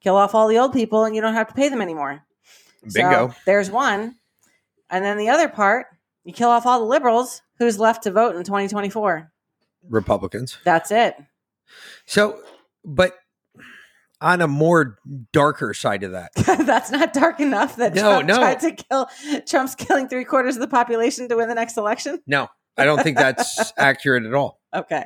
Kill 0.00 0.16
off 0.16 0.34
all 0.34 0.48
the 0.48 0.58
old 0.58 0.72
people, 0.72 1.04
and 1.04 1.14
you 1.14 1.20
don't 1.20 1.34
have 1.34 1.48
to 1.48 1.54
pay 1.54 1.68
them 1.68 1.82
anymore. 1.82 2.24
bingo. 2.82 3.28
So 3.28 3.34
there's 3.44 3.70
one. 3.70 4.16
And 4.90 5.04
then 5.04 5.18
the 5.18 5.28
other 5.28 5.48
part, 5.48 5.88
you 6.24 6.32
kill 6.32 6.48
off 6.48 6.64
all 6.64 6.78
the 6.78 6.86
liberals. 6.86 7.42
Who's 7.58 7.78
left 7.78 8.04
to 8.04 8.10
vote 8.12 8.36
in 8.36 8.44
2024? 8.44 9.30
Republicans. 9.90 10.58
That's 10.64 10.90
it. 10.90 11.16
So, 12.06 12.40
but 12.84 13.14
on 14.20 14.40
a 14.40 14.48
more 14.48 14.98
darker 15.32 15.72
side 15.74 16.02
of 16.02 16.12
that. 16.12 16.32
That's 16.34 16.90
not 16.90 17.12
dark 17.12 17.40
enough 17.40 17.76
that 17.76 17.94
No, 17.94 18.02
Trump 18.02 18.26
no. 18.26 18.36
tried 18.36 18.60
to 18.60 18.72
kill 18.72 19.08
Trump's 19.46 19.74
killing 19.74 20.08
three 20.08 20.24
quarters 20.24 20.56
of 20.56 20.60
the 20.60 20.68
population 20.68 21.28
to 21.28 21.36
win 21.36 21.48
the 21.48 21.54
next 21.54 21.76
election. 21.76 22.20
No, 22.26 22.48
I 22.76 22.84
don't 22.84 23.02
think 23.02 23.16
that's 23.16 23.72
accurate 23.78 24.24
at 24.24 24.34
all. 24.34 24.60
Okay. 24.74 25.04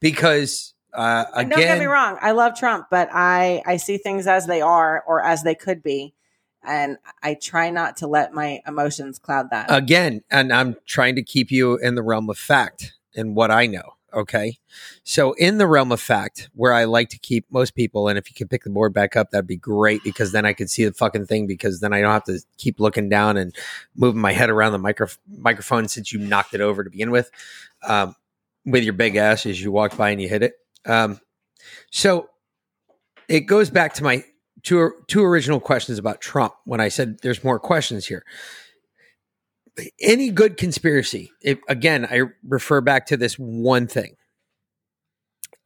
Because 0.00 0.74
uh, 0.94 1.24
And 1.36 1.50
don't 1.50 1.60
get 1.60 1.78
me 1.78 1.84
wrong, 1.86 2.18
I 2.20 2.32
love 2.32 2.58
Trump, 2.58 2.86
but 2.90 3.08
I 3.12 3.62
I 3.66 3.76
see 3.76 3.98
things 3.98 4.26
as 4.26 4.46
they 4.46 4.60
are 4.60 5.04
or 5.06 5.22
as 5.22 5.42
they 5.42 5.54
could 5.54 5.82
be, 5.82 6.14
and 6.64 6.96
I 7.22 7.34
try 7.34 7.70
not 7.70 7.98
to 7.98 8.06
let 8.06 8.32
my 8.32 8.60
emotions 8.66 9.18
cloud 9.18 9.50
that. 9.50 9.66
again, 9.70 10.22
and 10.30 10.52
I'm 10.52 10.76
trying 10.86 11.14
to 11.16 11.22
keep 11.22 11.50
you 11.50 11.76
in 11.76 11.94
the 11.94 12.02
realm 12.02 12.28
of 12.30 12.38
fact 12.38 12.94
and 13.14 13.36
what 13.36 13.50
I 13.50 13.66
know. 13.66 13.94
Okay. 14.12 14.58
So, 15.04 15.32
in 15.34 15.58
the 15.58 15.66
realm 15.66 15.92
of 15.92 16.00
fact, 16.00 16.50
where 16.54 16.72
I 16.72 16.84
like 16.84 17.08
to 17.10 17.18
keep 17.18 17.46
most 17.50 17.74
people, 17.74 18.08
and 18.08 18.18
if 18.18 18.28
you 18.28 18.34
could 18.34 18.50
pick 18.50 18.64
the 18.64 18.70
board 18.70 18.92
back 18.92 19.16
up, 19.16 19.30
that'd 19.30 19.46
be 19.46 19.56
great 19.56 20.02
because 20.02 20.32
then 20.32 20.44
I 20.44 20.52
could 20.52 20.70
see 20.70 20.84
the 20.84 20.92
fucking 20.92 21.26
thing 21.26 21.46
because 21.46 21.80
then 21.80 21.92
I 21.92 22.00
don't 22.00 22.12
have 22.12 22.24
to 22.24 22.40
keep 22.56 22.80
looking 22.80 23.08
down 23.08 23.36
and 23.36 23.54
moving 23.94 24.20
my 24.20 24.32
head 24.32 24.50
around 24.50 24.72
the 24.72 24.78
micro- 24.78 25.06
microphone 25.28 25.88
since 25.88 26.12
you 26.12 26.18
knocked 26.18 26.54
it 26.54 26.60
over 26.60 26.82
to 26.82 26.90
begin 26.90 27.10
with 27.10 27.30
um, 27.86 28.16
with 28.64 28.82
your 28.82 28.92
big 28.92 29.16
ass 29.16 29.46
as 29.46 29.62
you 29.62 29.70
walked 29.70 29.96
by 29.96 30.10
and 30.10 30.20
you 30.20 30.28
hit 30.28 30.42
it. 30.42 30.54
Um, 30.84 31.20
so, 31.90 32.30
it 33.28 33.40
goes 33.40 33.70
back 33.70 33.94
to 33.94 34.04
my 34.04 34.24
two, 34.62 34.92
two 35.06 35.24
original 35.24 35.60
questions 35.60 35.98
about 35.98 36.20
Trump 36.20 36.54
when 36.64 36.80
I 36.80 36.88
said 36.88 37.20
there's 37.22 37.44
more 37.44 37.60
questions 37.60 38.06
here 38.06 38.24
any 40.00 40.30
good 40.30 40.56
conspiracy 40.56 41.32
if, 41.42 41.58
again 41.68 42.06
i 42.10 42.22
refer 42.46 42.80
back 42.80 43.06
to 43.06 43.16
this 43.16 43.34
one 43.34 43.86
thing. 43.86 44.16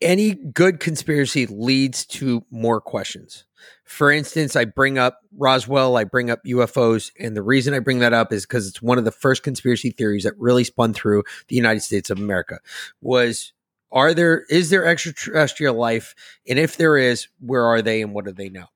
Any 0.01 0.35
good 0.35 0.81
conspiracy 0.81 1.47
leads 1.47 2.05
to 2.07 2.45
more 2.51 2.81
questions. 2.81 3.45
For 3.85 4.11
instance 4.11 4.57
i 4.57 4.65
bring 4.65 4.99
up 4.99 5.21
roswell 5.37 5.97
i 5.97 6.05
bring 6.05 6.31
up 6.31 6.41
ufos 6.47 7.11
and 7.19 7.37
the 7.37 7.43
reason 7.43 7.75
i 7.75 7.79
bring 7.79 8.01
that 8.01 8.13
up 8.13 8.33
is 8.33 8.45
because 8.45 8.69
it's 8.69 8.83
one 8.83 8.99
of 8.99 9.05
the 9.05 9.13
first 9.13 9.43
conspiracy 9.43 9.91
theories 9.91 10.25
that 10.25 10.35
really 10.39 10.65
spun 10.65 10.93
through 10.93 11.23
the 11.49 11.57
united 11.57 11.81
states 11.81 12.11
of 12.11 12.19
america 12.19 12.59
was 13.01 13.53
are 13.95 14.13
there 14.13 14.45
is 14.51 14.71
there 14.71 14.85
extraterrestrial 14.85 15.77
life? 15.77 16.15
And 16.49 16.59
if 16.59 16.77
there 16.77 16.99
is 16.99 17.29
where 17.41 17.65
are 17.65 17.81
they 17.81 18.03
and 18.03 18.13
what 18.13 18.25
do 18.25 18.33
they 18.33 18.49
know 18.49 18.67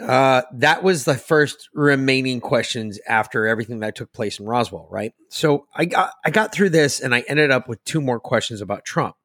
uh, 0.00 0.42
that 0.54 0.82
was 0.82 1.04
the 1.04 1.14
first 1.14 1.68
remaining 1.74 2.40
questions 2.40 2.98
after 3.06 3.46
everything 3.46 3.80
that 3.80 3.94
took 3.94 4.12
place 4.12 4.38
in 4.38 4.46
Roswell, 4.46 4.88
right? 4.90 5.12
So 5.28 5.66
I 5.74 5.84
got 5.84 6.12
I 6.24 6.30
got 6.30 6.52
through 6.52 6.70
this 6.70 7.00
and 7.00 7.14
I 7.14 7.20
ended 7.20 7.50
up 7.50 7.68
with 7.68 7.82
two 7.84 8.00
more 8.00 8.20
questions 8.20 8.60
about 8.60 8.84
Trump. 8.84 9.16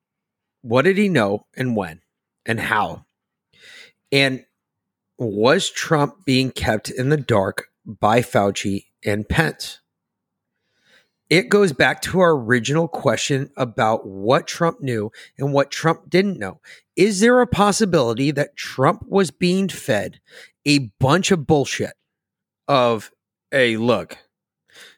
What 0.62 0.84
did 0.84 0.98
he 0.98 1.10
know 1.10 1.46
and 1.56 1.76
when 1.76 2.02
and 2.46 2.60
how? 2.60 3.06
And 4.12 4.46
was 5.18 5.70
Trump 5.70 6.26
being 6.26 6.52
kept 6.52 6.90
in 6.90 7.10
the 7.10 7.18
dark 7.18 7.68
by 7.86 8.22
Fauci 8.22 8.86
and 9.04 9.28
Pence? 9.28 9.80
It 11.30 11.50
goes 11.50 11.74
back 11.74 12.02
to 12.04 12.20
our 12.20 12.32
original 12.32 12.88
question 12.88 13.50
about 13.58 14.06
what 14.06 14.48
Trump 14.48 14.82
knew 14.82 15.12
and 15.38 15.54
what 15.54 15.72
Trump 15.72 16.10
didn't 16.10 16.38
know. 16.38 16.62
Is 16.96 17.20
there 17.20 17.42
a 17.42 17.48
possibility 17.48 18.32
that 18.32 18.56
Trump 18.56 19.04
was 19.08 19.32
being 19.32 19.68
fed 19.70 20.20
a 20.66 20.92
bunch 21.00 21.32
of 21.32 21.48
bullshit 21.48 21.94
of, 22.68 23.12
hey, 23.52 23.78
look, 23.78 24.18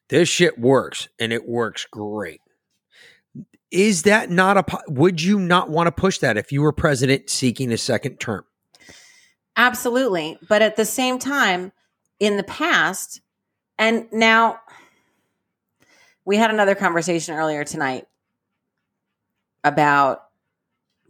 this 0.10 0.30
shit 0.30 0.58
works 0.58 1.10
and 1.20 1.34
it 1.34 1.48
works 1.48 1.86
great. 1.92 2.42
Is 3.70 4.04
that 4.04 4.30
not 4.30 4.58
a, 4.58 4.84
would 4.88 5.22
you 5.22 5.40
not 5.40 5.70
want 5.70 5.88
to 5.88 5.92
push 5.92 6.20
that 6.20 6.38
if 6.38 6.52
you 6.52 6.62
were 6.62 6.72
president 6.72 7.30
seeking 7.30 7.72
a 7.74 7.78
second 7.78 8.18
term? 8.18 8.46
Absolutely. 9.58 10.38
But 10.48 10.62
at 10.62 10.78
the 10.78 10.86
same 10.86 11.20
time, 11.20 11.74
in 12.20 12.38
the 12.38 12.44
past, 12.44 13.22
and 13.78 14.08
now 14.12 14.60
we 16.28 16.36
had 16.36 16.52
another 16.52 16.76
conversation 16.76 17.36
earlier 17.36 17.64
tonight 17.64 18.06
about 19.64 20.26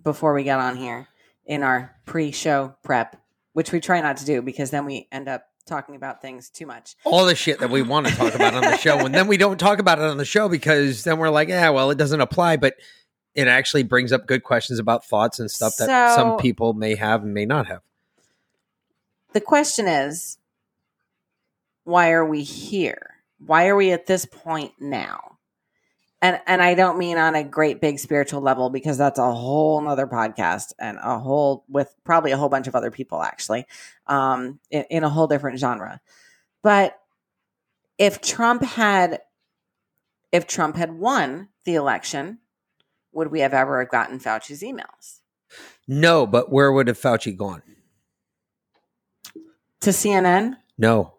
before 0.03 0.31
we 0.35 0.43
got 0.43 0.59
on 0.59 0.77
here 0.77 1.07
in 1.43 1.63
our 1.63 1.95
pre 2.05 2.31
show 2.31 2.75
prep, 2.83 3.19
which 3.53 3.71
we 3.71 3.79
try 3.79 3.99
not 3.99 4.17
to 4.17 4.25
do 4.25 4.43
because 4.43 4.69
then 4.69 4.85
we 4.85 5.07
end 5.11 5.27
up 5.27 5.47
talking 5.65 5.95
about 5.95 6.21
things 6.21 6.51
too 6.51 6.67
much. 6.67 6.95
All 7.03 7.25
the 7.25 7.33
shit 7.33 7.59
that 7.61 7.71
we 7.71 7.81
want 7.81 8.05
to 8.05 8.15
talk 8.15 8.35
about 8.35 8.53
on 8.53 8.61
the 8.61 8.77
show. 8.77 8.99
And 8.99 9.13
then 9.13 9.25
we 9.25 9.37
don't 9.37 9.59
talk 9.59 9.79
about 9.79 9.97
it 9.97 10.05
on 10.05 10.17
the 10.17 10.23
show 10.23 10.49
because 10.49 11.03
then 11.03 11.17
we're 11.17 11.31
like, 11.31 11.49
yeah, 11.49 11.71
well, 11.71 11.89
it 11.89 11.97
doesn't 11.97 12.21
apply. 12.21 12.57
But 12.57 12.75
it 13.33 13.47
actually 13.47 13.83
brings 13.83 14.13
up 14.13 14.27
good 14.27 14.43
questions 14.43 14.77
about 14.77 15.03
thoughts 15.03 15.39
and 15.39 15.49
stuff 15.49 15.77
that 15.77 16.15
some 16.15 16.37
people 16.37 16.73
may 16.73 16.93
have 16.93 17.23
and 17.23 17.33
may 17.33 17.45
not 17.45 17.65
have. 17.65 17.81
The 19.33 19.41
question 19.41 19.87
is 19.87 20.37
why 21.85 22.11
are 22.11 22.25
we 22.25 22.43
here? 22.43 23.16
Why 23.39 23.67
are 23.67 23.75
we 23.75 23.91
at 23.91 24.07
this 24.07 24.25
point 24.25 24.73
now? 24.79 25.37
And 26.21 26.39
and 26.47 26.63
I 26.63 26.73
don't 26.73 26.97
mean 26.97 27.17
on 27.17 27.35
a 27.35 27.43
great 27.43 27.79
big 27.79 27.99
spiritual 27.99 28.41
level 28.41 28.71
because 28.71 28.97
that's 28.97 29.19
a 29.19 29.31
whole 29.31 29.79
nother 29.81 30.07
podcast 30.07 30.73
and 30.79 30.97
a 31.01 31.19
whole 31.19 31.63
with 31.69 31.93
probably 32.03 32.31
a 32.31 32.37
whole 32.37 32.49
bunch 32.49 32.67
of 32.67 32.75
other 32.75 32.89
people 32.89 33.21
actually, 33.21 33.67
um, 34.07 34.59
in, 34.71 34.85
in 34.89 35.03
a 35.03 35.09
whole 35.09 35.27
different 35.27 35.59
genre. 35.59 36.01
But 36.63 36.99
if 37.99 38.19
Trump 38.21 38.63
had 38.63 39.21
if 40.31 40.47
Trump 40.47 40.75
had 40.75 40.97
won 40.97 41.49
the 41.65 41.75
election, 41.75 42.39
would 43.11 43.31
we 43.31 43.41
have 43.41 43.53
ever 43.53 43.79
have 43.79 43.89
gotten 43.89 44.19
Fauci's 44.19 44.61
emails? 44.61 45.19
No, 45.87 46.25
but 46.25 46.51
where 46.51 46.71
would 46.71 46.87
have 46.87 46.99
Fauci 46.99 47.35
gone? 47.35 47.61
To 49.81 49.91
CNN? 49.91 50.57
No. 50.77 51.13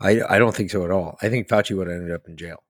I, 0.00 0.20
I 0.28 0.38
don't 0.38 0.54
think 0.54 0.70
so 0.70 0.84
at 0.84 0.90
all. 0.90 1.18
I 1.22 1.28
think 1.28 1.48
Fauci 1.48 1.76
would 1.76 1.86
have 1.88 1.96
ended 1.96 2.12
up 2.14 2.28
in 2.28 2.36
jail. 2.36 2.62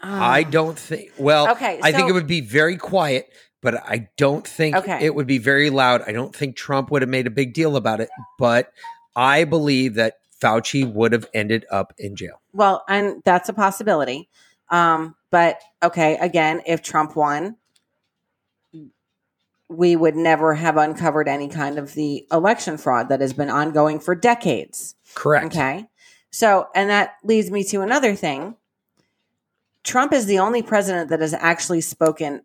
I 0.00 0.42
Um, 0.42 0.50
don't 0.50 0.78
think. 0.78 1.12
Well, 1.18 1.50
Okay, 1.52 1.78
I 1.82 1.92
think 1.92 2.08
it 2.08 2.12
would 2.12 2.26
be 2.26 2.40
very 2.40 2.76
quiet, 2.76 3.28
but 3.60 3.74
I 3.88 4.08
don't 4.16 4.46
think 4.46 4.76
Okay. 4.76 4.98
it 5.04 5.14
would 5.14 5.26
be 5.26 5.38
very 5.38 5.70
loud. 5.70 6.02
I 6.06 6.12
don't 6.12 6.34
think 6.34 6.56
Trump 6.56 6.90
would 6.90 7.02
have 7.02 7.08
made 7.08 7.26
a 7.26 7.30
big 7.30 7.54
deal 7.54 7.76
about 7.76 8.00
it, 8.00 8.08
but 8.38 8.72
I 9.14 9.44
believe 9.44 9.94
that 9.94 10.14
Fauci 10.40 10.90
would 10.92 11.12
have 11.12 11.26
ended 11.34 11.66
up 11.70 11.92
in 11.98 12.16
jail. 12.16 12.40
Well, 12.52 12.84
and 12.88 13.22
that's 13.24 13.48
a 13.48 13.52
possibility. 13.52 14.28
Um, 14.70 15.14
but 15.30 15.60
okay, 15.82 16.16
again, 16.18 16.62
if 16.66 16.82
Trump 16.82 17.14
won, 17.14 17.56
we 19.72 19.96
would 19.96 20.16
never 20.16 20.54
have 20.54 20.76
uncovered 20.76 21.28
any 21.28 21.48
kind 21.48 21.78
of 21.78 21.94
the 21.94 22.26
election 22.30 22.76
fraud 22.76 23.08
that 23.08 23.20
has 23.20 23.32
been 23.32 23.50
ongoing 23.50 23.98
for 23.98 24.14
decades. 24.14 24.94
Correct. 25.14 25.46
Okay. 25.46 25.86
So, 26.30 26.68
and 26.74 26.90
that 26.90 27.16
leads 27.24 27.50
me 27.50 27.64
to 27.64 27.82
another 27.82 28.14
thing. 28.14 28.56
Trump 29.84 30.12
is 30.12 30.26
the 30.26 30.38
only 30.38 30.62
president 30.62 31.10
that 31.10 31.20
has 31.20 31.34
actually 31.34 31.80
spoken 31.80 32.42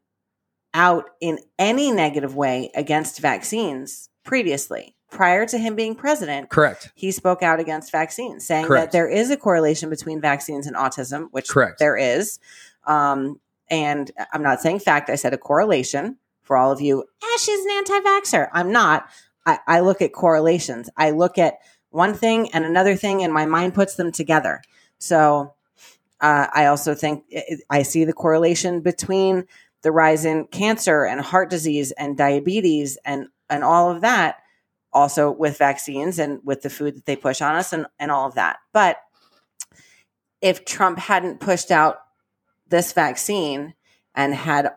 out 0.73 1.05
in 1.21 1.39
any 1.57 1.91
negative 1.91 2.35
way 2.35 2.71
against 2.75 3.19
vaccines 3.19 4.09
previously. 4.23 4.95
Prior 5.09 5.45
to 5.45 5.57
him 5.57 5.75
being 5.75 5.95
president, 5.95 6.49
Correct. 6.49 6.91
he 6.93 7.11
spoke 7.11 7.41
out 7.41 7.61
against 7.61 7.93
vaccines, 7.93 8.45
saying 8.45 8.65
Correct. 8.65 8.87
that 8.87 8.91
there 8.91 9.07
is 9.07 9.31
a 9.31 9.37
correlation 9.37 9.89
between 9.89 10.19
vaccines 10.19 10.67
and 10.67 10.75
autism, 10.75 11.29
which 11.31 11.47
Correct. 11.47 11.79
there 11.79 11.95
is. 11.95 12.39
Um, 12.85 13.39
and 13.69 14.11
I'm 14.33 14.43
not 14.43 14.59
saying 14.59 14.79
fact, 14.79 15.09
I 15.09 15.15
said 15.15 15.33
a 15.33 15.37
correlation 15.37 16.17
for 16.47 16.57
all 16.57 16.71
of 16.71 16.81
you. 16.81 17.03
Ah, 17.23 17.37
she's 17.39 17.63
an 17.65 17.71
anti 17.71 17.99
vaxxer. 17.99 18.49
I'm 18.53 18.71
not. 18.71 19.07
I, 19.45 19.59
I 19.67 19.79
look 19.81 20.01
at 20.01 20.13
correlations. 20.13 20.89
I 20.97 21.11
look 21.11 21.37
at 21.37 21.59
one 21.89 22.13
thing 22.13 22.49
and 22.53 22.65
another 22.65 22.95
thing, 22.95 23.21
and 23.21 23.33
my 23.33 23.45
mind 23.45 23.73
puts 23.73 23.95
them 23.95 24.11
together. 24.11 24.61
So 24.97 25.53
uh, 26.21 26.47
I 26.53 26.65
also 26.65 26.95
think 26.95 27.25
I 27.69 27.83
see 27.83 28.05
the 28.05 28.13
correlation 28.13 28.81
between 28.81 29.45
the 29.83 29.91
rise 29.91 30.25
in 30.25 30.45
cancer 30.47 31.05
and 31.05 31.21
heart 31.21 31.49
disease 31.49 31.91
and 31.91 32.17
diabetes 32.17 32.97
and, 33.05 33.27
and 33.49 33.63
all 33.63 33.91
of 33.91 34.01
that 34.01 34.37
also 34.91 35.31
with 35.31 35.57
vaccines 35.57 36.17
and 36.17 36.39
with 36.43 36.63
the 36.63 36.69
food 36.69 36.95
that 36.95 37.05
they 37.05 37.15
push 37.15 37.41
on 37.41 37.55
us 37.55 37.71
and, 37.71 37.85
and 37.99 38.09
all 38.09 38.27
of 38.27 38.35
that. 38.35 38.57
But 38.73 38.97
if 40.41 40.65
Trump 40.65 40.97
hadn't 40.97 41.39
pushed 41.39 41.69
out 41.69 41.99
this 42.67 42.93
vaccine 42.93 43.75
and 44.15 44.33
had 44.33 44.71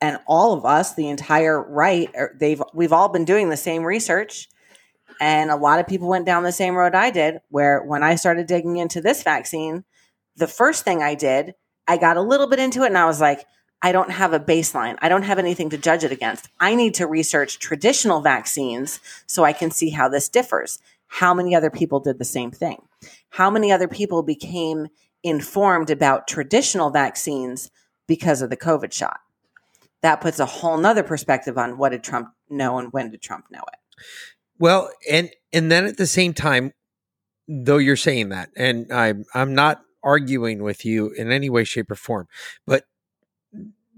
and 0.00 0.18
all 0.26 0.52
of 0.52 0.64
us, 0.64 0.94
the 0.94 1.08
entire 1.08 1.62
right, 1.62 2.10
or 2.14 2.34
they've 2.38 2.62
we've 2.74 2.92
all 2.92 3.08
been 3.08 3.24
doing 3.24 3.48
the 3.48 3.56
same 3.56 3.82
research. 3.84 4.48
And 5.20 5.50
a 5.50 5.56
lot 5.56 5.80
of 5.80 5.86
people 5.86 6.08
went 6.08 6.26
down 6.26 6.42
the 6.42 6.52
same 6.52 6.74
road 6.74 6.94
I 6.94 7.10
did, 7.10 7.40
where 7.48 7.82
when 7.82 8.02
I 8.02 8.16
started 8.16 8.46
digging 8.46 8.76
into 8.76 9.00
this 9.00 9.22
vaccine, 9.22 9.84
the 10.36 10.46
first 10.46 10.84
thing 10.84 11.02
I 11.02 11.14
did, 11.14 11.54
I 11.88 11.96
got 11.96 12.18
a 12.18 12.22
little 12.22 12.48
bit 12.48 12.58
into 12.58 12.82
it 12.82 12.88
and 12.88 12.98
I 12.98 13.06
was 13.06 13.20
like, 13.20 13.46
I 13.82 13.92
don't 13.92 14.10
have 14.10 14.32
a 14.32 14.40
baseline. 14.40 14.96
I 15.00 15.08
don't 15.08 15.22
have 15.22 15.38
anything 15.38 15.70
to 15.70 15.78
judge 15.78 16.04
it 16.04 16.12
against. 16.12 16.48
I 16.60 16.74
need 16.74 16.94
to 16.94 17.06
research 17.06 17.58
traditional 17.58 18.20
vaccines 18.20 19.00
so 19.26 19.44
I 19.44 19.52
can 19.52 19.70
see 19.70 19.90
how 19.90 20.08
this 20.08 20.28
differs. 20.28 20.78
How 21.06 21.32
many 21.32 21.54
other 21.54 21.70
people 21.70 22.00
did 22.00 22.18
the 22.18 22.24
same 22.24 22.50
thing? 22.50 22.82
How 23.30 23.50
many 23.50 23.70
other 23.70 23.88
people 23.88 24.22
became 24.22 24.88
informed 25.22 25.90
about 25.90 26.26
traditional 26.26 26.90
vaccines 26.90 27.70
because 28.06 28.42
of 28.42 28.50
the 28.50 28.56
COVID 28.56 28.92
shot? 28.92 29.20
That 30.06 30.20
puts 30.20 30.38
a 30.38 30.46
whole 30.46 30.78
nother 30.78 31.02
perspective 31.02 31.58
on 31.58 31.78
what 31.78 31.88
did 31.88 32.04
Trump 32.04 32.28
know 32.48 32.78
and 32.78 32.92
when 32.92 33.10
did 33.10 33.20
Trump 33.20 33.46
know 33.50 33.64
it? 33.66 34.04
Well, 34.56 34.88
and 35.10 35.30
and 35.52 35.68
then 35.68 35.84
at 35.84 35.96
the 35.96 36.06
same 36.06 36.32
time, 36.32 36.74
though 37.48 37.78
you're 37.78 37.96
saying 37.96 38.28
that, 38.28 38.50
and 38.56 38.92
I'm 38.92 39.24
I'm 39.34 39.52
not 39.52 39.80
arguing 40.04 40.62
with 40.62 40.84
you 40.84 41.10
in 41.10 41.32
any 41.32 41.50
way, 41.50 41.64
shape, 41.64 41.90
or 41.90 41.96
form, 41.96 42.28
but 42.68 42.84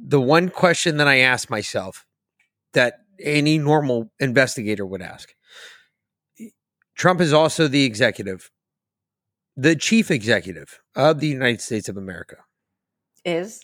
the 0.03 0.19
one 0.19 0.49
question 0.49 0.97
that 0.97 1.07
I 1.07 1.19
ask 1.19 1.51
myself 1.51 2.07
that 2.73 3.01
any 3.21 3.59
normal 3.59 4.11
investigator 4.19 4.87
would 4.87 5.03
ask. 5.03 5.35
Trump 6.97 7.21
is 7.21 7.35
also 7.35 7.69
the 7.69 7.85
executive, 7.85 8.51
the 9.59 9.77
chief 9.77 10.11
executive 10.11 10.81
of 10.97 11.21
the 11.21 11.29
United 11.29 11.61
States 11.61 11.87
of 11.87 11.99
America. 11.99 12.37
Is 13.27 13.61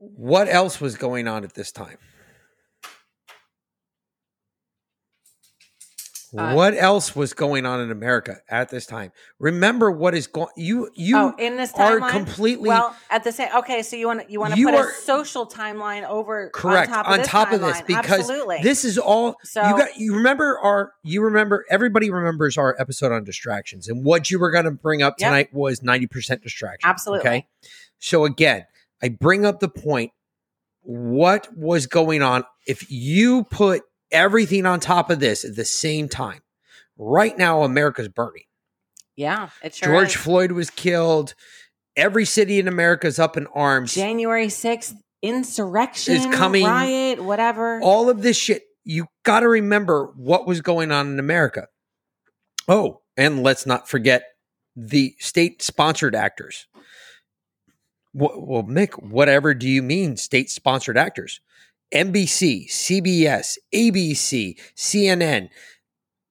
What 0.00 0.48
else 0.48 0.80
was 0.80 0.96
going 0.96 1.28
on 1.28 1.44
at 1.44 1.54
this 1.54 1.70
time? 1.70 1.98
Uh, 6.36 6.52
what 6.54 6.74
else 6.74 7.16
was 7.16 7.34
going 7.34 7.66
on 7.66 7.80
in 7.80 7.90
America 7.90 8.36
at 8.48 8.68
this 8.68 8.86
time? 8.86 9.10
Remember 9.40 9.90
what 9.90 10.14
is 10.14 10.28
going 10.28 10.48
you 10.56 10.88
you 10.94 11.18
oh 11.18 11.34
in 11.38 11.56
this 11.56 11.72
timeline, 11.72 12.02
are 12.02 12.10
completely 12.10 12.68
well 12.68 12.96
at 13.10 13.24
the 13.24 13.32
same 13.32 13.48
okay 13.56 13.82
so 13.82 13.96
you 13.96 14.06
want 14.06 14.30
you 14.30 14.38
want 14.38 14.54
to 14.54 14.64
put 14.64 14.74
are- 14.74 14.88
a 14.88 14.92
social 14.92 15.44
timeline 15.44 16.08
over 16.08 16.48
correct 16.54 16.92
on 16.92 17.22
top 17.24 17.52
of 17.52 17.60
this, 17.60 17.78
timeline. 17.80 17.86
because 17.88 18.20
Absolutely. 18.20 18.58
this 18.62 18.84
is 18.84 18.96
all 18.96 19.34
so 19.42 19.60
you 19.60 19.76
got 19.76 19.96
you 19.98 20.14
remember 20.14 20.56
our 20.60 20.92
you 21.02 21.20
remember 21.20 21.66
everybody 21.68 22.10
remembers 22.10 22.56
our 22.56 22.76
episode 22.78 23.10
on 23.10 23.24
distractions 23.24 23.88
and 23.88 24.04
what 24.04 24.30
you 24.30 24.38
were 24.38 24.52
going 24.52 24.64
to 24.66 24.70
bring 24.70 25.02
up 25.02 25.16
Yep. 25.18 25.28
tonight 25.28 25.48
was 25.52 25.80
90% 25.80 26.42
distraction 26.42 26.88
Absolutely. 26.88 27.28
okay 27.28 27.46
so 27.98 28.24
again 28.24 28.66
i 29.02 29.08
bring 29.08 29.44
up 29.44 29.60
the 29.60 29.68
point 29.68 30.12
what 30.82 31.46
was 31.54 31.86
going 31.86 32.22
on? 32.22 32.44
If 32.66 32.90
you 32.90 33.44
put 33.44 33.82
everything 34.10 34.64
on 34.64 34.80
top 34.80 35.10
of 35.10 35.20
this 35.20 35.44
at 35.44 35.54
the 35.54 35.64
same 35.64 36.08
time 36.08 36.40
right 36.96 37.36
now 37.36 37.62
america's 37.62 38.08
burning. 38.08 38.44
Yeah 39.16 39.50
it 39.62 39.74
sure 39.74 39.88
george 39.92 40.08
is. 40.08 40.14
floyd 40.16 40.52
was 40.52 40.70
killed. 40.70 41.34
Every 41.96 42.24
city 42.24 42.58
in 42.58 42.66
america 42.68 43.06
is 43.06 43.18
up 43.18 43.36
in 43.36 43.46
arms. 43.48 43.94
January 43.94 44.46
6th 44.46 44.94
insurrection 45.22 46.14
Is 46.14 46.26
coming- 46.34 46.64
riot 46.64 47.22
whatever. 47.22 47.80
All 47.82 48.08
of 48.08 48.22
this 48.22 48.36
shit. 48.38 48.62
You 48.84 49.06
got 49.24 49.40
to 49.40 49.48
remember 49.48 50.06
what 50.16 50.46
was 50.46 50.60
going 50.62 50.90
on 50.90 51.08
in 51.08 51.18
america. 51.18 51.66
Oh 52.66 53.02
and 53.16 53.42
let's 53.42 53.66
not 53.66 53.88
forget 53.88 54.24
the 54.74 55.14
state 55.18 55.62
sponsored 55.62 56.14
actors 56.14 56.66
well 58.12 58.62
Mic 58.62 58.94
whatever 58.94 59.54
do 59.54 59.68
you 59.68 59.82
mean 59.82 60.16
state 60.16 60.50
sponsored 60.50 60.98
actors 60.98 61.40
nbc 61.94 62.68
cbs 62.68 63.58
abc 63.74 64.58
cnn 64.76 65.48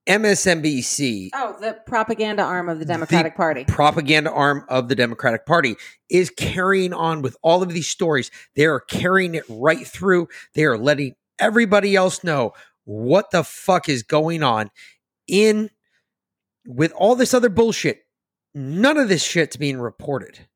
msnbc 0.07 1.29
oh 1.33 1.55
the 1.59 1.77
propaganda 1.85 2.41
arm 2.41 2.69
of 2.69 2.79
the 2.79 2.85
Democratic 2.85 3.35
Party 3.35 3.65
propaganda 3.65 4.31
arm 4.31 4.65
of 4.69 4.87
the 4.87 4.95
Democratic 4.95 5.45
Party 5.45 5.75
is 6.09 6.29
carrying 6.29 6.93
on 6.93 7.21
with 7.21 7.37
all 7.43 7.61
of 7.61 7.69
these 7.69 7.87
stories. 7.87 8.31
They 8.55 8.65
are 8.65 8.79
carrying 8.79 9.35
it 9.35 9.43
right 9.47 9.85
through. 9.85 10.27
They 10.55 10.65
are 10.65 10.77
letting 10.77 11.15
everybody 11.37 11.95
else 11.95 12.23
know 12.23 12.53
what 12.85 13.31
the 13.31 13.43
fuck 13.43 13.87
is 13.87 14.03
going 14.03 14.41
on 14.41 14.71
in 15.27 15.69
with 16.65 16.91
all 16.93 17.15
this 17.15 17.33
other 17.33 17.49
bullshit. 17.49 18.01
None 18.55 18.97
of 18.97 19.09
this 19.09 19.23
shit's 19.23 19.57
being 19.57 19.79
reported. 19.79 20.47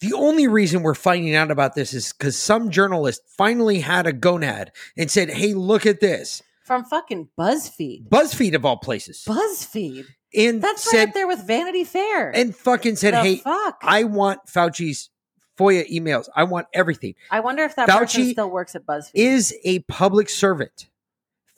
The 0.00 0.12
only 0.14 0.46
reason 0.48 0.82
we're 0.82 0.94
finding 0.94 1.34
out 1.34 1.50
about 1.50 1.74
this 1.74 1.92
is 1.92 2.12
because 2.12 2.36
some 2.36 2.70
journalist 2.70 3.22
finally 3.36 3.80
had 3.80 4.06
a 4.06 4.12
gonad 4.12 4.68
and 4.96 5.10
said, 5.10 5.28
Hey, 5.30 5.52
look 5.54 5.84
at 5.86 6.00
this. 6.00 6.42
from 6.64 6.84
fucking 6.84 7.28
BuzzFeed 7.38 8.08
BuzzFeed 8.08 8.54
of 8.54 8.64
all 8.64 8.78
places. 8.78 9.24
BuzzFeed 9.28 10.06
and 10.34 10.62
that's 10.62 10.88
said 10.88 10.98
right 10.98 11.08
up 11.08 11.14
there 11.14 11.26
with 11.26 11.44
Vanity 11.46 11.84
Fair 11.84 12.30
and 12.30 12.54
fucking 12.54 12.96
said, 12.96 13.14
the 13.14 13.20
Hey, 13.22 13.36
fuck 13.38 13.78
I 13.82 14.04
want 14.04 14.46
Fauci's 14.46 15.10
FOIA 15.58 15.90
emails. 15.90 16.28
I 16.34 16.44
want 16.44 16.68
everything. 16.72 17.14
I 17.30 17.40
wonder 17.40 17.64
if 17.64 17.76
that 17.76 17.88
Fauci 17.88 17.98
person 18.00 18.30
still 18.30 18.50
works 18.50 18.74
at 18.74 18.86
BuzzFeed 18.86 19.10
Is 19.14 19.54
a 19.64 19.80
public 19.80 20.28
servant. 20.30 20.88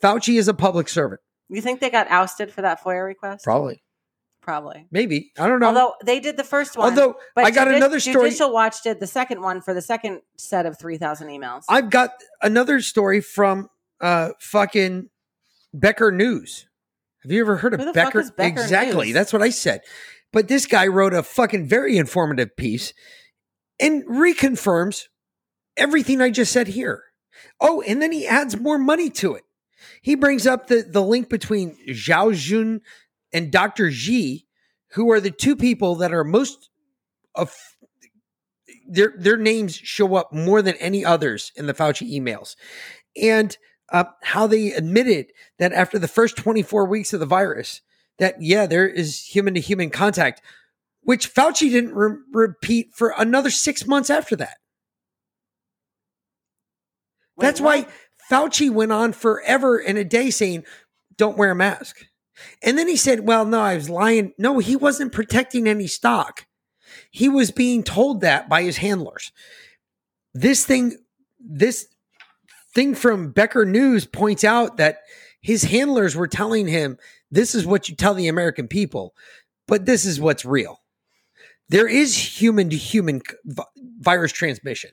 Fauci 0.01 0.37
is 0.37 0.47
a 0.49 0.53
public 0.53 0.89
servant. 0.89 1.21
you 1.47 1.61
think 1.61 1.79
they 1.79 1.89
got 1.89 2.07
ousted 2.09 2.51
for 2.51 2.61
that 2.63 2.83
FOIA 2.83 3.05
request 3.05 3.45
Probably. 3.45 3.82
Probably 4.43 4.85
Maybe. 4.91 5.31
I 5.39 5.47
don't 5.47 5.59
know. 5.59 5.67
although 5.67 5.93
they 6.05 6.19
did 6.19 6.37
the 6.37 6.43
first 6.43 6.77
one 6.77 6.89
Although 6.89 7.15
But 7.35 7.45
I 7.45 7.51
got 7.51 7.67
Judi- 7.67 7.77
another 7.77 7.99
story. 7.99 8.29
Judicial 8.29 8.53
Watch 8.53 8.83
did 8.83 8.99
the 8.99 9.07
second 9.07 9.41
one 9.41 9.61
for 9.61 9.73
the 9.73 9.81
second 9.81 10.21
set 10.37 10.65
of 10.65 10.77
3,000 10.77 11.29
emails. 11.29 11.63
I've 11.69 11.89
got 11.89 12.11
another 12.41 12.81
story 12.81 13.21
from 13.21 13.69
uh 14.01 14.31
fucking 14.39 15.09
Becker 15.73 16.11
News. 16.11 16.67
Have 17.23 17.31
you 17.31 17.41
ever 17.41 17.57
heard 17.57 17.73
of 17.73 17.79
Who 17.79 17.85
the 17.87 17.93
fuck 17.93 18.13
Becker? 18.13 18.31
Becker 18.35 18.61
exactly. 18.61 19.07
News? 19.07 19.13
That's 19.13 19.33
what 19.33 19.41
I 19.41 19.49
said. 19.49 19.81
But 20.31 20.47
this 20.47 20.65
guy 20.65 20.87
wrote 20.87 21.13
a 21.13 21.23
fucking 21.23 21.67
very 21.67 21.97
informative 21.97 22.55
piece 22.57 22.93
and 23.79 24.05
reconfirms 24.05 25.05
everything 25.77 26.21
I 26.21 26.29
just 26.29 26.51
said 26.51 26.67
here. 26.67 27.03
Oh, 27.59 27.81
and 27.81 28.01
then 28.01 28.11
he 28.11 28.27
adds 28.27 28.57
more 28.57 28.77
money 28.77 29.09
to 29.11 29.35
it. 29.35 29.43
He 30.01 30.15
brings 30.15 30.45
up 30.47 30.67
the, 30.67 30.85
the 30.87 31.01
link 31.01 31.29
between 31.29 31.77
Zhao 31.89 32.35
Jun 32.35 32.81
and 33.33 33.51
Dr. 33.51 33.91
Xi, 33.91 34.45
who 34.91 35.11
are 35.11 35.19
the 35.19 35.31
two 35.31 35.55
people 35.55 35.95
that 35.95 36.13
are 36.13 36.23
most 36.23 36.69
of 37.35 37.55
their 38.87 39.13
their 39.17 39.37
names 39.37 39.75
show 39.75 40.15
up 40.15 40.31
more 40.31 40.61
than 40.61 40.75
any 40.75 41.03
others 41.03 41.51
in 41.55 41.67
the 41.67 41.73
Fauci 41.73 42.11
emails. 42.11 42.55
And 43.21 43.57
uh, 43.91 44.05
how 44.23 44.47
they 44.47 44.71
admitted 44.71 45.27
that 45.59 45.73
after 45.73 45.99
the 45.99 46.07
first 46.07 46.37
24 46.37 46.85
weeks 46.85 47.13
of 47.13 47.19
the 47.19 47.25
virus, 47.25 47.81
that 48.19 48.35
yeah, 48.39 48.65
there 48.65 48.87
is 48.87 49.25
human 49.25 49.53
to 49.55 49.59
human 49.59 49.89
contact, 49.89 50.41
which 51.01 51.33
Fauci 51.33 51.69
didn't 51.69 51.93
re- 51.93 52.17
repeat 52.31 52.93
for 52.93 53.13
another 53.17 53.49
six 53.49 53.85
months 53.87 54.09
after 54.09 54.35
that. 54.35 54.57
Wait, 57.35 57.45
That's 57.45 57.61
what? 57.61 57.87
why 57.87 57.91
Fauci 58.29 58.69
went 58.69 58.91
on 58.91 59.13
forever 59.13 59.77
and 59.77 59.97
a 59.97 60.03
day 60.03 60.29
saying, 60.29 60.63
don't 61.17 61.37
wear 61.37 61.51
a 61.51 61.55
mask. 61.55 62.05
And 62.61 62.77
then 62.77 62.87
he 62.87 62.95
said, 62.95 63.21
well, 63.21 63.45
no, 63.45 63.59
I 63.59 63.75
was 63.75 63.89
lying. 63.89 64.33
No, 64.37 64.59
he 64.59 64.75
wasn't 64.75 65.11
protecting 65.11 65.67
any 65.67 65.87
stock. 65.87 66.45
He 67.11 67.29
was 67.29 67.51
being 67.51 67.83
told 67.83 68.21
that 68.21 68.49
by 68.49 68.63
his 68.63 68.77
handlers. 68.77 69.31
This 70.33 70.65
thing, 70.65 70.97
this 71.39 71.87
thing 72.73 72.95
from 72.95 73.31
Becker 73.31 73.65
News 73.65 74.05
points 74.05 74.43
out 74.43 74.77
that 74.77 74.99
his 75.41 75.63
handlers 75.63 76.15
were 76.15 76.27
telling 76.27 76.67
him, 76.67 76.97
this 77.29 77.53
is 77.53 77.65
what 77.65 77.89
you 77.89 77.95
tell 77.95 78.13
the 78.13 78.27
American 78.27 78.67
people, 78.67 79.13
but 79.67 79.85
this 79.85 80.05
is 80.05 80.19
what's 80.19 80.45
real. 80.45 80.79
There 81.69 81.87
is 81.87 82.15
human 82.15 82.69
to 82.69 82.77
human 82.77 83.21
virus 83.99 84.31
transmission 84.31 84.91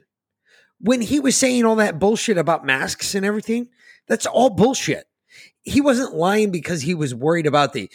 when 0.81 1.03
he 1.03 1.21
was 1.21 1.37
saying 1.37 1.65
all 1.65 1.77
that 1.77 1.99
bullshit 1.99 2.39
about 2.39 2.65
masks 2.65 3.15
and 3.15 3.25
everything, 3.25 3.69
that's 4.09 4.27
all 4.27 4.51
bullshit. 4.51 5.05
He 5.63 5.81
wasn't 5.81 6.15
lying 6.15 6.51
because 6.51 6.83
he 6.83 6.95
was 6.95 7.15
worried 7.15 7.47
about 7.47 7.73
the 7.73 7.91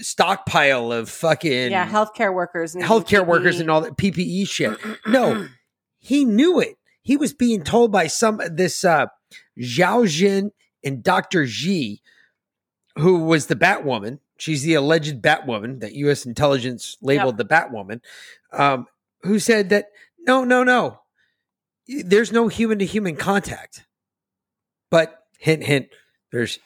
stockpile 0.00 0.92
of 0.92 1.08
fucking 1.08 1.70
yeah, 1.70 1.88
healthcare 1.88 2.32
workers, 2.32 2.74
and 2.74 2.84
healthcare 2.84 3.26
workers 3.26 3.60
and 3.60 3.70
all 3.70 3.80
that 3.80 3.96
PPE 3.96 4.48
shit. 4.48 4.78
No, 5.06 5.48
he 5.98 6.24
knew 6.24 6.60
it. 6.60 6.76
He 7.02 7.16
was 7.16 7.32
being 7.32 7.62
told 7.62 7.90
by 7.90 8.06
some 8.06 8.40
this 8.50 8.84
uh 8.84 9.06
Zhao 9.58 10.06
Jin 10.06 10.52
and 10.84 11.02
Dr. 11.02 11.46
Xi, 11.46 12.02
who 12.96 13.24
was 13.24 13.46
the 13.46 13.56
Batwoman. 13.56 14.18
She's 14.36 14.62
the 14.62 14.74
alleged 14.74 15.20
Batwoman 15.20 15.80
that 15.80 15.94
U.S. 15.94 16.24
intelligence 16.24 16.96
labeled 17.00 17.38
the 17.38 17.44
Batwoman, 17.44 18.00
um, 18.52 18.86
who 19.22 19.38
said 19.38 19.70
that 19.70 19.86
no, 20.20 20.44
no, 20.44 20.62
no, 20.62 21.00
there's 21.88 22.30
no 22.30 22.48
human 22.48 22.78
to 22.78 22.84
human 22.84 23.16
contact. 23.16 23.84
But 24.90 25.24
hint, 25.38 25.64
hint, 25.64 25.88
there's 26.30 26.58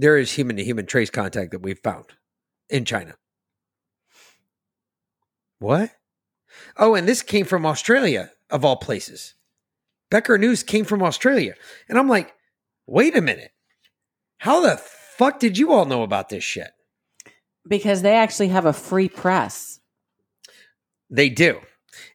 there 0.00 0.16
is 0.16 0.32
human 0.32 0.56
to 0.56 0.64
human 0.64 0.86
trace 0.86 1.10
contact 1.10 1.52
that 1.52 1.62
we've 1.62 1.78
found 1.78 2.06
in 2.68 2.84
China. 2.84 3.14
What? 5.58 5.90
Oh, 6.76 6.94
and 6.94 7.06
this 7.06 7.22
came 7.22 7.44
from 7.44 7.66
Australia, 7.66 8.32
of 8.50 8.64
all 8.64 8.76
places. 8.76 9.34
Becker 10.10 10.38
News 10.38 10.62
came 10.62 10.84
from 10.84 11.02
Australia. 11.02 11.54
And 11.88 11.98
I'm 11.98 12.08
like, 12.08 12.34
wait 12.86 13.16
a 13.16 13.20
minute. 13.20 13.52
How 14.38 14.60
the 14.60 14.76
fuck 14.76 15.38
did 15.38 15.58
you 15.58 15.72
all 15.72 15.84
know 15.84 16.02
about 16.02 16.28
this 16.28 16.42
shit? 16.42 16.70
because 17.68 18.02
they 18.02 18.16
actually 18.16 18.48
have 18.48 18.66
a 18.66 18.72
free 18.72 19.08
press. 19.08 19.80
They 21.08 21.28
do. 21.28 21.60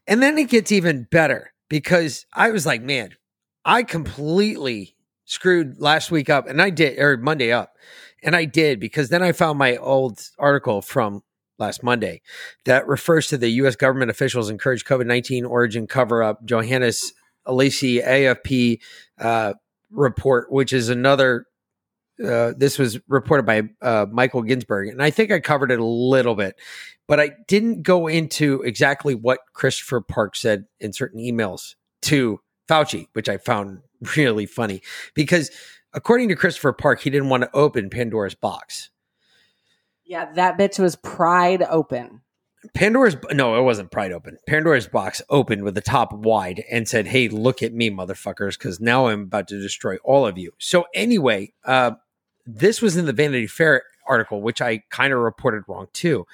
And 0.07 0.21
then 0.21 0.37
it 0.37 0.49
gets 0.49 0.71
even 0.71 1.07
better 1.11 1.53
because 1.69 2.25
I 2.33 2.51
was 2.51 2.65
like, 2.65 2.81
man, 2.81 3.15
I 3.63 3.83
completely 3.83 4.94
screwed 5.25 5.79
last 5.79 6.11
week 6.11 6.29
up 6.29 6.47
and 6.47 6.61
I 6.61 6.69
did, 6.69 6.99
or 6.99 7.17
Monday 7.17 7.51
up. 7.51 7.73
And 8.23 8.35
I 8.35 8.45
did 8.45 8.79
because 8.79 9.09
then 9.09 9.21
I 9.21 9.33
found 9.33 9.59
my 9.59 9.77
old 9.77 10.19
article 10.39 10.81
from 10.81 11.21
last 11.57 11.83
Monday 11.83 12.21
that 12.65 12.87
refers 12.87 13.27
to 13.27 13.37
the 13.37 13.49
U.S. 13.49 13.75
government 13.75 14.11
officials 14.11 14.49
encourage 14.49 14.85
COVID 14.85 15.05
19 15.05 15.45
origin 15.45 15.87
cover 15.87 16.23
up. 16.23 16.43
Johannes 16.45 17.13
Alicia 17.45 18.01
AFP 18.01 18.79
uh, 19.19 19.53
report, 19.91 20.51
which 20.51 20.73
is 20.73 20.89
another. 20.89 21.45
Uh, 22.23 22.53
this 22.55 22.79
was 22.79 22.97
reported 23.09 23.45
by 23.45 23.63
uh, 23.81 24.05
Michael 24.09 24.41
Ginsberg, 24.41 24.87
and 24.87 25.03
I 25.03 25.09
think 25.09 25.31
I 25.31 25.41
covered 25.41 25.69
it 25.69 25.79
a 25.79 25.85
little 25.85 26.35
bit, 26.35 26.55
but 27.09 27.19
I 27.19 27.31
didn't 27.47 27.83
go 27.83 28.07
into 28.07 28.61
exactly 28.61 29.13
what 29.15 29.39
Christopher 29.53 29.99
Park 29.99 30.37
said 30.37 30.65
in 30.79 30.93
certain 30.93 31.19
emails 31.19 31.75
to 32.03 32.39
Fauci, 32.67 33.07
which 33.13 33.29
I 33.29 33.37
found 33.37 33.79
really 34.17 34.45
funny 34.45 34.81
because 35.13 35.51
according 35.93 36.29
to 36.29 36.35
Christopher 36.35 36.73
Park, 36.73 37.01
he 37.01 37.09
didn't 37.09 37.29
want 37.29 37.43
to 37.43 37.49
open 37.53 37.89
Pandora's 37.89 38.35
box. 38.35 38.89
Yeah, 40.03 40.31
that 40.33 40.57
bitch 40.57 40.77
was 40.77 40.95
pried 40.95 41.63
open. 41.63 42.21
Pandora's 42.73 43.15
no, 43.31 43.59
it 43.59 43.63
wasn't 43.63 43.91
Pride 43.91 44.11
Open. 44.11 44.37
Pandora's 44.47 44.87
box 44.87 45.21
opened 45.29 45.63
with 45.63 45.75
the 45.75 45.81
top 45.81 46.13
wide 46.13 46.63
and 46.71 46.87
said, 46.87 47.07
"Hey, 47.07 47.27
look 47.27 47.61
at 47.61 47.73
me, 47.73 47.91
motherfuckers, 47.91 48.57
because 48.57 48.79
now 48.79 49.07
I'm 49.07 49.23
about 49.23 49.47
to 49.49 49.61
destroy 49.61 49.97
all 49.97 50.25
of 50.25 50.37
you." 50.37 50.51
So 50.57 50.85
anyway, 50.93 51.53
uh, 51.63 51.91
this 52.45 52.81
was 52.81 52.97
in 52.97 53.05
the 53.05 53.13
Vanity 53.13 53.47
Fair 53.47 53.83
article, 54.07 54.41
which 54.41 54.61
I 54.61 54.83
kind 54.89 55.13
of 55.13 55.19
reported 55.19 55.63
wrong 55.67 55.87
too. 55.93 56.25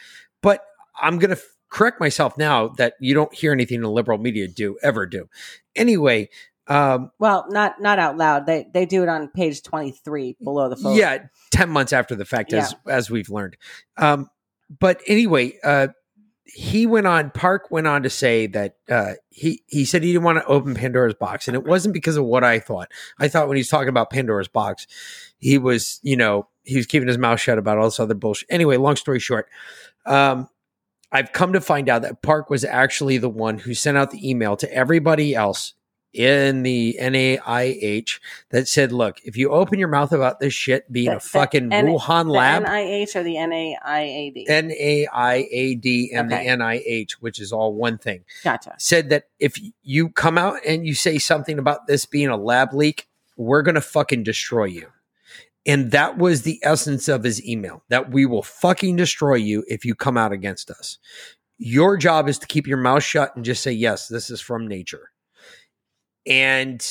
But 0.42 0.64
I'm 1.00 1.20
gonna 1.20 1.38
correct 1.72 2.00
myself 2.00 2.38
now 2.38 2.68
that 2.68 2.94
you 3.00 3.16
don't 3.16 3.34
hear 3.34 3.52
anything 3.52 3.82
the 3.82 3.90
liberal 3.90 4.20
media 4.20 4.48
do 4.48 4.78
ever 4.84 5.08
do. 5.08 5.28
Anyway, 5.76 6.30
um, 6.68 7.12
Well, 7.18 7.48
not 7.50 7.82
not 7.82 7.98
out 7.98 8.18
loud. 8.18 8.46
They 8.46 8.68
they 8.72 8.86
do 8.86 9.02
it 9.02 9.10
on 9.10 9.30
page 9.30 9.64
twenty 9.64 9.92
three 9.92 10.38
below 10.44 10.70
the 10.70 10.76
photo. 10.76 10.96
yeah, 10.96 11.18
ten 11.50 11.70
months 11.70 11.92
after 11.94 12.16
the 12.16 12.26
fact, 12.26 12.54
as 12.54 12.76
as 12.88 13.10
we've 13.10 13.30
learned. 13.30 13.58
Um, 13.98 14.30
but 14.80 15.02
anyway, 15.08 15.58
uh, 15.64 15.88
he 16.46 16.86
went 16.86 17.08
on. 17.08 17.32
Park 17.32 17.72
went 17.72 17.88
on 17.88 18.04
to 18.04 18.10
say 18.10 18.48
that 18.48 18.76
uh, 18.90 19.14
he 19.30 19.64
he 19.68 19.86
said 19.86 20.04
he 20.04 20.12
didn't 20.12 20.24
want 20.24 20.38
to 20.38 20.46
open 20.46 20.76
Pandora's 20.76 21.14
box, 21.14 21.48
and 21.48 21.56
it 21.56 21.64
wasn't 21.66 21.94
because 21.94 22.18
of 22.18 22.26
what 22.26 22.44
I 22.44 22.60
thought. 22.60 22.92
I 23.20 23.28
thought 23.28 23.48
when 23.48 23.58
he's 23.58 23.70
talking 23.70 23.90
about 23.90 24.10
Pandora's 24.10 24.48
box, 24.48 24.88
he 25.40 25.58
was 25.58 26.00
you 26.04 26.16
know 26.16 26.48
he 26.64 26.78
was 26.78 26.86
keeping 26.86 27.08
his 27.08 27.18
mouth 27.18 27.40
shut 27.40 27.58
about 27.58 27.78
all 27.80 27.86
this 27.86 28.00
other 28.00 28.14
bullshit. 28.14 28.48
Anyway, 28.52 28.78
long 28.78 28.96
story 28.96 29.20
short, 29.20 29.50
um, 30.06 30.48
I've 31.12 31.32
come 31.34 31.54
to 31.54 31.62
find 31.62 31.90
out 31.90 32.04
that 32.04 32.22
Park 32.22 32.50
was 32.50 32.64
actually 32.64 33.18
the 33.18 33.30
one 33.30 33.58
who 33.60 33.74
sent 33.74 33.98
out 33.98 34.12
the 34.12 34.30
email 34.30 34.56
to 34.58 34.74
everybody 34.74 35.36
else 35.36 35.74
in 36.14 36.64
the 36.64 36.98
NAIH 37.00 38.20
that 38.50 38.68
said, 38.68 38.92
"Look, 38.92 39.20
if 39.24 39.38
you 39.38 39.50
open 39.52 39.80
your 39.80 39.88
mouth 39.88 40.12
about 40.12 40.40
this 40.42 40.54
shit 40.54 40.92
being 40.92 41.10
The- 41.12 41.18
a 41.18 41.20
fucking 41.22 41.70
the 41.70 41.76
N- 41.76 41.86
Wuhan 41.88 42.26
The 42.26 42.32
lab." 42.32 42.64
NIH 42.64 43.16
or 43.16 43.24
the 43.24 43.36
NAIAD. 43.38 44.46
N 44.50 44.72
A 44.72 45.08
I 45.14 45.48
A 45.52 45.76
D 45.76 46.12
and 46.14 46.32
Okay. 46.32 46.44
the 46.44 46.50
N 46.50 46.62
I 46.62 46.84
H, 46.86 47.22
which 47.22 47.40
is 47.40 47.54
all 47.54 47.74
one 47.74 47.98
thing, 47.98 48.26
Gotcha. 48.44 48.74
said 48.78 49.10
that 49.10 49.26
if 49.40 49.58
you 49.84 50.10
come 50.10 50.38
out 50.38 50.58
and 50.66 50.86
you 50.86 50.94
say 50.96 51.18
something 51.18 51.58
about 51.58 51.88
this 51.88 52.06
being 52.06 52.28
a 52.28 52.38
lab 52.38 52.74
leak, 52.74 53.08
we're 53.38 53.62
going 53.62 53.76
to 53.76 53.82
fucking 53.82 54.24
destroy 54.24 54.66
you. 54.66 54.88
And 55.66 55.92
that 55.92 56.18
was 56.18 56.42
the 56.42 56.60
essence 56.64 57.08
of 57.08 57.24
his 57.24 57.46
email 57.46 57.84
that 57.90 58.12
we 58.12 58.26
will 58.26 58.42
fucking 58.42 58.96
destroy 58.96 59.36
you 59.36 59.64
if 59.68 59.86
you 59.86 59.94
come 59.94 60.18
out 60.18 60.32
against 60.32 60.72
us. 60.72 60.98
Your 61.58 61.98
job 61.98 62.28
is 62.28 62.40
to 62.40 62.48
keep 62.48 62.66
your 62.66 62.78
mouth 62.78 63.04
shut 63.04 63.36
and 63.36 63.46
just 63.46 63.62
say, 63.62 63.72
yes, 63.72 64.08
this 64.08 64.32
is 64.32 64.42
from 64.42 64.68
nature. 64.68 65.12
And 66.26 66.84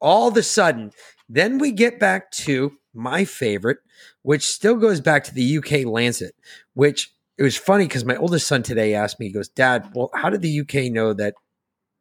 all 0.00 0.28
of 0.28 0.36
a 0.36 0.42
sudden, 0.42 0.90
then 1.28 1.58
we 1.58 1.70
get 1.70 2.00
back 2.00 2.30
to 2.32 2.72
my 2.92 3.24
favorite, 3.24 3.78
which 4.22 4.48
still 4.48 4.76
goes 4.76 5.00
back 5.00 5.24
to 5.24 5.34
the 5.34 5.58
UK 5.58 5.86
Lancet, 5.86 6.34
which 6.74 7.12
it 7.38 7.42
was 7.42 7.56
funny 7.56 7.84
because 7.84 8.04
my 8.04 8.16
oldest 8.16 8.46
son 8.46 8.62
today 8.62 8.94
asked 8.94 9.18
me, 9.18 9.26
he 9.26 9.32
goes, 9.32 9.48
Dad, 9.48 9.90
well, 9.94 10.10
how 10.14 10.28
did 10.30 10.42
the 10.42 10.60
UK 10.60 10.92
know 10.92 11.12
that? 11.14 11.34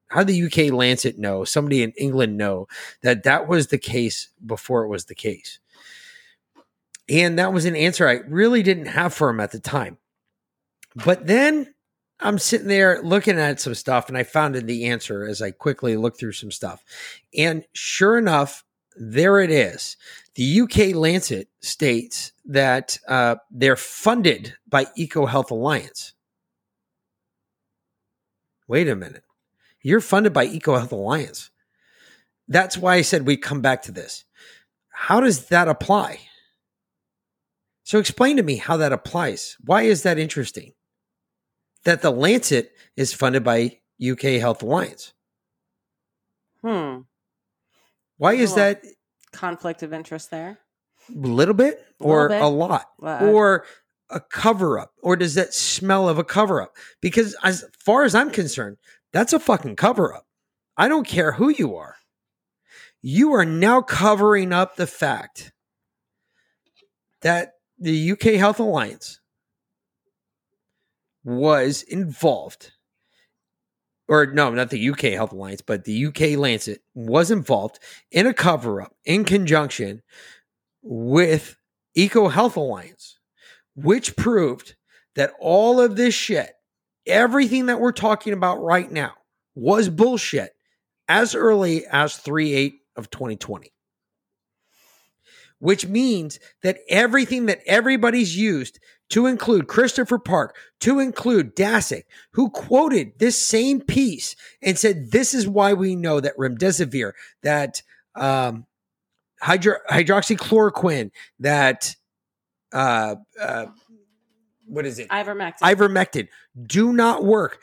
How 0.07 0.23
did 0.23 0.35
the 0.35 0.67
UK 0.67 0.73
Lancet 0.73 1.17
know, 1.17 1.45
somebody 1.45 1.83
in 1.83 1.93
England 1.97 2.37
know 2.37 2.67
that 3.01 3.23
that 3.23 3.47
was 3.47 3.67
the 3.67 3.77
case 3.77 4.27
before 4.45 4.83
it 4.83 4.89
was 4.89 5.05
the 5.05 5.15
case? 5.15 5.60
And 7.11 7.37
that 7.37 7.51
was 7.51 7.65
an 7.65 7.75
answer 7.75 8.07
I 8.07 8.21
really 8.27 8.63
didn't 8.63 8.85
have 8.85 9.13
for 9.13 9.29
him 9.29 9.41
at 9.41 9.51
the 9.51 9.59
time. 9.59 9.97
But 10.95 11.27
then 11.27 11.73
I'm 12.21 12.39
sitting 12.39 12.67
there 12.67 13.01
looking 13.03 13.37
at 13.37 13.59
some 13.59 13.75
stuff 13.75 14.07
and 14.07 14.17
I 14.17 14.23
found 14.23 14.55
the 14.55 14.85
answer 14.85 15.27
as 15.27 15.41
I 15.41 15.51
quickly 15.51 15.97
looked 15.97 16.19
through 16.19 16.31
some 16.31 16.51
stuff. 16.51 16.81
And 17.37 17.65
sure 17.73 18.17
enough, 18.17 18.63
there 18.95 19.41
it 19.41 19.51
is. 19.51 19.97
The 20.35 20.61
UK 20.61 20.95
Lancet 20.95 21.49
states 21.59 22.31
that 22.45 22.97
uh, 23.09 23.35
they're 23.51 23.75
funded 23.75 24.55
by 24.69 24.85
EcoHealth 24.97 25.51
Alliance. 25.51 26.13
Wait 28.69 28.87
a 28.87 28.95
minute. 28.95 29.23
You're 29.81 29.99
funded 29.99 30.31
by 30.31 30.47
EcoHealth 30.47 30.93
Alliance. 30.93 31.49
That's 32.47 32.77
why 32.77 32.95
I 32.95 33.01
said 33.01 33.25
we 33.25 33.35
come 33.35 33.59
back 33.59 33.81
to 33.83 33.91
this. 33.91 34.23
How 34.89 35.19
does 35.19 35.47
that 35.47 35.67
apply? 35.67 36.19
So 37.83 37.99
explain 37.99 38.37
to 38.37 38.43
me 38.43 38.57
how 38.57 38.77
that 38.77 38.93
applies. 38.93 39.57
Why 39.63 39.83
is 39.83 40.03
that 40.03 40.19
interesting? 40.19 40.73
That 41.83 42.01
the 42.01 42.11
Lancet 42.11 42.71
is 42.95 43.13
funded 43.13 43.43
by 43.43 43.79
UK 44.01 44.39
Health 44.39 44.61
Alliance. 44.61 45.13
Hmm. 46.61 46.99
Why 48.17 48.33
is 48.33 48.53
that 48.53 48.83
Conflict 49.33 49.81
of 49.81 49.93
interest 49.93 50.29
there. 50.29 50.59
a 51.09 51.17
little 51.17 51.55
bit 51.55 51.83
or 51.99 52.29
bit. 52.29 52.41
a 52.41 52.47
lot 52.47 52.85
Well, 52.99 53.29
or 53.29 53.65
a 54.09 54.19
cover 54.19 54.77
up 54.77 54.91
or 55.01 55.15
does 55.15 55.35
that 55.35 55.53
smell 55.53 56.07
of 56.07 56.19
a 56.19 56.23
cover 56.23 56.61
up? 56.61 56.75
Because 57.01 57.35
as 57.43 57.65
far 57.79 58.03
as 58.03 58.13
I'm 58.13 58.29
concerned, 58.29 58.77
that's 59.11 59.33
a 59.33 59.39
fucking 59.39 59.75
cover 59.75 60.13
up. 60.13 60.27
I 60.77 60.87
don't 60.87 61.07
care 61.07 61.31
who 61.31 61.49
you 61.49 61.75
are. 61.75 61.95
You 63.01 63.33
are 63.33 63.45
now 63.45 63.81
covering 63.81 64.53
up 64.53 64.75
the 64.75 64.85
fact 64.85 65.51
that 67.21 67.53
the 67.81 68.11
UK 68.11 68.35
Health 68.35 68.59
Alliance 68.59 69.19
was 71.23 71.81
involved 71.81 72.71
or 74.07 74.25
no, 74.25 74.49
not 74.49 74.69
the 74.69 74.89
UK 74.89 75.13
Health 75.13 75.31
Alliance, 75.31 75.61
but 75.61 75.85
the 75.85 76.07
UK 76.07 76.37
Lancet 76.37 76.81
was 76.93 77.31
involved 77.31 77.79
in 78.11 78.27
a 78.27 78.33
cover 78.33 78.81
up 78.81 78.93
in 79.05 79.23
conjunction 79.23 80.01
with 80.83 81.55
Eco 81.95 82.27
Health 82.27 82.57
Alliance, 82.57 83.19
which 83.73 84.17
proved 84.17 84.75
that 85.15 85.31
all 85.39 85.79
of 85.79 85.95
this 85.95 86.13
shit, 86.13 86.51
everything 87.07 87.67
that 87.67 87.79
we're 87.79 87.93
talking 87.93 88.33
about 88.33 88.61
right 88.61 88.91
now, 88.91 89.13
was 89.55 89.87
bullshit 89.87 90.51
as 91.07 91.33
early 91.33 91.85
as 91.85 92.17
3 92.17 92.53
8 92.53 92.73
of 92.97 93.09
2020. 93.11 93.71
Which 95.61 95.85
means 95.85 96.39
that 96.63 96.79
everything 96.89 97.45
that 97.45 97.61
everybody's 97.67 98.35
used 98.35 98.79
to 99.09 99.27
include 99.27 99.67
Christopher 99.67 100.17
Park, 100.17 100.55
to 100.79 100.99
include 100.99 101.55
Daszak, 101.55 102.03
who 102.31 102.49
quoted 102.49 103.19
this 103.19 103.39
same 103.39 103.79
piece 103.79 104.35
and 104.61 104.77
said, 104.77 105.11
This 105.11 105.33
is 105.35 105.47
why 105.47 105.73
we 105.73 105.95
know 105.95 106.19
that 106.19 106.35
remdesivir, 106.35 107.11
that 107.43 107.83
um, 108.15 108.65
hydro- 109.39 109.79
hydroxychloroquine, 109.89 111.11
that 111.39 111.95
uh, 112.73 113.15
uh, 113.39 113.65
what 114.65 114.85
is 114.85 114.97
it? 114.97 115.09
Ivermectin. 115.09 115.59
Ivermectin 115.61 116.27
do 116.65 116.91
not 116.91 117.23
work. 117.23 117.59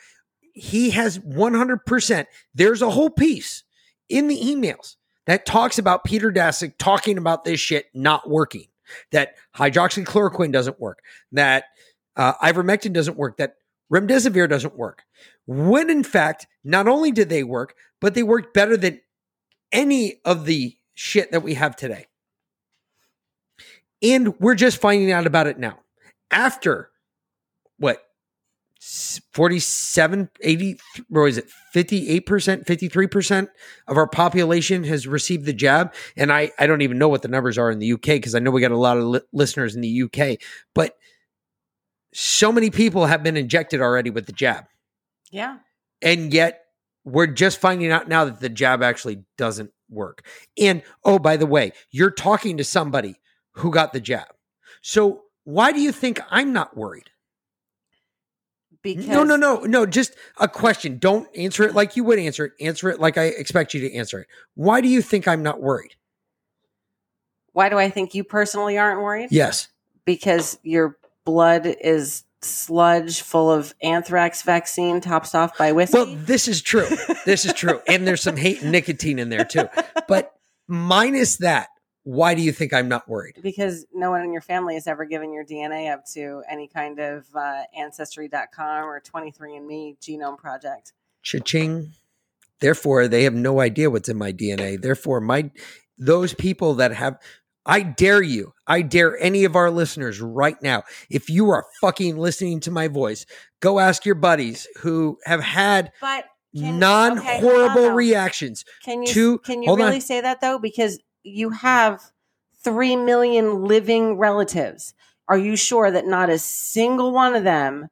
He 0.53 0.91
has 0.91 1.19
100%. 1.19 2.25
There's 2.53 2.81
a 2.81 2.89
whole 2.89 3.09
piece 3.09 3.63
in 4.07 4.27
the 4.27 4.37
emails 4.37 4.95
that 5.29 5.45
talks 5.45 5.77
about 5.77 6.03
Peter 6.03 6.31
Daszak 6.31 6.73
talking 6.79 7.19
about 7.19 7.43
this 7.43 7.59
shit 7.59 7.85
not 7.93 8.27
working, 8.27 8.65
that 9.11 9.35
hydroxychloroquine 9.55 10.51
doesn't 10.51 10.79
work, 10.79 11.03
that 11.31 11.65
uh, 12.15 12.33
ivermectin 12.35 12.93
doesn't 12.93 13.15
work, 13.15 13.37
that 13.37 13.57
remdesivir 13.93 14.49
doesn't 14.49 14.75
work. 14.75 15.03
When 15.45 15.91
in 15.91 16.03
fact, 16.03 16.47
not 16.63 16.87
only 16.87 17.11
did 17.11 17.29
they 17.29 17.43
work, 17.43 17.75
but 18.01 18.15
they 18.15 18.23
worked 18.23 18.55
better 18.55 18.75
than 18.75 19.01
any 19.71 20.19
of 20.25 20.45
the 20.45 20.75
shit 20.95 21.31
that 21.31 21.43
we 21.43 21.53
have 21.53 21.75
today. 21.75 22.07
And 24.01 24.39
we're 24.39 24.55
just 24.55 24.81
finding 24.81 25.11
out 25.11 25.27
about 25.27 25.45
it 25.45 25.59
now. 25.59 25.77
After 26.31 26.89
what 27.77 28.01
47 28.79 30.29
80 30.41 30.79
or 31.13 31.27
is 31.27 31.37
it 31.37 31.49
58% 31.75 32.65
53% 32.65 33.47
of 33.87 33.97
our 33.97 34.07
population 34.07 34.85
has 34.85 35.05
received 35.05 35.45
the 35.45 35.53
jab 35.53 35.93
and 36.15 36.31
I 36.31 36.51
I 36.57 36.65
don't 36.65 36.81
even 36.81 36.97
know 36.97 37.09
what 37.09 37.21
the 37.21 37.27
numbers 37.27 37.57
are 37.57 37.69
in 37.69 37.79
the 37.79 37.93
UK 37.93 38.01
because 38.01 38.35
I 38.35 38.39
know 38.39 38.51
we 38.51 38.61
got 38.61 38.71
a 38.71 38.77
lot 38.77 38.97
of 38.97 39.03
li- 39.03 39.21
listeners 39.33 39.75
in 39.75 39.81
the 39.81 40.03
UK 40.03 40.39
but 40.73 40.95
so 42.13 42.51
many 42.51 42.69
people 42.69 43.05
have 43.05 43.21
been 43.21 43.35
injected 43.35 43.81
already 43.81 44.09
with 44.09 44.27
the 44.27 44.31
jab 44.31 44.65
yeah. 45.29 45.57
and 46.01 46.33
yet 46.33 46.61
we're 47.03 47.27
just 47.27 47.59
finding 47.59 47.91
out 47.91 48.07
now 48.07 48.25
that 48.25 48.39
the 48.39 48.49
jab 48.49 48.83
actually 48.83 49.23
doesn't 49.37 49.71
work. 49.89 50.25
And 50.57 50.83
oh, 51.03 51.19
by 51.19 51.37
the 51.37 51.45
way, 51.45 51.73
you're 51.91 52.11
talking 52.11 52.57
to 52.57 52.63
somebody 52.63 53.15
who 53.53 53.71
got 53.71 53.93
the 53.93 53.99
jab. 53.99 54.27
So 54.81 55.23
why 55.43 55.71
do 55.71 55.81
you 55.81 55.91
think 55.91 56.21
I'm 56.29 56.53
not 56.53 56.77
worried? 56.77 57.09
Because 58.81 59.07
no, 59.07 59.23
no, 59.23 59.35
no, 59.35 59.59
no. 59.61 59.85
Just 59.85 60.13
a 60.39 60.47
question. 60.47 60.97
Don't 60.97 61.27
answer 61.35 61.63
it 61.63 61.75
like 61.75 61.95
you 61.95 62.03
would 62.03 62.19
answer 62.19 62.45
it. 62.45 62.53
Answer 62.59 62.89
it 62.89 62.99
like 62.99 63.17
I 63.17 63.25
expect 63.25 63.73
you 63.73 63.81
to 63.81 63.93
answer 63.95 64.21
it. 64.21 64.27
Why 64.55 64.81
do 64.81 64.87
you 64.87 65.01
think 65.01 65.27
I'm 65.27 65.43
not 65.43 65.61
worried? 65.61 65.95
Why 67.53 67.69
do 67.69 67.77
I 67.77 67.89
think 67.89 68.15
you 68.15 68.23
personally 68.23 68.77
aren't 68.77 69.01
worried? 69.01 69.29
Yes. 69.31 69.67
Because 70.05 70.57
your 70.63 70.97
blood 71.25 71.65
is 71.65 72.23
sludge 72.41 73.21
full 73.21 73.51
of 73.51 73.73
anthrax 73.83 74.43
vaccine 74.43 75.01
topped 75.01 75.35
off 75.35 75.57
by 75.57 75.71
whiskey. 75.71 75.97
Well, 75.97 76.15
this 76.15 76.47
is 76.47 76.61
true. 76.61 76.87
This 77.25 77.45
is 77.45 77.53
true. 77.53 77.81
and 77.87 78.07
there's 78.07 78.21
some 78.21 78.37
hate 78.37 78.61
and 78.61 78.71
nicotine 78.71 79.19
in 79.19 79.29
there 79.29 79.45
too. 79.45 79.67
But 80.07 80.33
minus 80.67 81.37
that, 81.37 81.69
why 82.11 82.33
do 82.33 82.41
you 82.41 82.51
think 82.51 82.73
I'm 82.73 82.87
not 82.87 83.07
worried? 83.07 83.35
because 83.43 83.85
no 83.93 84.09
one 84.09 84.21
in 84.23 84.31
your 84.33 84.41
family 84.41 84.73
has 84.73 84.87
ever 84.87 85.05
given 85.05 85.31
your 85.31 85.45
DNA 85.45 85.93
up 85.93 86.05
to 86.13 86.41
any 86.49 86.67
kind 86.67 86.97
of 86.99 87.27
uh, 87.35 87.61
ancestry.com 87.77 88.85
or 88.85 88.99
23andme 89.01 89.97
genome 89.99 90.37
project. 90.37 90.93
Cha-ching. 91.21 91.91
Therefore, 92.61 93.07
they 93.07 93.23
have 93.23 93.33
no 93.35 93.59
idea 93.61 93.89
what's 93.89 94.09
in 94.09 94.17
my 94.17 94.31
DNA. 94.33 94.81
Therefore, 94.81 95.21
my 95.21 95.51
those 95.97 96.33
people 96.33 96.73
that 96.75 96.91
have 96.93 97.17
I 97.65 97.81
dare 97.81 98.23
you, 98.23 98.53
I 98.65 98.81
dare 98.81 99.17
any 99.19 99.43
of 99.43 99.55
our 99.55 99.69
listeners 99.69 100.19
right 100.19 100.59
now, 100.63 100.83
if 101.09 101.29
you 101.29 101.49
are 101.51 101.65
fucking 101.81 102.17
listening 102.17 102.59
to 102.61 102.71
my 102.71 102.87
voice, 102.87 103.25
go 103.59 103.79
ask 103.79 104.05
your 104.05 104.15
buddies 104.15 104.67
who 104.79 105.17
have 105.25 105.41
had 105.41 105.91
But 106.01 106.25
non 106.53 107.19
okay, 107.19 107.39
horrible 107.39 107.83
though. 107.83 107.93
reactions. 107.93 108.65
can 108.83 109.03
you 109.03 109.07
Two- 109.13 109.37
can 109.39 109.61
you 109.61 109.75
really 109.75 109.95
on. 109.95 110.01
say 110.01 110.19
that 110.21 110.41
though? 110.41 110.57
Because 110.57 110.99
you 111.23 111.49
mm-hmm. 111.49 111.57
have 111.57 112.01
three 112.63 112.95
million 112.95 113.63
living 113.63 114.17
relatives. 114.17 114.93
Are 115.27 115.37
you 115.37 115.55
sure 115.55 115.91
that 115.91 116.05
not 116.05 116.29
a 116.29 116.39
single 116.39 117.11
one 117.11 117.35
of 117.35 117.43
them 117.43 117.87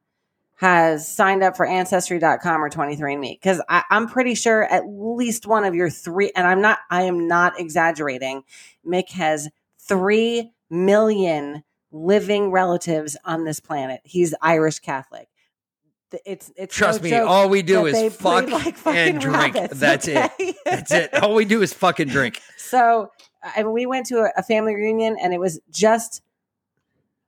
has 0.56 1.10
signed 1.10 1.42
up 1.42 1.56
for 1.56 1.64
ancestry.com 1.64 2.64
or 2.64 2.68
23andme? 2.68 3.40
Because 3.40 3.62
I'm 3.68 4.08
pretty 4.08 4.34
sure 4.34 4.64
at 4.64 4.84
least 4.88 5.46
one 5.46 5.64
of 5.64 5.74
your 5.74 5.88
three, 5.88 6.32
and 6.34 6.46
I'm 6.46 6.60
not, 6.60 6.78
I 6.90 7.02
am 7.04 7.28
not 7.28 7.58
exaggerating. 7.60 8.42
Mic 8.84 9.10
has 9.10 9.48
three 9.78 10.52
million 10.68 11.62
living 11.90 12.50
relatives 12.50 13.16
on 13.24 13.44
this 13.44 13.60
planet. 13.60 14.00
He's 14.04 14.34
Irish 14.42 14.80
Catholic. 14.80 15.28
It's 16.24 16.50
it's 16.56 16.74
Trust 16.74 17.02
no 17.02 17.10
me, 17.10 17.16
all 17.16 17.48
we 17.48 17.62
do 17.62 17.86
is 17.86 18.14
fuck 18.14 18.48
like 18.48 18.76
and 18.86 19.20
drink. 19.20 19.54
rabbits, 19.54 19.78
That's 19.78 20.08
it. 20.08 20.30
That's 20.64 20.90
it. 20.90 21.14
All 21.22 21.34
we 21.34 21.44
do 21.44 21.62
is 21.62 21.72
fucking 21.72 22.08
drink. 22.08 22.40
So 22.56 23.10
I 23.42 23.62
mean, 23.62 23.72
we 23.72 23.86
went 23.86 24.04
to 24.06 24.18
a, 24.18 24.30
a 24.36 24.42
family 24.42 24.74
reunion, 24.74 25.16
and 25.22 25.32
it 25.32 25.40
was 25.40 25.58
just 25.70 26.20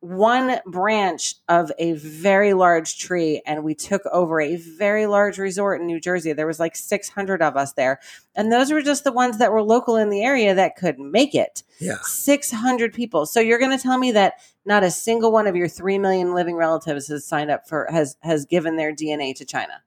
one 0.00 0.60
branch 0.66 1.34
of 1.48 1.70
a 1.78 1.92
very 1.92 2.54
large 2.54 2.98
tree, 2.98 3.42
and 3.44 3.62
we 3.62 3.74
took 3.74 4.02
over 4.06 4.40
a 4.40 4.56
very 4.56 5.06
large 5.06 5.36
resort 5.36 5.80
in 5.80 5.86
New 5.86 6.00
Jersey. 6.00 6.32
There 6.32 6.46
was 6.46 6.58
like 6.58 6.74
600 6.74 7.42
of 7.42 7.56
us 7.56 7.74
there, 7.74 8.00
and 8.34 8.50
those 8.50 8.72
were 8.72 8.80
just 8.80 9.04
the 9.04 9.12
ones 9.12 9.38
that 9.38 9.52
were 9.52 9.62
local 9.62 9.96
in 9.96 10.08
the 10.08 10.24
area 10.24 10.54
that 10.54 10.76
could 10.76 10.98
make 10.98 11.34
it. 11.34 11.62
Yeah. 11.80 11.98
600 12.02 12.94
people. 12.94 13.26
So 13.26 13.40
you're 13.40 13.58
going 13.58 13.76
to 13.76 13.82
tell 13.82 13.98
me 13.98 14.12
that 14.12 14.34
not 14.64 14.82
a 14.82 14.90
single 14.90 15.32
one 15.32 15.46
of 15.46 15.54
your 15.54 15.68
3 15.68 15.98
million 15.98 16.34
living 16.34 16.56
relatives 16.56 17.08
has 17.08 17.26
signed 17.26 17.50
up 17.50 17.68
for 17.68 17.86
has 17.90 18.16
has 18.20 18.46
given 18.46 18.76
their 18.76 18.94
DNA 18.94 19.34
to 19.36 19.44
China. 19.44 19.82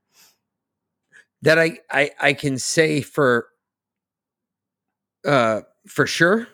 That 1.41 1.57
I 1.57 1.79
I, 1.89 2.11
I 2.21 2.33
can 2.33 2.59
say 2.59 3.01
for 3.01 3.47
uh 5.25 5.61
for 5.87 6.05
sure. 6.05 6.47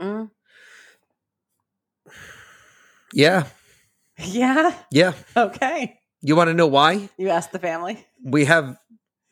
Mm. 0.00 0.30
Yeah. 3.12 3.46
Yeah. 4.18 4.74
Yeah. 4.90 5.12
Okay. 5.36 5.98
You 6.20 6.34
want 6.36 6.48
to 6.48 6.54
know 6.54 6.66
why? 6.66 7.08
You 7.16 7.28
asked 7.28 7.52
the 7.52 7.58
family. 7.58 8.04
We 8.24 8.46
have 8.46 8.76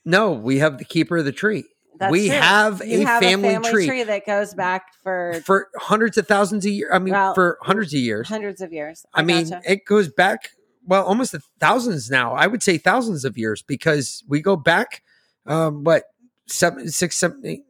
no, 0.04 0.32
we 0.32 0.58
have 0.58 0.78
the 0.78 0.84
keeper 0.84 1.18
of 1.18 1.24
the 1.24 1.32
tree. 1.32 1.64
That's 1.98 2.12
we 2.12 2.28
true. 2.28 2.36
have 2.36 2.80
a 2.82 3.00
have 3.04 3.22
family, 3.22 3.48
a 3.48 3.52
family 3.52 3.70
tree, 3.70 3.86
tree. 3.86 4.02
that 4.04 4.26
goes 4.26 4.54
back 4.54 4.92
for 5.02 5.40
for 5.44 5.68
hundreds 5.76 6.18
of 6.18 6.28
thousands 6.28 6.66
of 6.66 6.72
years. 6.72 6.90
I 6.92 6.98
mean, 6.98 7.14
Well, 7.14 7.34
for 7.34 7.58
hundreds 7.62 7.94
of 7.94 8.00
years. 8.00 8.28
hundreds 8.28 8.60
of 8.60 8.72
years. 8.72 9.04
I, 9.14 9.22
mean, 9.22 9.48
gotcha. 9.48 9.72
it 9.72 9.84
goes 9.86 10.08
back 10.08 10.50
well, 10.86 11.04
almost 11.04 11.34
a 11.34 11.40
thousands 11.58 12.10
now. 12.10 12.34
I 12.34 12.46
would 12.46 12.62
say 12.62 12.78
thousands 12.78 13.24
of 13.24 13.36
years 13.36 13.62
because 13.62 14.22
we 14.28 14.40
go 14.40 14.56
back, 14.56 15.02
um, 15.46 15.84
what 15.84 16.04
seven, 16.46 16.88
six, 16.88 17.16
seven, 17.16 17.42
eight, 17.44 17.64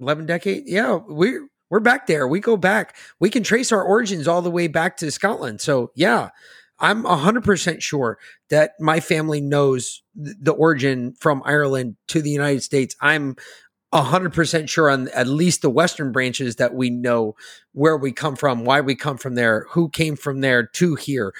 eleven 0.00 0.26
decade. 0.26 0.64
Yeah, 0.66 1.00
we're 1.06 1.48
we're 1.70 1.80
back 1.80 2.06
there. 2.06 2.26
We 2.28 2.40
go 2.40 2.56
back. 2.56 2.96
We 3.20 3.30
can 3.30 3.42
trace 3.42 3.72
our 3.72 3.82
origins 3.82 4.28
all 4.28 4.42
the 4.42 4.50
way 4.50 4.66
back 4.66 4.96
to 4.98 5.10
Scotland. 5.10 5.60
So 5.60 5.92
yeah, 5.94 6.30
I'm 6.80 7.04
hundred 7.04 7.44
percent 7.44 7.82
sure 7.82 8.18
that 8.50 8.72
my 8.80 9.00
family 9.00 9.40
knows 9.40 10.02
th- 10.22 10.36
the 10.40 10.52
origin 10.52 11.14
from 11.18 11.42
Ireland 11.44 11.96
to 12.08 12.20
the 12.20 12.30
United 12.30 12.62
States. 12.62 12.96
I'm 13.00 13.36
hundred 13.92 14.32
percent 14.32 14.68
sure 14.68 14.90
on 14.90 15.08
at 15.08 15.28
least 15.28 15.62
the 15.62 15.70
western 15.70 16.12
branches 16.12 16.56
that 16.56 16.74
we 16.74 16.90
know 16.90 17.36
where 17.72 17.96
we 17.96 18.12
come 18.12 18.36
from, 18.36 18.64
why 18.64 18.80
we 18.80 18.94
come 18.94 19.16
from 19.16 19.36
there, 19.36 19.66
who 19.70 19.88
came 19.88 20.16
from 20.16 20.40
there 20.40 20.66
to 20.66 20.96
here. 20.96 21.32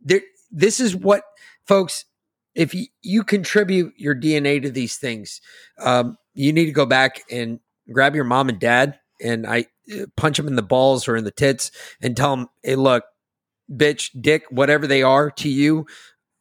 There, 0.00 0.22
this 0.50 0.78
is 0.80 0.94
what, 0.94 1.24
folks. 1.66 2.04
If 2.54 2.74
you, 2.74 2.84
you 3.00 3.24
contribute 3.24 3.94
your 3.96 4.14
DNA 4.14 4.60
to 4.60 4.70
these 4.70 4.96
things, 4.96 5.40
um, 5.78 6.18
you 6.34 6.52
need 6.52 6.66
to 6.66 6.72
go 6.72 6.84
back 6.84 7.22
and 7.30 7.60
grab 7.90 8.14
your 8.14 8.24
mom 8.24 8.50
and 8.50 8.60
dad 8.60 8.98
and 9.22 9.46
I 9.46 9.66
uh, 9.92 10.06
punch 10.16 10.36
them 10.36 10.48
in 10.48 10.56
the 10.56 10.62
balls 10.62 11.08
or 11.08 11.16
in 11.16 11.24
the 11.24 11.30
tits 11.30 11.70
and 12.00 12.16
tell 12.16 12.36
them, 12.36 12.48
"Hey, 12.62 12.76
look, 12.76 13.04
bitch, 13.70 14.10
dick, 14.20 14.44
whatever 14.50 14.86
they 14.86 15.02
are 15.02 15.30
to 15.30 15.48
you." 15.48 15.86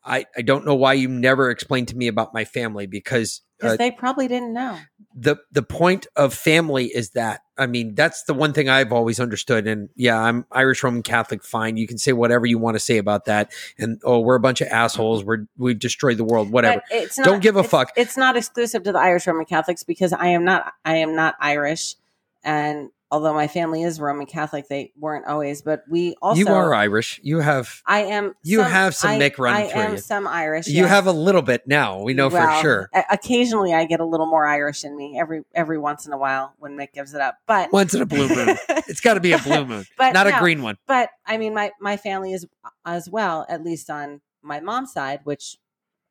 I, 0.03 0.25
I 0.35 0.41
don't 0.41 0.65
know 0.65 0.73
why 0.73 0.93
you 0.93 1.07
never 1.07 1.51
explained 1.51 1.89
to 1.89 1.95
me 1.95 2.07
about 2.07 2.33
my 2.33 2.43
family 2.43 2.87
because 2.87 3.41
uh, 3.61 3.75
they 3.77 3.91
probably 3.91 4.27
didn't 4.27 4.51
know. 4.51 4.79
the 5.13 5.35
the 5.51 5.61
point 5.61 6.07
of 6.15 6.33
family 6.33 6.87
is 6.87 7.11
that 7.11 7.41
I 7.55 7.67
mean 7.67 7.93
that's 7.93 8.23
the 8.23 8.33
one 8.33 8.51
thing 8.51 8.67
I've 8.67 8.91
always 8.91 9.19
understood 9.19 9.67
and 9.67 9.89
yeah 9.95 10.19
I'm 10.19 10.47
Irish 10.51 10.81
Roman 10.83 11.03
Catholic 11.03 11.43
fine 11.43 11.77
you 11.77 11.85
can 11.85 11.99
say 11.99 12.13
whatever 12.13 12.47
you 12.47 12.57
want 12.57 12.73
to 12.77 12.79
say 12.79 12.97
about 12.97 13.25
that 13.25 13.51
and 13.77 14.01
oh 14.03 14.21
we're 14.21 14.33
a 14.33 14.39
bunch 14.39 14.59
of 14.61 14.69
assholes 14.69 15.23
we're 15.23 15.45
we've 15.55 15.77
destroyed 15.77 16.17
the 16.17 16.23
world 16.23 16.49
whatever 16.49 16.81
it's 16.89 17.17
Don't 17.17 17.43
give 17.43 17.55
a 17.55 17.59
it's- 17.59 17.69
fuck. 17.69 17.91
It's 17.95 18.17
not 18.17 18.35
exclusive 18.35 18.81
to 18.85 18.91
the 18.91 18.99
Irish 18.99 19.27
Roman 19.27 19.45
Catholics 19.45 19.83
because 19.83 20.13
I 20.13 20.29
am 20.29 20.43
not. 20.43 20.73
I 20.83 20.95
am 20.95 21.15
not 21.15 21.35
Irish, 21.39 21.93
and 22.43 22.89
although 23.11 23.33
my 23.33 23.47
family 23.47 23.83
is 23.83 23.99
Roman 23.99 24.25
Catholic, 24.25 24.69
they 24.69 24.93
weren't 24.97 25.27
always. 25.27 25.61
But 25.61 25.83
we 25.89 26.15
also. 26.21 26.39
you 26.39 26.47
are 26.47 26.73
Irish 26.73 27.19
you 27.23 27.39
have 27.39 27.81
I 27.85 28.03
am. 28.03 28.33
You 28.43 28.61
have 28.61 28.95
some 28.95 29.11
I, 29.11 29.17
Mic 29.17 29.37
run 29.37 29.53
I 29.53 29.67
through 29.67 29.81
am 29.81 29.91
you. 29.93 29.97
some 29.97 30.27
Irish. 30.27 30.67
you 30.67 30.81
yes. 30.81 30.89
have 30.89 31.07
a 31.07 31.11
little 31.11 31.41
bit 31.41 31.67
now 31.67 32.01
we 32.01 32.13
know 32.13 32.29
Well, 32.29 32.55
for 32.55 32.61
sure 32.61 32.89
Occasionally, 33.11 33.73
I 33.73 33.85
get 33.85 33.99
a 33.99 34.05
little 34.05 34.25
more 34.25 34.45
Irish 34.45 34.83
in 34.83 34.95
me 34.95 35.19
every 35.19 35.43
every 35.53 35.77
once 35.77 36.05
in 36.05 36.13
a 36.13 36.17
while 36.17 36.53
when 36.57 36.75
Mic 36.75 36.93
gives 36.93 37.13
it 37.13 37.21
up. 37.21 37.37
But 37.45 37.71
once 37.71 37.93
in 37.93 38.01
a 38.01 38.05
blue 38.05 38.29
moon 38.29 38.57
it's 38.87 39.01
got 39.01 39.15
to 39.15 39.19
be 39.19 39.33
a 39.33 39.39
blue 39.39 39.65
moon 39.65 39.85
But 39.97 40.13
not 40.13 40.27
a 40.27 40.37
green 40.39 40.61
one 40.61 40.77
but 40.87 41.09
I 41.25 41.37
mean, 41.37 41.53
my 41.53 41.71
my 41.79 41.97
family 41.97 42.33
is 42.33 42.45
as 42.85 43.09
well, 43.09 43.45
at 43.49 43.63
least 43.63 43.89
on 43.89 44.21
my 44.41 44.59
mom's 44.59 44.91
side, 44.93 45.19
which 45.23 45.57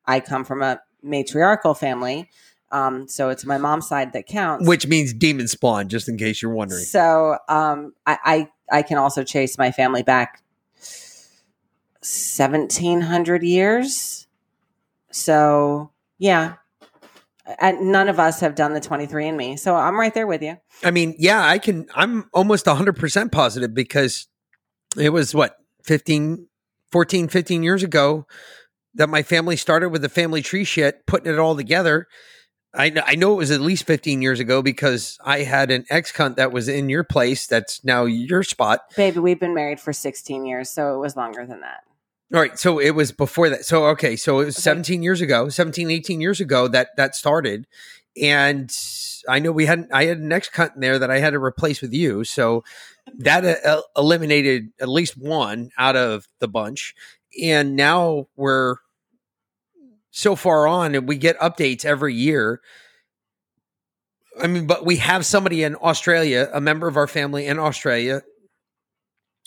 I 0.05 0.19
come 0.19 0.43
from 0.45 0.61
a 0.61 0.79
matriarchal 1.03 1.73
family. 1.73 2.29
Um, 2.71 3.07
so 3.07 3.29
it's 3.29 3.45
my 3.45 3.57
mom's 3.57 3.87
side 3.87 4.13
that 4.13 4.27
counts. 4.27 4.67
which 4.67 4.87
means 4.87 5.13
demon 5.13 5.47
spawn 5.47 5.89
just 5.89 6.07
in 6.07 6.17
case 6.17 6.41
you're 6.41 6.53
wondering 6.53 6.83
so 6.83 7.37
um, 7.49 7.93
I, 8.05 8.17
I 8.23 8.77
I 8.79 8.81
can 8.81 8.97
also 8.97 9.23
chase 9.23 9.57
my 9.57 9.71
family 9.71 10.03
back 10.03 10.41
seventeen 12.01 13.01
hundred 13.01 13.43
years. 13.43 14.27
So 15.11 15.91
yeah, 16.17 16.55
and 17.59 17.91
none 17.91 18.07
of 18.09 18.19
us 18.19 18.39
have 18.39 18.55
done 18.55 18.73
the 18.73 18.79
twenty 18.79 19.05
three 19.05 19.27
and 19.27 19.37
me. 19.37 19.57
So 19.57 19.75
I'm 19.75 19.99
right 19.99 20.13
there 20.13 20.27
with 20.27 20.41
you. 20.41 20.57
I 20.83 20.91
mean, 20.91 21.15
yeah, 21.17 21.45
I 21.45 21.59
can. 21.59 21.87
I'm 21.95 22.29
almost 22.33 22.65
100% 22.65 23.31
positive 23.31 23.73
because 23.73 24.27
it 24.97 25.09
was 25.09 25.35
what, 25.35 25.57
15, 25.83 26.47
14, 26.91 27.27
15 27.27 27.63
years 27.63 27.83
ago 27.83 28.25
that 28.95 29.07
my 29.07 29.23
family 29.23 29.55
started 29.55 29.89
with 29.89 30.01
the 30.01 30.09
family 30.09 30.41
tree 30.41 30.63
shit, 30.63 31.05
putting 31.05 31.31
it 31.31 31.39
all 31.39 31.55
together. 31.55 32.07
I, 32.73 32.89
kn- 32.89 33.03
I 33.05 33.15
know 33.15 33.33
it 33.33 33.37
was 33.37 33.51
at 33.51 33.59
least 33.61 33.85
15 33.85 34.21
years 34.21 34.39
ago 34.39 34.61
because 34.61 35.17
I 35.23 35.39
had 35.39 35.71
an 35.71 35.85
ex 35.89 36.11
cunt 36.11 36.37
that 36.37 36.51
was 36.51 36.67
in 36.69 36.89
your 36.89 37.03
place 37.03 37.45
that's 37.47 37.83
now 37.83 38.05
your 38.05 38.43
spot. 38.43 38.81
Baby, 38.95 39.19
we've 39.19 39.39
been 39.39 39.53
married 39.53 39.79
for 39.79 39.91
16 39.91 40.45
years, 40.45 40.69
so 40.69 40.95
it 40.95 40.99
was 40.99 41.17
longer 41.17 41.45
than 41.45 41.61
that. 41.61 41.83
All 42.33 42.39
right. 42.39 42.57
So 42.57 42.79
it 42.79 42.91
was 42.91 43.11
before 43.11 43.49
that. 43.49 43.65
So, 43.65 43.87
okay. 43.87 44.15
So 44.15 44.39
it 44.39 44.45
was 44.45 44.55
Okay. 44.55 44.61
17 44.61 45.03
years 45.03 45.19
ago, 45.19 45.49
17, 45.49 45.91
18 45.91 46.21
years 46.21 46.39
ago 46.39 46.69
that 46.69 46.95
that 46.95 47.13
started. 47.13 47.67
And 48.21 48.73
I 49.27 49.39
know 49.39 49.51
we 49.51 49.65
had, 49.65 49.89
I 49.91 50.05
had 50.05 50.19
an 50.19 50.31
ex 50.31 50.49
cunt 50.49 50.75
in 50.75 50.81
there 50.81 50.97
that 50.97 51.11
I 51.11 51.19
had 51.19 51.31
to 51.31 51.43
replace 51.43 51.81
with 51.81 51.93
you. 51.93 52.23
So 52.23 52.63
that 53.17 53.43
uh, 53.65 53.81
eliminated 53.97 54.69
at 54.79 54.87
least 54.87 55.17
one 55.17 55.71
out 55.77 55.97
of 55.97 56.27
the 56.39 56.47
bunch. 56.47 56.95
And 57.41 57.75
now 57.75 58.27
we're 58.37 58.75
so 60.11 60.35
far 60.35 60.67
on 60.67 60.93
and 60.93 61.07
we 61.07 61.17
get 61.17 61.39
updates 61.39 61.85
every 61.85 62.13
year. 62.13 62.61
I 64.41 64.47
mean, 64.47 64.67
but 64.67 64.85
we 64.85 64.97
have 64.97 65.25
somebody 65.25 65.63
in 65.63 65.75
Australia, 65.75 66.49
a 66.53 66.61
member 66.61 66.87
of 66.87 66.97
our 66.97 67.07
family 67.07 67.47
in 67.47 67.59
Australia, 67.59 68.21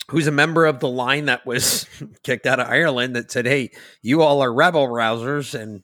who's 0.09 0.27
a 0.27 0.31
member 0.31 0.65
of 0.65 0.79
the 0.79 0.87
line 0.87 1.25
that 1.25 1.45
was 1.45 1.87
kicked 2.23 2.45
out 2.45 2.59
of 2.59 2.67
Ireland 2.67 3.15
that 3.15 3.31
said, 3.31 3.45
"Hey, 3.45 3.71
you 4.01 4.21
all 4.21 4.41
are 4.41 4.53
rebel 4.53 4.87
rousers," 4.87 5.59
and 5.59 5.83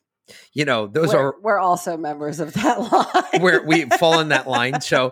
you 0.53 0.65
know 0.65 0.85
those 0.87 1.13
we're, 1.13 1.19
are 1.19 1.35
we're 1.41 1.59
also 1.59 1.97
members 1.97 2.39
of 2.39 2.53
that 2.53 2.79
line. 3.33 3.41
where 3.41 3.65
we 3.65 3.85
fall 3.85 4.19
in 4.19 4.29
that 4.29 4.47
line. 4.47 4.81
So 4.81 5.11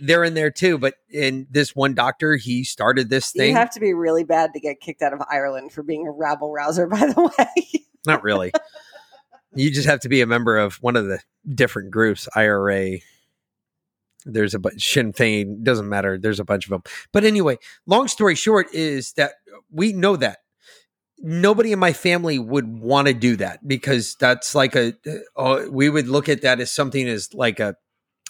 they're 0.00 0.24
in 0.24 0.34
there 0.34 0.50
too. 0.50 0.76
But 0.78 0.94
in 1.08 1.46
this 1.50 1.74
one 1.74 1.94
doctor, 1.94 2.36
he 2.36 2.64
started 2.64 3.10
this 3.10 3.32
you 3.34 3.40
thing. 3.42 3.54
have 3.54 3.70
to 3.70 3.80
be 3.80 3.94
really 3.94 4.24
bad 4.24 4.52
to 4.54 4.60
get 4.60 4.80
kicked 4.80 5.02
out 5.02 5.12
of 5.12 5.22
Ireland 5.30 5.72
for 5.72 5.82
being 5.84 6.06
a 6.06 6.10
rabble 6.10 6.52
rouser. 6.52 6.88
By 6.88 7.06
the 7.06 7.32
way, 7.38 7.84
Not 8.06 8.24
really. 8.24 8.52
You 9.54 9.70
just 9.70 9.88
have 9.88 10.00
to 10.00 10.08
be 10.08 10.20
a 10.20 10.26
member 10.26 10.56
of 10.56 10.76
one 10.76 10.96
of 10.96 11.06
the 11.06 11.20
different 11.54 11.90
groups. 11.90 12.28
IRA. 12.34 12.98
There's 14.26 14.54
a 14.54 14.58
bunch. 14.58 14.92
Sinn 14.92 15.12
Fein 15.12 15.64
doesn't 15.64 15.88
matter. 15.88 16.18
There's 16.18 16.40
a 16.40 16.44
bunch 16.44 16.66
of 16.66 16.70
them. 16.70 16.82
But 17.12 17.24
anyway, 17.24 17.58
long 17.86 18.06
story 18.06 18.34
short 18.34 18.66
is 18.74 19.12
that 19.14 19.32
we 19.70 19.92
know 19.92 20.16
that 20.16 20.38
nobody 21.18 21.72
in 21.72 21.78
my 21.78 21.92
family 21.92 22.38
would 22.38 22.68
want 22.68 23.08
to 23.08 23.14
do 23.14 23.36
that 23.36 23.66
because 23.66 24.16
that's 24.16 24.54
like 24.54 24.74
a. 24.76 24.92
Uh, 25.36 25.62
we 25.70 25.88
would 25.88 26.06
look 26.06 26.28
at 26.28 26.42
that 26.42 26.60
as 26.60 26.70
something 26.70 27.08
as 27.08 27.32
like 27.32 27.60
a 27.60 27.76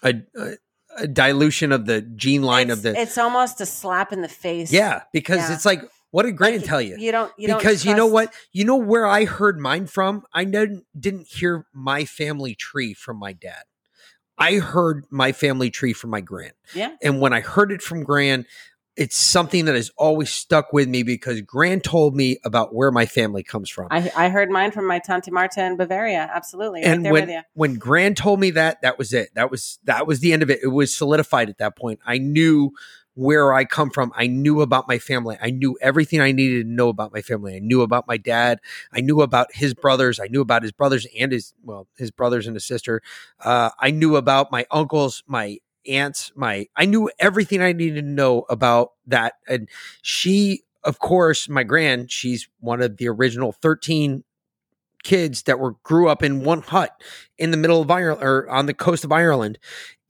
a, 0.04 0.14
a, 0.36 0.52
a 0.98 1.06
dilution 1.08 1.72
of 1.72 1.86
the 1.86 2.02
gene 2.02 2.42
line 2.42 2.70
it's, 2.70 2.78
of 2.78 2.82
the. 2.82 3.00
it's 3.00 3.18
almost 3.18 3.60
a 3.60 3.66
slap 3.66 4.12
in 4.12 4.22
the 4.22 4.28
face. 4.28 4.72
Yeah, 4.72 5.02
because 5.12 5.38
Yeah. 5.38 5.54
it's 5.54 5.66
like, 5.66 5.82
what 6.10 6.24
did 6.24 6.36
Grant 6.36 6.56
Like, 6.56 6.64
tell 6.64 6.80
you? 6.80 6.96
You 6.98 7.12
don't. 7.12 7.32
You 7.38 7.48
don't 7.48 7.58
because 7.58 7.84
you 7.84 7.94
know 7.94 8.06
what? 8.06 8.32
You 8.52 8.64
know 8.64 8.76
where 8.76 9.06
I 9.06 9.24
heard 9.24 9.58
mine 9.58 9.86
from? 9.86 10.24
I 10.32 10.44
didn't, 10.44 10.84
didn't 10.98 11.28
hear 11.28 11.66
my 11.72 12.04
family 12.04 12.54
tree 12.54 12.94
from 12.94 13.16
my 13.18 13.32
dad. 13.32 13.62
I 14.36 14.54
heard 14.54 15.04
my 15.10 15.32
family 15.32 15.70
tree 15.70 15.92
from 15.92 16.10
my 16.10 16.22
grand. 16.22 16.54
Yeah. 16.74 16.96
And 17.02 17.20
when 17.20 17.32
I 17.32 17.40
heard 17.40 17.70
it 17.70 17.82
from 17.82 18.02
grand, 18.02 18.46
it's 18.96 19.16
something 19.16 19.66
that 19.66 19.74
has 19.74 19.90
always 19.96 20.30
stuck 20.30 20.72
with 20.72 20.88
me 20.88 21.02
because 21.02 21.40
grand 21.42 21.84
told 21.84 22.16
me 22.16 22.38
about 22.44 22.74
where 22.74 22.90
my 22.90 23.06
family 23.06 23.42
comes 23.42 23.70
from. 23.70 23.88
I, 23.90 24.10
I 24.16 24.28
heard 24.28 24.50
mine 24.50 24.72
from 24.72 24.86
my 24.86 24.98
Tante 24.98 25.30
Marta 25.30 25.64
in 25.64 25.76
Bavaria. 25.76 26.28
Absolutely, 26.32 26.80
right 26.82 26.90
and 26.90 27.04
there 27.04 27.12
with 27.12 27.22
when 27.24 27.30
you. 27.30 27.40
when 27.54 27.74
Gran 27.76 28.14
told 28.14 28.40
me 28.40 28.50
that, 28.52 28.82
that 28.82 28.98
was 28.98 29.12
it. 29.12 29.30
That 29.34 29.50
was 29.50 29.78
that 29.84 30.06
was 30.06 30.20
the 30.20 30.32
end 30.32 30.42
of 30.42 30.50
it. 30.50 30.60
It 30.62 30.68
was 30.68 30.94
solidified 30.94 31.48
at 31.48 31.58
that 31.58 31.76
point. 31.76 32.00
I 32.04 32.18
knew 32.18 32.72
where 33.20 33.52
I 33.52 33.66
come 33.66 33.90
from. 33.90 34.12
I 34.16 34.26
knew 34.28 34.62
about 34.62 34.88
my 34.88 34.98
family. 34.98 35.36
I 35.42 35.50
knew 35.50 35.76
everything 35.82 36.22
I 36.22 36.32
needed 36.32 36.62
to 36.62 36.72
know 36.72 36.88
about 36.88 37.12
my 37.12 37.20
family. 37.20 37.54
I 37.54 37.58
knew 37.58 37.82
about 37.82 38.08
my 38.08 38.16
dad. 38.16 38.60
I 38.94 39.02
knew 39.02 39.20
about 39.20 39.48
his 39.52 39.74
brothers. 39.74 40.18
I 40.18 40.28
knew 40.28 40.40
about 40.40 40.62
his 40.62 40.72
brothers 40.72 41.06
and 41.18 41.30
his 41.30 41.52
well, 41.62 41.86
his 41.98 42.10
brothers 42.10 42.46
and 42.46 42.56
his 42.56 42.64
sister. 42.64 43.02
Uh, 43.44 43.68
I 43.78 43.90
knew 43.90 44.16
about 44.16 44.50
my 44.50 44.64
uncles, 44.70 45.22
my 45.26 45.58
aunts, 45.86 46.32
my 46.34 46.66
I 46.76 46.86
knew 46.86 47.10
everything 47.18 47.60
I 47.60 47.72
needed 47.72 47.96
to 47.96 48.10
know 48.10 48.46
about 48.48 48.92
that. 49.06 49.34
And 49.46 49.68
she, 50.00 50.62
of 50.84 50.98
course, 50.98 51.46
my 51.46 51.62
grand, 51.62 52.10
she's 52.10 52.48
one 52.60 52.80
of 52.80 52.96
the 52.96 53.08
original 53.08 53.52
13 53.52 54.24
kids 55.02 55.42
that 55.44 55.58
were 55.58 55.72
grew 55.82 56.08
up 56.08 56.22
in 56.22 56.44
one 56.44 56.62
hut 56.62 57.00
in 57.38 57.50
the 57.50 57.56
middle 57.56 57.80
of 57.80 57.90
Ireland 57.90 58.22
or 58.22 58.48
on 58.50 58.66
the 58.66 58.74
coast 58.74 59.04
of 59.04 59.12
Ireland. 59.12 59.58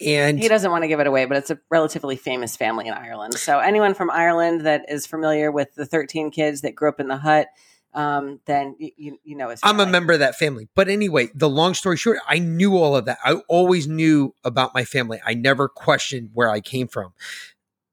And 0.01 0.39
He 0.39 0.49
doesn't 0.49 0.71
want 0.71 0.83
to 0.83 0.89
give 0.89 1.01
it 1.01 1.07
away, 1.07 1.27
but 1.27 1.37
it's 1.37 1.51
a 1.51 1.59
relatively 1.71 2.17
famous 2.17 2.57
family 2.57 2.87
in 2.87 2.95
Ireland. 2.95 3.35
So 3.35 3.59
anyone 3.59 3.95
from 3.95 4.11
Ireland 4.11 4.63
that 4.63 4.87
is 4.89 5.07
familiar 5.07 5.53
with 5.53 5.75
the 5.75 5.85
13 5.85 6.31
kids 6.31 6.63
that 6.63 6.75
grew 6.75 6.89
up 6.89 7.01
in 7.01 7.09
the 7.09 7.19
hut, 7.19 7.49
um, 7.93 8.41
then 8.47 8.77
you, 8.79 9.19
you, 9.25 9.37
know 9.37 9.53
I'm 9.63 9.81
a 9.81 9.87
member 9.87 10.13
of 10.13 10.21
that 10.21 10.37
family. 10.37 10.69
But 10.77 10.89
anyway, 10.89 11.29
the 11.35 11.49
long 11.49 11.75
story 11.75 11.97
short, 11.97 12.19
I 12.27 12.39
knew 12.39 12.77
all 12.77 12.97
of 12.97 13.07
that. 13.07 13.19
I 13.25 13.35
always 13.49 13.89
knew 13.89 14.35
about 14.45 14.75
my 14.75 14.85
family. 14.85 15.21
I 15.27 15.35
never 15.35 15.69
questioned 15.69 16.31
where 16.33 16.49
I 16.49 16.61
came 16.61 16.87
from. 16.87 17.13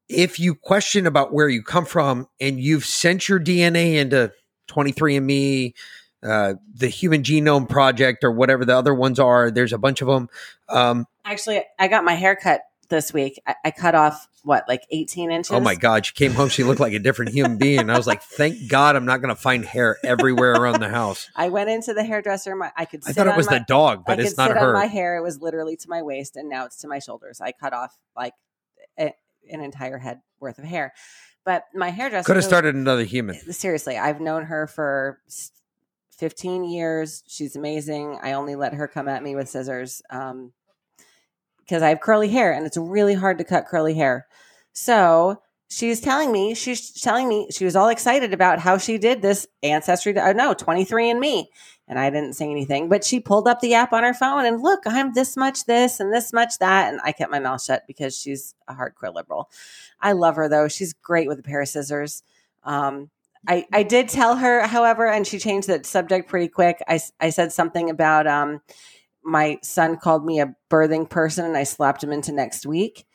If 0.07 0.39
you 0.39 0.53
question 0.53 1.07
about 1.07 1.33
where 1.33 1.49
you 1.49 1.63
come 1.63 1.85
from 1.85 2.27
and 2.39 2.59
you've 2.59 2.85
sent 2.85 3.27
your 3.27 3.39
DNA 3.39 3.95
into 3.95 4.31
23andMe, 4.69 5.73
uh, 6.23 6.55
the 6.73 6.87
Human 6.87 7.23
Genome 7.23 7.69
Project, 7.69 8.23
or 8.23 8.31
whatever 8.31 8.65
the 8.65 8.75
other 8.75 8.93
ones 8.93 9.19
are, 9.19 9.51
there's 9.51 9.73
a 9.73 9.77
bunch 9.77 10.01
of 10.01 10.07
them. 10.07 10.29
Um, 10.69 11.05
Actually, 11.25 11.63
I 11.77 11.87
got 11.87 12.03
my 12.03 12.13
hair 12.13 12.35
cut 12.35 12.61
this 12.89 13.13
week. 13.13 13.39
I, 13.45 13.55
I 13.65 13.71
cut 13.71 13.95
off 13.95 14.27
what, 14.43 14.63
like 14.67 14.83
18 14.91 15.31
inches? 15.31 15.51
oh 15.51 15.59
my 15.59 15.75
God, 15.75 16.05
she 16.05 16.13
came 16.13 16.33
home, 16.33 16.49
she 16.49 16.63
looked 16.63 16.79
like 16.79 16.93
a 16.93 16.99
different 16.99 17.31
human 17.31 17.57
being. 17.57 17.89
I 17.89 17.97
was 17.97 18.07
like, 18.07 18.23
thank 18.23 18.69
God 18.69 18.95
I'm 18.95 19.05
not 19.05 19.17
going 19.17 19.35
to 19.35 19.39
find 19.39 19.65
hair 19.65 19.97
everywhere 20.03 20.53
around 20.53 20.79
the 20.79 20.89
house. 20.89 21.29
I 21.35 21.49
went 21.49 21.69
into 21.69 21.93
the 21.93 22.03
hairdresser. 22.03 22.55
My, 22.55 22.71
I 22.77 22.85
could. 22.85 23.03
I 23.05 23.13
thought 23.13 23.27
it 23.27 23.35
was 23.35 23.49
my, 23.49 23.59
the 23.59 23.65
dog, 23.67 24.03
but 24.07 24.19
I 24.19 24.23
it's 24.23 24.31
could 24.31 24.37
not 24.37 24.47
sit 24.49 24.57
on 24.57 24.63
her. 24.63 24.73
my 24.73 24.85
hair. 24.85 25.17
It 25.17 25.21
was 25.21 25.41
literally 25.41 25.75
to 25.77 25.89
my 25.89 26.01
waist, 26.01 26.35
and 26.35 26.49
now 26.49 26.65
it's 26.65 26.77
to 26.77 26.87
my 26.87 26.99
shoulders. 26.99 27.41
I 27.41 27.51
cut 27.51 27.73
off 27.73 27.97
like 28.15 28.33
a, 28.97 29.13
an 29.51 29.61
entire 29.61 29.97
head 29.97 30.21
worth 30.39 30.57
of 30.57 30.63
hair. 30.63 30.93
But 31.43 31.63
my 31.73 31.91
hairdresser 31.91 32.25
Could 32.25 32.35
have 32.35 32.43
started 32.43 32.75
another 32.75 33.05
human. 33.05 33.35
seriously, 33.53 33.97
I've 33.97 34.19
known 34.19 34.45
her 34.45 34.67
for 34.67 35.21
15 36.17 36.63
years. 36.63 37.23
She's 37.27 37.55
amazing. 37.55 38.19
I 38.21 38.33
only 38.33 38.55
let 38.55 38.73
her 38.73 38.87
come 38.87 39.07
at 39.07 39.23
me 39.23 39.35
with 39.35 39.49
scissors 39.49 40.01
um, 40.09 40.51
because 41.59 41.83
I 41.83 41.89
have 41.89 41.99
curly 41.99 42.29
hair 42.29 42.53
and 42.53 42.65
it's 42.65 42.77
really 42.77 43.13
hard 43.13 43.37
to 43.37 43.43
cut 43.43 43.67
curly 43.67 43.93
hair. 43.93 44.27
So 44.73 45.41
she's 45.69 46.01
telling 46.01 46.31
me, 46.31 46.55
she's 46.55 46.91
telling 46.91 47.27
me, 47.27 47.47
she 47.51 47.65
was 47.65 47.75
all 47.75 47.89
excited 47.89 48.33
about 48.33 48.59
how 48.59 48.77
she 48.77 48.97
did 48.97 49.21
this 49.21 49.47
ancestry. 49.61 50.17
Oh 50.17 50.31
no, 50.31 50.53
23 50.53 51.09
and 51.09 51.19
me. 51.19 51.49
And 51.87 51.97
I 51.97 52.09
didn't 52.09 52.33
say 52.33 52.49
anything, 52.49 52.89
but 52.89 53.05
she 53.05 53.19
pulled 53.19 53.47
up 53.47 53.61
the 53.61 53.73
app 53.73 53.93
on 53.93 54.03
her 54.03 54.13
phone 54.13 54.45
and 54.45 54.61
look, 54.61 54.81
I'm 54.85 55.13
this 55.13 55.37
much 55.37 55.65
this 55.65 55.99
and 55.99 56.11
this 56.11 56.33
much 56.33 56.57
that. 56.59 56.91
And 56.91 56.99
I 57.03 57.11
kept 57.11 57.31
my 57.31 57.39
mouth 57.39 57.63
shut 57.63 57.83
because 57.87 58.17
she's 58.17 58.55
a 58.67 58.73
hardcore 58.73 59.13
liberal. 59.13 59.49
I 60.01 60.11
love 60.11 60.35
her 60.35 60.49
though. 60.49 60.67
She's 60.67 60.93
great 60.93 61.27
with 61.27 61.39
a 61.39 61.43
pair 61.43 61.61
of 61.61 61.69
scissors. 61.69 62.23
Um, 62.63 63.09
I, 63.47 63.65
I 63.73 63.83
did 63.83 64.09
tell 64.09 64.35
her, 64.35 64.65
however, 64.67 65.07
and 65.07 65.25
she 65.25 65.39
changed 65.39 65.67
the 65.67 65.83
subject 65.83 66.29
pretty 66.29 66.47
quick. 66.47 66.81
I, 66.87 66.99
I 67.19 67.29
said 67.29 67.51
something 67.51 67.89
about 67.89 68.27
um, 68.27 68.61
my 69.23 69.59
son 69.61 69.97
called 69.97 70.25
me 70.25 70.39
a 70.39 70.55
birthing 70.69 71.09
person 71.09 71.45
and 71.45 71.57
I 71.57 71.63
slapped 71.63 72.03
him 72.03 72.11
into 72.11 72.31
next 72.31 72.65
week. 72.65 73.05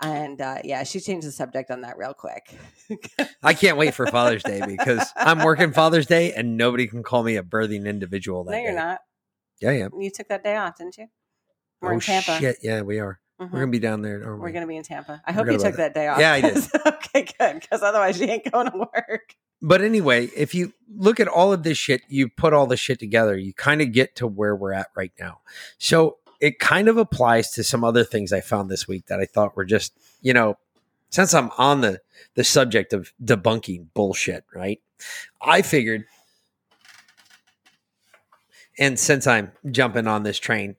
And 0.00 0.40
uh, 0.40 0.58
yeah, 0.64 0.82
she 0.82 0.98
changed 1.00 1.26
the 1.26 1.32
subject 1.32 1.70
on 1.70 1.82
that 1.82 1.96
real 1.96 2.12
quick. 2.12 2.52
I 3.42 3.54
can't 3.54 3.76
wait 3.76 3.94
for 3.94 4.06
Father's 4.08 4.42
Day 4.42 4.60
because 4.66 5.12
I'm 5.16 5.44
working 5.44 5.72
Father's 5.72 6.06
Day 6.06 6.32
and 6.32 6.56
nobody 6.56 6.88
can 6.88 7.02
call 7.02 7.22
me 7.22 7.36
a 7.36 7.42
birthing 7.42 7.86
individual 7.86 8.44
that 8.44 8.52
no, 8.52 8.58
you're 8.58 8.72
day. 8.72 8.76
not. 8.76 8.98
Yeah, 9.60 9.70
yeah. 9.70 9.88
You 9.96 10.10
took 10.10 10.28
that 10.28 10.42
day 10.42 10.56
off, 10.56 10.76
didn't 10.78 10.98
you? 10.98 11.06
We're 11.80 11.92
oh 11.92 11.94
in 11.94 12.00
Tampa. 12.00 12.36
shit! 12.38 12.56
Yeah, 12.62 12.82
we 12.82 12.98
are. 12.98 13.20
Mhm. 13.40 13.52
We're 13.52 13.60
gonna 13.60 13.70
be 13.70 13.78
down 13.78 14.02
there. 14.02 14.36
We're 14.36 14.50
going 14.50 14.62
to 14.62 14.66
be 14.66 14.76
in 14.76 14.82
Tampa. 14.82 15.22
I 15.24 15.32
hope 15.32 15.46
you 15.46 15.52
took 15.52 15.74
about 15.74 15.76
that 15.76 15.94
day 15.94 16.08
off. 16.08 16.18
Yeah, 16.18 16.32
I 16.32 16.40
did. 16.40 16.56
okay, 16.86 17.26
good. 17.38 17.60
Because 17.60 17.82
otherwise, 17.82 18.20
you 18.20 18.26
ain't 18.26 18.50
going 18.50 18.70
to 18.70 18.78
work. 18.78 19.34
But 19.62 19.80
anyway, 19.80 20.28
if 20.36 20.54
you 20.54 20.72
look 20.94 21.20
at 21.20 21.28
all 21.28 21.52
of 21.52 21.62
this 21.62 21.78
shit, 21.78 22.02
you 22.08 22.28
put 22.28 22.52
all 22.52 22.66
this 22.66 22.80
shit 22.80 22.98
together, 22.98 23.36
you 23.36 23.54
kind 23.54 23.80
of 23.80 23.92
get 23.92 24.16
to 24.16 24.26
where 24.26 24.56
we're 24.56 24.72
at 24.72 24.88
right 24.96 25.12
now. 25.20 25.38
So 25.78 26.18
it 26.40 26.58
kind 26.58 26.88
of 26.88 26.96
applies 26.96 27.52
to 27.52 27.62
some 27.62 27.84
other 27.84 28.02
things 28.02 28.32
I 28.32 28.40
found 28.40 28.68
this 28.68 28.88
week 28.88 29.06
that 29.06 29.20
I 29.20 29.24
thought 29.24 29.56
were 29.56 29.64
just, 29.64 29.96
you 30.20 30.34
know, 30.34 30.58
since 31.10 31.32
I'm 31.32 31.50
on 31.56 31.82
the 31.82 32.00
the 32.34 32.42
subject 32.42 32.92
of 32.92 33.12
debunking 33.22 33.86
bullshit, 33.94 34.44
right? 34.52 34.80
I 35.40 35.62
figured 35.62 36.04
and 38.78 38.98
since 38.98 39.26
I'm 39.26 39.52
jumping 39.70 40.06
on 40.06 40.22
this 40.22 40.38
train, 40.38 40.76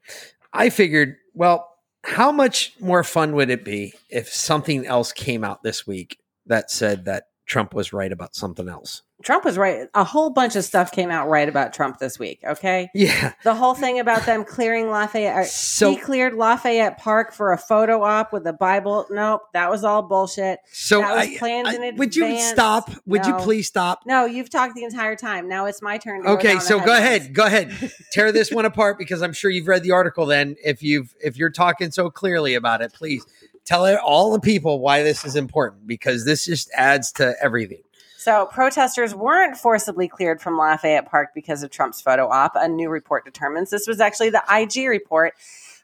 I 0.52 0.70
figured, 0.70 1.18
well, 1.34 1.70
how 2.04 2.32
much 2.32 2.74
more 2.80 3.04
fun 3.04 3.34
would 3.36 3.50
it 3.50 3.64
be 3.64 3.94
if 4.10 4.28
something 4.30 4.86
else 4.86 5.14
came 5.14 5.44
out 5.44 5.64
this 5.64 5.88
week 5.88 6.20
that 6.48 6.70
said 6.70 7.06
that 7.06 7.28
Trump 7.46 7.74
was 7.74 7.92
right 7.92 8.12
about 8.12 8.36
something 8.36 8.70
else? 8.70 9.02
Trump 9.22 9.46
was 9.46 9.58
right. 9.58 9.88
A 9.94 10.04
whole 10.04 10.30
bunch 10.30 10.56
of 10.56 10.66
stuff 10.66 10.92
came 10.92 11.10
out 11.10 11.30
right 11.30 11.48
about 11.48 11.74
Trump 11.74 11.98
this 11.98 12.20
week. 12.20 12.40
Okay. 12.44 12.90
Yeah. 12.94 13.34
The 13.44 13.54
whole 13.54 13.74
thing 13.74 14.00
about 14.00 14.26
them 14.26 14.44
clearing 14.44 14.90
Lafayette. 14.90 15.48
So 15.48 15.92
he 15.92 15.98
cleared 15.98 16.34
Lafayette 16.34 16.98
Park 16.98 17.34
for 17.34 17.54
a 17.54 17.58
photo 17.58 18.04
op 18.04 18.34
with 18.34 18.46
a 18.48 18.54
Bible. 18.54 19.06
Nope, 19.10 19.42
that 19.54 19.70
was 19.70 19.84
all 19.84 20.02
bullshit. 20.04 20.60
so 20.72 21.00
that 21.00 21.16
was 21.16 21.28
I, 21.28 21.38
planned 21.38 21.68
I- 21.68 21.74
in 21.76 21.96
would 21.96 22.16
you 22.16 22.38
stop? 22.40 22.90
Would 23.06 23.26
you 23.26 23.36
please 23.36 23.68
stop? 23.68 24.04
No, 24.06 24.26
you've 24.26 24.50
talked 24.50 24.76
the 24.76 24.84
entire 24.84 25.16
time. 25.16 25.48
Now 25.48 25.66
it's 25.66 25.82
my 25.82 25.98
turn. 25.98 26.22
To 26.22 26.28
go 26.28 26.34
Okay, 26.36 26.60
so 26.60 26.80
go 26.80 26.96
ahead. 26.96 27.34
Go 27.34 27.46
ahead. 27.46 27.92
Tear 28.12 28.32
this 28.32 28.52
one 28.52 28.66
apart 28.66 28.98
because 28.98 29.22
I'm 29.22 29.34
sure 29.34 29.50
you've 29.50 29.68
read 29.68 29.84
the 29.84 29.92
article 29.92 30.26
then. 30.26 30.56
If 30.64 30.84
you've 30.84 31.14
if 31.22 31.38
you're 31.38 31.50
talking 31.52 31.92
so 31.92 32.10
clearly 32.10 32.56
about 32.56 32.82
it, 32.82 32.94
please 32.94 33.26
tell 33.66 33.86
all 33.98 34.32
the 34.32 34.40
people 34.40 34.80
why 34.80 35.04
this 35.04 35.26
is 35.26 35.36
important 35.36 35.88
because 35.88 36.26
this 36.26 36.46
just 36.46 36.70
adds 36.76 37.12
to 37.14 37.36
everything. 37.42 37.82
So, 38.18 38.46
protesters 38.46 39.14
weren't 39.14 39.58
forcibly 39.58 40.08
cleared 40.08 40.42
from 40.42 40.58
Lafayette 40.58 41.10
Park 41.10 41.32
because 41.36 41.62
of 41.62 41.72
Trump's 41.72 42.00
photo 42.00 42.30
op. 42.30 42.54
A 42.56 42.70
new 42.70 42.90
report 42.90 43.26
determines 43.26 43.70
this 43.70 43.86
was 43.86 44.00
actually 44.00 44.30
the 44.30 44.44
IG 44.50 44.88
report. 44.88 45.34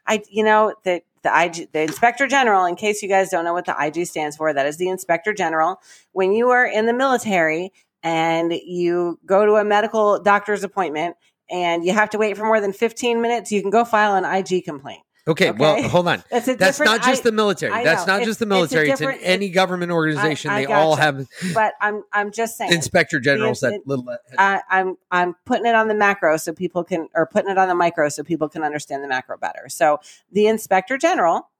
I, 0.06 0.22
you 0.30 0.42
know, 0.42 0.74
the 0.84 1.02
the 1.22 1.30
IG, 1.38 1.70
the 1.72 1.82
Inspector 1.82 2.26
General. 2.28 2.64
In 2.64 2.76
case 2.76 3.02
you 3.02 3.08
guys 3.08 3.28
don't 3.28 3.44
know 3.44 3.52
what 3.52 3.66
the 3.66 3.76
IG 3.78 4.06
stands 4.06 4.36
for, 4.36 4.54
that 4.54 4.66
is 4.66 4.78
the 4.78 4.88
Inspector 4.88 5.32
General. 5.34 5.80
When 6.12 6.32
you 6.32 6.48
are 6.48 6.64
in 6.64 6.86
the 6.86 6.94
military 6.94 7.72
and 8.02 8.52
you 8.52 9.18
go 9.26 9.44
to 9.44 9.56
a 9.56 9.64
medical 9.64 10.18
doctor's 10.22 10.64
appointment 10.64 11.16
and 11.50 11.84
you 11.84 11.92
have 11.92 12.10
to 12.10 12.18
wait 12.18 12.36
for 12.38 12.44
more 12.44 12.60
than 12.60 12.72
15 12.72 13.20
minutes, 13.20 13.52
you 13.52 13.60
can 13.60 13.70
go 13.70 13.84
file 13.84 14.14
an 14.14 14.24
IG 14.24 14.64
complaint. 14.64 15.02
Okay, 15.28 15.50
well, 15.50 15.82
hold 15.88 16.08
on. 16.08 16.24
That's 16.30 16.48
a 16.48 16.54
That's 16.56 16.80
not 16.80 17.02
just 17.02 17.20
I- 17.20 17.24
the 17.24 17.32
military. 17.32 17.72
I 17.72 17.84
That's 17.84 18.06
not 18.06 18.16
It's- 18.16 18.26
just 18.28 18.40
the 18.40 18.46
military. 18.46 18.90
It's, 18.90 19.00
in 19.00 19.06
different- 19.08 19.26
any 19.28 19.50
government 19.50 19.92
organization. 19.92 20.50
I 20.50 20.64
they 20.64 20.72
all 20.72 20.96
have 20.96 21.26
But 21.54 21.74
I'm 21.80 22.02
I'm 22.12 22.32
just 22.32 22.56
saying. 22.56 22.72
inspector 22.72 23.20
generals 23.20 23.60
that 23.60 23.74
it- 23.74 23.82
little. 23.86 24.06
I, 24.38 24.62
I'm 24.70 24.96
I'm 25.10 25.36
putting 25.44 25.66
it 25.66 25.74
on 25.74 25.88
the 25.88 25.94
macro 25.94 26.36
so 26.38 26.52
people 26.52 26.84
can, 26.84 27.08
or 27.14 27.26
putting 27.26 27.50
it 27.50 27.58
on 27.58 27.68
the 27.68 27.74
micro 27.74 28.08
so 28.08 28.22
people 28.24 28.48
can 28.48 28.62
understand 28.62 29.04
the 29.04 29.08
macro 29.08 29.36
better. 29.36 29.68
So 29.68 30.00
the 30.32 30.46
inspector 30.46 30.96
general 30.96 31.50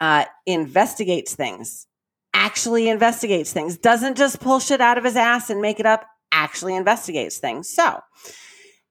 uh, 0.00 0.24
investigates 0.46 1.34
things, 1.34 1.86
actually 2.32 2.88
investigates 2.88 3.52
things, 3.52 3.76
doesn't 3.76 4.16
just 4.16 4.40
pull 4.40 4.60
shit 4.60 4.80
out 4.80 4.96
of 4.98 5.04
his 5.04 5.16
ass 5.16 5.50
and 5.50 5.60
make 5.60 5.80
it 5.80 5.86
up. 5.86 6.06
Actually 6.32 6.76
investigates 6.76 7.38
things. 7.38 7.68
So 7.68 8.00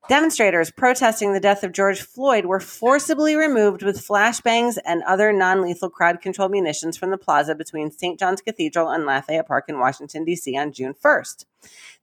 demonstrators 0.09 0.71
protesting 0.71 1.33
the 1.33 1.39
death 1.39 1.63
of 1.63 1.71
George 1.71 2.01
Floyd 2.01 2.47
were 2.47 2.59
forcibly 2.59 3.35
removed 3.35 3.83
with 3.83 4.05
flashbangs 4.05 4.79
and 4.83 5.03
other 5.03 5.31
non-lethal 5.31 5.91
crowd-controlled 5.91 6.49
munitions 6.51 6.97
from 6.97 7.11
the 7.11 7.17
plaza 7.17 7.53
between 7.53 7.91
St. 7.91 8.19
John's 8.19 8.41
Cathedral 8.41 8.89
and 8.89 9.05
Lafayette 9.05 9.47
Park 9.47 9.65
in 9.67 9.77
Washington 9.77 10.25
D.C. 10.25 10.57
on 10.57 10.71
June 10.71 10.95
1st. 10.95 11.45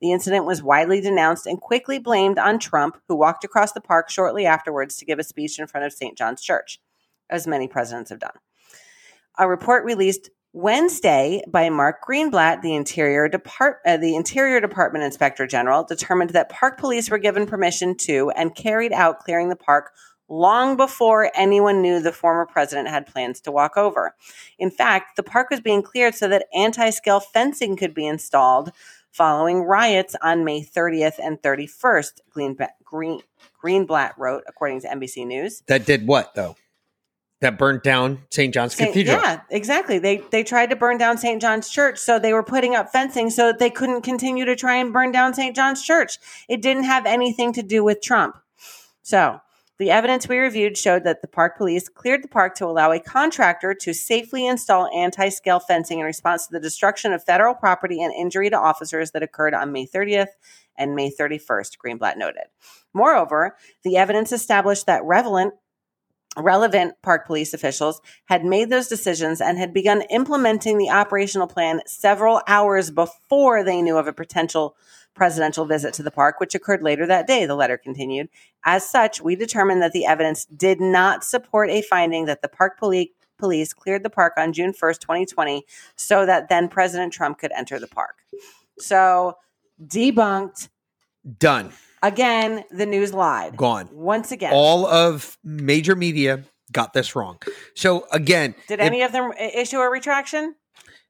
The 0.00 0.12
incident 0.12 0.46
was 0.46 0.62
widely 0.62 1.00
denounced 1.00 1.48
and 1.48 1.60
quickly 1.60 1.98
blamed 1.98 2.38
on 2.38 2.60
Trump, 2.60 2.96
who 3.08 3.16
walked 3.16 3.42
across 3.42 3.72
the 3.72 3.80
park 3.80 4.08
shortly 4.08 4.46
afterwards 4.46 4.96
to 4.96 5.04
give 5.04 5.18
a 5.18 5.24
speech 5.24 5.58
in 5.58 5.66
front 5.66 5.84
of 5.84 5.92
St. 5.92 6.16
John's 6.16 6.42
Church, 6.42 6.78
as 7.28 7.48
many 7.48 7.66
presidents 7.66 8.10
have 8.10 8.20
done. 8.20 8.38
A 9.36 9.48
report 9.48 9.84
released 9.84 10.30
Wednesday 10.56 11.42
by 11.46 11.68
Mark 11.68 12.02
Greenblatt, 12.02 12.62
the 12.62 12.74
Interior, 12.74 13.30
uh, 13.84 13.96
the 13.98 14.16
Interior 14.16 14.58
Department 14.58 15.04
Inspector 15.04 15.46
General, 15.48 15.84
determined 15.84 16.30
that 16.30 16.48
park 16.48 16.78
police 16.78 17.10
were 17.10 17.18
given 17.18 17.44
permission 17.44 17.94
to 17.98 18.30
and 18.30 18.54
carried 18.54 18.94
out 18.94 19.18
clearing 19.18 19.50
the 19.50 19.54
park 19.54 19.92
long 20.30 20.78
before 20.78 21.30
anyone 21.34 21.82
knew 21.82 22.00
the 22.00 22.10
former 22.10 22.46
president 22.46 22.88
had 22.88 23.06
plans 23.06 23.38
to 23.42 23.52
walk 23.52 23.76
over. 23.76 24.14
In 24.58 24.70
fact, 24.70 25.16
the 25.16 25.22
park 25.22 25.50
was 25.50 25.60
being 25.60 25.82
cleared 25.82 26.14
so 26.14 26.26
that 26.28 26.46
anti 26.54 26.88
scale 26.88 27.20
fencing 27.20 27.76
could 27.76 27.92
be 27.92 28.06
installed 28.06 28.72
following 29.12 29.62
riots 29.62 30.16
on 30.22 30.42
May 30.42 30.64
30th 30.64 31.18
and 31.22 31.36
31st, 31.42 32.20
Greenblatt, 32.34 32.70
Green, 32.82 33.20
Greenblatt 33.62 34.12
wrote, 34.16 34.44
according 34.48 34.80
to 34.80 34.88
NBC 34.88 35.26
News. 35.26 35.62
That 35.66 35.84
did 35.84 36.06
what 36.06 36.34
though? 36.34 36.56
That 37.42 37.58
burnt 37.58 37.82
down 37.82 38.22
St. 38.30 38.52
John's 38.52 38.74
Saint- 38.74 38.90
Cathedral. 38.90 39.20
Yeah, 39.20 39.40
exactly. 39.50 39.98
They 39.98 40.22
they 40.30 40.42
tried 40.42 40.70
to 40.70 40.76
burn 40.76 40.96
down 40.96 41.18
St. 41.18 41.40
John's 41.40 41.68
Church, 41.68 41.98
so 41.98 42.18
they 42.18 42.32
were 42.32 42.42
putting 42.42 42.74
up 42.74 42.90
fencing 42.90 43.28
so 43.28 43.48
that 43.48 43.58
they 43.58 43.68
couldn't 43.68 44.02
continue 44.02 44.46
to 44.46 44.56
try 44.56 44.76
and 44.76 44.92
burn 44.92 45.12
down 45.12 45.34
St. 45.34 45.54
John's 45.54 45.82
Church. 45.82 46.18
It 46.48 46.62
didn't 46.62 46.84
have 46.84 47.04
anything 47.04 47.52
to 47.52 47.62
do 47.62 47.84
with 47.84 48.00
Trump. 48.00 48.36
So 49.02 49.40
the 49.78 49.90
evidence 49.90 50.26
we 50.26 50.38
reviewed 50.38 50.78
showed 50.78 51.04
that 51.04 51.20
the 51.20 51.28
park 51.28 51.58
police 51.58 51.90
cleared 51.90 52.24
the 52.24 52.28
park 52.28 52.54
to 52.56 52.64
allow 52.64 52.92
a 52.92 52.98
contractor 52.98 53.74
to 53.74 53.92
safely 53.92 54.46
install 54.46 54.88
anti-scale 54.88 55.60
fencing 55.60 55.98
in 55.98 56.06
response 56.06 56.46
to 56.46 56.52
the 56.52 56.60
destruction 56.60 57.12
of 57.12 57.22
federal 57.22 57.54
property 57.54 58.02
and 58.02 58.14
injury 58.14 58.48
to 58.48 58.58
officers 58.58 59.10
that 59.10 59.22
occurred 59.22 59.52
on 59.52 59.72
May 59.72 59.86
30th 59.86 60.28
and 60.78 60.94
May 60.94 61.10
31st, 61.10 61.76
Greenblatt 61.76 62.16
noted. 62.16 62.44
Moreover, 62.94 63.56
the 63.82 63.98
evidence 63.98 64.32
established 64.32 64.86
that 64.86 65.04
relevant 65.04 65.52
relevant 66.36 66.94
park 67.02 67.26
police 67.26 67.54
officials 67.54 68.00
had 68.26 68.44
made 68.44 68.70
those 68.70 68.88
decisions 68.88 69.40
and 69.40 69.58
had 69.58 69.72
begun 69.72 70.02
implementing 70.10 70.78
the 70.78 70.90
operational 70.90 71.46
plan 71.46 71.80
several 71.86 72.42
hours 72.46 72.90
before 72.90 73.64
they 73.64 73.80
knew 73.82 73.96
of 73.96 74.06
a 74.06 74.12
potential 74.12 74.76
presidential 75.14 75.64
visit 75.64 75.94
to 75.94 76.02
the 76.02 76.10
park, 76.10 76.38
which 76.38 76.54
occurred 76.54 76.82
later 76.82 77.06
that 77.06 77.26
day, 77.26 77.46
the 77.46 77.54
letter 77.54 77.78
continued. 77.78 78.28
As 78.64 78.88
such, 78.88 79.22
we 79.22 79.34
determined 79.34 79.80
that 79.80 79.92
the 79.92 80.04
evidence 80.04 80.44
did 80.44 80.80
not 80.80 81.24
support 81.24 81.70
a 81.70 81.80
finding 81.80 82.26
that 82.26 82.42
the 82.42 82.48
park 82.48 82.78
police 82.78 83.72
cleared 83.72 84.02
the 84.02 84.10
park 84.10 84.34
on 84.36 84.52
June 84.52 84.72
1st, 84.72 84.98
2020, 85.00 85.64
so 85.96 86.26
that 86.26 86.50
then 86.50 86.68
President 86.68 87.12
Trump 87.14 87.38
could 87.38 87.52
enter 87.52 87.78
the 87.78 87.86
park. 87.86 88.16
So, 88.78 89.38
debunked. 89.82 90.68
Done. 91.38 91.72
Again, 92.02 92.64
the 92.70 92.86
news 92.86 93.12
lied. 93.14 93.56
Gone. 93.56 93.88
Once 93.92 94.32
again. 94.32 94.52
All 94.52 94.86
of 94.86 95.38
major 95.42 95.96
media 95.96 96.44
got 96.72 96.92
this 96.92 97.16
wrong. 97.16 97.38
So 97.74 98.06
again, 98.12 98.54
Did 98.68 98.80
it- 98.80 98.82
any 98.82 99.02
of 99.02 99.12
them 99.12 99.32
issue 99.38 99.78
a 99.78 99.88
retraction? 99.88 100.54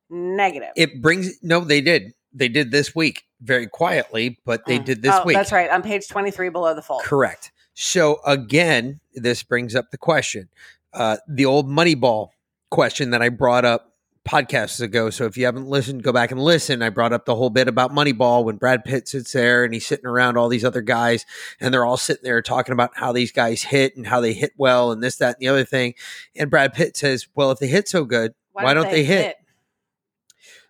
Negative. 0.09 0.69
it 0.77 1.03
brings 1.03 1.43
no, 1.43 1.61
they 1.61 1.81
did. 1.81 2.13
They 2.33 2.49
did 2.49 2.71
this 2.71 2.95
week 2.95 3.25
very 3.41 3.67
quietly, 3.67 4.39
but 4.45 4.65
they 4.67 4.79
Mm. 4.79 4.85
did 4.85 5.03
this 5.03 5.15
oh, 5.15 5.25
week. 5.25 5.37
That's 5.37 5.51
right. 5.51 5.69
On 5.69 5.83
page 5.83 6.07
23 6.07 6.49
below 6.51 6.75
the 6.75 6.83
fold. 6.83 7.03
Correct. 7.03 7.51
So 7.75 8.21
again, 8.25 9.01
this 9.15 9.43
brings 9.43 9.75
up 9.75 9.91
the 9.91 9.99
question, 9.99 10.49
uh, 10.93 11.17
the 11.27 11.45
old 11.45 11.69
Moneyball 11.69 12.29
question 12.71 13.11
that 13.11 13.21
I 13.21 13.31
brought 13.31 13.65
up 13.65 13.96
podcasts 14.27 14.81
ago. 14.81 15.09
So 15.11 15.25
if 15.25 15.37
you 15.37 15.47
haven't 15.47 15.69
listened, 15.69 16.03
go 16.03 16.13
back 16.13 16.31
and 16.31 16.43
listen. 16.43 16.83
I 16.83 16.91
brought 16.91 17.13
up 17.13 17.25
the 17.25 17.35
whole 17.35 17.51
bit 17.51 17.69
about 17.69 17.93
Moneyball 17.93 18.45
when 18.45 18.57
Brad 18.57 18.85
Pitt 18.85 19.09
sits 19.09 19.33
there 19.33 19.65
and 19.65 19.73
he's 19.73 19.87
sitting 19.87 20.07
around 20.07 20.37
all 20.37 20.49
these 20.49 20.65
other 20.65 20.83
guys, 20.83 21.25
and 21.61 21.73
they're 21.73 21.85
all 21.85 21.97
sitting 21.97 22.25
there 22.25 22.43
talking 22.43 22.73
about 22.73 22.91
how 22.95 23.13
these 23.13 23.33
guys 23.33 23.63
hit 23.63 23.97
and 23.97 24.07
how 24.07 24.21
they 24.21 24.33
hit 24.33 24.53
well 24.59 24.93
and 24.93 25.03
this, 25.03 25.17
that, 25.17 25.37
and 25.37 25.41
the 25.41 25.49
other 25.49 25.65
thing. 25.65 25.95
And 26.35 26.51
Brad 26.51 26.75
Pitt 26.75 26.97
says, 26.97 27.29
"Well, 27.35 27.51
if 27.51 27.59
they 27.59 27.69
hit 27.69 27.89
so 27.89 28.05
good, 28.05 28.35
why, 28.53 28.75
don't 28.75 28.91
they, 28.91 29.05
hit? 29.05 29.37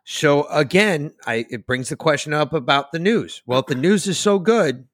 So 0.05 0.45
again, 0.49 1.15
I 1.27 1.47
it 1.51 1.67
brings 1.67 1.89
the 1.89 1.97
question 1.97 2.33
up 2.33 2.53
about 2.53 2.93
the 2.93 2.99
news. 2.99 3.43
Well, 3.47 3.61
if 3.61 3.67
the 3.67 3.75
news 3.75 4.07
is 4.07 4.19
so 4.19 4.39
good, 4.39 4.87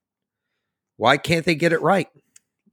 why 0.97 1.17
can't 1.17 1.45
they 1.45 1.55
get 1.55 1.73
it 1.73 1.81
right? 1.81 2.07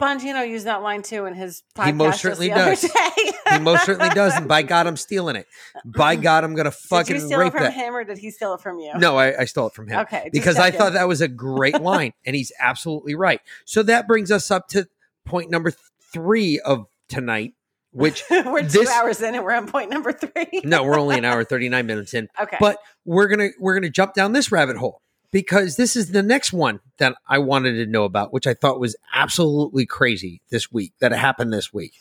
Bongino 0.01 0.49
used 0.49 0.67
that 0.67 0.83
line 0.83 1.03
too 1.03 1.27
in 1.27 1.35
his 1.35 1.63
podcast. 1.77 1.87
He 1.87 1.93
most 1.93 2.21
certainly 2.23 2.49
the 2.49 2.55
other 2.55 2.71
does. 2.71 2.83
day. 2.83 3.33
He 3.51 3.59
most 3.59 3.85
certainly 3.85 4.11
does, 4.15 4.35
and 4.37 4.47
by 4.47 4.63
God, 4.73 4.87
I'm 4.87 4.97
stealing 4.97 5.35
it. 5.35 5.47
By 5.85 6.15
God, 6.15 6.45
I'm 6.45 6.55
gonna 6.55 6.71
Did 6.71 6.75
fucking 6.79 7.17
you 7.17 7.21
steal 7.23 7.39
rape 7.41 7.49
it 7.49 7.53
from 7.53 7.63
that. 7.65 7.75
him 7.75 7.95
or 7.97 8.05
did 8.05 8.17
he 8.19 8.31
steal 8.31 8.55
it 8.55 8.61
from 8.61 8.79
you? 8.79 8.93
No, 8.97 9.17
I, 9.19 9.41
I 9.41 9.45
stole 9.47 9.67
it 9.67 9.75
from 9.75 9.89
him 9.89 9.99
Okay. 10.01 10.31
because 10.33 10.57
I 10.57 10.71
thought 10.71 10.93
that 10.93 11.09
was 11.09 11.21
a 11.21 11.27
great 11.29 11.81
line, 11.83 12.13
and 12.25 12.37
he's 12.37 12.53
absolutely 12.61 13.15
right. 13.17 13.41
So 13.65 13.83
that 13.83 14.07
brings 14.07 14.31
us 14.31 14.51
up 14.53 14.69
to 14.69 14.87
point 15.27 15.51
number 15.51 15.73
three 16.13 16.61
of 16.61 16.87
tonight, 17.09 17.55
which 17.93 18.23
we're 18.31 18.61
two 18.63 18.69
this- 18.69 18.89
hours 18.91 19.21
in 19.21 19.35
and 19.35 19.43
we're 19.43 19.53
on 19.53 19.67
point 19.67 19.91
number 19.91 20.13
three. 20.13 20.61
no, 20.65 20.85
we're 20.85 20.99
only 20.99 21.19
an 21.19 21.25
hour 21.25 21.43
thirty 21.43 21.69
nine 21.69 21.87
minutes 21.87 22.15
in. 22.15 22.29
Okay. 22.41 22.57
But 22.61 22.79
we're 23.05 23.27
gonna 23.27 23.49
we're 23.59 23.75
gonna 23.75 23.91
jump 23.91 24.15
down 24.15 24.33
this 24.33 24.53
rabbit 24.53 24.77
hole 24.77 25.03
because 25.33 25.77
this 25.77 25.97
is 25.97 26.11
the 26.13 26.23
next 26.23 26.53
one 26.53 26.81
that 26.99 27.15
I 27.29 27.39
wanted 27.39 27.75
to 27.75 27.87
know 27.87 28.05
about, 28.05 28.33
which 28.33 28.47
I 28.47 28.55
thought 28.55 28.81
was 28.81 28.97
absolutely 29.15 29.87
crazy 29.87 30.43
this 30.51 30.73
week 30.73 30.93
that 31.01 31.13
happened 31.13 31.53
this 31.53 31.73
week. 31.73 31.93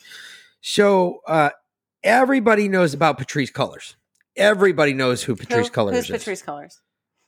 So 0.61 1.19
uh, 1.27 1.51
everybody 2.03 2.67
knows 2.67 2.93
about 2.93 3.17
Patrice 3.17 3.51
Cullors. 3.51 3.95
Everybody 4.35 4.93
knows 4.93 5.23
who 5.23 5.35
Patrice 5.35 5.67
Who- 5.67 5.73
Cullors 5.73 5.91
Who's 5.95 6.09
is, 6.09 6.17
Patrice 6.23 6.41
Cullors? 6.41 6.73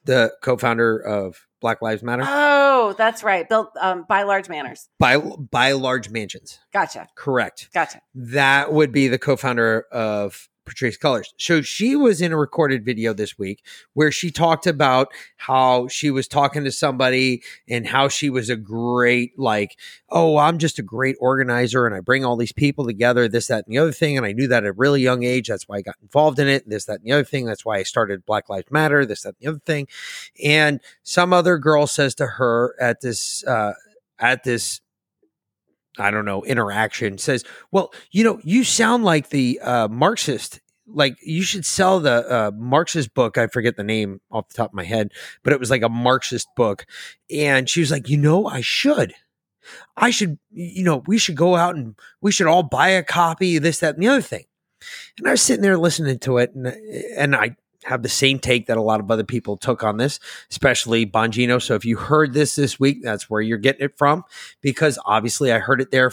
the 0.06 0.34
co-founder 0.41 0.98
of 0.98 1.45
Black 1.60 1.82
Lives 1.82 2.02
Matter. 2.02 2.23
Oh, 2.26 2.95
that's 2.98 3.23
right. 3.23 3.48
Built 3.48 3.69
um, 3.80 4.03
by 4.10 4.23
Large 4.23 4.49
Manners. 4.49 4.90
by 4.98 5.18
by 5.18 5.73
large 5.73 6.10
mansions. 6.10 6.57
Gotcha. 6.73 7.07
Correct. 7.15 7.69
Gotcha. 7.72 8.02
That 8.15 8.73
would 8.73 8.91
be 8.91 9.07
the 9.10 9.19
co-founder 9.19 9.82
of 9.91 10.49
Patrice 10.66 10.98
Cullors. 10.98 11.34
So 11.38 11.62
she 11.62 11.96
was 11.96 12.22
in 12.22 12.32
a 12.32 12.38
recorded 12.38 12.86
video 12.86 13.14
this 13.14 13.38
week 13.38 13.64
where 13.94 14.12
she 14.12 14.32
talked 14.32 14.68
about 14.68 15.10
how 15.38 15.88
she 15.88 16.12
was 16.12 16.28
talking 16.28 16.64
to 16.64 16.72
somebody 16.72 17.42
and 17.68 17.88
how 17.88 18.08
she 18.08 18.30
was 18.30 18.50
a 18.50 18.56
great, 18.56 19.38
like, 19.38 19.78
oh, 20.10 20.38
I'm 20.38 20.58
just 20.58 20.80
a 20.80 20.84
great 20.84 21.16
organizer 21.20 21.86
and 21.86 21.96
I 21.96 22.00
bring 22.00 22.24
all 22.24 22.36
these 22.36 22.52
people 22.52 22.86
together, 22.86 23.28
this, 23.28 23.48
that, 23.48 23.66
and 23.66 23.74
the 23.74 23.80
other 23.80 23.92
thing. 23.92 24.18
And 24.18 24.26
I 24.26 24.34
knew 24.34 24.48
that 24.48 24.64
at 24.64 24.70
a 24.70 24.74
really 24.74 25.02
young 25.02 25.24
age. 25.24 25.48
That's 25.48 25.68
why 25.68 25.78
I 25.78 25.82
got 25.82 25.96
involved 26.02 26.40
in 26.40 26.48
it. 26.48 26.68
This, 26.70 26.86
that, 26.86 27.00
and 27.00 27.06
the 27.06 27.14
other 27.14 27.24
thing. 27.24 27.46
That's 27.46 27.66
why 27.66 27.78
I 27.78 27.84
started 27.84 28.26
Black 28.26 28.50
Lives 28.50 28.72
Matter, 28.72 29.06
this, 29.06 29.24
that, 29.24 29.30
and 29.30 29.38
the 29.40 29.48
other 29.48 29.62
thing. 29.66 29.88
And 30.44 30.80
some 31.04 31.34
other 31.34 31.58
girl 31.58 31.88
says 31.88 32.16
to 32.16 32.28
her 32.28 32.76
at 32.80 33.02
this, 33.02 33.44
uh, 33.46 33.74
at 34.20 34.44
this 34.44 34.82
I 35.97 36.11
don't 36.11 36.26
know, 36.26 36.43
interaction 36.43 37.18
says, 37.18 37.43
well, 37.72 37.93
you 38.11 38.23
know, 38.23 38.39
you 38.43 38.63
sound 38.63 39.03
like 39.03 39.30
the 39.30 39.59
uh, 39.59 39.88
Marxist. 39.88 40.59
Like 40.88 41.18
you 41.23 41.43
should 41.43 41.65
sell 41.65 41.99
the 41.99 42.30
uh, 42.30 42.51
Marxist 42.55 43.13
book. 43.13 43.38
I 43.38 43.47
forget 43.47 43.77
the 43.77 43.84
name 43.84 44.19
off 44.30 44.49
the 44.49 44.55
top 44.55 44.72
of 44.72 44.73
my 44.73 44.84
head, 44.84 45.11
but 45.43 45.53
it 45.53 45.59
was 45.59 45.69
like 45.69 45.84
a 45.84 45.89
Marxist 45.89 46.47
book. 46.55 46.85
And 47.30 47.69
she 47.69 47.80
was 47.80 47.91
like, 47.91 48.09
you 48.09 48.18
know, 48.18 48.45
I 48.47 48.61
should. 48.61 49.13
I 49.95 50.09
should, 50.09 50.38
you 50.51 50.84
know, 50.84 51.03
we 51.07 51.18
should 51.18 51.35
go 51.35 51.55
out 51.55 51.76
and 51.76 51.95
we 52.19 52.31
should 52.31 52.47
all 52.47 52.63
buy 52.63 52.89
a 52.89 53.03
copy 53.03 53.57
of 53.57 53.63
this, 53.63 53.80
that, 53.80 53.95
and 53.95 54.03
the 54.03 54.07
other 54.07 54.22
thing. 54.22 54.45
And 55.18 55.27
I 55.27 55.31
was 55.31 55.41
sitting 55.41 55.61
there 55.61 55.77
listening 55.77 56.19
to 56.19 56.38
it, 56.38 56.53
and 56.55 56.68
and 57.15 57.35
I 57.35 57.55
have 57.84 58.03
the 58.03 58.10
same 58.10 58.40
take 58.40 58.68
that 58.68 58.78
a 58.78 58.82
lot 58.82 58.99
of 58.99 59.10
other 59.10 59.24
people 59.24 59.58
took 59.58 59.84
on 59.84 59.98
this, 59.98 60.20
especially 60.49 61.06
Bongino. 61.06 61.62
So 61.62 61.76
if 61.76 61.86
you 61.86 61.98
heard 61.98 62.34
this 62.34 62.56
this 62.56 62.80
week, 62.80 63.02
that's 63.03 63.30
where 63.30 63.41
you're 63.41 63.58
getting 63.58 63.86
it 63.86 63.98
from, 63.98 64.24
because 64.62 64.99
obviously 65.06 65.52
I 65.52 65.60
heard 65.60 65.82
it 65.82 65.91
there 65.91 66.12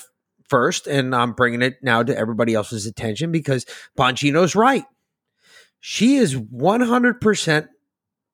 first, 0.48 0.86
and 0.86 1.14
I'm 1.14 1.32
bringing 1.32 1.62
it 1.62 1.76
now 1.82 2.02
to 2.02 2.16
everybody 2.16 2.54
else's 2.54 2.86
attention 2.86 3.30
because 3.30 3.66
Bongino's 3.98 4.54
right. 4.54 4.84
She 5.80 6.16
is 6.16 6.34
100% 6.34 7.68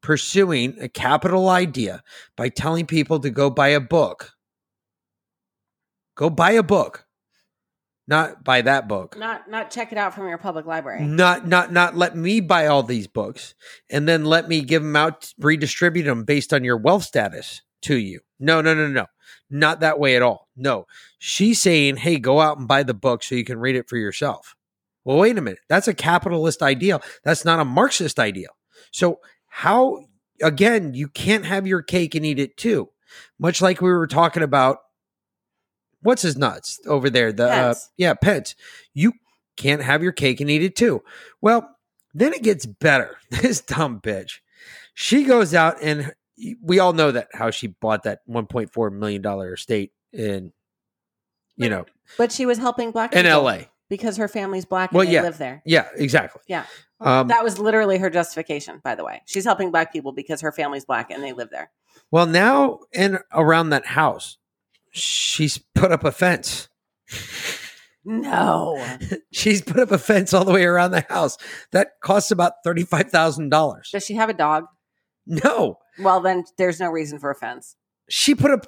pursuing 0.00 0.76
a 0.80 0.88
capital 0.88 1.48
idea 1.48 2.02
by 2.36 2.50
telling 2.50 2.86
people 2.86 3.18
to 3.20 3.30
go 3.30 3.50
buy 3.50 3.68
a 3.68 3.80
book. 3.80 4.32
Go 6.14 6.30
buy 6.30 6.52
a 6.52 6.62
book. 6.62 7.06
Not 8.06 8.44
buy 8.44 8.62
that 8.62 8.88
book. 8.88 9.16
Not 9.18 9.48
not 9.48 9.70
check 9.70 9.92
it 9.92 9.98
out 9.98 10.14
from 10.14 10.28
your 10.28 10.38
public 10.38 10.66
library. 10.66 11.04
Not 11.04 11.46
not 11.46 11.72
not 11.72 11.96
let 11.96 12.16
me 12.16 12.40
buy 12.40 12.66
all 12.66 12.82
these 12.82 13.06
books 13.06 13.54
and 13.90 14.08
then 14.08 14.24
let 14.24 14.48
me 14.48 14.60
give 14.60 14.82
them 14.82 14.96
out, 14.96 15.32
redistribute 15.38 16.06
them 16.06 16.24
based 16.24 16.52
on 16.52 16.64
your 16.64 16.76
wealth 16.76 17.04
status 17.04 17.62
to 17.82 17.96
you. 17.96 18.20
No, 18.38 18.60
no, 18.60 18.74
no, 18.74 18.88
no, 18.88 19.06
not 19.50 19.80
that 19.80 19.98
way 19.98 20.16
at 20.16 20.22
all. 20.22 20.48
No, 20.56 20.86
she's 21.18 21.60
saying, 21.60 21.96
hey, 21.96 22.18
go 22.18 22.40
out 22.40 22.58
and 22.58 22.68
buy 22.68 22.82
the 22.82 22.94
book 22.94 23.22
so 23.22 23.34
you 23.34 23.44
can 23.44 23.58
read 23.58 23.76
it 23.76 23.88
for 23.88 23.96
yourself. 23.96 24.54
Well, 25.04 25.18
wait 25.18 25.38
a 25.38 25.42
minute. 25.42 25.60
That's 25.68 25.88
a 25.88 25.94
capitalist 25.94 26.62
ideal. 26.62 27.02
That's 27.24 27.44
not 27.44 27.60
a 27.60 27.64
Marxist 27.64 28.18
ideal. 28.18 28.56
So 28.90 29.20
how 29.48 30.06
again, 30.42 30.94
you 30.94 31.08
can't 31.08 31.46
have 31.46 31.66
your 31.66 31.82
cake 31.82 32.14
and 32.14 32.26
eat 32.26 32.38
it 32.38 32.56
too. 32.56 32.90
Much 33.38 33.62
like 33.62 33.80
we 33.80 33.92
were 33.92 34.06
talking 34.06 34.42
about 34.42 34.78
what's 36.04 36.22
his 36.22 36.36
nuts 36.36 36.78
over 36.86 37.10
there? 37.10 37.32
The 37.32 37.48
uh, 37.50 37.74
yeah, 37.96 38.14
Pence. 38.14 38.54
You 38.92 39.12
can't 39.56 39.82
have 39.82 40.02
your 40.02 40.12
cake 40.12 40.40
and 40.40 40.48
eat 40.48 40.62
it 40.62 40.76
too. 40.76 41.02
Well, 41.40 41.68
then 42.14 42.32
it 42.32 42.42
gets 42.42 42.64
better. 42.66 43.16
This 43.30 43.60
dumb 43.60 44.00
bitch. 44.00 44.38
She 44.94 45.24
goes 45.24 45.52
out 45.54 45.82
and 45.82 46.14
we 46.62 46.78
all 46.78 46.92
know 46.92 47.10
that 47.10 47.28
how 47.34 47.50
she 47.50 47.66
bought 47.68 48.04
that 48.04 48.20
1.4 48.28 48.92
million 48.92 49.22
dollar 49.22 49.54
estate 49.54 49.92
in 50.12 50.52
you 51.56 51.68
know, 51.68 51.84
But 52.18 52.32
she 52.32 52.46
was 52.46 52.58
helping 52.58 52.90
black 52.90 53.14
in 53.14 53.26
LA. 53.26 53.58
because 53.88 54.16
her 54.16 54.26
family's 54.28 54.64
black 54.64 54.90
and 54.90 54.98
Well, 54.98 55.06
they 55.06 55.12
yeah. 55.12 55.22
live 55.22 55.38
there. 55.38 55.62
Yeah, 55.64 55.86
exactly. 55.96 56.42
Yeah. 56.48 56.64
Um, 57.00 57.28
That 57.28 57.44
was 57.44 57.58
literally 57.60 57.98
her 57.98 58.10
justification, 58.10 58.80
by 58.82 58.94
the 58.96 59.04
way. 59.04 59.22
She's 59.26 59.44
helping 59.44 59.70
black 59.70 59.92
people 59.92 60.10
because 60.12 60.40
her 60.40 60.50
family's 60.50 60.84
black 60.84 61.10
and 61.12 61.22
they 61.22 61.32
live 61.32 61.50
there. 61.50 61.70
well, 62.10 62.26
now 62.26 62.80
and 62.92 63.20
around 63.32 63.70
that 63.70 63.86
house, 63.86 64.36
she's 64.94 65.58
put 65.74 65.92
up 65.92 66.04
a 66.04 66.12
fence. 66.12 66.68
No. 68.04 68.84
She's 69.32 69.62
put 69.62 69.78
up 69.80 69.90
a 69.90 69.96
fence 69.98 70.34
all 70.34 70.44
the 70.44 70.52
way 70.52 70.64
around 70.64 70.90
the 70.90 71.06
house. 71.08 71.38
That 71.72 71.92
costs 72.02 72.30
about 72.30 72.52
thirty-five 72.62 73.10
thousand 73.10 73.48
dollars. 73.48 73.88
Does 73.92 74.04
she 74.04 74.14
have 74.14 74.28
a 74.28 74.34
dog? 74.34 74.64
No, 75.26 75.78
Well, 75.98 76.20
then 76.20 76.44
there's 76.58 76.78
no 76.80 76.90
reason 76.90 77.18
for 77.18 77.30
a 77.30 77.34
fence. 77.34 77.76
she 78.10 78.34
put 78.34 78.50
up 78.50 78.66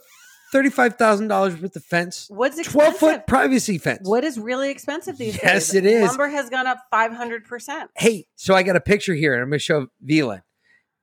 thirty-five 0.52 0.96
thousand 0.96 1.28
dollars 1.28 1.60
worth 1.60 1.76
of 1.76 1.84
fence. 1.84 2.28
What's 2.30 2.62
Twelve 2.62 2.96
foot 2.96 3.26
privacy 3.26 3.76
fence. 3.76 4.08
What 4.08 4.24
is 4.24 4.38
really 4.38 4.70
expensive 4.70 5.18
these 5.18 5.34
Yes, 5.34 5.42
days? 5.42 5.52
Yes, 5.52 5.74
it 5.74 5.84
is. 5.84 6.08
Lumber 6.08 6.28
has 6.28 6.48
gone 6.48 6.66
up 6.66 6.78
500%. 6.92 7.88
Hey, 7.96 8.26
so 8.36 8.54
I 8.54 8.62
got 8.62 8.76
a 8.76 8.80
picture 8.80 9.12
here, 9.14 9.34
and 9.34 9.42
I'm 9.42 9.50
going 9.50 9.58
to 9.58 9.62
show 9.62 9.88
Vila. 10.00 10.44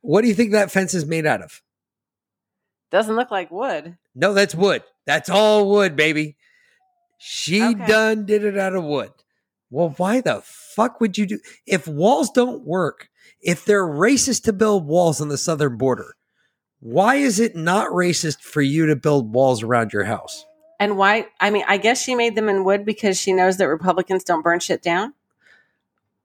What 0.01 0.21
do 0.23 0.27
you 0.27 0.33
think 0.33 0.53
that 0.53 0.71
fence 0.71 0.95
is 0.95 1.05
made 1.05 1.27
out 1.27 1.43
of? 1.43 1.61
Doesn't 2.89 3.15
look 3.15 3.29
like 3.29 3.51
wood. 3.51 3.97
No, 4.15 4.33
that's 4.33 4.55
wood. 4.55 4.83
That's 5.05 5.29
all 5.29 5.69
wood, 5.69 5.95
baby. 5.95 6.37
She 7.17 7.63
Okay. 7.63 7.85
done 7.85 8.25
did 8.25 8.43
it 8.43 8.57
out 8.57 8.75
of 8.75 8.83
wood. 8.83 9.11
Well, 9.69 9.93
why 9.97 10.21
the 10.21 10.41
fuck 10.45 11.01
would 11.01 11.17
you 11.17 11.25
do 11.25 11.39
if 11.65 11.87
walls 11.87 12.29
don't 12.29 12.63
work? 12.63 13.09
If 13.41 13.65
they're 13.65 13.85
racist 13.87 14.43
to 14.43 14.53
build 14.53 14.85
walls 14.87 15.19
on 15.19 15.29
the 15.29 15.37
southern 15.37 15.77
border, 15.77 16.15
why 16.79 17.15
is 17.15 17.39
it 17.39 17.55
not 17.55 17.89
racist 17.89 18.41
for 18.41 18.61
you 18.61 18.85
to 18.85 18.95
build 18.95 19.33
walls 19.33 19.63
around 19.63 19.91
your 19.93 20.03
house? 20.03 20.45
And 20.79 20.97
why? 20.97 21.27
I 21.39 21.49
mean, 21.49 21.63
I 21.67 21.77
guess 21.77 22.01
she 22.01 22.13
made 22.15 22.35
them 22.35 22.49
in 22.49 22.63
wood 22.65 22.85
because 22.85 23.19
she 23.19 23.31
knows 23.33 23.57
that 23.57 23.67
Republicans 23.67 24.23
don't 24.23 24.41
burn 24.41 24.59
shit 24.59 24.81
down. 24.81 25.13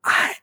I 0.04 0.34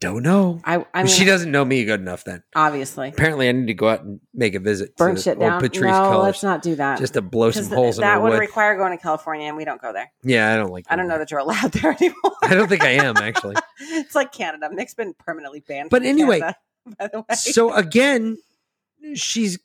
don't 0.00 0.22
know. 0.22 0.60
I, 0.64 0.84
I 0.92 1.04
mean, 1.04 1.12
she 1.12 1.24
doesn't 1.24 1.50
know 1.50 1.64
me 1.64 1.84
good 1.84 2.00
enough 2.00 2.24
then. 2.24 2.42
obviously 2.54 3.08
Apparently, 3.08 3.48
I 3.48 3.52
need 3.52 3.68
to 3.68 3.74
go 3.74 3.88
out 3.88 4.02
and 4.02 4.20
make 4.34 4.54
a 4.54 4.60
visit 4.60 4.96
burn 4.96 5.16
shit 5.16 5.38
down. 5.38 5.60
Patrice 5.60 5.84
no, 5.84 5.90
Cullors 5.92 6.22
let's 6.22 6.42
not 6.42 6.62
do 6.62 6.74
that. 6.76 6.98
just 6.98 7.14
to 7.14 7.22
blow 7.22 7.50
some 7.50 7.66
holes 7.66 7.98
in 7.98 8.02
that 8.02 8.22
would 8.22 8.32
wood. 8.32 8.40
require 8.40 8.76
going 8.76 8.96
to 8.96 9.02
California, 9.02 9.46
and 9.48 9.56
we 9.56 9.64
don't 9.64 9.80
go 9.80 9.92
there. 9.92 10.12
yeah, 10.22 10.52
I 10.52 10.56
don't 10.56 10.70
like. 10.70 10.84
I 10.88 10.96
don't 10.96 11.08
know 11.08 11.18
that. 11.18 11.30
you're 11.30 11.40
allowed 11.40 11.72
there 11.72 11.92
anymore. 11.92 12.36
I 12.42 12.54
don't 12.54 12.68
think 12.68 12.82
I 12.82 12.90
am 12.90 13.16
actually. 13.16 13.56
it's 13.80 14.14
like 14.14 14.32
Canada. 14.32 14.68
Nick's 14.70 14.94
been 14.94 15.14
permanently 15.14 15.60
banned. 15.60 15.90
But 15.90 16.02
from 16.02 16.08
anyway, 16.08 16.40
Canada, 16.40 16.58
by 16.98 17.08
the 17.08 17.20
way. 17.20 17.34
so 17.34 17.72
again, 17.72 18.36
she's 19.14 19.58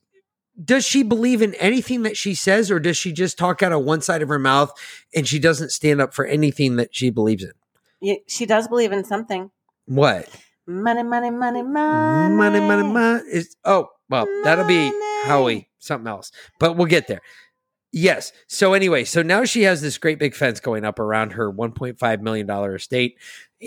does 0.63 0.85
she 0.85 1.03
believe 1.03 1.41
in 1.41 1.55
anything 1.55 2.03
that 2.03 2.15
she 2.15 2.35
says, 2.35 2.71
or 2.71 2.79
does 2.79 2.97
she 2.97 3.11
just 3.11 3.37
talk 3.37 3.63
out 3.63 3.71
of 3.71 3.83
one 3.83 4.01
side 4.01 4.21
of 4.21 4.29
her 4.29 4.39
mouth 4.39 4.71
and 5.15 5.27
she 5.27 5.39
doesn't 5.39 5.71
stand 5.71 5.99
up 6.01 6.13
for 6.13 6.25
anything 6.25 6.75
that 6.75 6.95
she 6.95 7.09
believes 7.09 7.43
in? 7.43 8.17
She 8.27 8.45
does 8.45 8.67
believe 8.67 8.91
in 8.91 9.03
something. 9.03 9.51
What 9.85 10.29
Money, 10.67 11.03
money, 11.03 11.31
money, 11.31 11.63
money, 11.63 12.35
money, 12.35 12.59
money, 12.59 12.83
money 12.87 13.23
is? 13.29 13.55
Oh, 13.65 13.89
well, 14.09 14.25
that'll 14.43 14.65
be 14.67 14.85
Money. 14.91 15.25
Howie 15.25 15.69
something 15.79 16.07
else, 16.07 16.31
but 16.59 16.77
we'll 16.77 16.85
get 16.87 17.07
there. 17.07 17.21
Yes. 17.91 18.31
So 18.47 18.73
anyway, 18.73 19.03
so 19.03 19.21
now 19.21 19.43
she 19.43 19.63
has 19.63 19.81
this 19.81 19.97
great 19.97 20.17
big 20.17 20.33
fence 20.33 20.59
going 20.61 20.85
up 20.85 20.97
around 20.99 21.33
her 21.33 21.51
1.5 21.51 22.21
million 22.21 22.45
dollar 22.47 22.75
estate, 22.75 23.17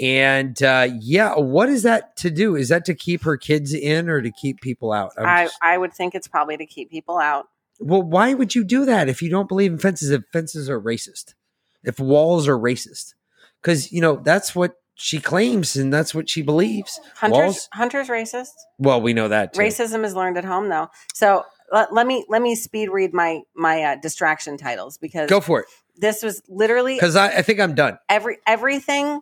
and 0.01 0.61
uh, 0.63 0.89
yeah, 0.99 1.35
what 1.35 1.69
is 1.69 1.83
that 1.83 2.17
to 2.19 2.31
do? 2.31 2.57
Is 2.57 2.69
that 2.71 2.85
to 2.87 2.95
keep 2.95 3.25
her 3.25 3.37
kids 3.37 3.75
in 3.75 4.09
or 4.09 4.23
to 4.23 4.31
keep 4.31 4.61
people 4.61 4.93
out? 4.93 5.13
I, 5.19 5.45
just- 5.45 5.59
I 5.61 5.77
would 5.77 5.93
think 5.93 6.15
it's 6.15 6.29
probably 6.29 6.57
to 6.57 6.67
keep 6.67 6.91
people 6.91 7.19
out. 7.19 7.49
Well, 7.81 8.03
why 8.03 8.35
would 8.35 8.55
you 8.55 8.63
do 8.65 8.85
that 8.87 9.09
if 9.09 9.21
you 9.21 9.29
don't 9.29 9.49
believe 9.49 9.73
in 9.73 9.79
fences? 9.79 10.11
If 10.11 10.23
fences 10.33 10.71
are 10.71 10.81
racist, 10.81 11.35
if 11.83 11.99
walls 11.99 12.47
are 12.49 12.59
racist, 12.59 13.15
because 13.61 13.93
you 13.93 14.01
know 14.01 14.17
that's 14.17 14.55
what 14.55 14.77
she 14.95 15.21
claims 15.21 15.77
and 15.77 15.93
that's 15.93 16.15
what 16.15 16.29
she 16.29 16.43
believes. 16.43 17.01
Hunter's 17.17 17.39
Walls? 17.39 17.69
Hunter's 17.73 18.09
racist. 18.09 18.53
Well, 18.79 19.01
we 19.01 19.13
know 19.13 19.29
that 19.29 19.55
too. 19.55 19.61
Racism 19.61 20.05
is 20.05 20.15
learned 20.15 20.39
at 20.39 20.45
home, 20.45 20.69
though. 20.69 20.89
So 21.15 21.45
let, 21.73 21.93
let 21.93 22.07
me 22.07 22.25
let 22.29 22.43
me 22.43 22.55
speed 22.55 22.91
read 22.91 23.13
my 23.13 23.41
my 23.55 23.83
uh, 23.83 23.97
distraction 23.97 24.57
titles 24.57 24.99
because 24.99 25.29
Go 25.29 25.41
for 25.41 25.61
it, 25.61 25.67
this 25.97 26.23
was 26.23 26.43
literally 26.49 26.95
because 26.95 27.17
I, 27.17 27.29
I 27.29 27.43
think 27.43 27.61
I'm 27.61 27.75
done. 27.75 27.99
every 28.09 28.39
everything 28.47 29.21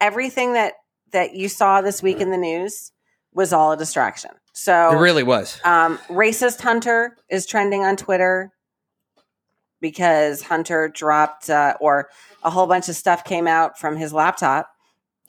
everything 0.00 0.54
that 0.54 0.74
that 1.12 1.34
you 1.34 1.48
saw 1.48 1.80
this 1.82 2.02
week 2.02 2.20
in 2.20 2.30
the 2.30 2.38
news 2.38 2.92
was 3.34 3.52
all 3.52 3.72
a 3.72 3.76
distraction. 3.76 4.30
So 4.54 4.92
It 4.92 5.00
really 5.00 5.22
was. 5.22 5.60
um, 5.64 5.98
racist 6.08 6.60
Hunter 6.60 7.16
is 7.30 7.46
trending 7.46 7.84
on 7.84 7.96
Twitter 7.96 8.52
because 9.80 10.42
Hunter 10.42 10.88
dropped 10.88 11.50
uh, 11.50 11.74
or 11.80 12.08
a 12.42 12.50
whole 12.50 12.66
bunch 12.66 12.88
of 12.88 12.96
stuff 12.96 13.24
came 13.24 13.46
out 13.46 13.78
from 13.78 13.96
his 13.96 14.12
laptop, 14.12 14.68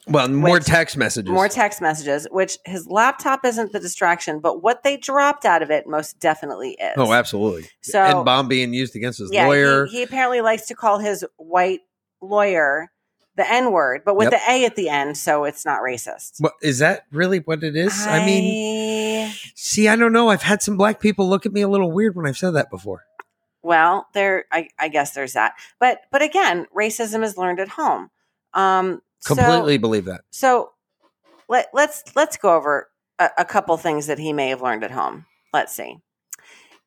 Well, 0.07 0.27
more 0.27 0.55
which- 0.55 0.65
text 0.65 0.97
messages. 0.97 1.31
more 1.31 1.47
text 1.47 1.81
messages, 1.81 2.27
which 2.31 2.57
his 2.65 2.87
laptop 2.87 3.45
isn't 3.45 3.71
the 3.71 3.79
distraction, 3.79 4.39
but 4.39 4.61
what 4.61 4.83
they 4.83 4.97
dropped 4.97 5.45
out 5.45 5.61
of 5.61 5.71
it 5.71 5.87
most 5.87 6.19
definitely 6.19 6.71
is. 6.71 6.93
oh, 6.97 7.13
absolutely. 7.13 7.69
So- 7.81 8.01
and 8.01 8.25
bomb 8.25 8.47
being 8.47 8.73
used 8.73 8.95
against 8.95 9.19
his 9.19 9.31
yeah, 9.31 9.47
lawyer. 9.47 9.85
He, 9.85 9.97
he 9.97 10.03
apparently 10.03 10.41
likes 10.41 10.67
to 10.67 10.75
call 10.75 10.99
his 10.99 11.25
white 11.37 11.81
lawyer 12.21 12.89
the 13.35 13.51
N 13.51 13.71
word, 13.71 14.01
but 14.05 14.15
with 14.15 14.31
Yep. 14.31 14.41
the 14.41 14.51
A 14.51 14.65
at 14.65 14.75
the 14.75 14.89
end, 14.89 15.17
so 15.17 15.43
it's 15.45 15.65
not 15.65 15.81
racist. 15.81 16.33
What, 16.39 16.53
is 16.61 16.77
that 16.79 17.05
really 17.11 17.39
what 17.39 17.63
it 17.63 17.75
is? 17.75 18.05
I 18.05 18.23
mean, 18.23 18.43
mean, 18.43 19.33
see, 19.55 19.87
I 19.87 19.95
don't 19.95 20.13
know. 20.13 20.29
I've 20.29 20.43
had 20.43 20.61
some 20.61 20.77
black 20.77 20.99
people 20.99 21.27
look 21.27 21.45
at 21.47 21.51
me 21.51 21.61
a 21.61 21.67
little 21.67 21.91
weird 21.91 22.15
when 22.15 22.27
I've 22.27 22.37
said 22.37 22.51
that 22.51 22.69
before. 22.69 23.05
well, 23.63 24.07
there, 24.13 24.45
I, 24.51 24.67
I 24.77 24.87
guess 24.89 25.11
there's 25.15 25.33
that, 25.33 25.53
but 25.79 26.01
but 26.11 26.21
again, 26.21 26.67
racism 26.77 27.23
is 27.23 27.35
learned 27.37 27.59
at 27.59 27.69
home. 27.69 28.11
Um, 28.53 29.01
so- 29.23 29.35
Completely 29.35 29.77
believe 29.77 30.05
that. 30.05 30.21
So, 30.31 30.71
let 31.49 31.69
let's 31.73 32.03
let's 32.15 32.37
go 32.37 32.55
over 32.55 32.89
a, 33.19 33.29
a 33.39 33.45
couple 33.45 33.75
things 33.77 34.07
that 34.07 34.19
he 34.19 34.33
may 34.33 34.49
have 34.49 34.61
learned 34.61 34.83
at 34.83 34.91
home. 34.91 35.25
Let's 35.53 35.73
see. 35.73 35.97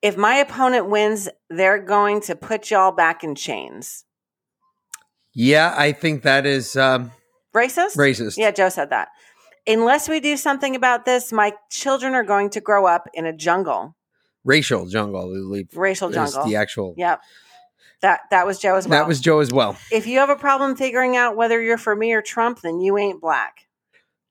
If 0.03 0.17
my 0.17 0.37
opponent 0.37 0.89
wins, 0.89 1.29
they're 1.51 1.79
going 1.83 2.21
to 2.23 2.37
put 2.37 2.71
y'all 2.71 2.93
back 2.93 3.25
in 3.25 3.35
chains. 3.35 4.05
Yeah, 5.33 5.75
I 5.77 5.93
think 5.93 6.23
that 6.23 6.47
is 6.47 6.77
um, 6.77 7.13
Racist? 7.55 7.97
racist. 7.97 8.37
Yeah, 8.39 8.51
Joe 8.51 8.69
said 8.69 8.91
that. 8.91 9.09
Unless 9.67 10.09
we 10.09 10.21
do 10.21 10.37
something 10.37 10.77
about 10.77 11.05
this, 11.05 11.33
my 11.33 11.53
children 11.71 12.15
are 12.15 12.23
going 12.23 12.51
to 12.51 12.61
grow 12.61 12.87
up 12.87 13.09
in 13.15 13.27
a 13.27 13.33
jungle, 13.33 13.97
Racial 14.45 14.87
jungle, 14.87 15.23
I 15.23 15.39
believe. 15.39 15.69
racial 15.75 16.09
jungle. 16.11 16.45
the 16.47 16.57
actual. 16.57 16.95
Yep. 16.97 17.21
That 18.07 18.21
that 18.31 18.47
was 18.47 18.61
Joe 18.61 18.77
as 18.77 18.87
well. 18.87 19.01
That 19.01 19.09
was 19.09 19.21
Joe 19.21 19.41
as 19.41 19.51
well. 19.53 19.77
if 19.91 20.07
you 20.07 20.21
have 20.21 20.31
a 20.31 20.37
problem 20.37 20.77
figuring 20.77 21.17
out 21.17 21.35
whether 21.35 21.61
you're 21.61 21.77
for 21.77 21.97
me 21.97 22.13
or 22.13 22.23
Trump, 22.23 22.61
then 22.61 22.79
you 22.81 22.97
ain't 22.97 23.21
black. 23.21 23.67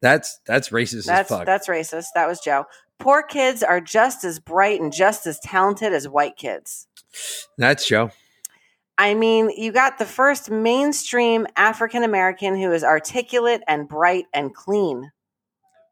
That's 0.01 0.39
that's 0.47 0.69
racist 0.69 1.07
That's 1.07 1.29
as 1.29 1.37
fuck. 1.39 1.45
that's 1.45 1.67
racist. 1.67 2.05
That 2.15 2.25
was 2.25 2.39
Joe. 2.39 2.67
Poor 2.99 3.21
kids 3.21 3.63
are 3.63 3.81
just 3.81 4.23
as 4.23 4.39
bright 4.39 4.79
and 4.79 4.93
just 4.93 5.27
as 5.27 5.41
talented 5.41 5.91
as 5.91 6.07
white 6.07 6.37
kids. 6.37 6.87
That's 7.57 7.85
Joe. 7.85 8.11
I 8.97 9.13
mean, 9.13 9.49
you 9.49 9.73
got 9.73 9.97
the 9.97 10.05
first 10.05 10.49
mainstream 10.49 11.45
African 11.57 12.03
American 12.03 12.55
who 12.55 12.71
is 12.71 12.81
articulate 12.81 13.61
and 13.67 13.89
bright 13.89 14.27
and 14.33 14.55
clean. 14.55 15.11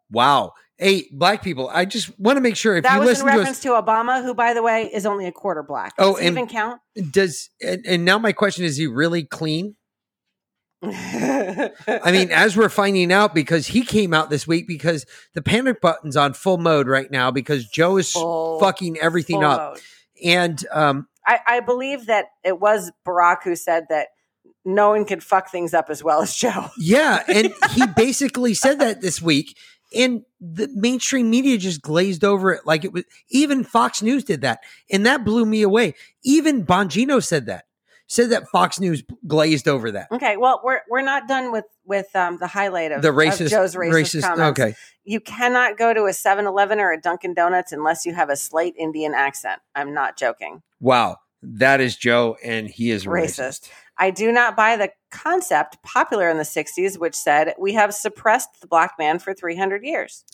Wow. 0.09 0.53
Hey, 0.77 1.07
black 1.11 1.43
people, 1.43 1.69
I 1.71 1.85
just 1.85 2.17
want 2.19 2.37
to 2.37 2.41
make 2.41 2.55
sure 2.57 2.75
if 2.75 2.83
that 2.83 2.95
you 2.95 2.99
was 3.01 3.19
in 3.19 3.25
listen 3.27 3.43
to 3.43 3.49
us, 3.49 3.59
to 3.61 3.69
Obama, 3.69 4.23
who, 4.23 4.33
by 4.33 4.53
the 4.53 4.63
way, 4.63 4.89
is 4.91 5.05
only 5.05 5.27
a 5.27 5.31
quarter 5.31 5.61
black. 5.63 5.93
Oh, 5.99 6.13
Does 6.13 6.21
he 6.21 6.27
and- 6.27 6.37
even 6.37 6.47
count? 6.49 6.81
does 7.11 7.49
and, 7.61 7.85
and 7.85 8.05
now 8.05 8.17
my 8.17 8.31
question 8.33 8.65
is 8.65 8.75
he 8.77 8.87
really 8.87 9.23
clean? 9.23 9.75
I 10.81 11.71
I 11.87 12.11
mean, 12.11 12.31
as 12.31 12.57
we're 12.57 12.69
finding 12.69 13.11
out, 13.11 13.33
because 13.33 13.67
he 13.67 13.83
came 13.83 14.13
out 14.13 14.29
this 14.29 14.47
week 14.47 14.67
because 14.67 15.05
the 15.33 15.41
panic 15.41 15.79
button's 15.81 16.17
on 16.17 16.33
full 16.33 16.57
mode 16.57 16.87
right 16.87 17.09
now 17.09 17.31
because 17.31 17.67
Joe 17.67 17.97
is 17.97 18.11
Full- 18.11 18.59
fucking 18.59 18.97
everything 18.99 19.43
up. 19.43 19.59
mode. 19.73 19.81
And 20.23 20.65
um 20.71 21.07
I, 21.25 21.39
I 21.47 21.59
believe 21.61 22.07
that 22.07 22.25
it 22.43 22.59
was 22.59 22.91
Barack 23.07 23.43
who 23.43 23.55
said 23.55 23.85
that 23.89 24.07
no 24.65 24.89
one 24.89 25.05
could 25.05 25.23
fuck 25.23 25.49
things 25.49 25.73
up 25.73 25.89
as 25.89 26.03
well 26.03 26.21
as 26.21 26.35
Joe. 26.35 26.67
Yeah, 26.77 27.23
and 27.27 27.53
he 27.71 27.85
basically 27.95 28.53
said 28.53 28.79
that 28.79 29.01
this 29.01 29.21
week, 29.21 29.57
and 29.95 30.23
the 30.41 30.69
mainstream 30.73 31.29
media 31.29 31.57
just 31.57 31.81
glazed 31.81 32.23
over 32.23 32.51
it 32.51 32.65
like 32.65 32.83
it 32.85 32.93
was. 32.93 33.03
Even 33.29 33.63
Fox 33.63 34.01
News 34.01 34.23
did 34.23 34.41
that, 34.41 34.59
and 34.91 35.05
that 35.05 35.23
blew 35.25 35.45
me 35.45 35.61
away. 35.61 35.93
Even 36.23 36.65
Bongino 36.65 37.23
said 37.23 37.45
that. 37.47 37.65
Said 38.07 38.31
that 38.31 38.47
Fox 38.49 38.79
News 38.79 39.01
glazed 39.25 39.67
over 39.67 39.89
that. 39.91 40.07
Okay, 40.11 40.35
well, 40.37 40.61
we're 40.63 40.81
we're 40.89 41.01
not 41.01 41.27
done 41.27 41.51
with 41.51 41.65
with 41.85 42.13
um, 42.15 42.37
the 42.37 42.47
highlight 42.47 42.91
of 42.91 43.01
The 43.01 43.09
of 43.09 43.15
racist, 43.15 43.49
Joe's 43.49 43.75
racist, 43.75 44.21
comments. 44.23 44.59
Okay, 44.59 44.75
You 45.05 45.19
cannot 45.19 45.77
go 45.77 45.93
to 45.93 46.01
a 46.03 46.11
7-Eleven 46.11 46.79
or 46.79 46.91
a 46.91 46.99
Dunkin' 46.99 47.33
Donuts 47.33 47.71
unless 47.71 48.05
you 48.05 48.13
have 48.13 48.29
a 48.29 48.35
slight 48.35 48.73
Indian 48.77 49.13
accent. 49.13 49.61
I'm 49.73 49.93
not 49.93 50.17
joking. 50.17 50.61
wow, 50.79 51.17
that 51.41 51.81
is 51.81 51.95
Joe, 51.95 52.37
and 52.43 52.67
he 52.69 52.91
is 52.91 53.05
Racist. 53.05 53.39
racist. 53.39 53.69
I 54.03 54.09
do 54.09 54.33
not 54.33 54.57
buy 54.57 54.75
the 54.75 54.91
concept 55.11 55.81
popular 55.81 56.29
in 56.29 56.35
the 56.35 56.43
60s, 56.43 56.99
which 56.99 57.15
said 57.15 57.53
we 57.57 57.71
have 57.75 57.93
suppressed 57.93 58.59
the 58.59 58.67
black 58.67 58.95
man 58.99 59.17
for 59.17 59.33
300 59.33 59.81
years. 59.81 60.25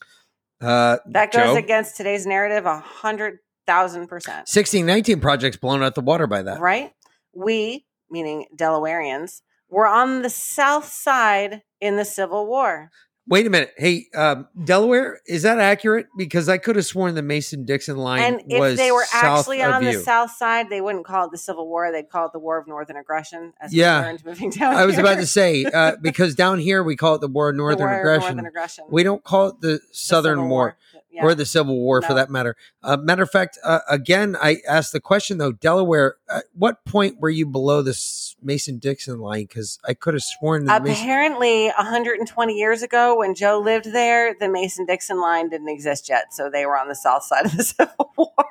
Uh, 0.60 0.98
That 1.06 1.32
goes 1.32 1.54
Joe? 1.54 1.56
against 1.56 1.96
today's 1.96 2.26
narrative 2.26 2.66
a 2.66 2.84
100,000%. 3.04 4.10
1619 4.10 5.20
project's 5.20 5.58
blown 5.58 5.84
out 5.84 5.94
the 5.94 6.02
water 6.02 6.26
by 6.26 6.42
that. 6.42 6.60
Right? 6.60 6.94
We, 7.32 7.86
meaning 8.10 8.48
Delawareans, 8.56 9.42
were 9.70 9.86
on 9.86 10.24
the 10.24 10.32
south 10.32 10.86
side 10.86 11.62
in 11.80 11.96
the 11.96 12.06
Civil 12.06 12.48
War. 12.48 12.90
Wait 13.30 13.46
a 13.46 13.50
minute. 13.50 13.72
Hey, 13.78 14.08
um, 14.16 14.48
Delaware, 14.64 15.22
is 15.28 15.44
that 15.44 15.60
accurate? 15.60 16.08
Because 16.18 16.50
I 16.50 16.58
could 16.58 16.76
have 16.76 16.86
sworn 16.86 17.14
the 17.14 17.22
Mason 17.22 17.64
Dixon 17.64 17.96
line 17.98 18.22
And 18.24 18.42
if 18.52 18.60
was 18.60 18.76
they 18.78 18.92
were 18.92 19.06
actually 19.14 19.62
on 19.62 19.84
the 19.84 19.92
you. 19.92 20.00
south 20.02 20.32
side, 20.32 20.70
they 20.70 20.82
wouldn't 20.82 21.06
call 21.06 21.26
it 21.28 21.32
the 21.32 21.38
Civil 21.38 21.68
War. 21.68 21.92
They'd 21.92 22.10
call 22.10 22.26
it 22.26 22.34
the 22.34 22.40
War 22.40 22.58
of 22.58 22.68
Northern 22.68 22.98
Aggression. 22.98 23.54
As 23.62 23.72
Yeah. 23.74 24.18
moving 24.26 24.50
down 24.50 24.76
I 24.76 24.86
was 24.86 24.96
here. 24.96 25.04
about 25.06 25.18
to 25.20 25.28
say 25.28 25.64
uh, 25.66 25.96
because 26.02 26.34
down 26.34 26.58
here 26.58 26.82
we 26.82 26.96
call 26.96 27.16
it 27.16 27.22
the 27.22 27.28
War 27.28 27.50
of 27.50 27.54
The 27.56 27.58
Northern 27.60 27.88
War 27.88 28.00
Aggression. 28.00 28.22
Northern 28.38 28.46
Aggression. 28.48 28.86
We 28.90 29.04
don't 29.04 29.24
call 29.24 29.48
it 29.50 29.62
the 29.62 29.68
The 29.68 29.80
Southern 29.92 30.38
Civil 30.38 30.50
War, 30.50 30.78
Yeah. 30.94 30.99
Or 31.22 31.36
the 31.36 31.46
Civil 31.46 31.78
War 31.78 32.02
for 32.02 32.14
that 32.14 32.30
matter. 32.30 32.56
Uh, 32.84 32.98
matter 32.98 33.24
of 33.24 33.32
fact, 33.32 33.58
uh, 33.64 33.80
again, 33.90 34.36
I 34.42 34.58
asked 34.68 34.94
the 34.94 35.00
question 35.00 35.38
though, 35.38 35.52
Delaware. 35.52 36.16
At 36.30 36.46
what 36.54 36.86
point 36.86 37.20
were 37.20 37.30
you 37.30 37.46
below 37.46 37.82
this 37.82 38.36
Mason 38.42 38.78
Dixon 38.78 39.20
line? 39.20 39.44
Because 39.44 39.80
I 39.88 39.94
could 39.94 40.14
have 40.14 40.24
sworn 40.24 40.66
that 40.66 40.84
Mason. 40.84 41.04
Apparently, 41.04 41.68
120 41.68 42.54
years 42.54 42.82
ago, 42.82 43.18
when 43.18 43.36
Joe 43.36 43.60
lived 43.64 43.92
there, 43.92 44.36
the 44.40 44.50
Mason 44.50 44.86
Dixon 44.86 45.22
line 45.22 45.50
didn't 45.50 45.70
exist 45.70 46.10
yet. 46.10 46.34
So 46.34 46.50
they 46.50 46.66
were 46.66 46.78
on 46.78 46.88
the 46.88 46.96
south 46.96 47.24
side 47.24 47.46
of 47.46 47.56
the 47.56 47.64
Civil 47.64 48.14
War. 48.18 48.46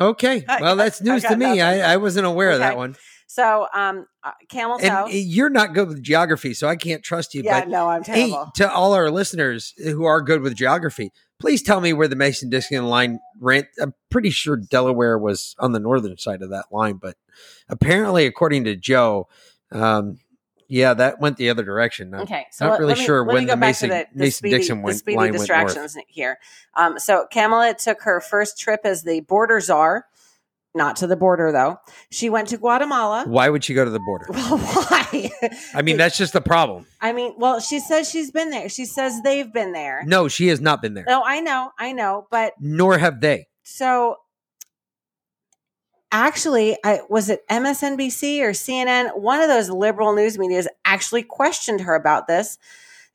Okay, 0.00 0.44
well 0.60 0.76
that's 0.76 1.00
news 1.02 1.22
to 1.24 1.36
me. 1.36 1.60
I, 1.60 1.94
I 1.94 1.96
wasn't 1.96 2.26
aware 2.26 2.50
of 2.50 2.60
that 2.60 2.76
one. 2.76 2.96
So, 3.30 3.66
um, 3.74 4.06
uh, 4.24 4.32
camel 4.48 4.78
toe. 4.78 5.04
And 5.04 5.12
you're 5.12 5.50
not 5.50 5.74
good 5.74 5.88
with 5.88 6.02
geography, 6.02 6.54
so 6.54 6.66
I 6.66 6.76
can't 6.76 7.02
trust 7.02 7.34
you. 7.34 7.42
yeah, 7.42 7.60
but 7.60 7.68
no, 7.68 7.86
I'm 7.86 8.02
hey, 8.02 8.30
terrible. 8.30 8.50
to 8.56 8.72
all 8.72 8.94
our 8.94 9.10
listeners 9.10 9.74
who 9.76 10.04
are 10.04 10.22
good 10.22 10.40
with 10.40 10.54
geography, 10.54 11.12
please 11.40 11.62
tell 11.62 11.80
me 11.80 11.92
where 11.92 12.08
the 12.08 12.16
Mason 12.16 12.50
Dixon 12.50 12.84
line 12.86 13.20
ran. 13.40 13.66
I'm 13.80 13.94
pretty 14.10 14.30
sure 14.30 14.56
Delaware 14.56 15.18
was 15.18 15.54
on 15.58 15.72
the 15.72 15.80
northern 15.80 16.16
side 16.18 16.42
of 16.42 16.50
that 16.50 16.66
line, 16.72 16.94
but 17.00 17.16
apparently, 17.68 18.26
according 18.26 18.64
to 18.64 18.76
Joe, 18.76 19.28
um, 19.70 20.18
yeah, 20.70 20.92
that 20.94 21.18
went 21.20 21.36
the 21.38 21.48
other 21.50 21.62
direction. 21.64 22.12
I'm 22.14 22.20
Okay, 22.22 22.46
so 22.50 22.66
not 22.66 22.72
let- 22.72 22.80
really 22.80 22.88
let 22.94 22.98
me- 22.98 23.04
sure 23.06 23.24
when 23.24 23.46
the 23.46 23.56
Mason, 23.56 23.88
the, 23.90 24.06
the 24.12 24.18
Mason 24.18 24.32
speedy, 24.38 24.56
Dixon 24.58 24.78
the 24.78 24.84
went, 24.84 24.98
speedy 24.98 25.16
line 25.16 25.22
went 25.30 25.34
north. 25.48 25.66
distractions 25.66 25.96
here. 26.08 26.38
Um, 26.74 26.98
so 26.98 27.26
Kamala 27.32 27.74
took 27.74 28.02
her 28.02 28.20
first 28.20 28.58
trip 28.58 28.80
as 28.84 29.02
the 29.04 29.20
border 29.20 29.60
czar, 29.60 30.06
not 30.78 30.96
to 30.96 31.06
the 31.06 31.16
border 31.16 31.52
though. 31.52 31.76
She 32.10 32.30
went 32.30 32.48
to 32.48 32.56
Guatemala. 32.56 33.24
Why 33.26 33.50
would 33.50 33.62
she 33.62 33.74
go 33.74 33.84
to 33.84 33.90
the 33.90 34.00
border? 34.00 34.26
Well, 34.32 34.56
why? 34.58 35.30
I 35.74 35.82
mean, 35.82 35.98
that's 35.98 36.16
just 36.16 36.32
the 36.32 36.40
problem. 36.40 36.86
I 37.02 37.12
mean, 37.12 37.34
well, 37.36 37.60
she 37.60 37.80
says 37.80 38.08
she's 38.08 38.30
been 38.30 38.48
there. 38.50 38.68
She 38.70 38.86
says 38.86 39.20
they've 39.22 39.52
been 39.52 39.72
there. 39.72 40.02
No, 40.06 40.28
she 40.28 40.46
has 40.48 40.60
not 40.62 40.80
been 40.80 40.94
there, 40.94 41.04
No, 41.06 41.22
I 41.24 41.40
know, 41.40 41.70
I 41.78 41.92
know, 41.92 42.26
but 42.30 42.54
nor 42.58 42.96
have 42.96 43.20
they. 43.20 43.48
so 43.62 44.16
actually 46.10 46.74
i 46.84 47.00
was 47.10 47.28
it 47.28 47.46
msnbc 47.50 48.40
or 48.40 48.52
cnn 48.52 49.14
one 49.18 49.42
of 49.42 49.48
those 49.48 49.68
liberal 49.68 50.14
news 50.14 50.38
medias 50.38 50.66
actually 50.86 51.22
questioned 51.22 51.82
her 51.82 51.94
about 51.94 52.26
this 52.26 52.56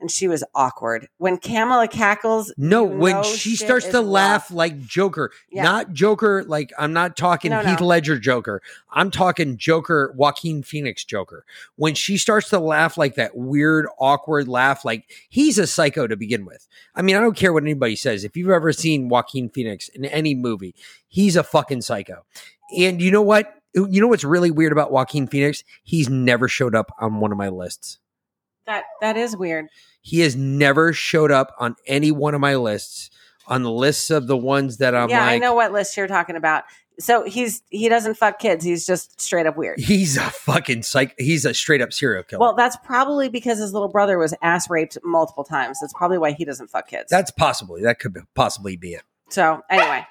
and 0.03 0.11
she 0.11 0.27
was 0.27 0.43
awkward 0.53 1.07
when 1.17 1.37
kamala 1.37 1.87
cackles 1.87 2.53
No, 2.57 2.83
when 2.83 3.23
she 3.23 3.55
starts 3.55 3.87
to 3.87 4.01
laugh 4.01 4.49
rough. 4.49 4.51
like 4.51 4.79
Joker, 4.81 5.31
Yeah. 5.49 5.63
not 5.63 5.93
Joker, 5.93 6.43
like 6.43 6.71
I'm 6.77 6.91
not 6.91 7.15
talking 7.15 7.51
No, 7.51 7.61
Heath 7.61 7.79
no. 7.79 7.85
Ledger 7.87 8.19
Joker. 8.19 8.61
I'm 8.91 9.09
talking 9.09 9.55
Joker, 9.57 10.13
Joaquin 10.17 10.61
Phoenix 10.61 11.05
Joker. 11.05 11.45
When 11.77 11.95
she 11.95 12.17
starts 12.17 12.49
to 12.49 12.59
laugh 12.59 12.97
like 12.97 13.15
that 13.15 13.35
weird, 13.37 13.87
awkward 13.97 14.47
laugh, 14.49 14.83
like 14.83 15.09
he's 15.29 15.57
a 15.57 15.65
psycho 15.65 16.05
to 16.05 16.17
begin 16.17 16.45
with. 16.45 16.67
I 16.93 17.01
mean, 17.01 17.15
I 17.15 17.21
don't 17.21 17.37
care 17.37 17.53
what 17.53 17.63
anybody 17.63 17.95
says. 17.95 18.23
If 18.25 18.35
you've 18.35 18.49
ever 18.49 18.73
seen 18.73 19.07
Joaquin 19.07 19.49
Phoenix 19.49 19.87
in 19.87 20.03
any 20.05 20.35
movie, 20.35 20.75
he's 21.07 21.37
a 21.37 21.43
fucking 21.43 21.81
psycho. 21.81 22.25
And 22.77 23.01
you 23.01 23.09
know 23.09 23.21
what? 23.21 23.53
You 23.73 24.01
know 24.01 24.07
what's 24.09 24.25
really 24.25 24.51
weird 24.51 24.73
about 24.73 24.91
Joaquin 24.91 25.27
Phoenix? 25.27 25.63
He's 25.81 26.09
never 26.09 26.47
showed 26.49 26.75
up 26.75 26.91
on 26.99 27.21
one 27.21 27.31
of 27.31 27.37
my 27.37 27.47
lists. 27.49 27.99
that 28.65 28.83
that 29.01 29.17
is 29.17 29.35
weird 29.35 29.67
He 30.03 30.19
has 30.19 30.35
never 30.35 30.93
showed 30.93 31.31
up 31.31 31.55
on 31.57 31.75
any 31.87 32.11
one 32.11 32.35
of 32.35 32.41
my 32.41 32.55
lists. 32.55 33.09
On 33.47 33.63
the 33.63 33.71
lists 33.71 34.09
of 34.09 34.27
the 34.27 34.37
ones 34.37 34.77
that 34.77 34.95
I'm 34.95 35.09
yeah 35.09 35.19
like, 35.25 35.31
i 35.31 35.37
know 35.37 35.53
what 35.53 35.73
list 35.73 35.97
you're 35.97 36.07
talking 36.07 36.37
about 36.37 36.63
so 36.97 37.25
he's 37.25 37.61
he 37.71 37.89
doesn't 37.89 38.13
fuck 38.15 38.39
kids 38.39 38.63
he's 38.63 38.85
just 38.85 39.19
straight 39.19 39.45
up 39.45 39.57
weird 39.57 39.77
he's 39.81 40.15
a 40.15 40.21
fucking 40.21 40.81
psych. 40.83 41.13
He's 41.17 41.43
a 41.43 41.53
straight 41.53 41.81
up 41.81 41.91
serial 41.91 42.23
killer. 42.23 42.39
well 42.39 42.55
that's 42.55 42.77
probably 42.85 43.27
because 43.27 43.59
his 43.59 43.73
little 43.73 43.89
brother 43.89 44.17
was 44.17 44.33
ass 44.41 44.69
raped 44.69 44.97
multiple 45.03 45.43
times 45.43 45.79
that's 45.81 45.91
probably 45.91 46.17
why 46.17 46.31
he 46.31 46.45
doesn't 46.45 46.69
fuck 46.69 46.87
kids 46.87 47.09
That's 47.09 47.31
possibly 47.31 47.81
that 47.81 47.99
could 47.99 48.15
possibly 48.33 48.77
be 48.77 48.93
it. 48.93 49.03
So 49.29 49.61
anyway, 49.69 50.05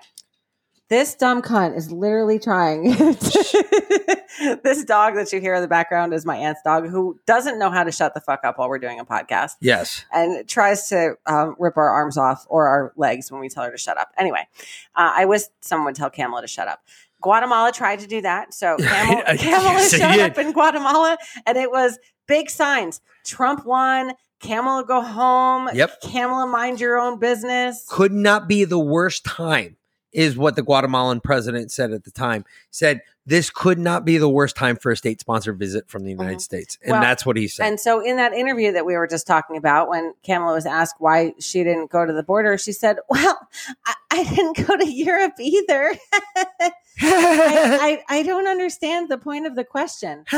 this 0.93 1.15
dumb 1.15 1.41
cunt 1.41 1.75
is 1.75 1.91
literally 1.91 2.39
trying. 2.39 2.85
this 4.63 4.85
dog 4.85 5.15
that 5.15 5.33
you 5.33 5.41
hear 5.41 5.55
in 5.55 5.63
the 5.63 5.69
background 5.69 6.13
is 6.13 6.27
my 6.27 6.37
aunt's 6.37 6.61
dog, 6.63 6.87
who 6.87 7.19
doesn't 7.27 7.59
know 7.59 7.71
how 7.71 7.83
to 7.83 7.91
shut 7.91 8.13
the 8.13 8.21
fuck 8.21 8.41
up 8.45 8.59
while 8.59 8.69
we're 8.69 8.79
doing 8.79 9.01
a 9.01 9.05
podcast, 9.05 9.53
Yes. 9.61 10.05
and 10.13 10.47
tries 10.47 10.89
to 10.91 11.15
um, 11.27 11.57
rip 11.59 11.79
our 11.79 11.89
arms 11.89 12.19
off 12.19 12.47
or 12.51 12.67
our 12.69 12.93
legs 12.97 13.33
when 13.33 13.41
we 13.41 13.49
tell 13.49 13.65
her 13.65 13.71
to 13.71 13.79
shut 13.79 13.97
up. 13.97 14.11
Anyway, 14.19 14.47
uh, 14.95 15.13
I 15.15 15.25
wish 15.25 15.43
someone 15.63 15.87
would 15.87 15.95
tell 15.97 16.11
Kamala 16.11 16.43
to 16.43 16.47
shut 16.49 16.69
up. 16.69 16.83
Guatemala 17.23 17.73
tried 17.73 18.01
to 18.01 18.07
do 18.07 18.21
that, 18.21 18.53
so 18.53 18.77
Camel, 18.79 19.23
I- 19.27 19.37
Kamala 19.39 19.73
yes, 19.79 19.95
showed 19.97 20.21
up 20.21 20.37
in 20.37 20.53
Guatemala, 20.53 21.17
and 21.47 21.57
it 21.57 21.71
was 21.71 21.99
big 22.27 22.51
signs: 22.51 23.01
Trump 23.25 23.65
won. 23.65 24.13
Kamala 24.41 24.85
go 24.85 25.01
home. 25.01 25.71
Yep. 25.73 26.01
Kamala 26.03 26.49
mind 26.49 26.81
your 26.81 26.99
own 26.99 27.21
business. 27.21 27.87
Could 27.89 28.13
not 28.13 28.49
be 28.49 28.65
the 28.65 28.79
worst 28.79 29.25
time, 29.25 29.77
is 30.13 30.37
what 30.37 30.57
the 30.57 30.63
Guatemalan 30.63 31.21
president 31.21 31.71
said 31.73 31.93
at 31.93 32.05
the 32.05 32.11
time. 32.11 32.45
Said 32.71 33.01
this 33.25 33.51
could 33.51 33.79
not 33.79 34.05
be 34.05 34.19
the 34.19 34.29
worst 34.29 34.57
time 34.57 34.77
for 34.77 34.91
a 34.91 34.97
state 34.97 35.21
sponsored 35.21 35.59
visit 35.59 35.89
from 35.89 36.03
the 36.05 36.11
United 36.11 36.39
Mhm. 36.39 36.43
States. 36.43 36.79
And 36.83 36.93
Well, 36.93 37.01
that's 37.01 37.25
what 37.25 37.37
he 37.37 37.47
said. 37.49 37.67
And 37.67 37.79
so, 37.79 38.01
in 38.01 38.17
that 38.17 38.33
interview 38.33 38.73
that 38.73 38.85
we 38.85 38.97
were 38.97 39.07
just 39.07 39.27
talking 39.27 39.57
about, 39.57 39.89
when 39.89 40.13
Kamala 40.27 40.55
was 40.55 40.67
asked 40.67 40.97
why 40.99 41.35
she 41.39 41.63
didn't 41.63 41.91
go 41.91 42.05
to 42.05 42.13
the 42.13 42.23
border, 42.25 42.59
she 42.59 42.73
said, 42.73 42.97
Well, 43.09 43.39
I, 43.87 43.95
I 44.11 44.25
didn't 44.25 44.67
go 44.67 44.77
to 44.77 44.91
Europe 44.91 45.35
either. 45.39 45.95
I, 47.01 48.03
I, 48.11 48.19
I 48.19 48.23
don't 48.23 48.47
understand 48.47 49.09
the 49.09 49.19
point 49.19 49.47
of 49.47 49.57
the 49.57 49.65
question. 49.65 50.25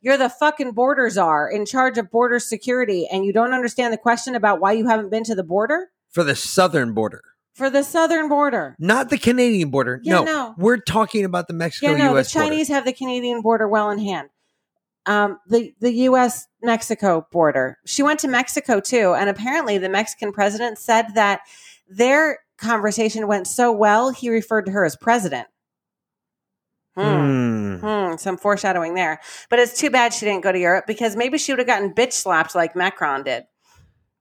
You're 0.00 0.16
the 0.16 0.32
fucking 0.38 0.72
border 0.72 1.08
czar 1.10 1.50
in 1.50 1.66
charge 1.66 1.98
of 1.98 2.10
border 2.10 2.38
security, 2.38 3.08
and 3.10 3.24
you 3.24 3.32
don't 3.32 3.52
understand 3.52 3.92
the 3.92 3.98
question 3.98 4.34
about 4.34 4.60
why 4.60 4.72
you 4.72 4.86
haven't 4.86 5.10
been 5.10 5.24
to 5.24 5.34
the 5.34 5.44
border? 5.44 5.88
for 6.10 6.24
the 6.24 6.34
southern 6.34 6.92
border, 6.92 7.22
For 7.54 7.68
the 7.68 7.82
southern 7.82 8.28
border. 8.28 8.76
not 8.78 9.10
the 9.10 9.18
Canadian 9.18 9.70
border. 9.70 10.00
Yeah, 10.02 10.20
no, 10.20 10.24
no. 10.24 10.54
we're 10.56 10.78
talking 10.78 11.24
about 11.24 11.46
the 11.48 11.52
Mexico-U.S. 11.54 11.98
Yeah, 11.98 12.04
no, 12.04 12.10
the 12.10 12.14
U.S. 12.16 12.32
border. 12.32 12.48
Chinese 12.48 12.68
have 12.68 12.84
the 12.84 12.92
Canadian 12.92 13.42
border 13.42 13.68
well 13.68 13.90
in 13.90 13.98
hand. 13.98 14.28
Um, 15.06 15.38
the 15.48 15.74
the 15.80 15.92
U.S. 15.92 16.46
Mexico 16.62 17.26
border. 17.32 17.78
She 17.86 18.02
went 18.02 18.20
to 18.20 18.28
Mexico 18.28 18.80
too, 18.80 19.14
and 19.14 19.28
apparently 19.28 19.78
the 19.78 19.88
Mexican 19.88 20.32
president 20.32 20.78
said 20.78 21.14
that 21.14 21.40
their 21.88 22.38
conversation 22.56 23.26
went 23.26 23.46
so 23.46 23.72
well 23.72 24.10
he 24.10 24.28
referred 24.28 24.66
to 24.66 24.72
her 24.72 24.84
as 24.84 24.96
president. 24.96 25.48
Hmm. 26.94 27.02
Hmm. 27.02 28.10
Hmm, 28.10 28.16
some 28.16 28.36
foreshadowing 28.36 28.94
there. 28.94 29.20
But 29.48 29.58
it's 29.58 29.78
too 29.78 29.90
bad 29.90 30.12
she 30.12 30.26
didn't 30.26 30.42
go 30.42 30.52
to 30.52 30.58
Europe 30.58 30.84
because 30.86 31.16
maybe 31.16 31.38
she 31.38 31.52
would 31.52 31.58
have 31.58 31.66
gotten 31.66 31.94
bitch 31.94 32.12
slapped 32.12 32.54
like 32.54 32.76
Macron 32.76 33.22
did. 33.22 33.44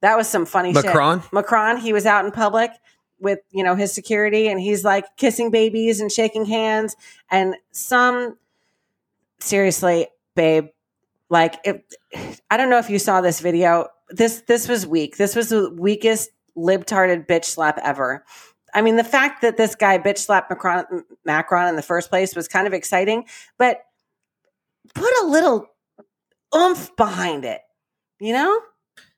That 0.02 0.16
was 0.16 0.30
some 0.30 0.46
funny 0.46 0.74
shit. 0.74 0.86
Macron. 0.86 1.24
Macron, 1.34 1.78
he 1.78 1.92
was 1.92 2.06
out 2.06 2.24
in 2.26 2.32
public 2.32 2.72
with, 3.20 3.40
you 3.52 3.64
know, 3.64 3.76
his 3.76 3.94
security 3.94 4.48
and 4.48 4.60
he's 4.60 4.84
like 4.84 5.06
kissing 5.18 5.52
babies 5.52 6.00
and 6.00 6.12
shaking 6.12 6.46
hands 6.46 6.96
and 7.30 7.56
some 7.72 8.38
seriously, 9.40 10.08
babe, 10.36 10.68
like 11.30 11.56
if 11.64 11.82
I 12.50 12.58
don't 12.58 12.70
know 12.70 12.80
if 12.80 12.90
you 12.90 13.00
saw 13.00 13.22
this 13.22 13.40
video. 13.40 13.88
This 14.10 14.42
this 14.48 14.68
was 14.68 14.88
weak. 14.88 15.18
This 15.18 15.36
was 15.36 15.50
the 15.50 15.70
weakest 15.70 16.32
libtarded 16.58 17.28
bitch 17.28 17.46
slap 17.46 17.80
ever. 17.84 18.26
I 18.74 18.82
mean, 18.82 18.96
the 18.96 19.04
fact 19.04 19.42
that 19.42 19.58
this 19.58 19.76
guy 19.76 19.98
bitch 19.98 20.20
slapped 20.20 20.50
Macron, 20.50 21.04
Macron 21.26 21.68
in 21.68 21.76
the 21.76 21.82
first 21.82 22.10
place 22.10 22.36
was 22.36 22.48
kind 22.48 22.68
of 22.68 22.74
exciting, 22.74 23.26
but 23.58 23.82
put 24.94 25.12
a 25.24 25.28
little 25.28 25.68
oomph 26.56 26.96
behind 26.96 27.46
it. 27.46 27.62
You 28.20 28.34
know, 28.34 28.60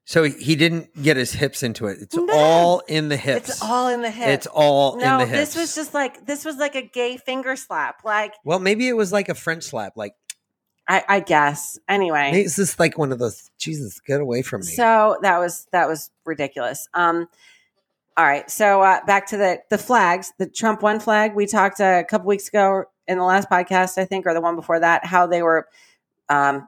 So 0.03 0.23
he 0.23 0.55
didn't 0.55 1.01
get 1.01 1.15
his 1.15 1.31
hips 1.31 1.63
into 1.63 1.87
it. 1.87 1.99
It's 2.01 2.15
No. 2.15 2.27
all 2.33 2.79
in 2.87 3.09
the 3.09 3.17
hips. 3.17 3.49
it's 3.49 3.61
all 3.61 3.87
in 3.87 4.01
the 4.01 4.09
hip. 4.11 4.27
It's 4.29 4.47
all 4.47 4.97
no, 4.97 5.13
in 5.13 5.19
the 5.19 5.25
hips. 5.27 5.53
this 5.53 5.61
was 5.61 5.75
just 5.75 5.93
like 5.93 6.25
this 6.25 6.43
was 6.43 6.57
like 6.57 6.75
a 6.75 6.81
gay 6.81 7.17
finger 7.17 7.55
slap. 7.55 8.03
Like 8.03 8.33
well, 8.43 8.59
maybe 8.59 8.87
it 8.87 8.93
was 8.93 9.11
like 9.13 9.29
a 9.29 9.35
French 9.35 9.63
slap. 9.63 9.95
Like 9.95 10.15
I, 10.87 11.03
I 11.07 11.19
guess. 11.19 11.79
Anyway, 11.87 12.31
maybe 12.31 12.41
it's 12.41 12.55
just 12.55 12.79
like 12.79 12.97
one 12.97 13.11
of 13.11 13.19
those. 13.19 13.49
Jesus, 13.57 13.99
get 14.01 14.19
away 14.19 14.41
from 14.41 14.61
me. 14.61 14.67
So 14.67 15.17
that 15.21 15.37
was 15.37 15.67
that 15.71 15.87
was 15.87 16.09
ridiculous. 16.25 16.87
Um, 16.93 17.29
all 18.17 18.25
right, 18.25 18.49
so 18.51 18.81
uh, 18.81 19.05
back 19.05 19.27
to 19.27 19.37
the 19.37 19.61
the 19.69 19.77
flags, 19.77 20.33
the 20.37 20.47
Trump 20.47 20.81
one 20.81 20.99
flag. 20.99 21.33
We 21.33 21.45
talked 21.45 21.79
a 21.79 22.03
couple 22.09 22.27
weeks 22.27 22.49
ago 22.49 22.85
in 23.07 23.17
the 23.17 23.23
last 23.23 23.49
podcast, 23.49 23.97
I 23.97 24.05
think, 24.05 24.25
or 24.25 24.33
the 24.33 24.41
one 24.41 24.55
before 24.55 24.79
that, 24.79 25.05
how 25.05 25.27
they 25.27 25.41
were 25.41 25.67
um, 26.27 26.67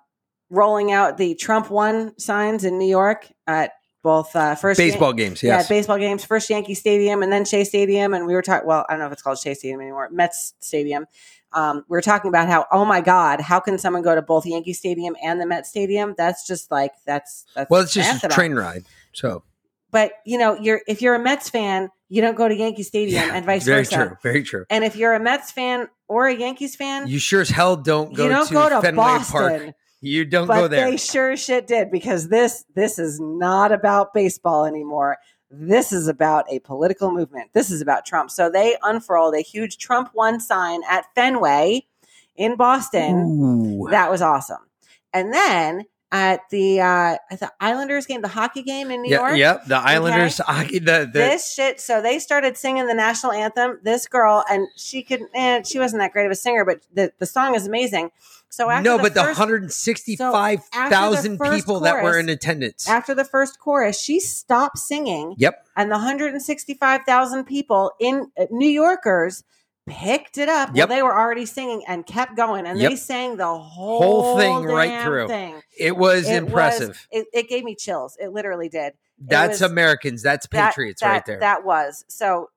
rolling 0.53 0.91
out 0.91 1.17
the 1.17 1.35
Trump 1.35 1.69
one 1.69 2.17
signs 2.19 2.63
in 2.63 2.77
New 2.77 2.87
York 2.87 3.27
at 3.47 3.71
both 4.03 4.35
uh, 4.35 4.53
first 4.55 4.77
Baseball 4.77 5.13
games, 5.13 5.41
yeah, 5.41 5.65
baseball 5.67 5.97
games, 5.97 6.25
first 6.25 6.49
Yankee 6.49 6.75
Stadium 6.75 7.23
and 7.23 7.31
then 7.31 7.45
Shea 7.45 7.63
Stadium. 7.63 8.13
And 8.13 8.27
we 8.27 8.33
were 8.33 8.41
talking, 8.41 8.67
well, 8.67 8.85
I 8.87 8.93
don't 8.93 8.99
know 8.99 9.07
if 9.07 9.13
it's 9.13 9.21
called 9.21 9.39
Shea 9.39 9.53
Stadium 9.53 9.79
anymore, 9.81 10.09
Mets 10.11 10.53
Stadium. 10.59 11.05
Um, 11.53 11.85
we 11.87 11.95
were 11.95 12.01
talking 12.01 12.29
about 12.29 12.47
how, 12.47 12.65
oh 12.71 12.83
my 12.83 12.99
God, 12.99 13.39
how 13.39 13.59
can 13.59 13.77
someone 13.77 14.01
go 14.03 14.13
to 14.13 14.21
both 14.21 14.45
Yankee 14.45 14.73
Stadium 14.73 15.15
and 15.23 15.39
the 15.39 15.45
Met 15.45 15.65
Stadium? 15.65 16.15
That's 16.17 16.45
just 16.45 16.69
like, 16.69 16.91
that's, 17.05 17.45
that's, 17.55 17.69
well, 17.69 17.81
it's 17.81 17.93
just 17.93 18.23
a 18.23 18.27
train 18.27 18.55
ride. 18.55 18.83
So 19.13 19.43
But, 19.91 20.13
you 20.25 20.37
know, 20.37 20.55
you're, 20.59 20.81
if 20.87 21.01
you're 21.01 21.15
a 21.15 21.19
Mets 21.19 21.49
fan, 21.49 21.89
you 22.09 22.21
don't 22.21 22.35
go 22.35 22.47
to 22.49 22.55
Yankee 22.55 22.83
Stadium 22.83 23.23
and 23.31 23.45
vice 23.45 23.63
very 23.63 23.83
versa. 23.83 23.95
true. 23.95 24.17
Very 24.21 24.43
true. 24.43 24.65
And 24.69 24.83
if 24.83 24.95
you're 24.95 25.13
a 25.13 25.19
Mets 25.19 25.51
fan 25.51 25.87
or 26.07 26.27
a 26.27 26.35
Yankees 26.35 26.75
fan, 26.75 27.07
You 27.07 27.19
sure 27.19 27.41
as 27.41 27.49
hell 27.49 27.75
don't 27.77 28.13
go 28.13 28.23
you 28.23 28.29
don't 28.29 28.47
to 28.47 28.53
go 28.53 28.69
to 28.69 28.81
Fenway 28.81 28.97
Boston. 28.97 29.39
Park. 29.39 29.75
You 30.03 30.25
don't 30.25 30.47
but 30.47 30.55
go 30.55 30.67
there. 30.67 30.91
they 30.91 30.97
sure 30.97 31.37
shit 31.37 31.65
did 31.65 31.89
because 31.89 32.27
this 32.27 32.65
this 32.75 32.99
is 32.99 33.21
not 33.21 33.71
about 33.71 34.13
baseball 34.13 34.65
anymore. 34.65 35.17
This 35.49 35.93
is 35.93 36.09
about 36.09 36.45
a 36.51 36.59
political 36.59 37.09
movement. 37.09 37.53
This 37.53 37.71
is 37.71 37.79
about 37.79 38.05
Trump. 38.05 38.29
So 38.29 38.49
they 38.49 38.75
unfurled 38.83 39.33
a 39.33 39.39
huge 39.39 39.77
Trump 39.77 40.09
one 40.13 40.41
sign 40.41 40.81
at 40.89 41.05
Fenway 41.15 41.85
in 42.35 42.57
Boston. 42.57 43.15
Ooh. 43.15 43.87
That 43.91 44.11
was 44.11 44.21
awesome. 44.21 44.67
And 45.13 45.33
then 45.33 45.85
at 46.13 46.47
the 46.51 46.79
uh 46.79 47.17
at 47.31 47.39
the 47.39 47.51
Islanders 47.59 48.05
game, 48.05 48.21
the 48.21 48.27
hockey 48.27 48.61
game 48.61 48.91
in 48.91 49.01
New 49.01 49.09
yeah, 49.09 49.17
York. 49.17 49.37
yep. 49.37 49.65
The 49.65 49.77
Islanders, 49.77 50.37
hockey, 50.37 50.77
the, 50.77 51.09
the 51.11 51.19
this 51.19 51.51
shit. 51.51 51.81
So 51.81 52.01
they 52.03 52.19
started 52.19 52.55
singing 52.55 52.85
the 52.85 52.93
national 52.93 53.31
anthem. 53.31 53.79
This 53.81 54.07
girl, 54.07 54.45
and 54.47 54.67
she 54.77 55.01
could, 55.01 55.21
and 55.33 55.65
she 55.65 55.79
wasn't 55.79 56.01
that 56.01 56.13
great 56.13 56.27
of 56.27 56.31
a 56.31 56.35
singer, 56.35 56.63
but 56.63 56.81
the, 56.93 57.11
the 57.17 57.25
song 57.25 57.55
is 57.55 57.65
amazing. 57.65 58.11
So 58.49 58.69
after 58.69 58.87
no, 58.87 58.97
the 58.97 59.03
but 59.03 59.13
the 59.15 59.23
first, 59.23 59.39
165,000 59.39 61.37
first 61.39 61.51
people 61.51 61.79
that 61.79 62.03
were 62.03 62.19
in 62.19 62.29
attendance. 62.29 62.87
after 62.87 63.15
the 63.15 63.25
first 63.25 63.59
chorus, 63.59 63.99
she 63.99 64.19
stopped 64.19 64.77
singing, 64.77 65.33
Yep. 65.39 65.65
and 65.75 65.89
the 65.89 65.95
165,000 65.95 67.45
people 67.45 67.91
in 67.99 68.31
uh, 68.39 68.45
New 68.51 68.69
Yorkers 68.69 69.43
picked 69.85 70.37
it 70.37 70.49
up. 70.49 70.69
Yep. 70.73 70.89
Well, 70.89 70.97
they 70.97 71.03
were 71.03 71.17
already 71.17 71.45
singing 71.45 71.83
and 71.87 72.05
kept 72.05 72.35
going, 72.37 72.65
and 72.65 72.79
Yep. 72.79 72.89
they 72.91 72.95
sang 72.95 73.37
the 73.37 73.57
whole, 73.57 74.01
Whole 74.01 74.37
thing 74.37 74.63
right 74.63 75.03
through. 75.03 75.27
Thing. 75.27 75.61
It 75.77 75.97
was 75.97 76.29
It 76.29 76.35
impressive. 76.35 77.07
it, 77.11 77.27
it 77.33 77.49
gave 77.49 77.63
me 77.63 77.75
chills. 77.75 78.17
It 78.19 78.31
literally 78.31 78.69
did. 78.69 78.93
That's 79.19 79.59
was- 79.61 79.71
Americans. 79.71 80.21
That's 80.23 80.45
patriots 80.47 81.01
that, 81.01 81.09
right 81.09 81.25
there. 81.25 81.39
That 81.39 81.65
was 81.65 82.05
so. 82.07 82.49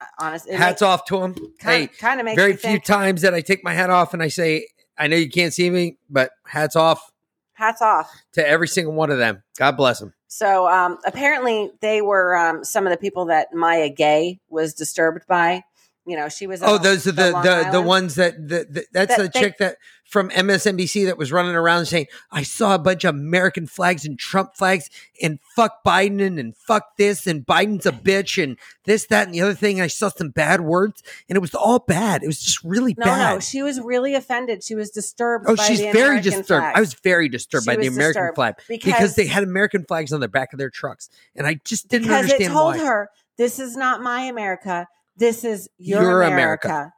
uh, 0.00 0.04
Honest. 0.20 0.48
Hats 0.48 0.82
off 0.82 1.04
to 1.06 1.18
them. 1.18 1.34
Kind, 1.34 1.50
Hey, 1.60 1.86
kind 1.98 2.20
of 2.20 2.24
makes 2.24 2.36
very 2.36 2.52
few 2.54 2.70
think, 2.72 2.84
times 2.84 3.22
that 3.22 3.34
I 3.34 3.40
take 3.40 3.64
my 3.64 3.74
hat 3.74 3.90
off 3.90 4.14
and 4.14 4.22
I 4.22 4.28
say, 4.28 4.68
I 4.96 5.06
know 5.08 5.16
you 5.16 5.28
can't 5.30 5.52
see 5.52 5.70
me, 5.70 5.96
but 6.08 6.30
hats 6.46 6.76
off 6.76 7.10
hats 7.54 7.82
off. 7.82 8.08
to 8.34 8.46
every 8.48 8.68
single 8.68 8.94
one 8.94 9.10
of 9.10 9.18
them. 9.18 9.42
God 9.58 9.76
bless 9.76 9.98
them. 10.00 10.12
So 10.28 10.68
um, 10.68 10.98
apparently, 11.06 11.70
they 11.80 12.02
were 12.02 12.36
um, 12.36 12.62
some 12.64 12.86
of 12.86 12.90
the 12.90 12.96
people 12.96 13.24
that 13.26 13.48
Mara 13.54 13.88
Gay 13.88 14.38
was 14.48 14.74
disturbed 14.74 15.26
by. 15.26 15.62
You 16.08 16.16
know, 16.16 16.28
she 16.30 16.46
was. 16.46 16.62
Oh, 16.62 16.78
those 16.78 17.06
are 17.06 17.12
the 17.12 17.32
Long 17.32 17.42
the, 17.42 17.68
the 17.70 17.82
ones 17.82 18.14
that 18.14 18.36
the, 18.36 18.66
the, 18.70 18.86
that's 18.92 19.16
That 19.16 19.22
the 19.22 19.30
they- 19.34 19.40
chick 19.40 19.58
that 19.58 19.76
from 20.04 20.30
MSNBC 20.30 21.04
that 21.04 21.18
was 21.18 21.30
running 21.30 21.54
around 21.54 21.84
saying, 21.84 22.06
"I 22.30 22.42
saw 22.42 22.74
a 22.74 22.78
bunch 22.78 23.04
of 23.04 23.14
American 23.14 23.66
flags 23.66 24.06
and 24.06 24.18
Trump 24.18 24.54
flags 24.56 24.88
and 25.22 25.38
fuck 25.54 25.84
Biden 25.84 26.22
and, 26.26 26.38
and 26.38 26.56
fuck 26.56 26.96
this 26.96 27.26
and 27.26 27.44
Biden's 27.44 27.84
a 27.84 27.92
bitch 27.92 28.42
and 28.42 28.56
this 28.86 29.04
that 29.08 29.26
and 29.26 29.34
the 29.34 29.42
other 29.42 29.52
thing." 29.52 29.82
I 29.82 29.86
saw 29.86 30.08
some 30.08 30.30
bad 30.30 30.62
words 30.62 31.02
and 31.28 31.36
it 31.36 31.40
was 31.40 31.54
all 31.54 31.80
bad. 31.80 32.22
It 32.22 32.26
was 32.26 32.40
just 32.40 32.64
really 32.64 32.94
No, 32.96 33.04
bad. 33.04 33.34
no, 33.34 33.40
she 33.40 33.62
was 33.62 33.78
really 33.82 34.14
offended. 34.14 34.64
She 34.64 34.74
was 34.74 34.90
disturbed. 34.90 35.44
Oh, 35.46 35.56
by 35.56 35.62
she's 35.64 35.80
the 35.80 35.92
very 35.92 36.06
American 36.20 36.22
disturbed. 36.38 36.46
flag 36.64 36.76
I 36.76 36.80
was 36.80 36.94
very 36.94 37.28
disturbed 37.28 37.64
She 37.64 37.70
by 37.70 37.76
the 37.76 37.86
American 37.88 38.34
flag 38.34 38.54
because, 38.66 38.90
because 38.92 39.14
they 39.14 39.26
had 39.26 39.42
American 39.42 39.84
flags 39.84 40.10
on 40.14 40.20
the 40.20 40.28
back 40.28 40.54
of 40.54 40.58
their 40.58 40.70
trucks, 40.70 41.10
and 41.36 41.46
I 41.46 41.60
just 41.66 41.88
didn't 41.88 42.04
because 42.04 42.24
it 42.28 42.32
understand 42.32 42.52
told 42.54 42.76
why. 42.76 42.84
her 42.86 43.10
this 43.36 43.58
is 43.58 43.76
not 43.76 44.00
my 44.02 44.22
America. 44.22 44.88
This 45.18 45.44
is 45.44 45.68
your, 45.78 46.02
Your 46.02 46.22
America. 46.22 46.68
America. 46.68 46.92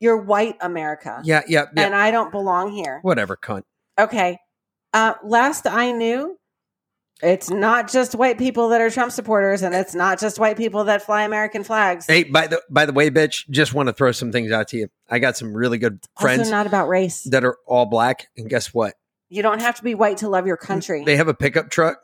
Your 0.00 0.16
white 0.16 0.56
America. 0.60 1.20
yeah, 1.24 1.42
yeah, 1.48 1.66
yeah. 1.76 1.84
And 1.84 1.94
I 1.94 2.10
don't 2.10 2.30
belong 2.30 2.72
here. 2.72 3.00
Whatever, 3.02 3.36
cunt. 3.36 3.62
Okay. 3.98 4.38
Uh, 4.94 5.14
last 5.24 5.66
I 5.66 5.92
knew, 5.92 6.38
it's 7.20 7.50
not 7.50 7.90
just 7.90 8.14
white 8.14 8.38
people 8.38 8.68
that 8.68 8.80
are 8.80 8.90
Trump 8.90 9.10
supporters, 9.10 9.62
and 9.62 9.74
it's 9.74 9.94
not 9.94 10.20
just 10.20 10.38
white 10.38 10.56
people 10.56 10.84
that 10.84 11.02
fly 11.02 11.24
American 11.24 11.64
flags. 11.64 12.06
Hey, 12.06 12.24
by 12.24 12.46
the 12.46 12.62
by 12.70 12.86
the 12.86 12.92
way, 12.92 13.10
bitch, 13.10 13.48
just 13.50 13.74
want 13.74 13.88
to 13.88 13.92
throw 13.92 14.12
some 14.12 14.30
things 14.30 14.52
out 14.52 14.68
to 14.68 14.76
you. 14.76 14.88
I 15.10 15.18
got 15.18 15.36
some 15.36 15.52
really 15.52 15.78
good 15.78 15.98
friends 16.20 16.40
also, 16.40 16.50
not 16.52 16.66
about 16.68 16.88
race. 16.88 17.24
that 17.24 17.44
are 17.44 17.56
all 17.66 17.86
black, 17.86 18.28
and 18.36 18.48
guess 18.48 18.72
what? 18.72 18.94
You 19.28 19.42
don't 19.42 19.60
have 19.60 19.74
to 19.76 19.82
be 19.82 19.94
white 19.94 20.18
to 20.18 20.28
love 20.28 20.46
your 20.46 20.56
country. 20.56 21.02
They 21.04 21.16
have 21.16 21.28
a 21.28 21.34
pickup 21.34 21.70
truck. 21.70 21.98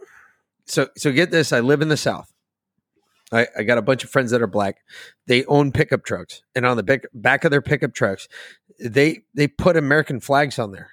So 0.67 0.89
so 0.97 1.13
get 1.13 1.31
this, 1.31 1.53
I 1.53 1.61
live 1.61 1.81
in 1.81 1.89
the 1.89 1.97
South. 1.97 2.34
I, 3.35 3.49
I 3.59 3.63
got 3.65 3.79
a 3.79 3.83
bunch 3.83 4.05
of 4.05 4.11
friends 4.11 4.31
that 4.31 4.43
are 4.43 4.47
black. 4.47 4.79
They 5.27 5.45
own 5.47 5.73
pickup 5.73 6.05
trucks, 6.05 6.43
and 6.55 6.65
on 6.65 6.77
the 6.77 6.83
back, 6.83 7.07
back 7.13 7.45
of 7.45 7.51
their 7.51 7.63
pickup 7.63 7.93
trucks, 7.93 8.29
they 8.79 9.23
they 9.35 9.49
put 9.49 9.77
American 9.77 10.21
flags 10.21 10.59
on 10.59 10.73
there, 10.73 10.91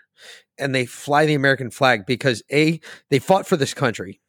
and 0.58 0.74
they 0.74 0.86
fly 0.86 1.26
the 1.26 1.36
American 1.36 1.70
flag 1.70 2.06
because 2.06 2.42
a 2.52 2.80
they 3.10 3.20
fought 3.20 3.48
for 3.48 3.58
this 3.58 3.74
country. 3.74 4.22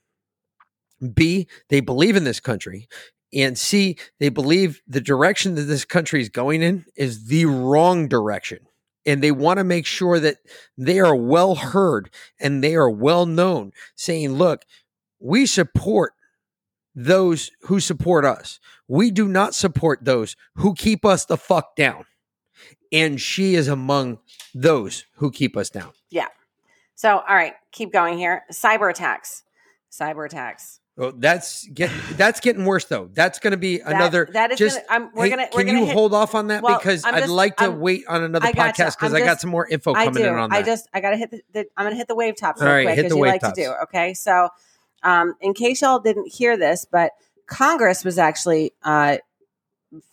B 1.15 1.49
they 1.69 1.81
believe 1.81 2.15
in 2.17 2.25
this 2.25 2.41
country, 2.41 2.89
and 3.33 3.59
C 3.59 3.97
they 4.21 4.29
believe 4.29 4.83
the 4.87 5.01
direction 5.01 5.55
that 5.55 5.63
this 5.63 5.85
country 5.85 6.21
is 6.21 6.29
going 6.29 6.63
in 6.63 6.85
is 6.97 7.27
the 7.27 7.47
wrong 7.47 8.09
direction, 8.09 8.59
and 9.07 9.23
they 9.23 9.33
want 9.33 9.59
to 9.59 9.65
make 9.65 9.87
sure 9.87 10.21
that 10.21 10.37
they 10.77 11.01
are 11.01 11.17
well 11.17 11.55
heard 11.55 12.11
and 12.39 12.63
they 12.63 12.75
are 12.75 12.91
well 12.91 13.27
known, 13.27 13.73
saying, 13.97 14.35
"Look, 14.35 14.65
we 15.19 15.47
support." 15.47 16.13
Those 16.95 17.51
who 17.63 17.81
support 17.81 18.25
us. 18.25 18.61
We 18.89 19.11
do 19.11 19.29
not 19.29 19.55
support 19.55 20.05
those 20.05 20.37
who 20.57 20.75
keep 20.75 21.05
us 21.05 21.25
the 21.25 21.37
fuck 21.37 21.77
down. 21.77 22.05
And 22.93 23.21
she 23.21 23.55
is 23.55 23.69
among 23.69 24.19
those 24.55 25.07
who 25.17 25.31
keep 25.31 25.57
us 25.57 25.71
down. 25.71 25.93
Yeah. 26.11 26.29
So, 26.95 27.19
all 27.27 27.35
right, 27.35 27.55
keep 27.73 27.93
going 27.93 28.19
here. 28.19 28.43
Cyber 28.53 28.91
attacks. 28.91 29.45
Cyber 29.91 30.27
attacks. 30.27 30.79
Well, 30.95 31.13
that's 31.17 31.67
getting 31.69 31.97
that's 32.17 32.39
getting 32.41 32.67
worse 32.67 32.85
though. 32.85 33.09
That's 33.15 33.39
going 33.39 33.53
to 33.53 33.57
be 33.57 33.81
another. 33.81 34.29
that 34.35 34.53
is 34.53 34.59
just 34.59 34.77
gonna, 34.89 35.05
I'm, 35.07 35.11
we're 35.15 35.25
hey, 35.25 35.31
gonna 35.31 35.49
we're 35.55 35.61
can 35.61 35.67
gonna 35.69 35.79
you 35.81 35.87
hit, 35.87 35.95
hold 35.95 36.13
off 36.13 36.35
on 36.35 36.49
that 36.49 36.63
Well, 36.63 36.79
because 36.79 37.03
I'm 37.07 37.15
I'd 37.15 37.31
like 37.31 37.57
to 37.57 37.65
I'm- 37.65 37.81
wait 37.81 38.05
on 38.09 38.23
another 38.23 38.49
podcast 38.49 38.99
because 38.99 39.15
I'm 39.15 39.25
got 39.25 39.41
some 39.41 39.49
more 39.49 39.67
info 39.67 39.95
I 39.95 40.05
coming 40.05 40.23
in 40.25 40.29
on 40.29 40.51
that. 40.51 40.57
I 40.57 40.63
just 40.63 40.87
I 40.93 41.01
gotta 41.01 41.17
hit 41.17 41.31
the, 41.31 41.43
the 41.55 41.67
I'm 41.79 41.87
gonna 41.87 41.97
hit 41.97 42.09
the 42.09 42.15
wave 42.15 42.37
tops 42.37 42.61
All 42.61 42.67
real 42.67 42.77
right, 42.77 42.85
quick 42.85 42.97
hit 42.97 43.05
as 43.07 43.11
the 43.11 43.17
you 43.17 43.23
wave 43.23 43.33
like 43.33 43.41
tops. 43.41 43.55
to 43.57 43.65
do. 43.65 43.73
Okay, 43.85 44.13
so 44.13 44.51
um, 45.03 45.35
in 45.41 45.55
case 45.55 45.83
y'all 45.83 45.99
didn't 45.99 46.33
hear 46.33 46.57
this, 46.57 46.87
but 46.91 47.13
Congress 47.47 48.05
was 48.05 48.19
actually 48.19 48.73
uh, 48.83 49.19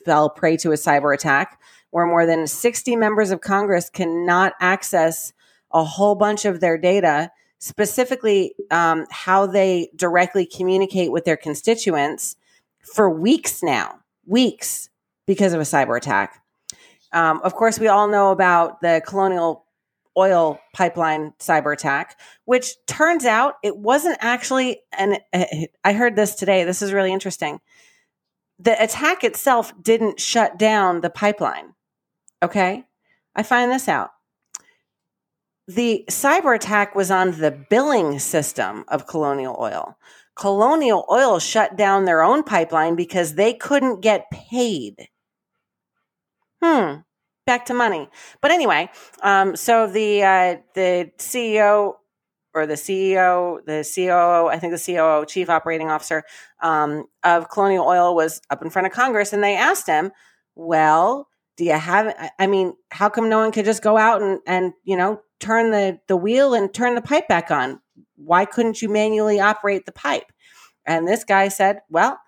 fell 0.06 0.30
prey 0.30 0.57
to 0.57 0.72
a 0.72 0.76
cyber 0.76 1.14
attack 1.14 1.60
where 1.91 2.06
more 2.06 2.26
than 2.26 2.48
60 2.48 2.95
members 2.95 3.32
of 3.32 3.41
Congress 3.41 3.90
cannot 3.90 4.53
access 4.60 5.34
a 5.72 5.84
whole 5.84 6.16
bunch 6.16 6.45
of 6.45 6.60
their 6.60 6.78
data, 6.78 7.32
specifically 7.60 8.53
um, 8.72 9.06
how 9.10 9.45
they 9.45 9.90
directly 9.95 10.45
communicate 10.45 11.11
with 11.11 11.26
their 11.26 11.38
constituents 11.38 12.36
for 12.82 13.10
weeks 13.10 13.61
now, 13.64 13.99
weeks 14.26 14.90
because 15.26 15.53
of 15.53 15.60
a 15.60 15.64
cyber 15.64 15.98
attack. 15.98 16.44
Um, 17.11 17.41
of 17.44 17.56
course, 17.56 17.80
we 17.80 17.88
all 17.88 18.07
know 18.07 18.32
about 18.32 18.82
the 18.82 19.02
colonial 19.06 19.66
oil 20.20 20.60
pipeline 20.74 21.34
cyber 21.40 21.74
attack, 21.74 22.20
which 22.46 22.74
turns 22.86 23.26
out 23.26 23.56
it 23.64 23.78
wasn't 23.78 24.18
actually 24.20 24.82
an. 24.98 25.18
I 25.84 25.94
heard 25.94 26.16
this 26.16 26.36
today. 26.36 26.66
This 26.66 26.82
is 26.82 26.94
really 26.94 27.14
interesting. 27.14 27.60
The 28.60 28.82
attack 28.84 29.24
itself 29.24 29.74
didn't 29.82 30.20
shut 30.20 30.60
down 30.60 31.02
the 31.02 31.10
pipeline. 31.10 31.74
Okay. 32.44 32.86
I 33.36 33.44
find 33.44 33.72
this 33.72 33.88
out. 33.88 34.10
The 35.68 36.04
cyber 36.10 36.56
attack 36.56 36.96
was 36.96 37.12
on 37.12 37.40
the 37.40 37.52
billing 37.52 38.20
system 38.20 38.84
of 38.88 39.08
Colonial 39.08 39.56
Oil. 39.60 39.98
Colonial 40.36 41.06
Oil 41.12 41.40
shut 41.40 41.78
down 41.78 42.06
their 42.06 42.24
own 42.24 42.44
pipeline 42.44 42.96
because 42.96 43.36
they 43.36 43.54
couldn't 43.54 44.02
get 44.02 44.32
paid. 44.32 45.10
Hmm. 46.62 47.02
Back 47.49 47.65
to 47.65 47.73
money. 47.73 48.07
But 48.41 48.51
anyway, 48.51 48.91
um, 49.23 49.55
so 49.55 49.88
the 49.88 50.21
uh, 50.21 50.57
the 50.76 51.09
CEO 51.17 51.93
or 52.53 52.67
the 52.67 52.76
CEO, 52.76 53.65
the 53.65 53.84
COO, 53.95 54.49
I 54.49 54.59
think 54.59 54.71
the 54.71 54.93
COO, 54.93 55.26
Chief 55.26 55.49
Operating 55.49 55.89
Officer 55.89 56.21
um, 56.61 57.05
of 57.23 57.49
Colonial 57.49 57.88
Oil, 57.88 58.13
was 58.13 58.39
up 58.51 58.61
in 58.61 58.69
front 58.69 58.85
of 58.85 58.93
Congress, 58.93 59.34
and 59.34 59.43
they 59.43 59.55
asked 59.55 59.88
him, 59.88 60.11
"Well, 60.53 61.27
do 61.57 61.63
you 61.63 61.73
have? 61.73 62.31
I- 62.38 62.45
mean, 62.45 62.76
how 62.91 63.09
come 63.09 63.30
no 63.30 63.39
one 63.39 63.51
could 63.51 63.65
just 63.65 63.81
go 63.81 63.97
out 63.97 64.21
and 64.21 64.39
and 64.45 64.73
you 64.84 64.95
know 64.95 65.19
turn 65.39 65.71
the 65.71 65.99
the 66.07 66.17
wheel 66.17 66.53
and 66.53 66.71
turn 66.71 66.93
the 66.93 67.01
pipe 67.01 67.27
back 67.27 67.49
on? 67.49 67.81
Why 68.15 68.45
couldn't 68.45 68.84
you 68.84 68.89
manually 68.89 69.39
operate 69.39 69.88
the 69.88 69.91
pipe?" 69.91 70.31
And 70.85 71.07
this 71.07 71.23
guy 71.23 71.47
said, 71.47 71.80
"Well." 71.89 72.19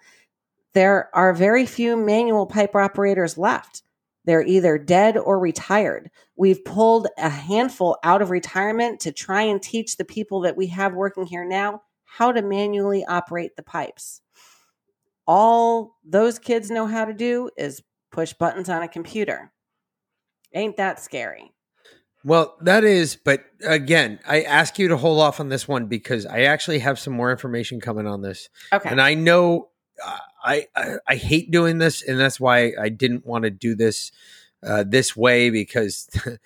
There 0.73 1.09
are 1.13 1.33
very 1.33 1.65
few 1.65 1.97
manual 1.97 2.47
pipe 2.47 2.75
operators 2.75 3.37
left. 3.37 3.83
They're 4.25 4.45
either 4.45 4.77
dead 4.77 5.17
or 5.17 5.39
retired. 5.39 6.11
We've 6.35 6.63
pulled 6.63 7.07
a 7.17 7.29
handful 7.29 7.97
out 8.03 8.21
of 8.21 8.29
retirement 8.29 8.99
to 9.01 9.11
try 9.11 9.41
and 9.43 9.61
teach 9.61 9.97
the 9.97 10.05
people 10.05 10.41
that 10.41 10.57
we 10.57 10.67
have 10.67 10.93
working 10.93 11.25
here 11.25 11.45
now 11.45 11.81
how 12.05 12.31
to 12.31 12.41
manually 12.41 13.05
operate 13.05 13.55
the 13.55 13.63
pipes. 13.63 14.21
All 15.25 15.97
those 16.03 16.39
kids 16.39 16.69
know 16.69 16.85
how 16.85 17.05
to 17.05 17.13
do 17.13 17.49
is 17.57 17.81
push 18.11 18.33
buttons 18.33 18.69
on 18.69 18.83
a 18.83 18.87
computer. 18.87 19.53
Ain't 20.53 20.77
that 20.77 20.99
scary? 20.99 21.53
Well, 22.23 22.55
that 22.61 22.83
is, 22.83 23.15
but 23.15 23.45
again, 23.65 24.19
I 24.27 24.43
ask 24.43 24.77
you 24.77 24.89
to 24.89 24.97
hold 24.97 25.19
off 25.19 25.39
on 25.39 25.49
this 25.49 25.67
one 25.67 25.87
because 25.87 26.25
I 26.25 26.41
actually 26.41 26.79
have 26.79 26.99
some 26.99 27.13
more 27.13 27.31
information 27.31 27.79
coming 27.79 28.05
on 28.05 28.21
this. 28.21 28.49
Okay. 28.71 28.89
And 28.89 29.01
I 29.01 29.15
know 29.15 29.69
uh, 30.05 30.19
I, 30.43 30.67
I 30.75 30.95
I 31.07 31.15
hate 31.15 31.51
doing 31.51 31.77
this, 31.77 32.01
and 32.07 32.19
that's 32.19 32.39
why 32.39 32.73
I 32.79 32.89
didn't 32.89 33.25
want 33.25 33.43
to 33.43 33.49
do 33.49 33.75
this 33.75 34.11
uh, 34.65 34.83
this 34.87 35.15
way 35.15 35.49
because 35.49 36.09
I 36.25 36.37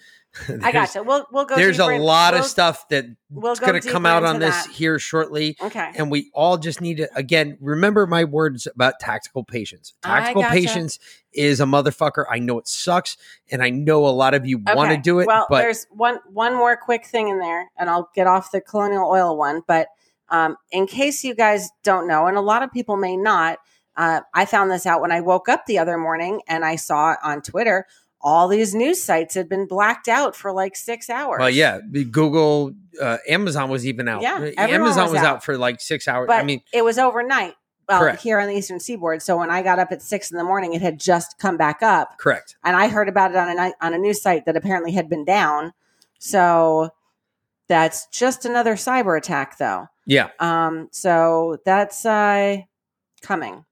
there's- 0.48 0.74
gotcha. 0.74 1.04
We'll 1.04 1.26
we'll 1.32 1.46
go. 1.46 1.56
There's 1.56 1.80
a 1.80 1.88
in- 1.90 2.02
lot 2.02 2.34
we'll- 2.34 2.42
of 2.44 2.48
stuff 2.50 2.88
that's 2.90 3.08
We'll 3.30 3.56
going 3.56 3.82
to 3.82 3.90
come 3.90 4.06
out 4.06 4.24
on 4.24 4.36
into 4.36 4.48
this 4.48 4.66
that. 4.66 4.74
here 4.74 5.00
shortly. 5.00 5.56
Okay. 5.62 5.92
And 5.96 6.12
we 6.12 6.30
all 6.34 6.58
just 6.58 6.82
need 6.82 6.98
to 6.98 7.10
again 7.16 7.58
remember 7.62 8.06
my 8.06 8.24
words 8.26 8.68
about 8.68 9.00
tactical 9.00 9.44
patience. 9.46 9.94
Tactical 10.04 10.42
gotcha. 10.42 10.54
patience 10.54 11.00
is 11.34 11.60
a 11.62 11.66
motherfucker. 11.66 12.26
I 12.30 12.40
know 12.40 12.60
it 12.60 12.68
sucks, 12.68 13.16
and 13.50 13.62
I 13.64 13.70
know 13.70 14.06
a 14.06 14.10
lot 14.12 14.34
of 14.34 14.46
you 14.46 14.58
want 14.60 14.92
to 14.92 14.98
do 14.98 15.20
it, 15.20 15.28
Well, 15.28 15.48
but 15.50 15.62
there's 15.62 15.86
one 15.90 16.20
one 16.32 16.54
more 16.54 16.76
quick 16.78 17.06
thing 17.06 17.30
in 17.30 17.40
there, 17.40 17.70
and 17.78 17.90
I'll 17.90 18.10
get 18.14 18.28
off 18.28 18.52
the 18.52 18.60
colonial 18.62 19.10
oil 19.10 19.38
one. 19.38 19.62
But 19.66 19.88
um, 20.30 20.58
in 20.72 20.88
case 20.88 21.24
you 21.24 21.34
guys 21.36 21.70
don't 21.84 22.08
know, 22.08 22.28
and 22.28 22.36
a 22.38 22.42
lot 22.42 22.64
of 22.64 22.72
people 22.72 22.98
may 22.98 23.16
not, 23.16 23.60
uh, 23.98 24.22
I 24.34 24.46
found 24.46 24.72
this 24.72 24.86
out 24.86 25.02
when 25.02 25.12
I 25.12 25.22
woke 25.22 25.48
up 25.50 25.66
the 25.66 25.80
other 25.80 25.98
morning, 25.98 26.42
and 26.48 26.66
I 26.66 26.76
saw 26.76 27.16
on 27.24 27.42
Twitter 27.42 27.86
all 28.22 28.48
these 28.48 28.74
news 28.74 29.04
sites 29.04 29.36
had 29.36 29.48
been 29.48 29.68
blacked 29.68 30.08
out 30.08 30.36
for 30.36 30.52
like 30.52 30.76
six 30.76 31.10
hours. 31.10 31.38
well, 31.40 31.50
yeah, 31.50 31.80
Google, 32.12 32.74
uh, 33.00 33.18
Amazon 33.28 33.70
was 33.70 33.86
even 33.86 34.08
out. 34.08 34.22
Yeah, 34.24 34.38
Uh, 34.58 34.62
Amazon 34.62 35.04
was 35.04 35.12
was, 35.14 35.22
out. 35.22 35.26
out. 35.28 35.44
for 35.44 35.58
like 35.58 35.80
six 35.80 36.08
hours. 36.08 36.28
but 36.28 36.38
I 36.38 36.44
mean, 36.44 36.62
it 36.74 36.84
was 36.84 36.98
overnight. 36.98 37.54
Well, 37.88 38.00
Correct. 38.00 38.24
here 38.24 38.40
on 38.40 38.48
the 38.48 38.56
Eastern 38.56 38.80
Seaboard. 38.80 39.22
So 39.22 39.38
when 39.38 39.52
I 39.52 39.62
got 39.62 39.78
up 39.78 39.92
at 39.92 40.02
six 40.02 40.32
in 40.32 40.38
the 40.40 40.44
morning, 40.44 40.74
it 40.74 40.82
had 40.82 41.00
just 41.00 41.38
come 41.38 41.56
back 41.56 41.84
up. 41.84 42.18
correct. 42.18 42.56
and 42.64 42.76
I 42.76 42.88
heard 42.88 43.08
about 43.08 43.30
it 43.30 43.38
on 43.38 43.60
a 43.60 43.74
on 43.80 43.94
a 43.94 44.00
news 44.00 44.24
site 44.24 44.46
that 44.48 44.58
apparently 44.58 44.92
had 44.94 45.08
been 45.08 45.24
down. 45.24 45.72
So 46.18 46.90
that's 47.68 48.08
just 48.08 48.44
another 48.46 48.74
cyber 48.74 49.16
attack, 49.18 49.60
though. 49.60 49.88
Yeah, 50.08 50.30
Um, 50.40 50.88
so 50.92 51.58
that's 51.66 52.06
uh, 52.08 52.58
coming. 53.22 53.66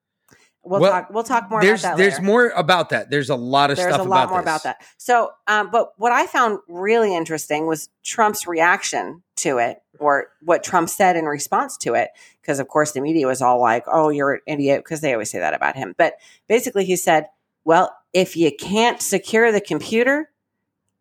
We'll, 0.66 0.80
Well, 0.80 0.92
talk. 0.92 1.10
We'll 1.10 1.24
talk 1.24 1.50
more 1.50 1.62
there's 1.62 1.82
about 1.84 1.98
that. 1.98 1.98
there's 1.98 2.14
later. 2.14 2.24
more 2.26 2.48
about 2.50 2.90
that. 2.90 3.10
There's 3.10 3.30
a 3.30 3.36
lot 3.36 3.70
of 3.70 3.76
There's 3.78 3.94
stuff 3.94 4.06
a 4.06 4.10
lot 4.10 4.24
about 4.24 4.30
more 4.30 4.40
this. 4.42 4.46
about 4.46 4.64
that. 4.64 4.82
So, 4.98 5.32
um, 5.48 5.70
but 5.72 5.92
what 5.98 6.12
I 6.14 6.26
found 6.26 6.60
really 6.70 7.14
interesting 7.16 7.68
was 7.68 7.90
Trump's 8.04 8.48
reaction 8.48 9.24
to 9.38 9.58
it, 9.58 9.82
or 10.00 10.28
what 10.42 10.64
Trump 10.64 10.88
said 10.90 11.18
in 11.18 11.26
response 11.26 11.76
to 11.80 11.96
it. 11.96 12.10
Because 12.42 12.60
of 12.60 12.68
course 12.70 12.94
the 12.94 13.02
media 13.02 13.28
was 13.28 13.42
all 13.42 13.60
like, 13.60 13.84
"Oh, 13.88 14.08
you're 14.10 14.34
an 14.36 14.40
idiot," 14.48 14.84
because 14.86 15.02
they 15.02 15.12
always 15.14 15.30
say 15.32 15.40
that 15.40 15.54
about 15.54 15.76
him. 15.76 15.96
But 15.98 16.14
basically, 16.48 16.86
he 16.86 16.96
said, 16.96 17.28
"Well, 17.66 17.94
if 18.14 18.38
you 18.38 18.50
can't 18.58 19.02
secure 19.02 19.52
the 19.52 19.62
computer, 19.62 20.32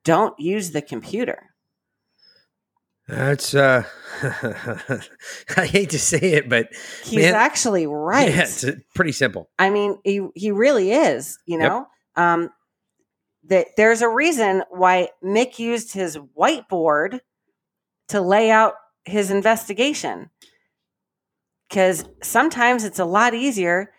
don't 0.02 0.38
use 0.40 0.72
the 0.72 0.82
computer." 0.82 1.50
That's 3.12 3.54
uh, 3.54 3.84
I 5.56 5.66
hate 5.66 5.90
to 5.90 5.98
say 5.98 6.18
it, 6.18 6.48
but 6.48 6.68
He's 7.04 7.22
Man, 7.24 7.34
actually 7.34 7.86
right. 7.86 8.28
yeah, 8.28 8.42
it's 8.42 8.64
uh, 8.64 8.72
pretty 8.94 9.12
simple. 9.12 9.50
I 9.58 9.68
mean, 9.70 9.98
he 10.04 10.26
he 10.34 10.50
really 10.50 10.92
is. 10.92 11.38
You 11.46 11.58
Yep. 11.58 11.68
know, 11.68 11.86
um, 12.16 12.50
that 13.48 13.68
there's 13.76 14.00
a 14.02 14.08
reason 14.08 14.62
why 14.70 15.08
Mic 15.22 15.58
used 15.58 15.92
his 15.92 16.16
whiteboard 16.38 17.20
to 18.08 18.20
lay 18.20 18.50
out 18.50 18.74
his 19.04 19.30
investigation. 19.30 20.30
Because 21.68 22.04
sometimes 22.22 22.84
it's 22.84 22.98
a 22.98 23.04
lot 23.04 23.34
easier 23.34 23.92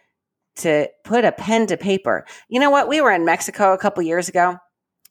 to 0.57 0.87
put 1.03 1.25
a 1.25 1.31
pen 1.31 1.65
to 1.67 1.77
paper. 1.77 2.25
You 2.47 2.59
know 2.59 2.69
what? 2.69 2.87
We 2.87 3.01
were 3.01 3.11
in 3.11 3.25
Mexico 3.25 3.73
a 3.73 3.77
couple 3.77 4.03
years 4.03 4.29
ago, 4.29 4.57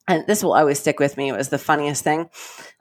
and 0.08 0.26
this 0.26 0.42
will 0.42 0.54
always 0.54 0.78
stick 0.80 0.98
with 0.98 1.16
me. 1.16 1.28
It 1.30 1.36
was 1.36 1.48
the 1.50 1.58
funniest 1.58 2.02
thing. 2.04 2.28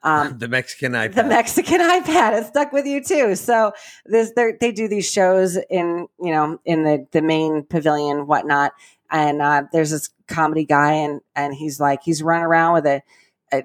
Um, 0.03 0.37
the 0.39 0.47
Mexican 0.47 0.93
iPad. 0.93 1.13
the 1.15 1.23
Mexican 1.23 1.79
iPad. 1.81 2.41
It 2.41 2.47
stuck 2.47 2.71
with 2.71 2.85
you 2.85 3.03
too. 3.03 3.35
So 3.35 3.73
this, 4.05 4.31
they're- 4.35 4.57
do 4.57 4.87
these 4.87 5.09
shows 5.09 5.57
in 5.69 6.07
you 6.19 6.31
know 6.31 6.59
in 6.65 6.83
the 6.83 7.05
the 7.11 7.21
main 7.21 7.63
pavilion, 7.63 8.25
whatnot. 8.27 8.73
And 9.13 9.41
uh, 9.41 9.63
there's 9.73 9.91
this 9.91 10.09
comedy 10.27 10.65
guy, 10.65 10.93
and 10.93 11.21
and 11.35 11.53
he's 11.53 11.79
like 11.79 12.01
he's 12.03 12.23
running 12.23 12.45
around 12.45 12.73
with 12.75 12.85
a, 12.85 13.01
a 13.53 13.63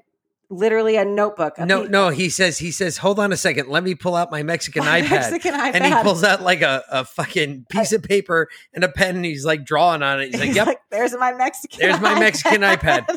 literally 0.51 0.97
a 0.97 1.05
notebook. 1.05 1.55
a 1.59 1.65
no, 1.65 1.85
pe- 1.85 1.89
no, 1.89 2.09
he 2.09 2.29
says 2.29 2.59
he 2.59 2.73
says, 2.73 2.97
hold 2.99 3.19
on 3.21 3.33
a 3.33 3.37
second, 3.37 3.69
let 3.69 3.85
me 3.85 3.95
pull 3.95 4.17
out 4.17 4.31
my 4.33 4.43
Mexican 4.43 4.83
a 4.85 4.87
iPad. 4.87 5.11
Mexican 5.11 5.55
iPad. 5.55 5.71
and 5.75 5.85
he 5.85 5.95
pulls 6.03 6.25
out 6.25 6.43
like 6.43 6.63
a, 6.63 6.83
a 6.91 7.05
fucking 7.05 7.65
piece 7.71 7.93
of 7.93 8.03
paper 8.03 8.49
and 8.75 8.83
a 8.85 8.89
pen 8.89 9.15
and 9.17 9.25
he's 9.25 9.45
like 9.47 9.65
drawing 9.65 10.03
on 10.03 10.21
it. 10.21 10.33
He's 10.33 10.41
like, 10.41 10.55
Yep, 10.55 10.67
like, 10.67 10.81
there's 10.91 11.17
my 11.17 11.33
Mexican. 11.33 11.79
there's 11.81 12.01
my 12.01 12.19
Mexican 12.19 12.63
iPad. 12.63 13.17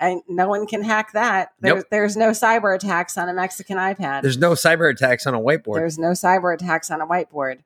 And 0.00 0.22
no 0.28 0.48
one 0.48 0.66
can 0.66 0.82
hack 0.82 1.12
that. 1.12 1.52
There's 1.60 1.76
Nope. 1.76 1.86
there's 1.90 2.16
no 2.16 2.30
cyber 2.30 2.74
attacks 2.74 3.16
on 3.18 3.28
a 3.28 3.34
Mexican 3.34 3.76
iPad. 3.76 4.22
There's 4.22 4.38
no 4.38 4.52
cyber 4.52 4.90
attacks 4.90 5.26
on 5.26 5.34
a 5.34 5.38
whiteboard. 5.40 5.76
There's 5.76 5.98
no 5.98 6.12
cyber 6.12 6.54
attacks 6.54 6.90
on 6.90 7.00
a 7.00 7.06
whiteboard. 7.06 7.58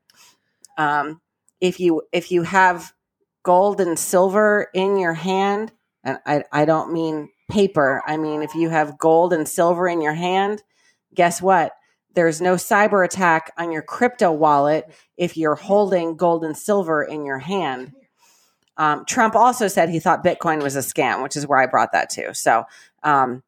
Um, 0.77 1.21
if 1.61 1.81
you 1.81 2.03
if 2.13 2.31
you 2.31 2.43
have 2.43 2.93
gold 3.43 3.81
and 3.81 3.99
silver 3.99 4.69
in 4.75 4.99
your 4.99 5.15
hand, 5.15 5.73
and 6.03 6.19
I, 6.27 6.45
I 6.53 6.65
don't 6.65 6.93
mean 6.93 7.31
paper, 7.51 8.03
I 8.07 8.17
mean 8.17 8.43
if 8.43 8.55
you 8.55 8.69
have 8.71 8.99
gold 8.99 9.33
and 9.33 9.47
silver 9.49 9.87
in 9.87 10.03
your 10.03 10.15
hand, 10.15 10.63
guess 11.15 11.41
what? 11.41 11.73
There's 12.15 12.41
no 12.41 12.55
cyber 12.55 13.05
attack 13.05 13.53
on 13.59 13.73
your 13.73 13.83
crypto 13.83 14.33
wallet 14.33 14.89
if 15.17 15.37
you're 15.37 15.57
holding 15.57 16.17
gold 16.17 16.45
and 16.45 16.57
silver 16.57 17.03
in 17.03 17.25
your 17.25 17.39
hand. 17.39 17.93
Um, 18.77 19.05
Trump 19.05 19.37
also 19.37 19.69
said 19.69 19.89
he 19.89 20.01
thought 20.01 20.25
Bitcoin 20.25 20.63
was 20.63 20.75
a 20.77 20.81
scam, 20.81 21.23
which 21.23 21.37
is 21.37 21.47
where 21.47 21.59
I 21.59 21.67
brought 21.67 21.93
that 21.93 22.11
to. 22.11 22.35
So, 22.35 22.65
um, 23.03 23.43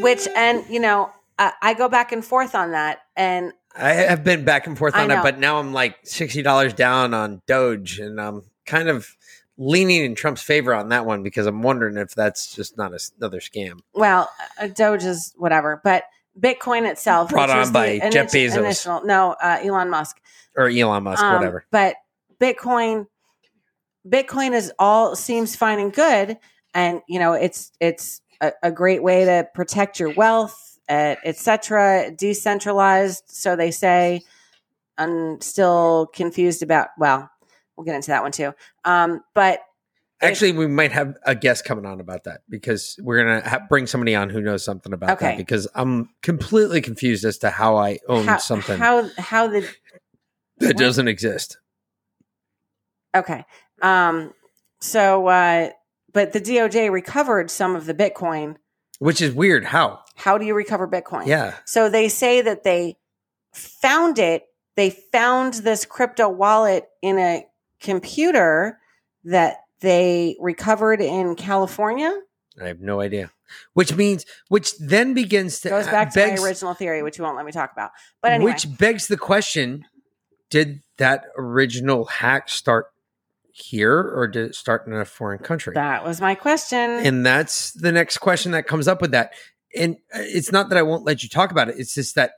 which 0.00 0.28
and 0.36 0.64
you 0.68 0.80
know 0.80 1.10
I, 1.38 1.52
I 1.62 1.74
go 1.74 1.88
back 1.88 2.12
and 2.12 2.24
forth 2.24 2.54
on 2.54 2.72
that 2.72 3.00
and 3.16 3.52
I 3.78 3.92
have 3.92 4.24
been 4.24 4.44
back 4.44 4.66
and 4.66 4.76
forth 4.76 4.94
on 4.96 5.10
it, 5.10 5.22
but 5.22 5.38
now 5.38 5.58
I'm 5.58 5.72
like 5.74 5.96
sixty 6.04 6.42
dollars 6.42 6.72
down 6.74 7.12
on 7.14 7.42
Doge, 7.46 7.98
and 7.98 8.20
I'm 8.20 8.42
kind 8.64 8.88
of 8.88 9.06
leaning 9.58 10.04
in 10.04 10.14
Trump's 10.14 10.42
favor 10.42 10.74
on 10.74 10.88
that 10.90 11.04
one 11.06 11.22
because 11.22 11.46
I'm 11.46 11.62
wondering 11.62 11.96
if 11.96 12.14
that's 12.14 12.54
just 12.54 12.76
not 12.76 12.92
a 12.92 12.98
another 13.18 13.40
scam. 13.40 13.80
well 13.94 14.30
uh, 14.60 14.66
doge 14.66 15.02
is 15.04 15.32
whatever 15.38 15.80
but 15.82 16.04
bitcoin 16.38 16.86
itself 16.90 17.30
Brought 17.30 17.48
which 17.48 17.66
on 17.68 17.72
by 17.72 17.98
Jeff 18.10 18.30
Bezos. 18.32 18.58
initial 18.58 19.02
no 19.06 19.34
uh, 19.42 19.58
elon 19.62 19.88
musk 19.88 20.20
or 20.54 20.68
Elon 20.68 21.02
Musk, 21.04 21.22
Um, 21.22 21.34
whatever. 21.36 21.64
but 21.70 21.96
bitcoin 22.40 23.06
bitcoin 24.06 24.52
is 24.54 24.72
all 24.78 25.16
seems 25.16 25.56
fine 25.56 25.78
and 25.78 25.92
good 25.92 26.38
and 26.74 27.00
you 27.08 27.18
know 27.18 27.32
it's 27.32 27.72
it's 27.80 28.20
a, 28.40 28.52
a 28.62 28.70
great 28.70 29.02
way 29.02 29.24
to 29.24 29.46
protect 29.54 29.98
your 29.98 30.10
wealth 30.10 30.78
uh, 30.88 31.16
etc 31.24 32.10
decentralized 32.16 33.24
so 33.26 33.56
they 33.56 33.70
say 33.70 34.20
i'm 34.98 35.40
still 35.40 36.08
confused 36.14 36.62
about 36.62 36.88
well 36.98 37.28
we'll 37.76 37.84
get 37.84 37.94
into 37.96 38.08
that 38.08 38.22
one 38.22 38.32
too 38.32 38.52
um, 38.84 39.22
but 39.34 39.60
if- 40.22 40.30
Actually, 40.30 40.52
we 40.52 40.66
might 40.66 40.92
have 40.92 41.14
a 41.26 41.34
guest 41.34 41.66
coming 41.66 41.84
on 41.84 42.00
about 42.00 42.24
that 42.24 42.40
because 42.48 42.98
we're 43.02 43.18
gonna 43.22 43.46
ha- 43.46 43.66
bring 43.68 43.86
somebody 43.86 44.14
on 44.14 44.30
who 44.30 44.40
knows 44.40 44.64
something 44.64 44.94
about 44.94 45.10
Okay. 45.10 45.26
that. 45.32 45.36
Because 45.36 45.68
I'm 45.74 46.08
completely 46.22 46.80
confused 46.80 47.22
as 47.26 47.36
to 47.38 47.50
how 47.50 47.76
I 47.76 47.98
own 48.08 48.24
how, 48.26 48.38
something 48.38 48.78
how 48.80 49.10
how 49.18 49.46
the 49.48 49.60
that 50.60 50.68
what? 50.68 50.78
doesn't 50.78 51.06
exist. 51.08 51.58
Okay. 53.16 53.44
Um, 53.82 54.32
so, 54.80 55.26
uh, 55.26 55.70
but 56.12 56.32
the 56.32 56.40
DOJ 56.40 56.90
recovered 56.90 57.50
some 57.50 57.76
of 57.76 57.86
the 57.86 57.94
Bitcoin. 57.94 58.56
Which 58.98 59.20
is 59.20 59.34
weird. 59.34 59.64
How? 59.64 60.00
How 60.14 60.38
do 60.38 60.46
you 60.46 60.54
recover 60.54 60.88
Bitcoin? 60.88 61.26
Yeah. 61.26 61.54
So 61.64 61.88
they 61.90 62.08
say 62.08 62.40
that 62.40 62.64
they 62.64 62.96
found 63.52 64.18
it. 64.18 64.44
They 64.76 64.90
found 64.90 65.54
this 65.54 65.84
crypto 65.84 66.28
wallet 66.28 66.86
in 67.02 67.18
a 67.18 67.46
computer 67.80 68.78
that 69.24 69.58
they 69.80 70.36
recovered 70.40 71.00
in 71.00 71.34
California. 71.34 72.14
I 72.60 72.68
have 72.68 72.80
no 72.80 73.00
idea. 73.00 73.30
which 73.74 73.94
means 73.94 74.24
which 74.48 74.76
then 74.78 75.14
begins 75.14 75.60
to 75.60 75.68
Goes 75.68 75.86
uh, 75.86 75.90
back 75.90 76.10
to 76.10 76.14
begs, 76.14 76.40
my 76.40 76.48
original 76.48 76.74
theory, 76.74 77.02
which 77.02 77.18
you 77.18 77.24
won't 77.24 77.36
let 77.36 77.44
me 77.44 77.52
talk 77.52 77.72
about. 77.72 77.90
But 78.22 78.32
anyway, 78.32 78.52
which 78.52 78.78
begs 78.78 79.06
the 79.08 79.16
question: 79.16 79.84
Did 80.50 80.82
that 80.96 81.26
original 81.36 82.06
hack 82.06 82.48
start 82.48 82.86
here, 83.58 83.98
or 84.14 84.26
did 84.28 84.48
it 84.50 84.54
start 84.54 84.86
in 84.86 84.92
a 84.92 85.04
foreign 85.04 85.38
country? 85.38 85.74
that 85.74 86.04
was 86.04 86.20
my 86.20 86.34
question. 86.34 86.78
and 86.78 87.24
that's 87.24 87.72
the 87.72 87.90
next 87.92 88.18
question 88.18 88.52
that 88.52 88.66
comes 88.66 88.86
up 88.88 89.00
with 89.00 89.12
that. 89.12 89.32
And 89.74 89.96
uh, 90.14 90.20
it's 90.22 90.52
not 90.52 90.68
that 90.68 90.78
I 90.78 90.82
won't 90.82 91.04
let 91.04 91.22
you 91.22 91.28
talk 91.28 91.50
about 91.50 91.68
it. 91.68 91.76
It's 91.78 91.94
just 91.94 92.14
that 92.14 92.32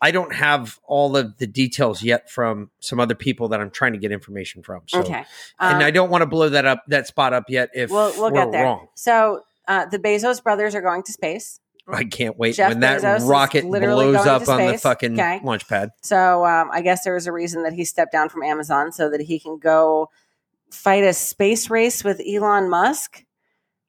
I 0.00 0.10
don't 0.10 0.34
have 0.34 0.78
all 0.84 1.16
of 1.16 1.38
the 1.38 1.46
details 1.46 2.02
yet 2.02 2.30
from 2.30 2.70
some 2.80 3.00
other 3.00 3.14
people 3.14 3.48
that 3.48 3.60
I'm 3.60 3.70
trying 3.70 3.92
to 3.92 3.98
get 3.98 4.12
information 4.12 4.62
from. 4.62 4.82
So, 4.86 5.00
okay. 5.00 5.24
and 5.58 5.76
Um, 5.76 5.82
I 5.82 5.90
don't 5.90 6.10
want 6.10 6.22
to 6.22 6.26
blow 6.26 6.48
that 6.50 6.66
up, 6.66 6.82
that 6.88 7.06
spot 7.06 7.32
up 7.32 7.44
yet. 7.48 7.70
If 7.74 7.90
we'll 7.90 8.12
we'll 8.12 8.30
we're 8.30 8.44
get 8.44 8.52
there. 8.52 8.64
wrong, 8.64 8.88
So 8.96 9.42
uh, 9.66 9.86
the 9.86 9.98
Bezos 9.98 10.42
brothers 10.42 10.74
are 10.74 10.82
going 10.82 11.04
to 11.04 11.12
space. 11.12 11.58
I 11.86 12.04
can't 12.04 12.38
wait 12.38 12.54
Jeff 12.56 12.70
when 12.70 12.80
that 12.80 13.02
Bezos 13.02 13.28
rocket 13.28 13.62
blows 13.62 14.26
up 14.26 14.48
on 14.48 14.66
the 14.66 14.78
fucking 14.78 15.14
Okay. 15.14 15.40
launch 15.42 15.68
pad. 15.68 15.90
So 16.02 16.44
um, 16.46 16.70
I 16.72 16.80
guess 16.82 17.04
there 17.04 17.14
was 17.14 17.26
a 17.26 17.32
reason 17.32 17.62
that 17.64 17.72
he 17.74 17.84
stepped 17.84 18.12
down 18.12 18.28
from 18.30 18.42
Amazon 18.42 18.90
so 18.92 19.10
that 19.10 19.20
he 19.20 19.38
can 19.38 19.58
go 19.58 20.08
fight 20.70 21.04
a 21.04 21.12
space 21.12 21.70
race 21.70 22.02
with 22.04 22.20
Elon 22.26 22.68
Musk. 22.70 23.24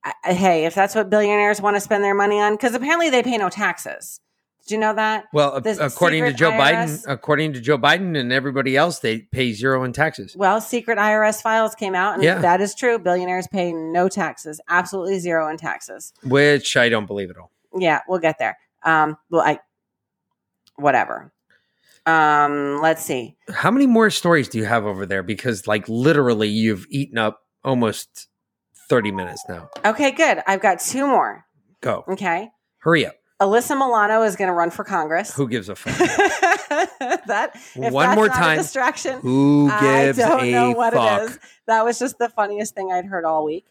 I, 0.04 0.34
hey, 0.34 0.66
if 0.66 0.76
that's 0.76 0.94
what 0.96 1.10
billionaires 1.10 1.62
want 1.62 1.76
to 1.76 1.82
spend 1.82 2.04
their 2.04 2.14
money 2.14 2.40
on, 2.40 2.54
because 2.54 2.76
apparently 2.76 3.10
they 3.10 3.24
pay 3.24 3.38
no 3.38 3.50
taxes. 3.50 4.20
Did 4.68 4.74
you 4.76 4.80
know 4.80 4.96
that? 4.96 5.26
Well, 5.32 5.62
The 5.62 5.78
according 5.86 6.26
to 6.26 6.34
Joe 6.34 6.50
Biden, 6.52 7.04
according 7.08 7.54
to 7.54 7.62
Joe 7.62 7.78
Biden 7.78 8.18
and 8.20 8.32
everybody 8.34 8.76
else, 8.76 8.98
they 9.00 9.20
pay 9.20 9.54
zero 9.54 9.84
in 9.84 9.94
taxes. 9.94 10.36
Well, 10.36 10.60
secret 10.60 10.98
IRS 10.98 11.42
files 11.42 11.76
came 11.76 11.94
out, 11.94 12.16
and 12.16 12.24
Yeah. 12.24 12.40
that 12.40 12.62
is 12.62 12.74
true. 12.74 12.98
Billionaires 12.98 13.48
pay 13.48 13.74
no 13.74 14.10
taxes, 14.10 14.60
absolutely 14.68 15.20
zero 15.20 15.48
in 15.50 15.58
taxes. 15.58 16.14
Which 16.24 16.76
I 16.78 16.90
don't 16.90 17.06
believe 17.06 17.30
at 17.30 17.38
all. 17.38 17.52
Yeah, 17.78 18.02
we'll 18.08 18.20
get 18.20 18.40
there. 18.40 18.58
Um, 18.84 19.18
well, 19.30 19.42
I, 19.42 19.60
whatever. 20.78 21.32
Um, 22.06 22.80
let's 22.82 23.04
see. 23.04 23.36
How 23.54 23.72
many 23.72 23.88
more 23.88 24.10
stories 24.10 24.48
do 24.48 24.58
you 24.58 24.66
have 24.66 24.86
over 24.86 25.06
there? 25.06 25.24
Because 25.24 25.68
like 25.68 25.88
literally, 25.90 26.48
you've 26.50 26.86
eaten 26.90 27.18
up 27.18 27.42
almost 27.64 28.28
thirty 28.90 29.12
minutes 29.12 29.44
now. 29.50 29.70
Okay, 29.86 30.12
good. 30.12 30.40
I've 30.48 30.62
got 30.62 30.80
two 30.80 31.08
more. 31.08 31.46
Go, 31.82 32.04
Okay. 32.08 32.50
hurry 32.80 33.06
up. 33.06 33.16
Alyssa 33.42 33.72
Milano 33.78 34.22
is 34.24 34.36
going 34.38 34.48
to 34.48 34.54
run 34.54 34.70
for 34.72 34.84
Congress. 34.86 35.36
Who 35.36 35.50
gives 35.50 35.68
a 35.68 35.76
fuck? 35.76 35.98
that 37.28 37.52
One 37.76 37.92
that's 37.92 38.16
more 38.16 38.28
not 38.28 38.38
a 38.38 38.40
time. 38.40 38.58
distraction. 38.58 39.20
Who 39.20 39.70
I 39.72 40.06
gives 40.06 40.18
don't 40.20 40.40
a 40.46 40.52
know 40.52 40.72
what 40.72 40.94
fuck? 40.94 41.22
it 41.22 41.30
is. 41.32 41.40
That 41.68 41.84
was 41.84 42.00
just 42.00 42.18
the 42.18 42.30
funniest 42.30 42.76
thing 42.76 42.92
I'd 42.94 43.06
heard 43.06 43.26
all 43.26 43.44
week. 43.44 43.66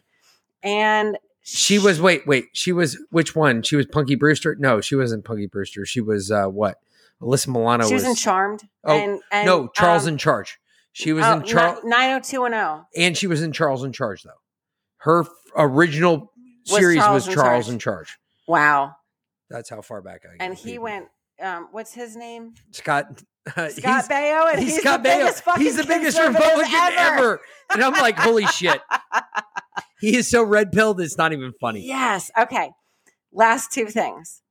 And 0.61 1.17
She 1.41 1.79
was 1.79 1.99
wait, 1.99 2.27
wait. 2.27 2.45
She 2.53 2.71
was 2.71 2.97
which 3.09 3.35
one? 3.35 3.63
She 3.63 3.75
was 3.75 3.85
Punky 3.87 4.15
Brewster. 4.15 4.55
No, 4.59 4.81
she 4.81 4.95
wasn't 4.95 5.25
Punky 5.25 5.47
Brewster. 5.47 5.83
She 5.85 5.99
was 6.01 6.29
uh 6.31 6.45
what? 6.45 6.77
Alyssa 7.21 7.47
Milano 7.47 7.87
she 7.87 7.93
was, 7.93 8.03
was, 8.03 8.09
in 8.11 8.15
Charmed. 8.15 8.63
Oh, 8.83 8.95
and, 8.95 9.21
and 9.31 9.45
no 9.45 9.67
Charles 9.67 10.03
um, 10.03 10.13
in 10.13 10.17
Charge. 10.17 10.57
She 10.91 11.13
was 11.13 11.25
oh, 11.25 11.39
in 11.39 11.43
Charles, 11.43 11.83
ni- 11.83 11.89
90210. 11.89 12.85
and 13.03 13.17
she 13.17 13.27
was 13.27 13.41
in 13.41 13.51
Charles 13.51 13.83
in 13.83 13.91
Charge 13.91 14.23
though. 14.23 14.31
Her 14.97 15.21
f- 15.21 15.29
original 15.57 16.31
Was 16.69 16.79
series 16.79 16.99
Charles 16.99 17.13
was 17.13 17.27
in 17.27 17.33
Charles 17.33 17.65
Charge. 17.65 17.73
in 17.73 17.79
Charge. 17.79 18.17
Wow. 18.47 18.95
That's 19.49 19.69
how 19.69 19.81
far 19.81 20.01
back 20.01 20.21
I. 20.25 20.43
And 20.43 20.55
he 20.55 20.71
people. 20.71 20.85
went, 20.85 21.07
um, 21.41 21.67
what's 21.71 21.93
his 21.93 22.15
name? 22.15 22.53
Scott. 22.71 23.23
Scott 23.47 23.71
he's, 23.73 23.83
Baio. 23.83 24.51
And 24.51 24.59
he's, 24.59 24.73
he's, 24.73 24.81
Scott 24.81 25.03
the 25.03 25.09
Baio. 25.09 25.17
biggest 25.19 25.43
He's 25.57 25.77
the 25.77 25.83
biggest 25.83 26.17
Republican 26.17 26.73
ever. 26.97 27.41
And 27.71 27.83
I'm 27.83 27.93
like, 27.93 28.17
holy 28.17 28.45
shit. 28.47 28.81
He 29.99 30.15
is 30.15 30.29
so 30.29 30.43
red 30.43 30.71
pilled. 30.71 30.99
It's 30.99 31.17
not 31.17 31.33
even 31.33 31.53
funny. 31.59 31.85
Yes. 31.85 32.31
Okay. 32.37 32.71
Last 33.31 33.71
two 33.71 33.87
things. 33.87 34.41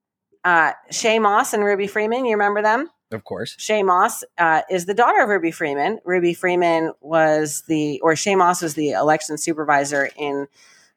Uh, 0.44 0.72
Shaye 0.90 1.20
Moss 1.20 1.54
and 1.54 1.64
Ruby 1.64 1.86
Freeman. 1.86 2.24
You 2.26 2.32
remember 2.32 2.62
them? 2.62 2.90
Of 3.10 3.24
course. 3.24 3.56
Shaye 3.56 3.84
Moss 3.84 4.24
uh, 4.38 4.62
is 4.70 4.86
the 4.86 4.94
daughter 4.94 5.22
of 5.22 5.28
Ruby 5.28 5.50
Freeman. 5.50 6.00
Ruby 6.04 6.34
Freeman 6.34 6.92
was 7.00 7.62
the, 7.68 8.00
or 8.00 8.12
Shaye 8.12 8.36
Moss 8.36 8.60
was 8.60 8.74
the 8.74 8.90
election 8.90 9.38
supervisor 9.38 10.10
in 10.16 10.46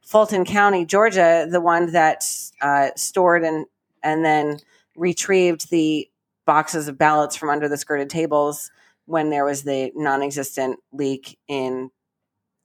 Fulton 0.01 0.45
County, 0.45 0.85
Georgia, 0.85 1.47
the 1.49 1.59
one 1.59 1.91
that 1.91 2.25
uh, 2.61 2.89
stored 2.95 3.43
and 3.43 3.65
and 4.03 4.23
then 4.23 4.57
retrieved 4.95 5.69
the 5.69 6.09
boxes 6.45 6.87
of 6.87 6.97
ballots 6.97 7.35
from 7.35 7.49
under 7.49 7.67
the 7.67 7.75
skirted 7.75 8.09
tables 8.09 8.71
when 9.05 9.29
there 9.29 9.43
was 9.43 9.63
the 9.63 9.91
non-existent 9.95 10.79
leak 10.93 11.37
in 11.49 11.91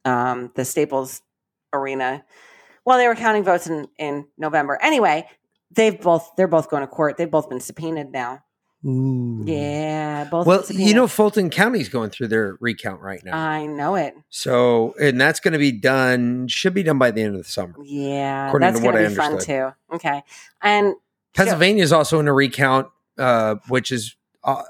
um, 0.05 0.53
the 0.55 0.65
Staples 0.65 1.21
Arena. 1.73 2.25
Well, 2.85 2.97
they 2.97 3.09
were 3.09 3.17
counting 3.17 3.43
votes 3.43 3.67
in 3.67 3.89
in 3.99 4.29
November. 4.39 4.79
Anyway, 4.81 5.29
they've 5.75 6.01
both 6.01 6.31
they're 6.37 6.49
both 6.49 6.69
going 6.71 6.83
to 6.83 6.87
court. 6.87 7.17
They've 7.17 7.31
both 7.31 7.49
been 7.49 7.61
subpoenaed 7.61 8.13
now. 8.13 8.43
Ooh. 8.85 9.45
Yeah, 9.47 10.25
both. 10.25 10.47
Well, 10.47 10.65
you 10.69 10.93
know. 10.93 11.07
Fulton 11.07 11.51
County's 11.51 11.89
going 11.89 12.11
through 12.11 12.29
their 12.29 12.57
recount 12.61 13.01
right 13.01 13.23
now. 13.25 13.39
I 13.39 13.67
know 13.67 13.95
it. 13.95 14.15
so, 14.29 14.95
and 15.01 15.21
that's 15.21 15.39
going 15.39 15.53
to 15.53 15.59
be 15.59 15.71
done, 15.71 16.49
should 16.49 16.75
be 16.75 16.83
done 16.83 16.99
by 16.99 17.13
the 17.13 17.23
end 17.23 17.37
of 17.37 17.43
the 17.43 17.49
summer. 17.49 17.77
Yeah, 17.85 18.49
According 18.49 18.67
that's 18.67 18.81
to 18.81 18.87
what 18.87 18.93
going 18.93 19.05
I 19.05 19.09
to 19.09 19.15
be 19.15 19.17
fun 19.17 19.39
too. 19.39 19.73
Okay, 19.95 20.25
and 20.63 20.97
Pennsylvania 21.35 21.85
is 21.85 21.93
also 21.93 22.19
in 22.19 22.27
a 22.27 22.33
recount, 22.33 22.89
uh, 23.19 23.57
which 23.69 23.93
is 23.93 24.17
uh, 24.43 24.63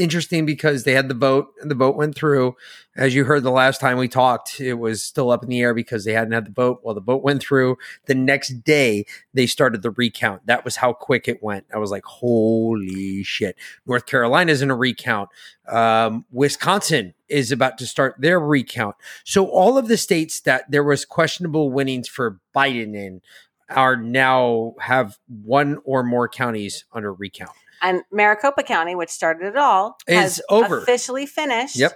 interesting 0.00 0.46
because 0.46 0.84
they 0.84 0.94
had 0.94 1.08
the 1.08 1.14
vote 1.14 1.52
and 1.60 1.70
the 1.70 1.74
vote 1.74 1.94
went 1.94 2.14
through. 2.14 2.56
As 2.96 3.14
you 3.14 3.24
heard 3.24 3.42
the 3.42 3.50
last 3.50 3.80
time 3.80 3.98
we 3.98 4.08
talked, 4.08 4.60
it 4.60 4.74
was 4.74 5.02
still 5.02 5.30
up 5.30 5.42
in 5.42 5.48
the 5.48 5.60
air 5.60 5.74
because 5.74 6.04
they 6.04 6.14
hadn't 6.14 6.32
had 6.32 6.46
the 6.46 6.50
vote. 6.50 6.80
Well, 6.82 6.94
the 6.94 7.00
vote 7.00 7.22
went 7.22 7.42
through. 7.42 7.76
The 8.06 8.14
next 8.14 8.64
day, 8.64 9.04
they 9.34 9.46
started 9.46 9.82
the 9.82 9.90
recount. 9.90 10.46
That 10.46 10.64
was 10.64 10.76
how 10.76 10.92
quick 10.92 11.28
it 11.28 11.42
went. 11.42 11.66
I 11.72 11.78
was 11.78 11.90
like, 11.90 12.04
holy 12.04 13.22
shit. 13.22 13.56
North 13.86 14.06
Carolina's 14.06 14.62
in 14.62 14.70
a 14.70 14.76
recount. 14.76 15.28
Um, 15.68 16.24
Wisconsin 16.32 17.14
is 17.28 17.52
about 17.52 17.78
to 17.78 17.86
start 17.86 18.16
their 18.18 18.40
recount. 18.40 18.96
So 19.24 19.46
all 19.46 19.78
of 19.78 19.86
the 19.86 19.96
states 19.96 20.40
that 20.40 20.70
there 20.70 20.82
was 20.82 21.04
questionable 21.04 21.70
winnings 21.70 22.08
for 22.08 22.40
Biden 22.56 22.96
in 22.96 23.20
are 23.68 23.96
now 23.96 24.74
have 24.80 25.18
one 25.28 25.78
or 25.84 26.02
more 26.02 26.28
counties 26.28 26.84
under 26.92 27.12
recount. 27.12 27.52
And 27.82 28.02
Maricopa 28.12 28.62
County, 28.62 28.94
which 28.94 29.10
started 29.10 29.46
it 29.46 29.56
all, 29.56 29.96
Is 30.06 30.18
has 30.18 30.42
over. 30.48 30.78
officially 30.78 31.26
finished. 31.26 31.76
Yep. 31.76 31.92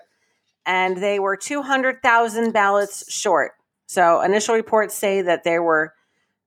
and 0.66 0.96
they 0.98 1.18
were 1.18 1.36
two 1.36 1.62
hundred 1.62 2.02
thousand 2.02 2.52
ballots 2.52 3.10
short. 3.12 3.52
So 3.86 4.20
initial 4.22 4.54
reports 4.54 4.94
say 4.94 5.22
that 5.22 5.44
there 5.44 5.62
were 5.62 5.92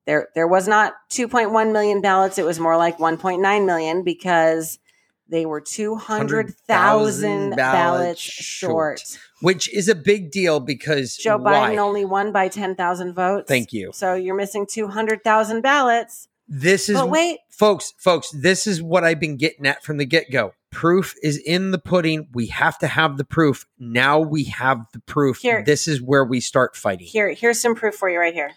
there 0.06 0.30
there 0.36 0.48
was 0.48 0.68
not 0.68 0.94
two 1.10 1.28
point 1.28 1.52
one 1.52 1.72
million 1.72 2.02
ballots. 2.02 2.38
It 2.38 2.46
was 2.46 2.60
more 2.60 2.78
like 2.78 3.00
one 3.00 3.18
point 3.18 3.42
nine 3.42 3.66
million 3.66 4.04
because 4.04 4.80
they 5.30 5.46
were 5.46 5.62
two 5.62 5.96
hundred 5.96 6.56
thousand 6.68 7.52
ballots 7.56 7.58
ballots 7.58 8.22
short. 8.22 9.00
short. 9.00 9.20
Which 9.42 9.72
is 9.72 9.88
a 9.88 9.94
big 9.94 10.32
deal 10.32 10.60
because 10.60 11.16
Joe 11.16 11.38
why? 11.38 11.54
Biden 11.54 11.78
only 11.78 12.06
won 12.06 12.32
by 12.32 12.48
ten 12.48 12.76
thousand 12.76 13.14
votes. 13.14 13.48
Thank 13.48 13.72
you. 13.74 13.92
So 13.94 14.16
you're 14.16 14.36
missing 14.36 14.66
two 14.68 14.88
hundred 14.88 15.24
thousand 15.24 15.62
ballots. 15.62 16.28
This 16.48 16.88
is 16.88 16.96
But 16.96 17.10
wait, 17.10 17.40
folks, 17.50 17.94
folks, 17.98 18.32
this 18.32 18.68
is 18.68 18.82
what 18.82 19.04
I've 19.04 19.20
been 19.20 19.36
getting 19.38 19.66
at 19.66 19.84
from 19.84 19.98
the 19.98 20.06
get-go. 20.06 20.54
Proof 20.72 21.16
is 21.22 21.38
in 21.38 21.72
the 21.72 21.78
pudding. 21.78 22.28
We 22.34 22.48
have 22.48 22.78
to 22.80 22.88
have 22.88 23.18
the 23.18 23.26
proof. 23.26 23.66
Now 23.80 24.20
we 24.20 24.46
have 24.46 24.86
the 24.94 25.00
proof. 25.00 25.40
Here. 25.40 25.64
This 25.66 25.88
is 25.88 26.02
where 26.02 26.24
we 26.24 26.40
start 26.40 26.76
fighting. 26.76 27.08
here 27.08 27.32
here's 27.34 27.60
some 27.60 27.76
proof 27.76 27.96
for 27.96 28.10
you 28.10 28.20
right 28.20 28.34
here. 28.34 28.52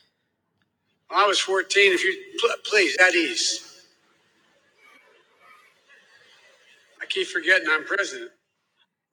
When 1.08 1.18
I 1.20 1.26
was 1.26 1.40
14, 1.40 1.92
if 1.92 2.04
you 2.04 2.16
pl- 2.38 2.50
please, 2.64 2.96
at 2.98 3.14
ease. 3.14 3.66
I 7.02 7.06
keep 7.06 7.26
forgetting 7.26 7.66
I'm 7.68 7.84
president. 7.84 8.30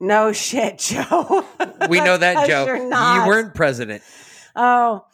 No 0.00 0.32
shit, 0.32 0.78
Joe. 0.78 1.44
We 1.88 2.00
know 2.00 2.16
that, 2.16 2.46
Joe. 2.46 2.66
You're. 2.66 2.76
You 2.76 3.26
weren't 3.26 3.54
president. 3.54 4.02
Oh, 4.54 5.04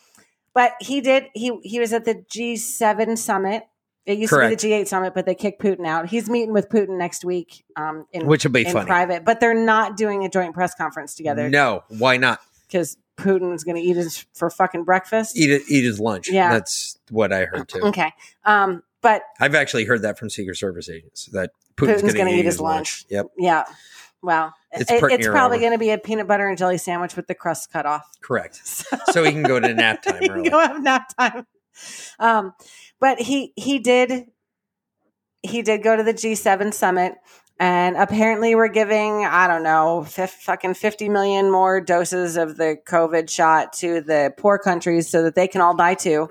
but 0.55 0.73
he 0.81 1.01
did. 1.01 1.27
He 1.35 1.59
he 1.63 1.81
was 1.81 1.93
at 1.93 2.05
the 2.05 2.15
G7 2.15 3.19
summit. 3.19 3.65
It 4.07 4.19
used 4.19 4.31
Correct. 4.31 4.61
to 4.61 4.67
be 4.67 4.75
the 4.75 4.83
G8 4.85 4.87
summit, 4.89 5.15
but 5.15 5.25
they 5.25 5.35
kicked 5.35 5.63
Putin 5.63 5.87
out. 5.87 6.09
He's 6.11 6.29
meeting 6.29 6.53
with 6.53 6.69
Putin 6.69 6.99
next 6.99 7.25
week, 7.25 7.65
um, 7.75 8.07
in 8.13 8.27
Which 8.27 8.45
will 8.45 8.53
be 8.53 8.67
in 8.67 8.71
funny. 8.73 8.87
private. 8.87 9.25
But 9.25 9.41
they're 9.41 9.55
not 9.55 9.97
doing 9.97 10.25
a 10.27 10.29
joint 10.29 10.53
press 10.55 10.75
conference 10.75 11.15
together 11.15 11.49
No, 11.49 11.85
why 11.89 12.19
not? 12.19 12.41
because 12.69 12.99
Putin's 13.17 13.65
going 13.65 13.77
to 13.77 13.81
eat 13.83 13.97
his 13.97 14.27
for 14.35 14.51
fucking 14.51 14.85
breakfast. 14.85 15.39
Eat 15.39 15.51
it, 15.51 15.63
eat 15.71 15.85
his 15.85 16.01
lunch. 16.01 16.29
Yeah. 16.31 16.53
That's 16.53 16.99
what 17.11 17.33
I 17.33 17.45
heard 17.47 17.67
too. 17.69 17.81
Okay, 17.81 18.13
um, 18.45 18.83
but 19.01 19.23
I've 19.41 19.55
actually 19.55 19.85
heard 19.87 20.03
that 20.03 20.19
from 20.19 20.29
Secret 20.29 20.57
Service 20.59 20.91
agents 20.91 21.27
that 21.27 21.53
Putin's, 21.77 22.03
Putin's, 22.03 22.13
going 22.15 22.27
going 22.27 22.33
to 22.35 22.39
eat 22.41 22.45
his 22.45 22.61
lunch. 22.61 23.07
Yep, 23.09 23.27
Yeah. 23.39 23.65
Well, 24.25 24.55
It's 24.73 24.91
it- 24.91 25.03
it's 25.13 25.27
probably 25.29 25.59
going 25.59 25.73
to 25.73 25.79
be 25.79 25.91
a 25.91 25.99
peanut 25.99 26.27
butter 26.27 26.49
and 26.49 26.57
jelly 26.57 26.79
sandwich 26.79 27.15
with 27.15 27.27
the 27.27 27.35
crust 27.35 27.71
cut 27.71 27.85
off. 27.87 28.07
correct. 28.23 28.61
So 29.13 29.23
he 29.23 29.31
can 29.33 29.43
go 29.43 29.61
to 29.61 29.75
nap 29.75 30.03
time 30.07 30.23
early. 30.31 30.49
Go 30.49 30.59
have 30.59 30.83
nap 30.83 31.15
time. 31.19 31.47
Um, 32.19 32.53
but 33.01 33.21
he 33.21 33.53
he 33.57 33.79
did 33.81 34.27
he 35.43 35.63
did 35.63 35.83
go 35.83 35.95
to 35.97 36.03
the 36.03 36.15
G7 36.15 36.73
summit, 36.73 37.15
and 37.61 37.97
apparently 37.97 38.55
we're 38.55 38.69
giving 38.69 39.25
I 39.27 39.47
don't 39.47 39.63
know 39.63 40.05
fif- 40.05 40.31
fucking 40.31 40.75
fifty 40.75 41.09
million 41.09 41.51
more 41.51 41.81
doses 41.81 42.37
of 42.37 42.57
the 42.57 42.79
COVID 42.87 43.29
shot 43.29 43.73
to 43.75 44.01
the 44.01 44.33
poor 44.39 44.59
countries 44.59 45.09
so 45.11 45.23
that 45.25 45.35
they 45.35 45.49
can 45.49 45.61
all 45.61 45.77
die 45.77 45.95
too. 45.95 46.29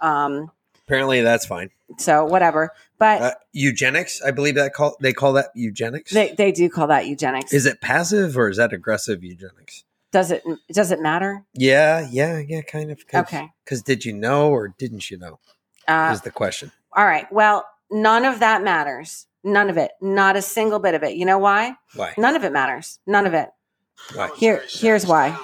Um, 0.00 0.50
Apparently, 0.86 1.22
that's 1.22 1.46
fine. 1.46 1.70
So 1.98 2.24
whatever. 2.24 2.70
But 3.02 3.20
Uh, 3.22 3.34
eugenics, 3.52 4.22
I 4.22 4.30
believe 4.30 4.54
that 4.54 4.74
call 4.74 4.96
they 5.00 5.12
call 5.12 5.32
that 5.32 5.50
eugenics. 5.56 6.12
they, 6.12 6.34
they 6.38 6.52
do 6.52 6.68
call 6.70 6.86
that 6.86 7.06
eugenics. 7.08 7.52
is 7.52 7.66
it 7.66 7.80
passive 7.80 8.38
or 8.38 8.48
is 8.48 8.58
that 8.58 8.72
aggressive 8.72 9.24
eugenics? 9.24 9.82
does 10.12 10.30
it 10.30 10.44
does 10.72 10.92
it 10.92 11.00
matter? 11.00 11.42
Yeah, 11.52 12.06
yeah, 12.08 12.38
yeah, 12.38 12.60
kind 12.62 12.92
of. 12.92 13.04
Cause, 13.08 13.22
Okay. 13.24 13.48
Because 13.64 13.82
did 13.82 14.04
you 14.04 14.12
know 14.12 14.50
or 14.50 14.68
didn't 14.68 15.10
you 15.10 15.18
know? 15.18 15.40
Uh, 15.88 16.10
is 16.14 16.20
the 16.20 16.30
question. 16.30 16.70
all 16.96 17.04
right. 17.04 17.26
Well, 17.32 17.66
none 17.90 18.24
of 18.24 18.38
that 18.38 18.62
matters. 18.62 19.26
None 19.42 19.68
of 19.68 19.76
it. 19.76 19.90
Not 20.00 20.36
a 20.36 20.42
single 20.42 20.78
bit 20.78 20.94
of 20.94 21.02
it. 21.02 21.16
You 21.16 21.24
know 21.24 21.38
why? 21.38 21.74
Why? 21.96 22.14
None 22.16 22.36
of 22.36 22.44
it 22.44 22.52
matters. 22.52 23.00
None 23.04 23.26
of 23.26 23.34
it. 23.34 23.48
Why? 24.14 24.30
Here- 24.36 24.62
here's 24.68 25.04
why. 25.06 25.36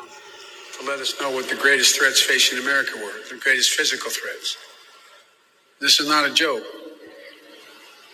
To 0.79 0.87
let 0.87 1.01
us 1.01 1.13
know 1.21 1.33
what 1.33 1.49
the 1.49 1.57
greatest 1.57 1.99
threats 1.99 2.21
facing 2.23 2.61
America 2.61 2.93
were, 2.95 3.15
the 3.31 3.41
greatest 3.43 3.71
physical 3.73 4.11
threats. 4.13 4.57
This 5.81 5.99
is 5.99 6.07
not 6.09 6.25
a 6.25 6.33
joke. 6.33 6.63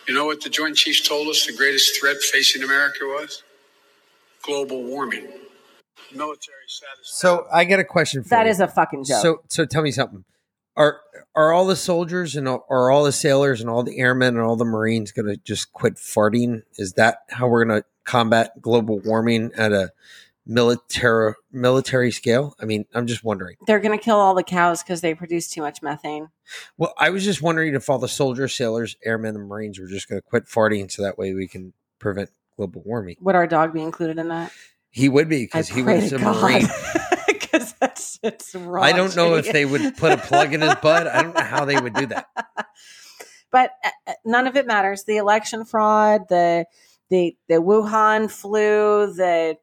You 0.06 0.14
know 0.14 0.26
what 0.26 0.42
the 0.42 0.50
Joint 0.50 0.76
Chiefs 0.76 1.06
told 1.06 1.28
us 1.28 1.46
the 1.46 1.52
greatest 1.54 1.98
threat 1.98 2.16
facing 2.18 2.62
America 2.62 3.04
was? 3.04 3.42
Global 4.42 4.82
warming. 4.84 5.26
Military 6.14 6.56
status. 6.66 7.00
So 7.04 7.46
I 7.52 7.64
get 7.64 7.80
a 7.80 7.84
question 7.84 8.22
for 8.22 8.28
That 8.28 8.44
you. 8.46 8.50
is 8.50 8.60
a 8.60 8.68
fucking 8.68 9.04
joke. 9.04 9.22
So 9.22 9.42
so 9.48 9.64
tell 9.64 9.82
me 9.82 9.90
something. 9.90 10.24
Are 10.76 11.00
are 11.34 11.52
all 11.52 11.66
the 11.66 11.76
soldiers 11.76 12.36
and 12.36 12.46
all- 12.48 12.66
are 12.68 12.90
all 12.90 13.04
the 13.04 13.12
sailors 13.12 13.60
and 13.60 13.70
all 13.70 13.82
the 13.82 13.98
airmen 13.98 14.36
and 14.36 14.44
all 14.44 14.56
the 14.56 14.64
marines 14.64 15.12
going 15.12 15.26
to 15.26 15.36
just 15.38 15.72
quit 15.72 15.94
farting? 15.94 16.62
Is 16.76 16.92
that 16.94 17.20
how 17.30 17.48
we're 17.48 17.64
going 17.64 17.80
to 17.82 17.86
combat 18.04 18.60
global 18.60 18.98
warming 19.00 19.50
at 19.56 19.72
a 19.72 19.92
military 20.46 21.34
military 21.50 22.10
scale? 22.10 22.54
I 22.60 22.64
mean, 22.64 22.86
I'm 22.94 23.06
just 23.06 23.24
wondering. 23.24 23.56
They're 23.66 23.80
going 23.80 23.96
to 23.96 24.02
kill 24.02 24.16
all 24.16 24.34
the 24.34 24.42
cows 24.42 24.82
because 24.82 25.00
they 25.00 25.14
produce 25.14 25.48
too 25.48 25.62
much 25.62 25.82
methane. 25.82 26.28
Well, 26.76 26.94
I 26.98 27.10
was 27.10 27.24
just 27.24 27.42
wondering 27.42 27.74
if 27.74 27.88
all 27.88 27.98
the 27.98 28.08
soldiers, 28.08 28.54
sailors, 28.54 28.96
airmen, 29.04 29.36
and 29.36 29.48
marines 29.48 29.78
were 29.78 29.86
just 29.86 30.08
going 30.08 30.20
to 30.20 30.26
quit 30.26 30.46
farting 30.46 30.90
so 30.90 31.02
that 31.02 31.18
way 31.18 31.34
we 31.34 31.48
can 31.48 31.72
prevent 31.98 32.30
global 32.56 32.82
warming. 32.84 33.16
Would 33.20 33.34
our 33.34 33.46
dog 33.46 33.72
be 33.72 33.82
included 33.82 34.18
in 34.18 34.28
that? 34.28 34.52
He 34.90 35.08
would 35.08 35.28
be 35.28 35.44
because 35.44 35.68
he 35.68 35.82
was 35.82 36.12
a 36.12 36.18
God. 36.18 36.42
marine. 36.42 36.68
Because 37.26 37.74
that's 37.80 38.18
it's 38.22 38.54
wrong. 38.54 38.84
I 38.84 38.92
don't 38.92 39.14
know 39.16 39.34
if 39.34 39.50
they 39.50 39.64
would 39.64 39.96
put 39.96 40.12
a 40.12 40.16
plug 40.16 40.54
in 40.54 40.60
his 40.60 40.74
butt. 40.76 41.06
I 41.06 41.22
don't 41.22 41.34
know 41.34 41.42
how 41.42 41.64
they 41.64 41.80
would 41.80 41.94
do 41.94 42.06
that. 42.06 42.26
but 43.50 43.70
uh, 43.84 43.90
uh, 44.06 44.12
none 44.24 44.46
of 44.46 44.56
it 44.56 44.66
matters. 44.66 45.04
The 45.04 45.16
election 45.16 45.64
fraud, 45.64 46.22
the 46.28 46.66
the 47.10 47.36
the 47.48 47.56
Wuhan 47.56 48.30
flu, 48.30 49.12
the 49.12 49.56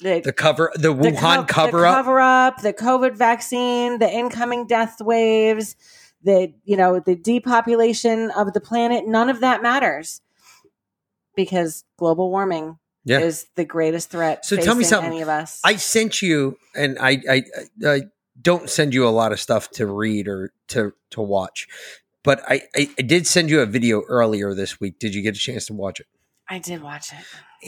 the 0.00 0.20
The 0.24 0.32
cover, 0.32 0.70
the 0.74 0.94
the 0.94 1.10
Wuhan 1.10 1.38
co- 1.40 1.44
cover 1.44 1.80
the 1.80 1.86
up. 1.88 1.94
cover 1.96 2.20
up, 2.20 2.62
the 2.62 2.72
COVID 2.72 3.16
vaccine, 3.16 3.98
the 3.98 4.10
incoming 4.10 4.66
death 4.66 5.00
waves, 5.00 5.76
the 6.22 6.52
you 6.64 6.76
know 6.76 7.00
the 7.00 7.14
depopulation 7.16 8.30
of 8.32 8.52
the 8.52 8.60
planet. 8.60 9.06
None 9.06 9.28
of 9.28 9.40
that 9.40 9.62
matters 9.62 10.20
because 11.36 11.84
global 11.96 12.30
warming 12.30 12.78
Yeah. 13.04 13.20
is 13.20 13.46
the 13.54 13.64
greatest 13.64 14.10
threat. 14.10 14.44
So 14.44 14.56
tell 14.56 14.74
me 14.74 14.84
something. 14.84 15.12
Any 15.12 15.22
of 15.22 15.28
us? 15.28 15.60
I 15.64 15.76
sent 15.76 16.20
you, 16.22 16.58
and 16.74 16.98
I, 17.00 17.22
I, 17.30 17.42
I 17.86 18.00
don't 18.40 18.68
send 18.68 18.94
you 18.94 19.06
a 19.06 19.10
lot 19.10 19.32
of 19.32 19.40
stuff 19.40 19.70
to 19.72 19.86
read 19.86 20.28
or 20.28 20.52
to 20.68 20.92
to 21.10 21.20
watch, 21.20 21.66
but 22.22 22.40
I, 22.48 22.62
I, 22.74 22.90
I 22.98 23.02
did 23.02 23.26
send 23.26 23.50
you 23.50 23.60
a 23.60 23.66
video 23.66 24.02
earlier 24.02 24.54
this 24.54 24.80
week. 24.80 24.98
Did 24.98 25.14
you 25.14 25.22
get 25.22 25.36
a 25.36 25.38
chance 25.38 25.66
to 25.66 25.74
watch 25.74 26.00
it? 26.00 26.06
I 26.48 26.58
did 26.58 26.82
watch 26.82 27.12
it. 27.12 27.18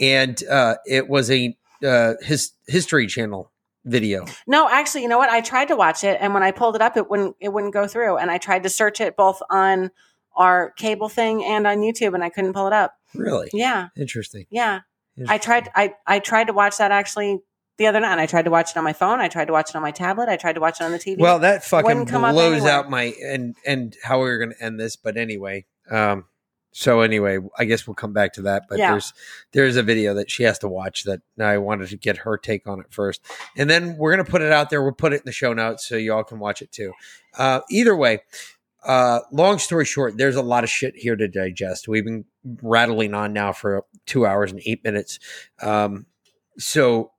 And 0.01 0.41
uh, 0.49 0.75
it 0.85 1.07
was 1.09 1.29
a 1.29 1.55
uh, 1.85 2.13
his 2.21 2.51
history 2.67 3.07
channel 3.07 3.51
video. 3.85 4.25
No, 4.47 4.67
actually, 4.69 5.01
you 5.03 5.07
know 5.07 5.17
what? 5.17 5.29
I 5.29 5.41
tried 5.41 5.69
to 5.69 5.75
watch 5.75 6.03
it, 6.03 6.17
and 6.21 6.33
when 6.33 6.43
I 6.43 6.51
pulled 6.51 6.75
it 6.75 6.81
up, 6.81 6.97
it 6.97 7.09
wouldn't 7.09 7.35
it 7.39 7.49
wouldn't 7.49 7.73
go 7.73 7.87
through. 7.87 8.17
And 8.17 8.29
I 8.31 8.37
tried 8.37 8.63
to 8.63 8.69
search 8.69 9.01
it 9.01 9.15
both 9.15 9.41
on 9.49 9.91
our 10.35 10.71
cable 10.77 11.09
thing 11.09 11.43
and 11.43 11.65
on 11.67 11.77
YouTube, 11.79 12.13
and 12.13 12.23
I 12.23 12.29
couldn't 12.29 12.53
pull 12.53 12.67
it 12.67 12.73
up. 12.73 12.95
Really 13.13 13.49
Yeah, 13.53 13.87
interesting. 13.97 14.45
yeah. 14.49 14.81
I 15.27 15.37
tried. 15.37 15.69
I 15.75 15.93
I 16.07 16.19
tried 16.19 16.47
to 16.47 16.53
watch 16.53 16.77
that 16.77 16.91
actually 16.91 17.39
the 17.77 17.87
other 17.87 17.99
night. 17.99 18.11
And 18.11 18.21
I 18.21 18.25
tried 18.25 18.45
to 18.45 18.51
watch 18.51 18.71
it 18.71 18.77
on 18.77 18.83
my 18.83 18.93
phone. 18.93 19.19
I 19.19 19.27
tried 19.27 19.45
to 19.45 19.53
watch 19.53 19.69
it 19.69 19.75
on 19.75 19.81
my 19.81 19.91
tablet. 19.91 20.29
I 20.29 20.37
tried 20.37 20.53
to 20.53 20.61
watch 20.61 20.79
it 20.79 20.83
on 20.83 20.91
the 20.91 20.99
TV. 20.99 21.19
Well, 21.19 21.39
that 21.39 21.63
fucking 21.65 21.85
Wouldn't 21.85 22.07
come 22.09 22.23
up 22.23 22.33
blows 22.33 22.63
out 22.65 22.89
my 22.89 23.13
and 23.23 23.55
and 23.65 23.95
how 24.03 24.21
we 24.23 24.29
are 24.29 24.37
going 24.37 24.51
to 24.51 24.63
end 24.63 24.79
this. 24.79 24.95
But 24.95 25.17
anyway, 25.17 25.65
um, 25.89 26.25
so 26.71 27.01
anyway, 27.01 27.37
I 27.57 27.65
guess 27.65 27.85
we'll 27.85 27.95
come 27.95 28.13
back 28.13 28.33
to 28.33 28.43
that. 28.43 28.63
But 28.69 28.79
Yeah. 28.79 28.91
there's 28.91 29.13
there's 29.51 29.75
a 29.77 29.83
video 29.83 30.13
that 30.15 30.31
she 30.31 30.43
has 30.43 30.57
to 30.59 30.67
watch 30.67 31.03
that 31.03 31.21
I 31.39 31.57
wanted 31.57 31.89
to 31.89 31.97
get 31.97 32.17
her 32.17 32.37
take 32.37 32.67
on 32.67 32.79
it 32.79 32.87
first, 32.89 33.21
and 33.57 33.69
then 33.69 33.97
we're 33.97 34.11
gonna 34.11 34.23
put 34.23 34.41
it 34.41 34.51
out 34.51 34.69
there. 34.69 34.81
We'll 34.81 34.93
put 34.93 35.13
it 35.13 35.17
in 35.17 35.25
the 35.25 35.31
show 35.31 35.53
notes 35.53 35.85
so 35.87 35.95
y'all 35.95 36.23
can 36.23 36.39
watch 36.39 36.61
it 36.61 36.71
too. 36.71 36.93
Uh, 37.37 37.61
either 37.69 37.95
way. 37.95 38.21
Uh, 38.83 39.19
long 39.31 39.59
story 39.59 39.85
short, 39.85 40.17
there's 40.17 40.35
a 40.35 40.41
lot 40.41 40.63
of 40.63 40.69
shit 40.69 40.95
here 40.95 41.15
to 41.15 41.27
digest. 41.27 41.87
We've 41.87 42.03
been 42.03 42.25
rattling 42.63 43.13
on 43.13 43.31
now 43.31 43.53
for 43.53 43.85
two 44.07 44.25
hours 44.25 44.51
and 44.51 44.59
eight 44.65 44.83
minutes. 44.83 45.19
Um, 45.61 46.07
so 46.57 47.11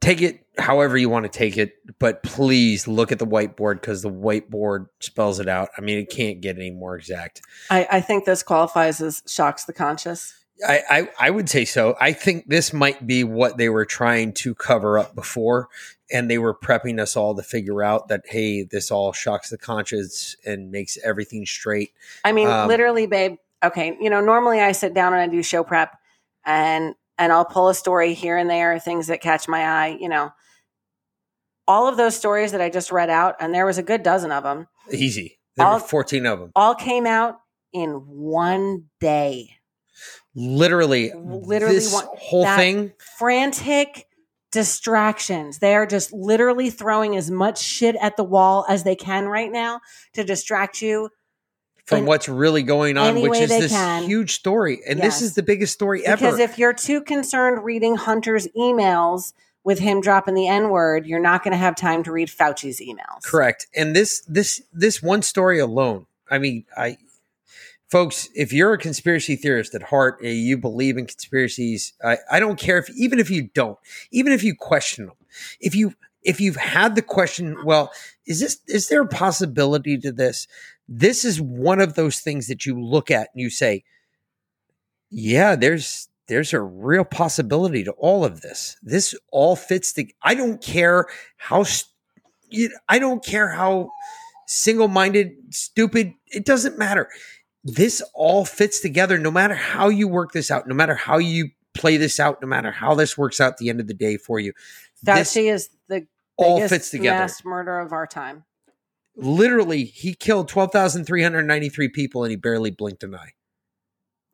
take 0.00 0.22
it 0.22 0.44
however 0.58 0.96
you 0.96 1.08
want 1.08 1.24
to 1.24 1.30
take 1.30 1.56
it, 1.56 1.74
but 1.98 2.22
please 2.22 2.86
look 2.86 3.12
at 3.12 3.18
the 3.18 3.26
whiteboard 3.26 3.80
because 3.80 4.02
the 4.02 4.10
whiteboard 4.10 4.86
spells 5.00 5.40
it 5.40 5.48
out. 5.48 5.70
I 5.76 5.80
mean, 5.80 5.98
it 5.98 6.10
can't 6.10 6.40
get 6.40 6.56
any 6.56 6.70
more 6.70 6.96
exact. 6.96 7.42
I, 7.70 7.86
I 7.90 8.00
think 8.00 8.24
this 8.24 8.42
qualifies 8.42 9.00
as 9.00 9.22
shocks 9.26 9.64
the 9.64 9.72
conscious. 9.72 10.34
I, 10.66 10.82
I, 10.90 11.10
I 11.18 11.30
would 11.30 11.48
say 11.48 11.64
so. 11.64 11.96
I 12.00 12.12
think 12.12 12.48
this 12.48 12.72
might 12.72 13.06
be 13.06 13.24
what 13.24 13.56
they 13.56 13.70
were 13.70 13.86
trying 13.86 14.32
to 14.34 14.54
cover 14.54 14.98
up 14.98 15.14
before, 15.14 15.68
and 16.12 16.30
they 16.30 16.36
were 16.38 16.54
prepping 16.54 17.00
us 17.00 17.16
all 17.16 17.34
to 17.34 17.42
figure 17.42 17.82
out 17.82 18.08
that 18.08 18.24
hey, 18.26 18.64
this 18.64 18.90
all 18.90 19.12
shocks 19.12 19.48
the 19.48 19.56
conscience 19.56 20.36
and 20.44 20.70
makes 20.70 20.98
everything 21.02 21.46
straight. 21.46 21.92
I 22.24 22.32
mean, 22.32 22.48
Um, 22.48 22.68
literally, 22.68 23.06
babe. 23.06 23.36
Okay, 23.62 23.96
you 24.00 24.10
know, 24.10 24.20
normally 24.20 24.60
I 24.60 24.72
sit 24.72 24.94
down 24.94 25.12
and 25.12 25.22
I 25.22 25.28
do 25.28 25.42
show 25.42 25.64
prep, 25.64 25.96
and 26.44 26.94
and 27.20 27.30
I'll 27.32 27.44
pull 27.44 27.68
a 27.68 27.74
story 27.74 28.14
here 28.14 28.36
and 28.36 28.50
there, 28.50 28.76
things 28.80 29.06
that 29.06 29.20
catch 29.20 29.46
my 29.46 29.62
eye. 29.64 29.96
You 30.00 30.08
know, 30.08 30.32
all 31.68 31.86
of 31.86 31.96
those 31.96 32.16
stories 32.16 32.50
that 32.52 32.60
I 32.60 32.70
just 32.70 32.90
read 32.90 33.10
out, 33.10 33.36
and 33.38 33.54
there 33.54 33.66
was 33.66 33.78
a 33.78 33.82
good 33.84 34.02
dozen 34.02 34.32
of 34.32 34.42
them, 34.42 34.66
Easy. 34.92 35.38
There 35.56 35.66
All- 35.66 35.74
were 35.74 35.80
fourteen 35.80 36.26
of 36.26 36.40
them. 36.40 36.50
all 36.56 36.74
came 36.74 37.06
out 37.06 37.36
in 37.72 37.90
one 37.92 38.86
day. 39.00 39.50
Literally, 40.34 41.12
Literally 41.14 41.74
this 41.76 41.92
one- 41.92 42.06
whole 42.18 42.44
thing. 42.56 42.92
Frantic 43.18 44.06
distractions. 44.52 45.58
They 45.58 45.74
are 45.76 45.86
just 45.86 46.12
literally 46.12 46.70
throwing 46.70 47.16
as 47.16 47.30
much 47.30 47.58
shit 47.60 47.94
at 48.00 48.16
the 48.16 48.24
wall 48.24 48.64
as 48.68 48.82
they 48.82 48.96
can 48.96 49.26
right 49.26 49.50
now 49.52 49.80
to 50.14 50.24
distract 50.24 50.80
you. 50.82 51.10
From 51.90 51.98
in 52.00 52.06
what's 52.06 52.28
really 52.28 52.62
going 52.62 52.96
on, 52.96 53.20
which 53.20 53.38
is 53.38 53.50
this 53.50 53.72
can. 53.72 54.04
huge 54.04 54.32
story, 54.32 54.80
and 54.88 55.00
this 55.00 55.20
is 55.22 55.34
the 55.34 55.42
biggest 55.42 55.74
story 55.74 56.06
ever. 56.06 56.16
Because 56.16 56.38
if 56.38 56.58
you're 56.58 56.72
too 56.72 57.02
concerned 57.02 57.64
reading 57.64 57.96
Hunter's 57.96 58.46
emails 58.56 59.32
with 59.64 59.78
him 59.78 60.00
dropping 60.00 60.34
the 60.34 60.48
N 60.48 60.70
word, 60.70 61.06
you're 61.06 61.20
not 61.20 61.44
going 61.44 61.52
to 61.52 61.58
have 61.58 61.76
time 61.76 62.02
to 62.04 62.12
read 62.12 62.28
Fauci's 62.28 62.80
emails. 62.80 63.22
Correct. 63.22 63.66
And 63.76 63.94
this 63.94 64.22
this 64.26 64.62
this 64.72 65.02
one 65.02 65.22
story 65.22 65.58
alone. 65.58 66.06
I 66.30 66.38
mean, 66.38 66.64
I 66.76 66.96
folks, 67.90 68.28
if 68.34 68.52
you're 68.52 68.72
a 68.72 68.78
conspiracy 68.78 69.36
theorist 69.36 69.74
at 69.74 69.82
heart, 69.84 70.20
eh, 70.22 70.30
you 70.30 70.56
believe 70.56 70.96
in 70.96 71.06
conspiracies. 71.06 71.92
I, 72.02 72.18
I 72.30 72.40
don't 72.40 72.58
care 72.58 72.78
if 72.78 72.88
even 72.90 73.18
if 73.18 73.30
you 73.30 73.48
don't, 73.54 73.78
even 74.10 74.32
if 74.32 74.42
you 74.42 74.54
question 74.54 75.06
them, 75.06 75.16
if 75.60 75.74
you 75.74 75.94
if 76.22 76.40
you've 76.40 76.56
had 76.56 76.94
the 76.94 77.02
question, 77.02 77.56
well, 77.64 77.92
is 78.26 78.40
this 78.40 78.60
is 78.66 78.88
there 78.88 79.02
a 79.02 79.08
possibility 79.08 79.98
to 79.98 80.12
this? 80.12 80.46
This 80.92 81.24
is 81.24 81.40
one 81.40 81.80
of 81.80 81.94
those 81.94 82.18
things 82.18 82.48
that 82.48 82.66
you 82.66 82.78
look 82.78 83.10
at 83.10 83.30
and 83.32 83.40
you 83.40 83.48
say, 83.48 83.84
yeah, 85.08 85.54
there's 85.54 86.08
there's 86.26 86.52
a 86.52 86.60
real 86.60 87.04
possibility 87.04 87.82
to 87.84 87.92
all 87.92 88.24
of 88.24 88.40
this. 88.40 88.76
This 88.82 89.14
all 89.32 89.56
fits 89.56 89.92
the. 89.92 90.12
I 90.22 90.34
don't 90.34 90.60
care 90.60 91.06
how 91.36 91.64
I 92.88 92.98
don't 92.98 93.24
care 93.24 93.50
how 93.50 93.90
single 94.46 94.88
minded, 94.88 95.32
stupid, 95.50 96.12
it 96.26 96.44
doesn't 96.44 96.76
matter. 96.76 97.08
This 97.62 98.02
all 98.14 98.44
fits 98.44 98.80
together 98.80 99.18
no 99.18 99.30
matter 99.30 99.54
how 99.54 99.88
you 99.88 100.08
work 100.08 100.32
this 100.32 100.50
out, 100.50 100.66
no 100.66 100.74
matter 100.74 100.94
how 100.94 101.18
you 101.18 101.50
play 101.74 101.96
this 101.96 102.18
out, 102.18 102.42
no 102.42 102.48
matter 102.48 102.72
how 102.72 102.94
this 102.94 103.16
works 103.16 103.40
out 103.40 103.52
at 103.52 103.58
the 103.58 103.68
end 103.68 103.80
of 103.80 103.86
the 103.86 103.94
day 103.94 104.16
for 104.16 104.40
you. 104.40 104.52
Fauci 105.06 105.52
is 105.52 105.70
the 105.88 106.06
all 106.36 106.66
fits 106.68 106.90
together. 106.90 107.18
mass 107.18 107.44
murder 107.44 107.78
of 107.78 107.92
our 107.92 108.06
time. 108.06 108.44
Literally, 109.20 109.84
he 109.84 110.14
killed 110.14 110.48
12,393 110.48 111.88
people 111.88 112.24
and 112.24 112.30
he 112.30 112.36
barely 112.36 112.70
blinked 112.70 113.02
an 113.02 113.14
eye. 113.14 113.32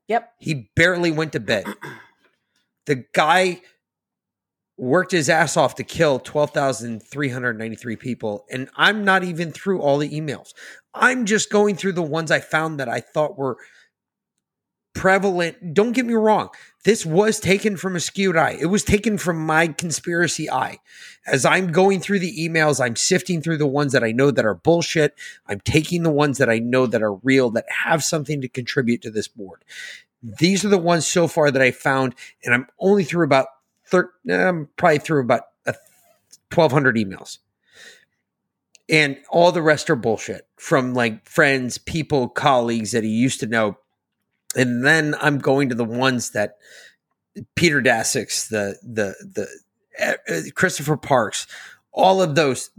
Yep. 0.08 0.32
He 0.38 0.70
barely 0.76 1.10
went 1.10 1.32
to 1.32 1.40
bed. 1.40 1.66
The 2.86 3.04
guy 3.12 3.62
worked 4.78 5.10
his 5.10 5.28
ass 5.28 5.56
off 5.56 5.74
to 5.76 5.84
kill 5.84 6.20
12,393 6.20 7.96
people. 7.96 8.44
And 8.50 8.68
I'm 8.76 9.04
not 9.04 9.24
even 9.24 9.50
through 9.50 9.80
all 9.80 9.98
the 9.98 10.10
emails. 10.10 10.50
I'm 10.94 11.24
just 11.24 11.50
going 11.50 11.76
through 11.76 11.92
the 11.92 12.02
ones 12.02 12.30
I 12.30 12.40
found 12.40 12.78
that 12.78 12.88
I 12.88 13.00
thought 13.00 13.38
were 13.38 13.56
prevalent. 14.96 15.74
Don't 15.74 15.92
get 15.92 16.06
me 16.06 16.14
wrong. 16.14 16.48
This 16.84 17.04
was 17.04 17.38
taken 17.38 17.76
from 17.76 17.96
a 17.96 18.00
skewed 18.00 18.36
eye. 18.36 18.56
It 18.58 18.66
was 18.66 18.82
taken 18.82 19.18
from 19.18 19.44
my 19.44 19.68
conspiracy 19.68 20.50
eye. 20.50 20.78
As 21.26 21.44
I'm 21.44 21.70
going 21.70 22.00
through 22.00 22.20
the 22.20 22.34
emails, 22.36 22.82
I'm 22.82 22.96
sifting 22.96 23.42
through 23.42 23.58
the 23.58 23.66
ones 23.66 23.92
that 23.92 24.02
I 24.02 24.12
know 24.12 24.30
that 24.30 24.46
are 24.46 24.54
bullshit. 24.54 25.14
I'm 25.46 25.60
taking 25.60 26.02
the 26.02 26.10
ones 26.10 26.38
that 26.38 26.48
I 26.48 26.60
know 26.60 26.86
that 26.86 27.02
are 27.02 27.14
real, 27.16 27.50
that 27.50 27.66
have 27.84 28.02
something 28.02 28.40
to 28.40 28.48
contribute 28.48 29.02
to 29.02 29.10
this 29.10 29.28
board. 29.28 29.64
These 30.22 30.64
are 30.64 30.70
the 30.70 30.78
ones 30.78 31.06
so 31.06 31.28
far 31.28 31.50
that 31.50 31.60
I 31.60 31.72
found, 31.72 32.14
and 32.42 32.54
I'm 32.54 32.66
only 32.80 33.04
through 33.04 33.26
about 33.26 33.48
thir- 33.84 34.12
I'm 34.30 34.68
probably 34.76 34.98
through 34.98 35.20
about 35.20 35.42
a 35.66 35.74
1,200 36.54 36.96
emails. 36.96 37.38
And 38.88 39.18
all 39.30 39.52
the 39.52 39.62
rest 39.62 39.90
are 39.90 39.96
bullshit 39.96 40.46
from 40.56 40.94
like 40.94 41.28
friends, 41.28 41.76
people, 41.76 42.28
colleagues 42.28 42.92
that 42.92 43.04
he 43.04 43.10
used 43.10 43.40
to 43.40 43.46
know. 43.46 43.76
And 44.54 44.84
then 44.84 45.14
I'm 45.20 45.38
going 45.38 45.68
to 45.70 45.74
the 45.74 45.84
ones 45.84 46.30
that 46.30 46.56
Peter 47.54 47.82
Daszak's, 47.82 48.48
the 48.48 48.78
the 48.82 49.14
the 49.98 50.16
uh, 50.28 50.50
Christopher 50.54 50.96
Parks, 50.96 51.46
all 51.92 52.22
of 52.22 52.34
those, 52.34 52.70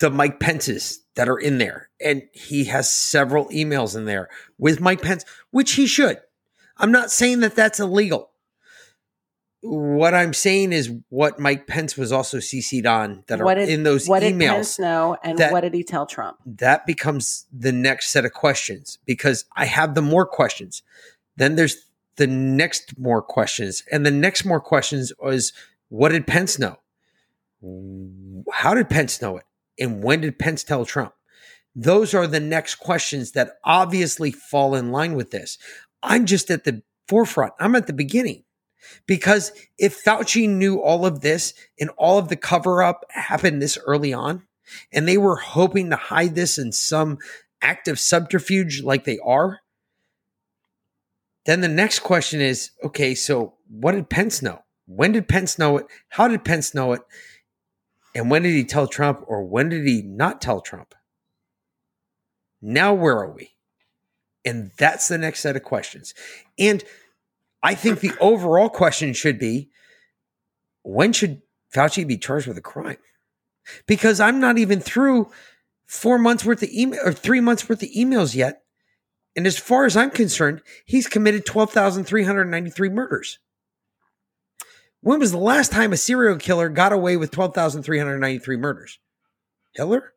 the 0.00 0.10
Mike 0.10 0.40
Pence's 0.40 1.00
that 1.14 1.28
are 1.28 1.38
in 1.38 1.58
there, 1.58 1.88
and 2.00 2.22
he 2.32 2.64
has 2.64 2.92
several 2.92 3.46
emails 3.46 3.96
in 3.96 4.04
there 4.04 4.28
with 4.58 4.80
Mike 4.80 5.02
Pence, 5.02 5.24
which 5.50 5.72
he 5.72 5.86
should. 5.86 6.20
I'm 6.78 6.92
not 6.92 7.10
saying 7.10 7.40
that 7.40 7.54
that's 7.54 7.80
illegal. 7.80 8.30
What 9.68 10.14
I'm 10.14 10.32
saying 10.32 10.72
is 10.72 10.92
what 11.08 11.38
Mike 11.38 11.66
Pence 11.66 11.96
was 11.96 12.12
also 12.12 12.38
CC'd 12.38 12.86
on 12.86 13.24
that 13.26 13.40
what 13.40 13.56
are 13.56 13.60
did, 13.60 13.68
in 13.70 13.82
those 13.82 14.08
what 14.08 14.20
did 14.20 14.34
emails 14.34 14.50
Pence 14.54 14.78
know, 14.78 15.16
and 15.22 15.38
that- 15.38 15.52
what 15.52 15.62
did 15.62 15.74
he 15.74 15.82
tell 15.82 16.06
Trump? 16.06 16.38
that 16.46 16.86
becomes 16.86 17.46
the 17.52 17.72
next 17.72 18.08
set 18.10 18.24
of 18.24 18.32
questions 18.32 18.98
because 19.06 19.44
I 19.56 19.64
have 19.66 19.94
the 19.94 20.02
more 20.02 20.26
questions. 20.26 20.82
Then 21.36 21.56
there's 21.56 21.76
the 22.16 22.26
next 22.26 22.98
more 22.98 23.20
questions. 23.22 23.82
And 23.92 24.06
the 24.06 24.10
next 24.10 24.44
more 24.44 24.60
questions 24.60 25.12
is 25.24 25.52
what 25.88 26.10
did 26.10 26.26
Pence 26.26 26.58
know? 26.58 26.78
How 28.52 28.74
did 28.74 28.88
Pence 28.88 29.20
know 29.20 29.36
it? 29.36 29.44
And 29.78 30.02
when 30.02 30.20
did 30.20 30.38
Pence 30.38 30.64
tell 30.64 30.84
Trump? 30.84 31.12
Those 31.74 32.14
are 32.14 32.26
the 32.26 32.40
next 32.40 32.76
questions 32.76 33.32
that 33.32 33.58
obviously 33.64 34.30
fall 34.30 34.74
in 34.74 34.92
line 34.92 35.14
with 35.14 35.30
this. 35.30 35.58
I'm 36.02 36.24
just 36.24 36.50
at 36.50 36.64
the 36.64 36.82
forefront. 37.08 37.52
I'm 37.60 37.74
at 37.74 37.86
the 37.86 37.92
beginning. 37.92 38.44
Because 39.06 39.52
if 39.78 40.02
Fauci 40.02 40.48
knew 40.48 40.80
all 40.80 41.06
of 41.06 41.20
this 41.20 41.54
and 41.78 41.90
all 41.96 42.18
of 42.18 42.28
the 42.28 42.36
cover 42.36 42.82
up 42.82 43.04
happened 43.10 43.60
this 43.60 43.78
early 43.86 44.12
on, 44.12 44.42
and 44.92 45.06
they 45.06 45.18
were 45.18 45.36
hoping 45.36 45.90
to 45.90 45.96
hide 45.96 46.34
this 46.34 46.58
in 46.58 46.72
some 46.72 47.18
act 47.62 47.88
of 47.88 48.00
subterfuge 48.00 48.82
like 48.82 49.04
they 49.04 49.18
are, 49.24 49.60
then 51.44 51.60
the 51.60 51.68
next 51.68 52.00
question 52.00 52.40
is 52.40 52.72
okay, 52.82 53.14
so 53.14 53.54
what 53.68 53.92
did 53.92 54.10
Pence 54.10 54.42
know? 54.42 54.62
When 54.86 55.12
did 55.12 55.28
Pence 55.28 55.58
know 55.58 55.78
it? 55.78 55.86
How 56.08 56.28
did 56.28 56.44
Pence 56.44 56.74
know 56.74 56.92
it? 56.92 57.02
And 58.14 58.30
when 58.30 58.42
did 58.42 58.52
he 58.52 58.64
tell 58.64 58.86
Trump 58.86 59.24
or 59.26 59.44
when 59.44 59.68
did 59.68 59.86
he 59.86 60.02
not 60.02 60.40
tell 60.40 60.60
Trump? 60.60 60.94
Now, 62.62 62.94
where 62.94 63.18
are 63.18 63.30
we? 63.30 63.54
And 64.44 64.70
that's 64.78 65.08
the 65.08 65.18
next 65.18 65.40
set 65.40 65.56
of 65.56 65.62
questions. 65.62 66.14
And 66.58 66.82
I 67.66 67.74
think 67.74 67.98
the 67.98 68.12
overall 68.20 68.68
question 68.68 69.12
should 69.12 69.40
be 69.40 69.70
when 70.84 71.12
should 71.12 71.42
Fauci 71.74 72.06
be 72.06 72.16
charged 72.16 72.46
with 72.46 72.56
a 72.56 72.62
crime? 72.62 72.98
Because 73.88 74.20
I'm 74.20 74.38
not 74.38 74.56
even 74.56 74.78
through 74.78 75.32
four 75.84 76.16
months 76.16 76.44
worth 76.44 76.62
of 76.62 76.68
email 76.68 77.00
or 77.04 77.12
three 77.12 77.40
months 77.40 77.68
worth 77.68 77.82
of 77.82 77.88
emails 77.88 78.36
yet. 78.36 78.62
And 79.34 79.48
as 79.48 79.58
far 79.58 79.84
as 79.84 79.96
I'm 79.96 80.10
concerned, 80.10 80.62
he's 80.84 81.08
committed 81.08 81.44
12,393 81.44 82.88
murders. 82.88 83.40
When 85.00 85.18
was 85.18 85.32
the 85.32 85.38
last 85.38 85.72
time 85.72 85.92
a 85.92 85.96
serial 85.96 86.36
killer 86.38 86.68
got 86.68 86.92
away 86.92 87.16
with 87.16 87.32
12,393 87.32 88.56
murders? 88.56 89.00
Hitler? 89.74 90.12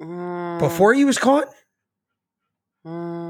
Mm, 0.00 0.60
Before 0.60 0.94
he 0.94 1.04
was 1.04 1.18
caught? 1.18 1.48
mm, 2.86 3.27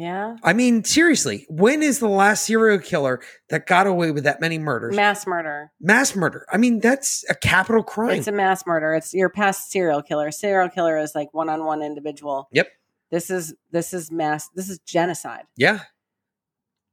yeah, 0.00 0.36
I 0.42 0.54
mean, 0.54 0.82
seriously, 0.82 1.44
when 1.50 1.82
is 1.82 1.98
the 1.98 2.08
last 2.08 2.46
serial 2.46 2.78
killer 2.78 3.20
that 3.50 3.66
got 3.66 3.86
away 3.86 4.12
with 4.12 4.24
that 4.24 4.40
many 4.40 4.58
murders? 4.58 4.96
mass 4.96 5.26
murder. 5.26 5.72
Mass 5.78 6.16
murder. 6.16 6.46
I 6.50 6.56
mean, 6.56 6.80
that's 6.80 7.22
a 7.28 7.34
capital 7.34 7.82
crime. 7.82 8.12
It's 8.18 8.26
a 8.26 8.32
mass 8.32 8.66
murder. 8.66 8.94
It's 8.94 9.12
your 9.12 9.28
past 9.28 9.70
serial 9.70 10.00
killer. 10.02 10.30
Serial 10.30 10.70
killer 10.70 10.96
is 10.96 11.14
like 11.14 11.28
one 11.34 11.50
on 11.50 11.66
one 11.66 11.82
individual. 11.82 12.48
Yep. 12.50 12.68
This 13.10 13.28
is 13.28 13.54
this 13.72 13.92
is 13.92 14.10
mass. 14.10 14.48
This 14.54 14.70
is 14.70 14.78
genocide. 14.78 15.44
yeah. 15.58 15.80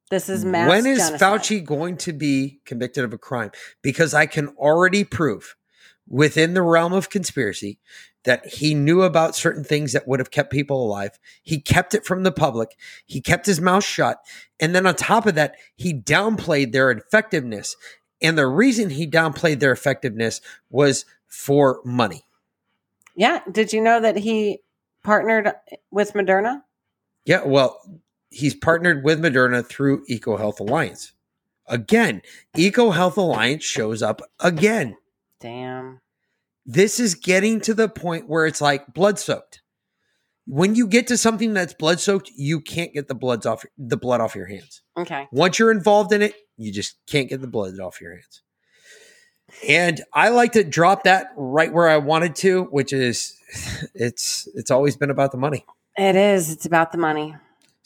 This 0.10 0.30
is 0.30 0.46
mass. 0.46 0.70
When 0.70 0.86
is 0.86 1.00
genocide. 1.00 1.20
Fauci 1.20 1.66
going 1.66 1.98
to 1.98 2.14
be 2.14 2.62
convicted 2.66 3.04
of 3.04 3.12
a 3.12 3.18
crime? 3.18 3.52
Because 3.82 4.14
I 4.14 4.26
can 4.26 4.48
already 4.50 5.04
prove 5.04 5.57
within 6.08 6.54
the 6.54 6.62
realm 6.62 6.94
of 6.94 7.10
conspiracy 7.10 7.80
that 8.24 8.46
he 8.46 8.74
knew 8.74 9.04
about 9.04 9.36
certain 9.36 9.64
things 9.64 9.94
that 9.94 10.08
would 10.08 10.20
have 10.20 10.32
kept 10.32 10.52
people 10.52 10.84
alive. 10.86 11.18
He 11.44 11.62
kept 11.62 11.94
it 11.94 12.06
from 12.06 12.24
the 12.24 12.32
public. 12.32 12.76
He 13.06 13.22
kept 13.22 13.46
his 13.46 13.62
mouth 13.62 13.86
shut. 13.86 14.20
And 14.60 14.76
then 14.76 14.86
on 14.86 14.96
top 14.96 15.26
of 15.26 15.36
that, 15.36 15.56
he 15.76 15.94
downplayed 15.94 16.74
their 16.74 16.92
effectiveness. 16.92 17.76
And 18.22 18.38
the 18.38 18.48
reason 18.48 18.90
he 18.90 19.08
downplayed 19.08 19.60
their 19.60 19.72
effectiveness 19.72 20.42
was 20.70 21.06
for 21.28 21.80
money. 21.86 22.24
Yeah. 23.16 23.42
Did 23.50 23.72
you 23.74 23.82
know 23.82 24.02
that 24.02 24.18
he 24.18 24.60
partnered 25.04 25.54
with 25.90 26.14
Moderna? 26.14 26.64
Yeah, 27.26 27.44
well, 27.46 27.82
he's 28.30 28.56
partnered 28.56 29.04
with 29.04 29.22
Moderna 29.22 29.66
through 29.66 30.06
EcoHealth 30.08 30.60
Alliance. 30.60 31.14
Again, 31.68 32.22
EcoHealth 32.56 33.18
Alliance 33.18 33.64
shows 33.64 34.02
up 34.02 34.22
again. 34.40 34.98
Damn. 35.40 36.02
This 36.66 37.00
is 37.00 37.16
getting 37.16 37.62
to 37.62 37.74
the 37.74 37.88
point 37.88 38.28
where 38.28 38.46
it's 38.46 38.62
like 38.62 38.94
blood 38.94 39.20
soaked. 39.20 39.62
When 40.46 40.76
you 40.76 40.88
get 40.88 41.08
to 41.08 41.18
something 41.18 41.54
that's 41.54 41.74
blood 41.74 42.00
soaked, 42.00 42.32
you 42.36 42.62
can't 42.62 42.94
get 42.94 43.08
the 43.08 43.16
bloods 43.16 43.46
off 43.46 43.66
the 43.78 43.98
blood 43.98 44.22
off 44.22 44.36
your 44.36 44.48
hands. 44.48 44.82
Okay. 44.98 45.28
Once 45.32 45.60
you're 45.60 45.72
involved 45.72 46.14
in 46.14 46.22
it, 46.22 46.36
you 46.58 46.72
just 46.72 46.98
can't 47.08 47.30
get 47.30 47.42
the 47.42 47.48
blood 47.48 47.80
off 47.80 48.02
your 48.02 48.14
hands. 48.14 48.42
And 49.68 50.02
I 50.14 50.30
like 50.30 50.54
to 50.54 50.64
drop 50.64 51.04
that 51.04 51.28
right 51.36 51.72
where 51.72 51.88
I 51.88 51.98
wanted 51.98 52.36
to, 52.38 52.64
which 52.64 52.94
is 52.94 53.38
it's 53.94 54.48
it's 54.56 54.72
always 54.72 54.96
been 54.98 55.10
about 55.10 55.32
the 55.32 55.38
money. 55.38 55.66
It 55.98 56.16
is. 56.16 56.52
It's 56.52 56.66
about 56.66 56.92
the 56.92 56.98
money. 56.98 57.36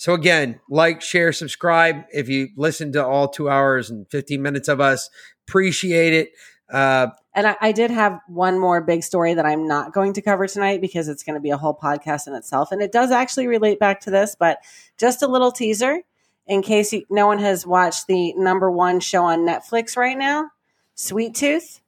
So 0.02 0.14
again, 0.14 0.60
like, 0.68 1.02
share, 1.02 1.32
subscribe. 1.32 2.06
If 2.12 2.28
you 2.28 2.50
listen 2.58 2.92
to 2.94 3.06
all 3.06 3.28
two 3.28 3.50
hours 3.50 3.92
and 3.92 4.10
15 4.10 4.42
minutes 4.42 4.68
of 4.68 4.82
us, 4.82 5.12
appreciate 5.48 6.14
it. 6.14 6.32
Uh, 6.74 7.10
And 7.34 7.48
I, 7.48 7.56
I 7.62 7.72
did 7.72 7.92
have 7.92 8.20
one 8.28 8.60
more 8.60 8.82
big 8.82 9.04
story 9.04 9.34
that 9.34 9.46
I'm 9.46 9.68
not 9.68 9.94
going 9.94 10.14
to 10.14 10.22
cover 10.22 10.48
tonight 10.48 10.82
because 10.82 11.08
it's 11.08 11.24
going 11.24 11.36
to 11.36 11.40
be 11.40 11.52
a 11.52 11.58
whole 11.58 11.76
podcast 11.76 12.28
in 12.28 12.34
itself. 12.34 12.72
And 12.72 12.82
it 12.82 12.92
does 12.92 13.12
actually 13.12 13.48
relate 13.48 13.80
back 13.80 14.02
to 14.02 14.12
this, 14.12 14.36
but 14.38 14.60
just 14.98 15.22
a 15.24 15.28
little 15.28 15.52
teaser 15.52 16.02
in 16.48 16.62
case 16.62 16.92
you, 16.92 17.06
no 17.10 17.28
one 17.28 17.40
has 17.40 17.66
watched 17.66 18.08
the 18.08 18.34
number 18.34 18.70
one 18.70 19.00
show 19.00 19.24
on 19.24 19.40
Netflix 19.40 19.96
right 19.96 20.18
now, 20.18 20.50
Sweet 20.96 21.34
Tooth. 21.34 21.80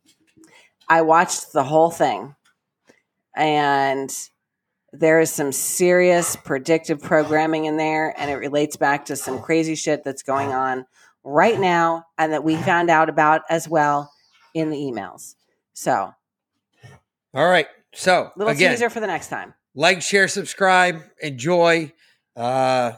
I 0.87 1.01
watched 1.01 1.51
the 1.51 1.63
whole 1.63 1.91
thing. 1.91 2.35
And 3.35 4.15
there 4.93 5.19
is 5.19 5.31
some 5.31 5.51
serious 5.51 6.35
predictive 6.35 7.01
programming 7.01 7.65
in 7.65 7.77
there, 7.77 8.13
and 8.17 8.29
it 8.29 8.35
relates 8.35 8.77
back 8.77 9.05
to 9.05 9.15
some 9.15 9.41
crazy 9.41 9.75
shit 9.75 10.03
that's 10.03 10.21
going 10.21 10.53
on 10.53 10.85
right 11.23 11.59
now 11.59 12.05
and 12.17 12.31
that 12.31 12.43
we 12.43 12.55
found 12.55 12.89
out 12.89 13.09
about 13.09 13.41
as 13.49 13.67
well 13.67 14.12
in 14.53 14.69
the 14.69 14.77
emails. 14.77 15.35
So, 15.73 16.13
all 17.33 17.47
right. 17.47 17.67
So 17.93 18.31
little 18.35 18.53
again, 18.53 18.71
teaser 18.71 18.89
for 18.89 18.99
the 18.99 19.07
next 19.07 19.27
time. 19.27 19.53
like, 19.75 20.01
share, 20.01 20.27
subscribe, 20.27 21.01
enjoy. 21.21 21.91
Uh, 22.35 22.93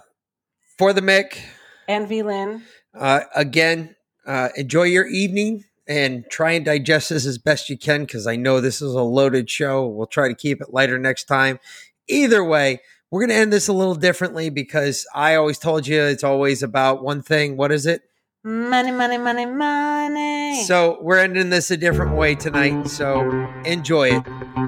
for 0.77 0.94
the 0.94 1.02
Mic, 1.02 1.41
And 1.88 2.07
Vlynn, 2.07 2.61
uh, 2.94 3.22
again, 3.36 3.95
uh, 4.26 4.49
enjoy 4.56 4.84
your 4.84 5.06
evening 5.06 5.64
and 5.88 6.26
try 6.30 6.52
and 6.52 6.65
digest 6.65 7.10
this 7.10 7.26
as 7.26 7.38
best 7.38 7.69
you 7.69 7.77
can 7.77 8.02
because 8.06 8.27
I 8.27 8.36
know 8.36 8.60
this 8.60 8.82
is 8.82 8.94
a 8.94 9.02
loaded 9.02 9.49
show. 9.49 9.86
We'll 9.88 10.07
try 10.07 10.27
to 10.27 10.34
keep 10.36 10.61
it 10.61 10.73
lighter 10.73 10.98
next 10.98 11.26
time. 11.26 11.60
Either 12.07 12.44
way, 12.44 12.80
we're 13.11 13.22
going 13.22 13.30
to 13.30 13.36
end 13.36 13.53
this 13.53 13.68
a 13.68 13.73
little 13.73 13.95
differently 13.95 14.49
because 14.49 15.06
I 15.14 15.36
always 15.36 15.60
told 15.60 15.88
you 15.88 16.02
it's 16.02 16.23
always 16.23 16.64
about 16.64 17.03
one 17.03 17.22
thing. 17.22 17.56
What 17.56 17.72
is 17.72 17.86
it? 17.86 18.02
Money, 18.45 18.91
money, 18.91 19.17
money, 19.17 19.45
money. 19.47 20.63
So 20.65 20.99
we're 21.01 21.17
ending 21.17 21.49
this 21.49 21.72
a 21.72 21.77
different 21.77 22.15
way 22.15 22.35
tonight. 22.35 22.88
So 22.88 23.47
enjoy 23.65 24.09
it. 24.17 24.23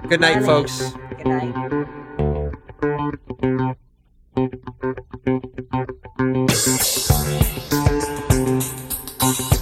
Good 0.10 0.20
night, 0.20 0.42
Money. 0.42 0.46
folks. 0.46 0.94
Good 1.18 1.28
night. 9.24 9.54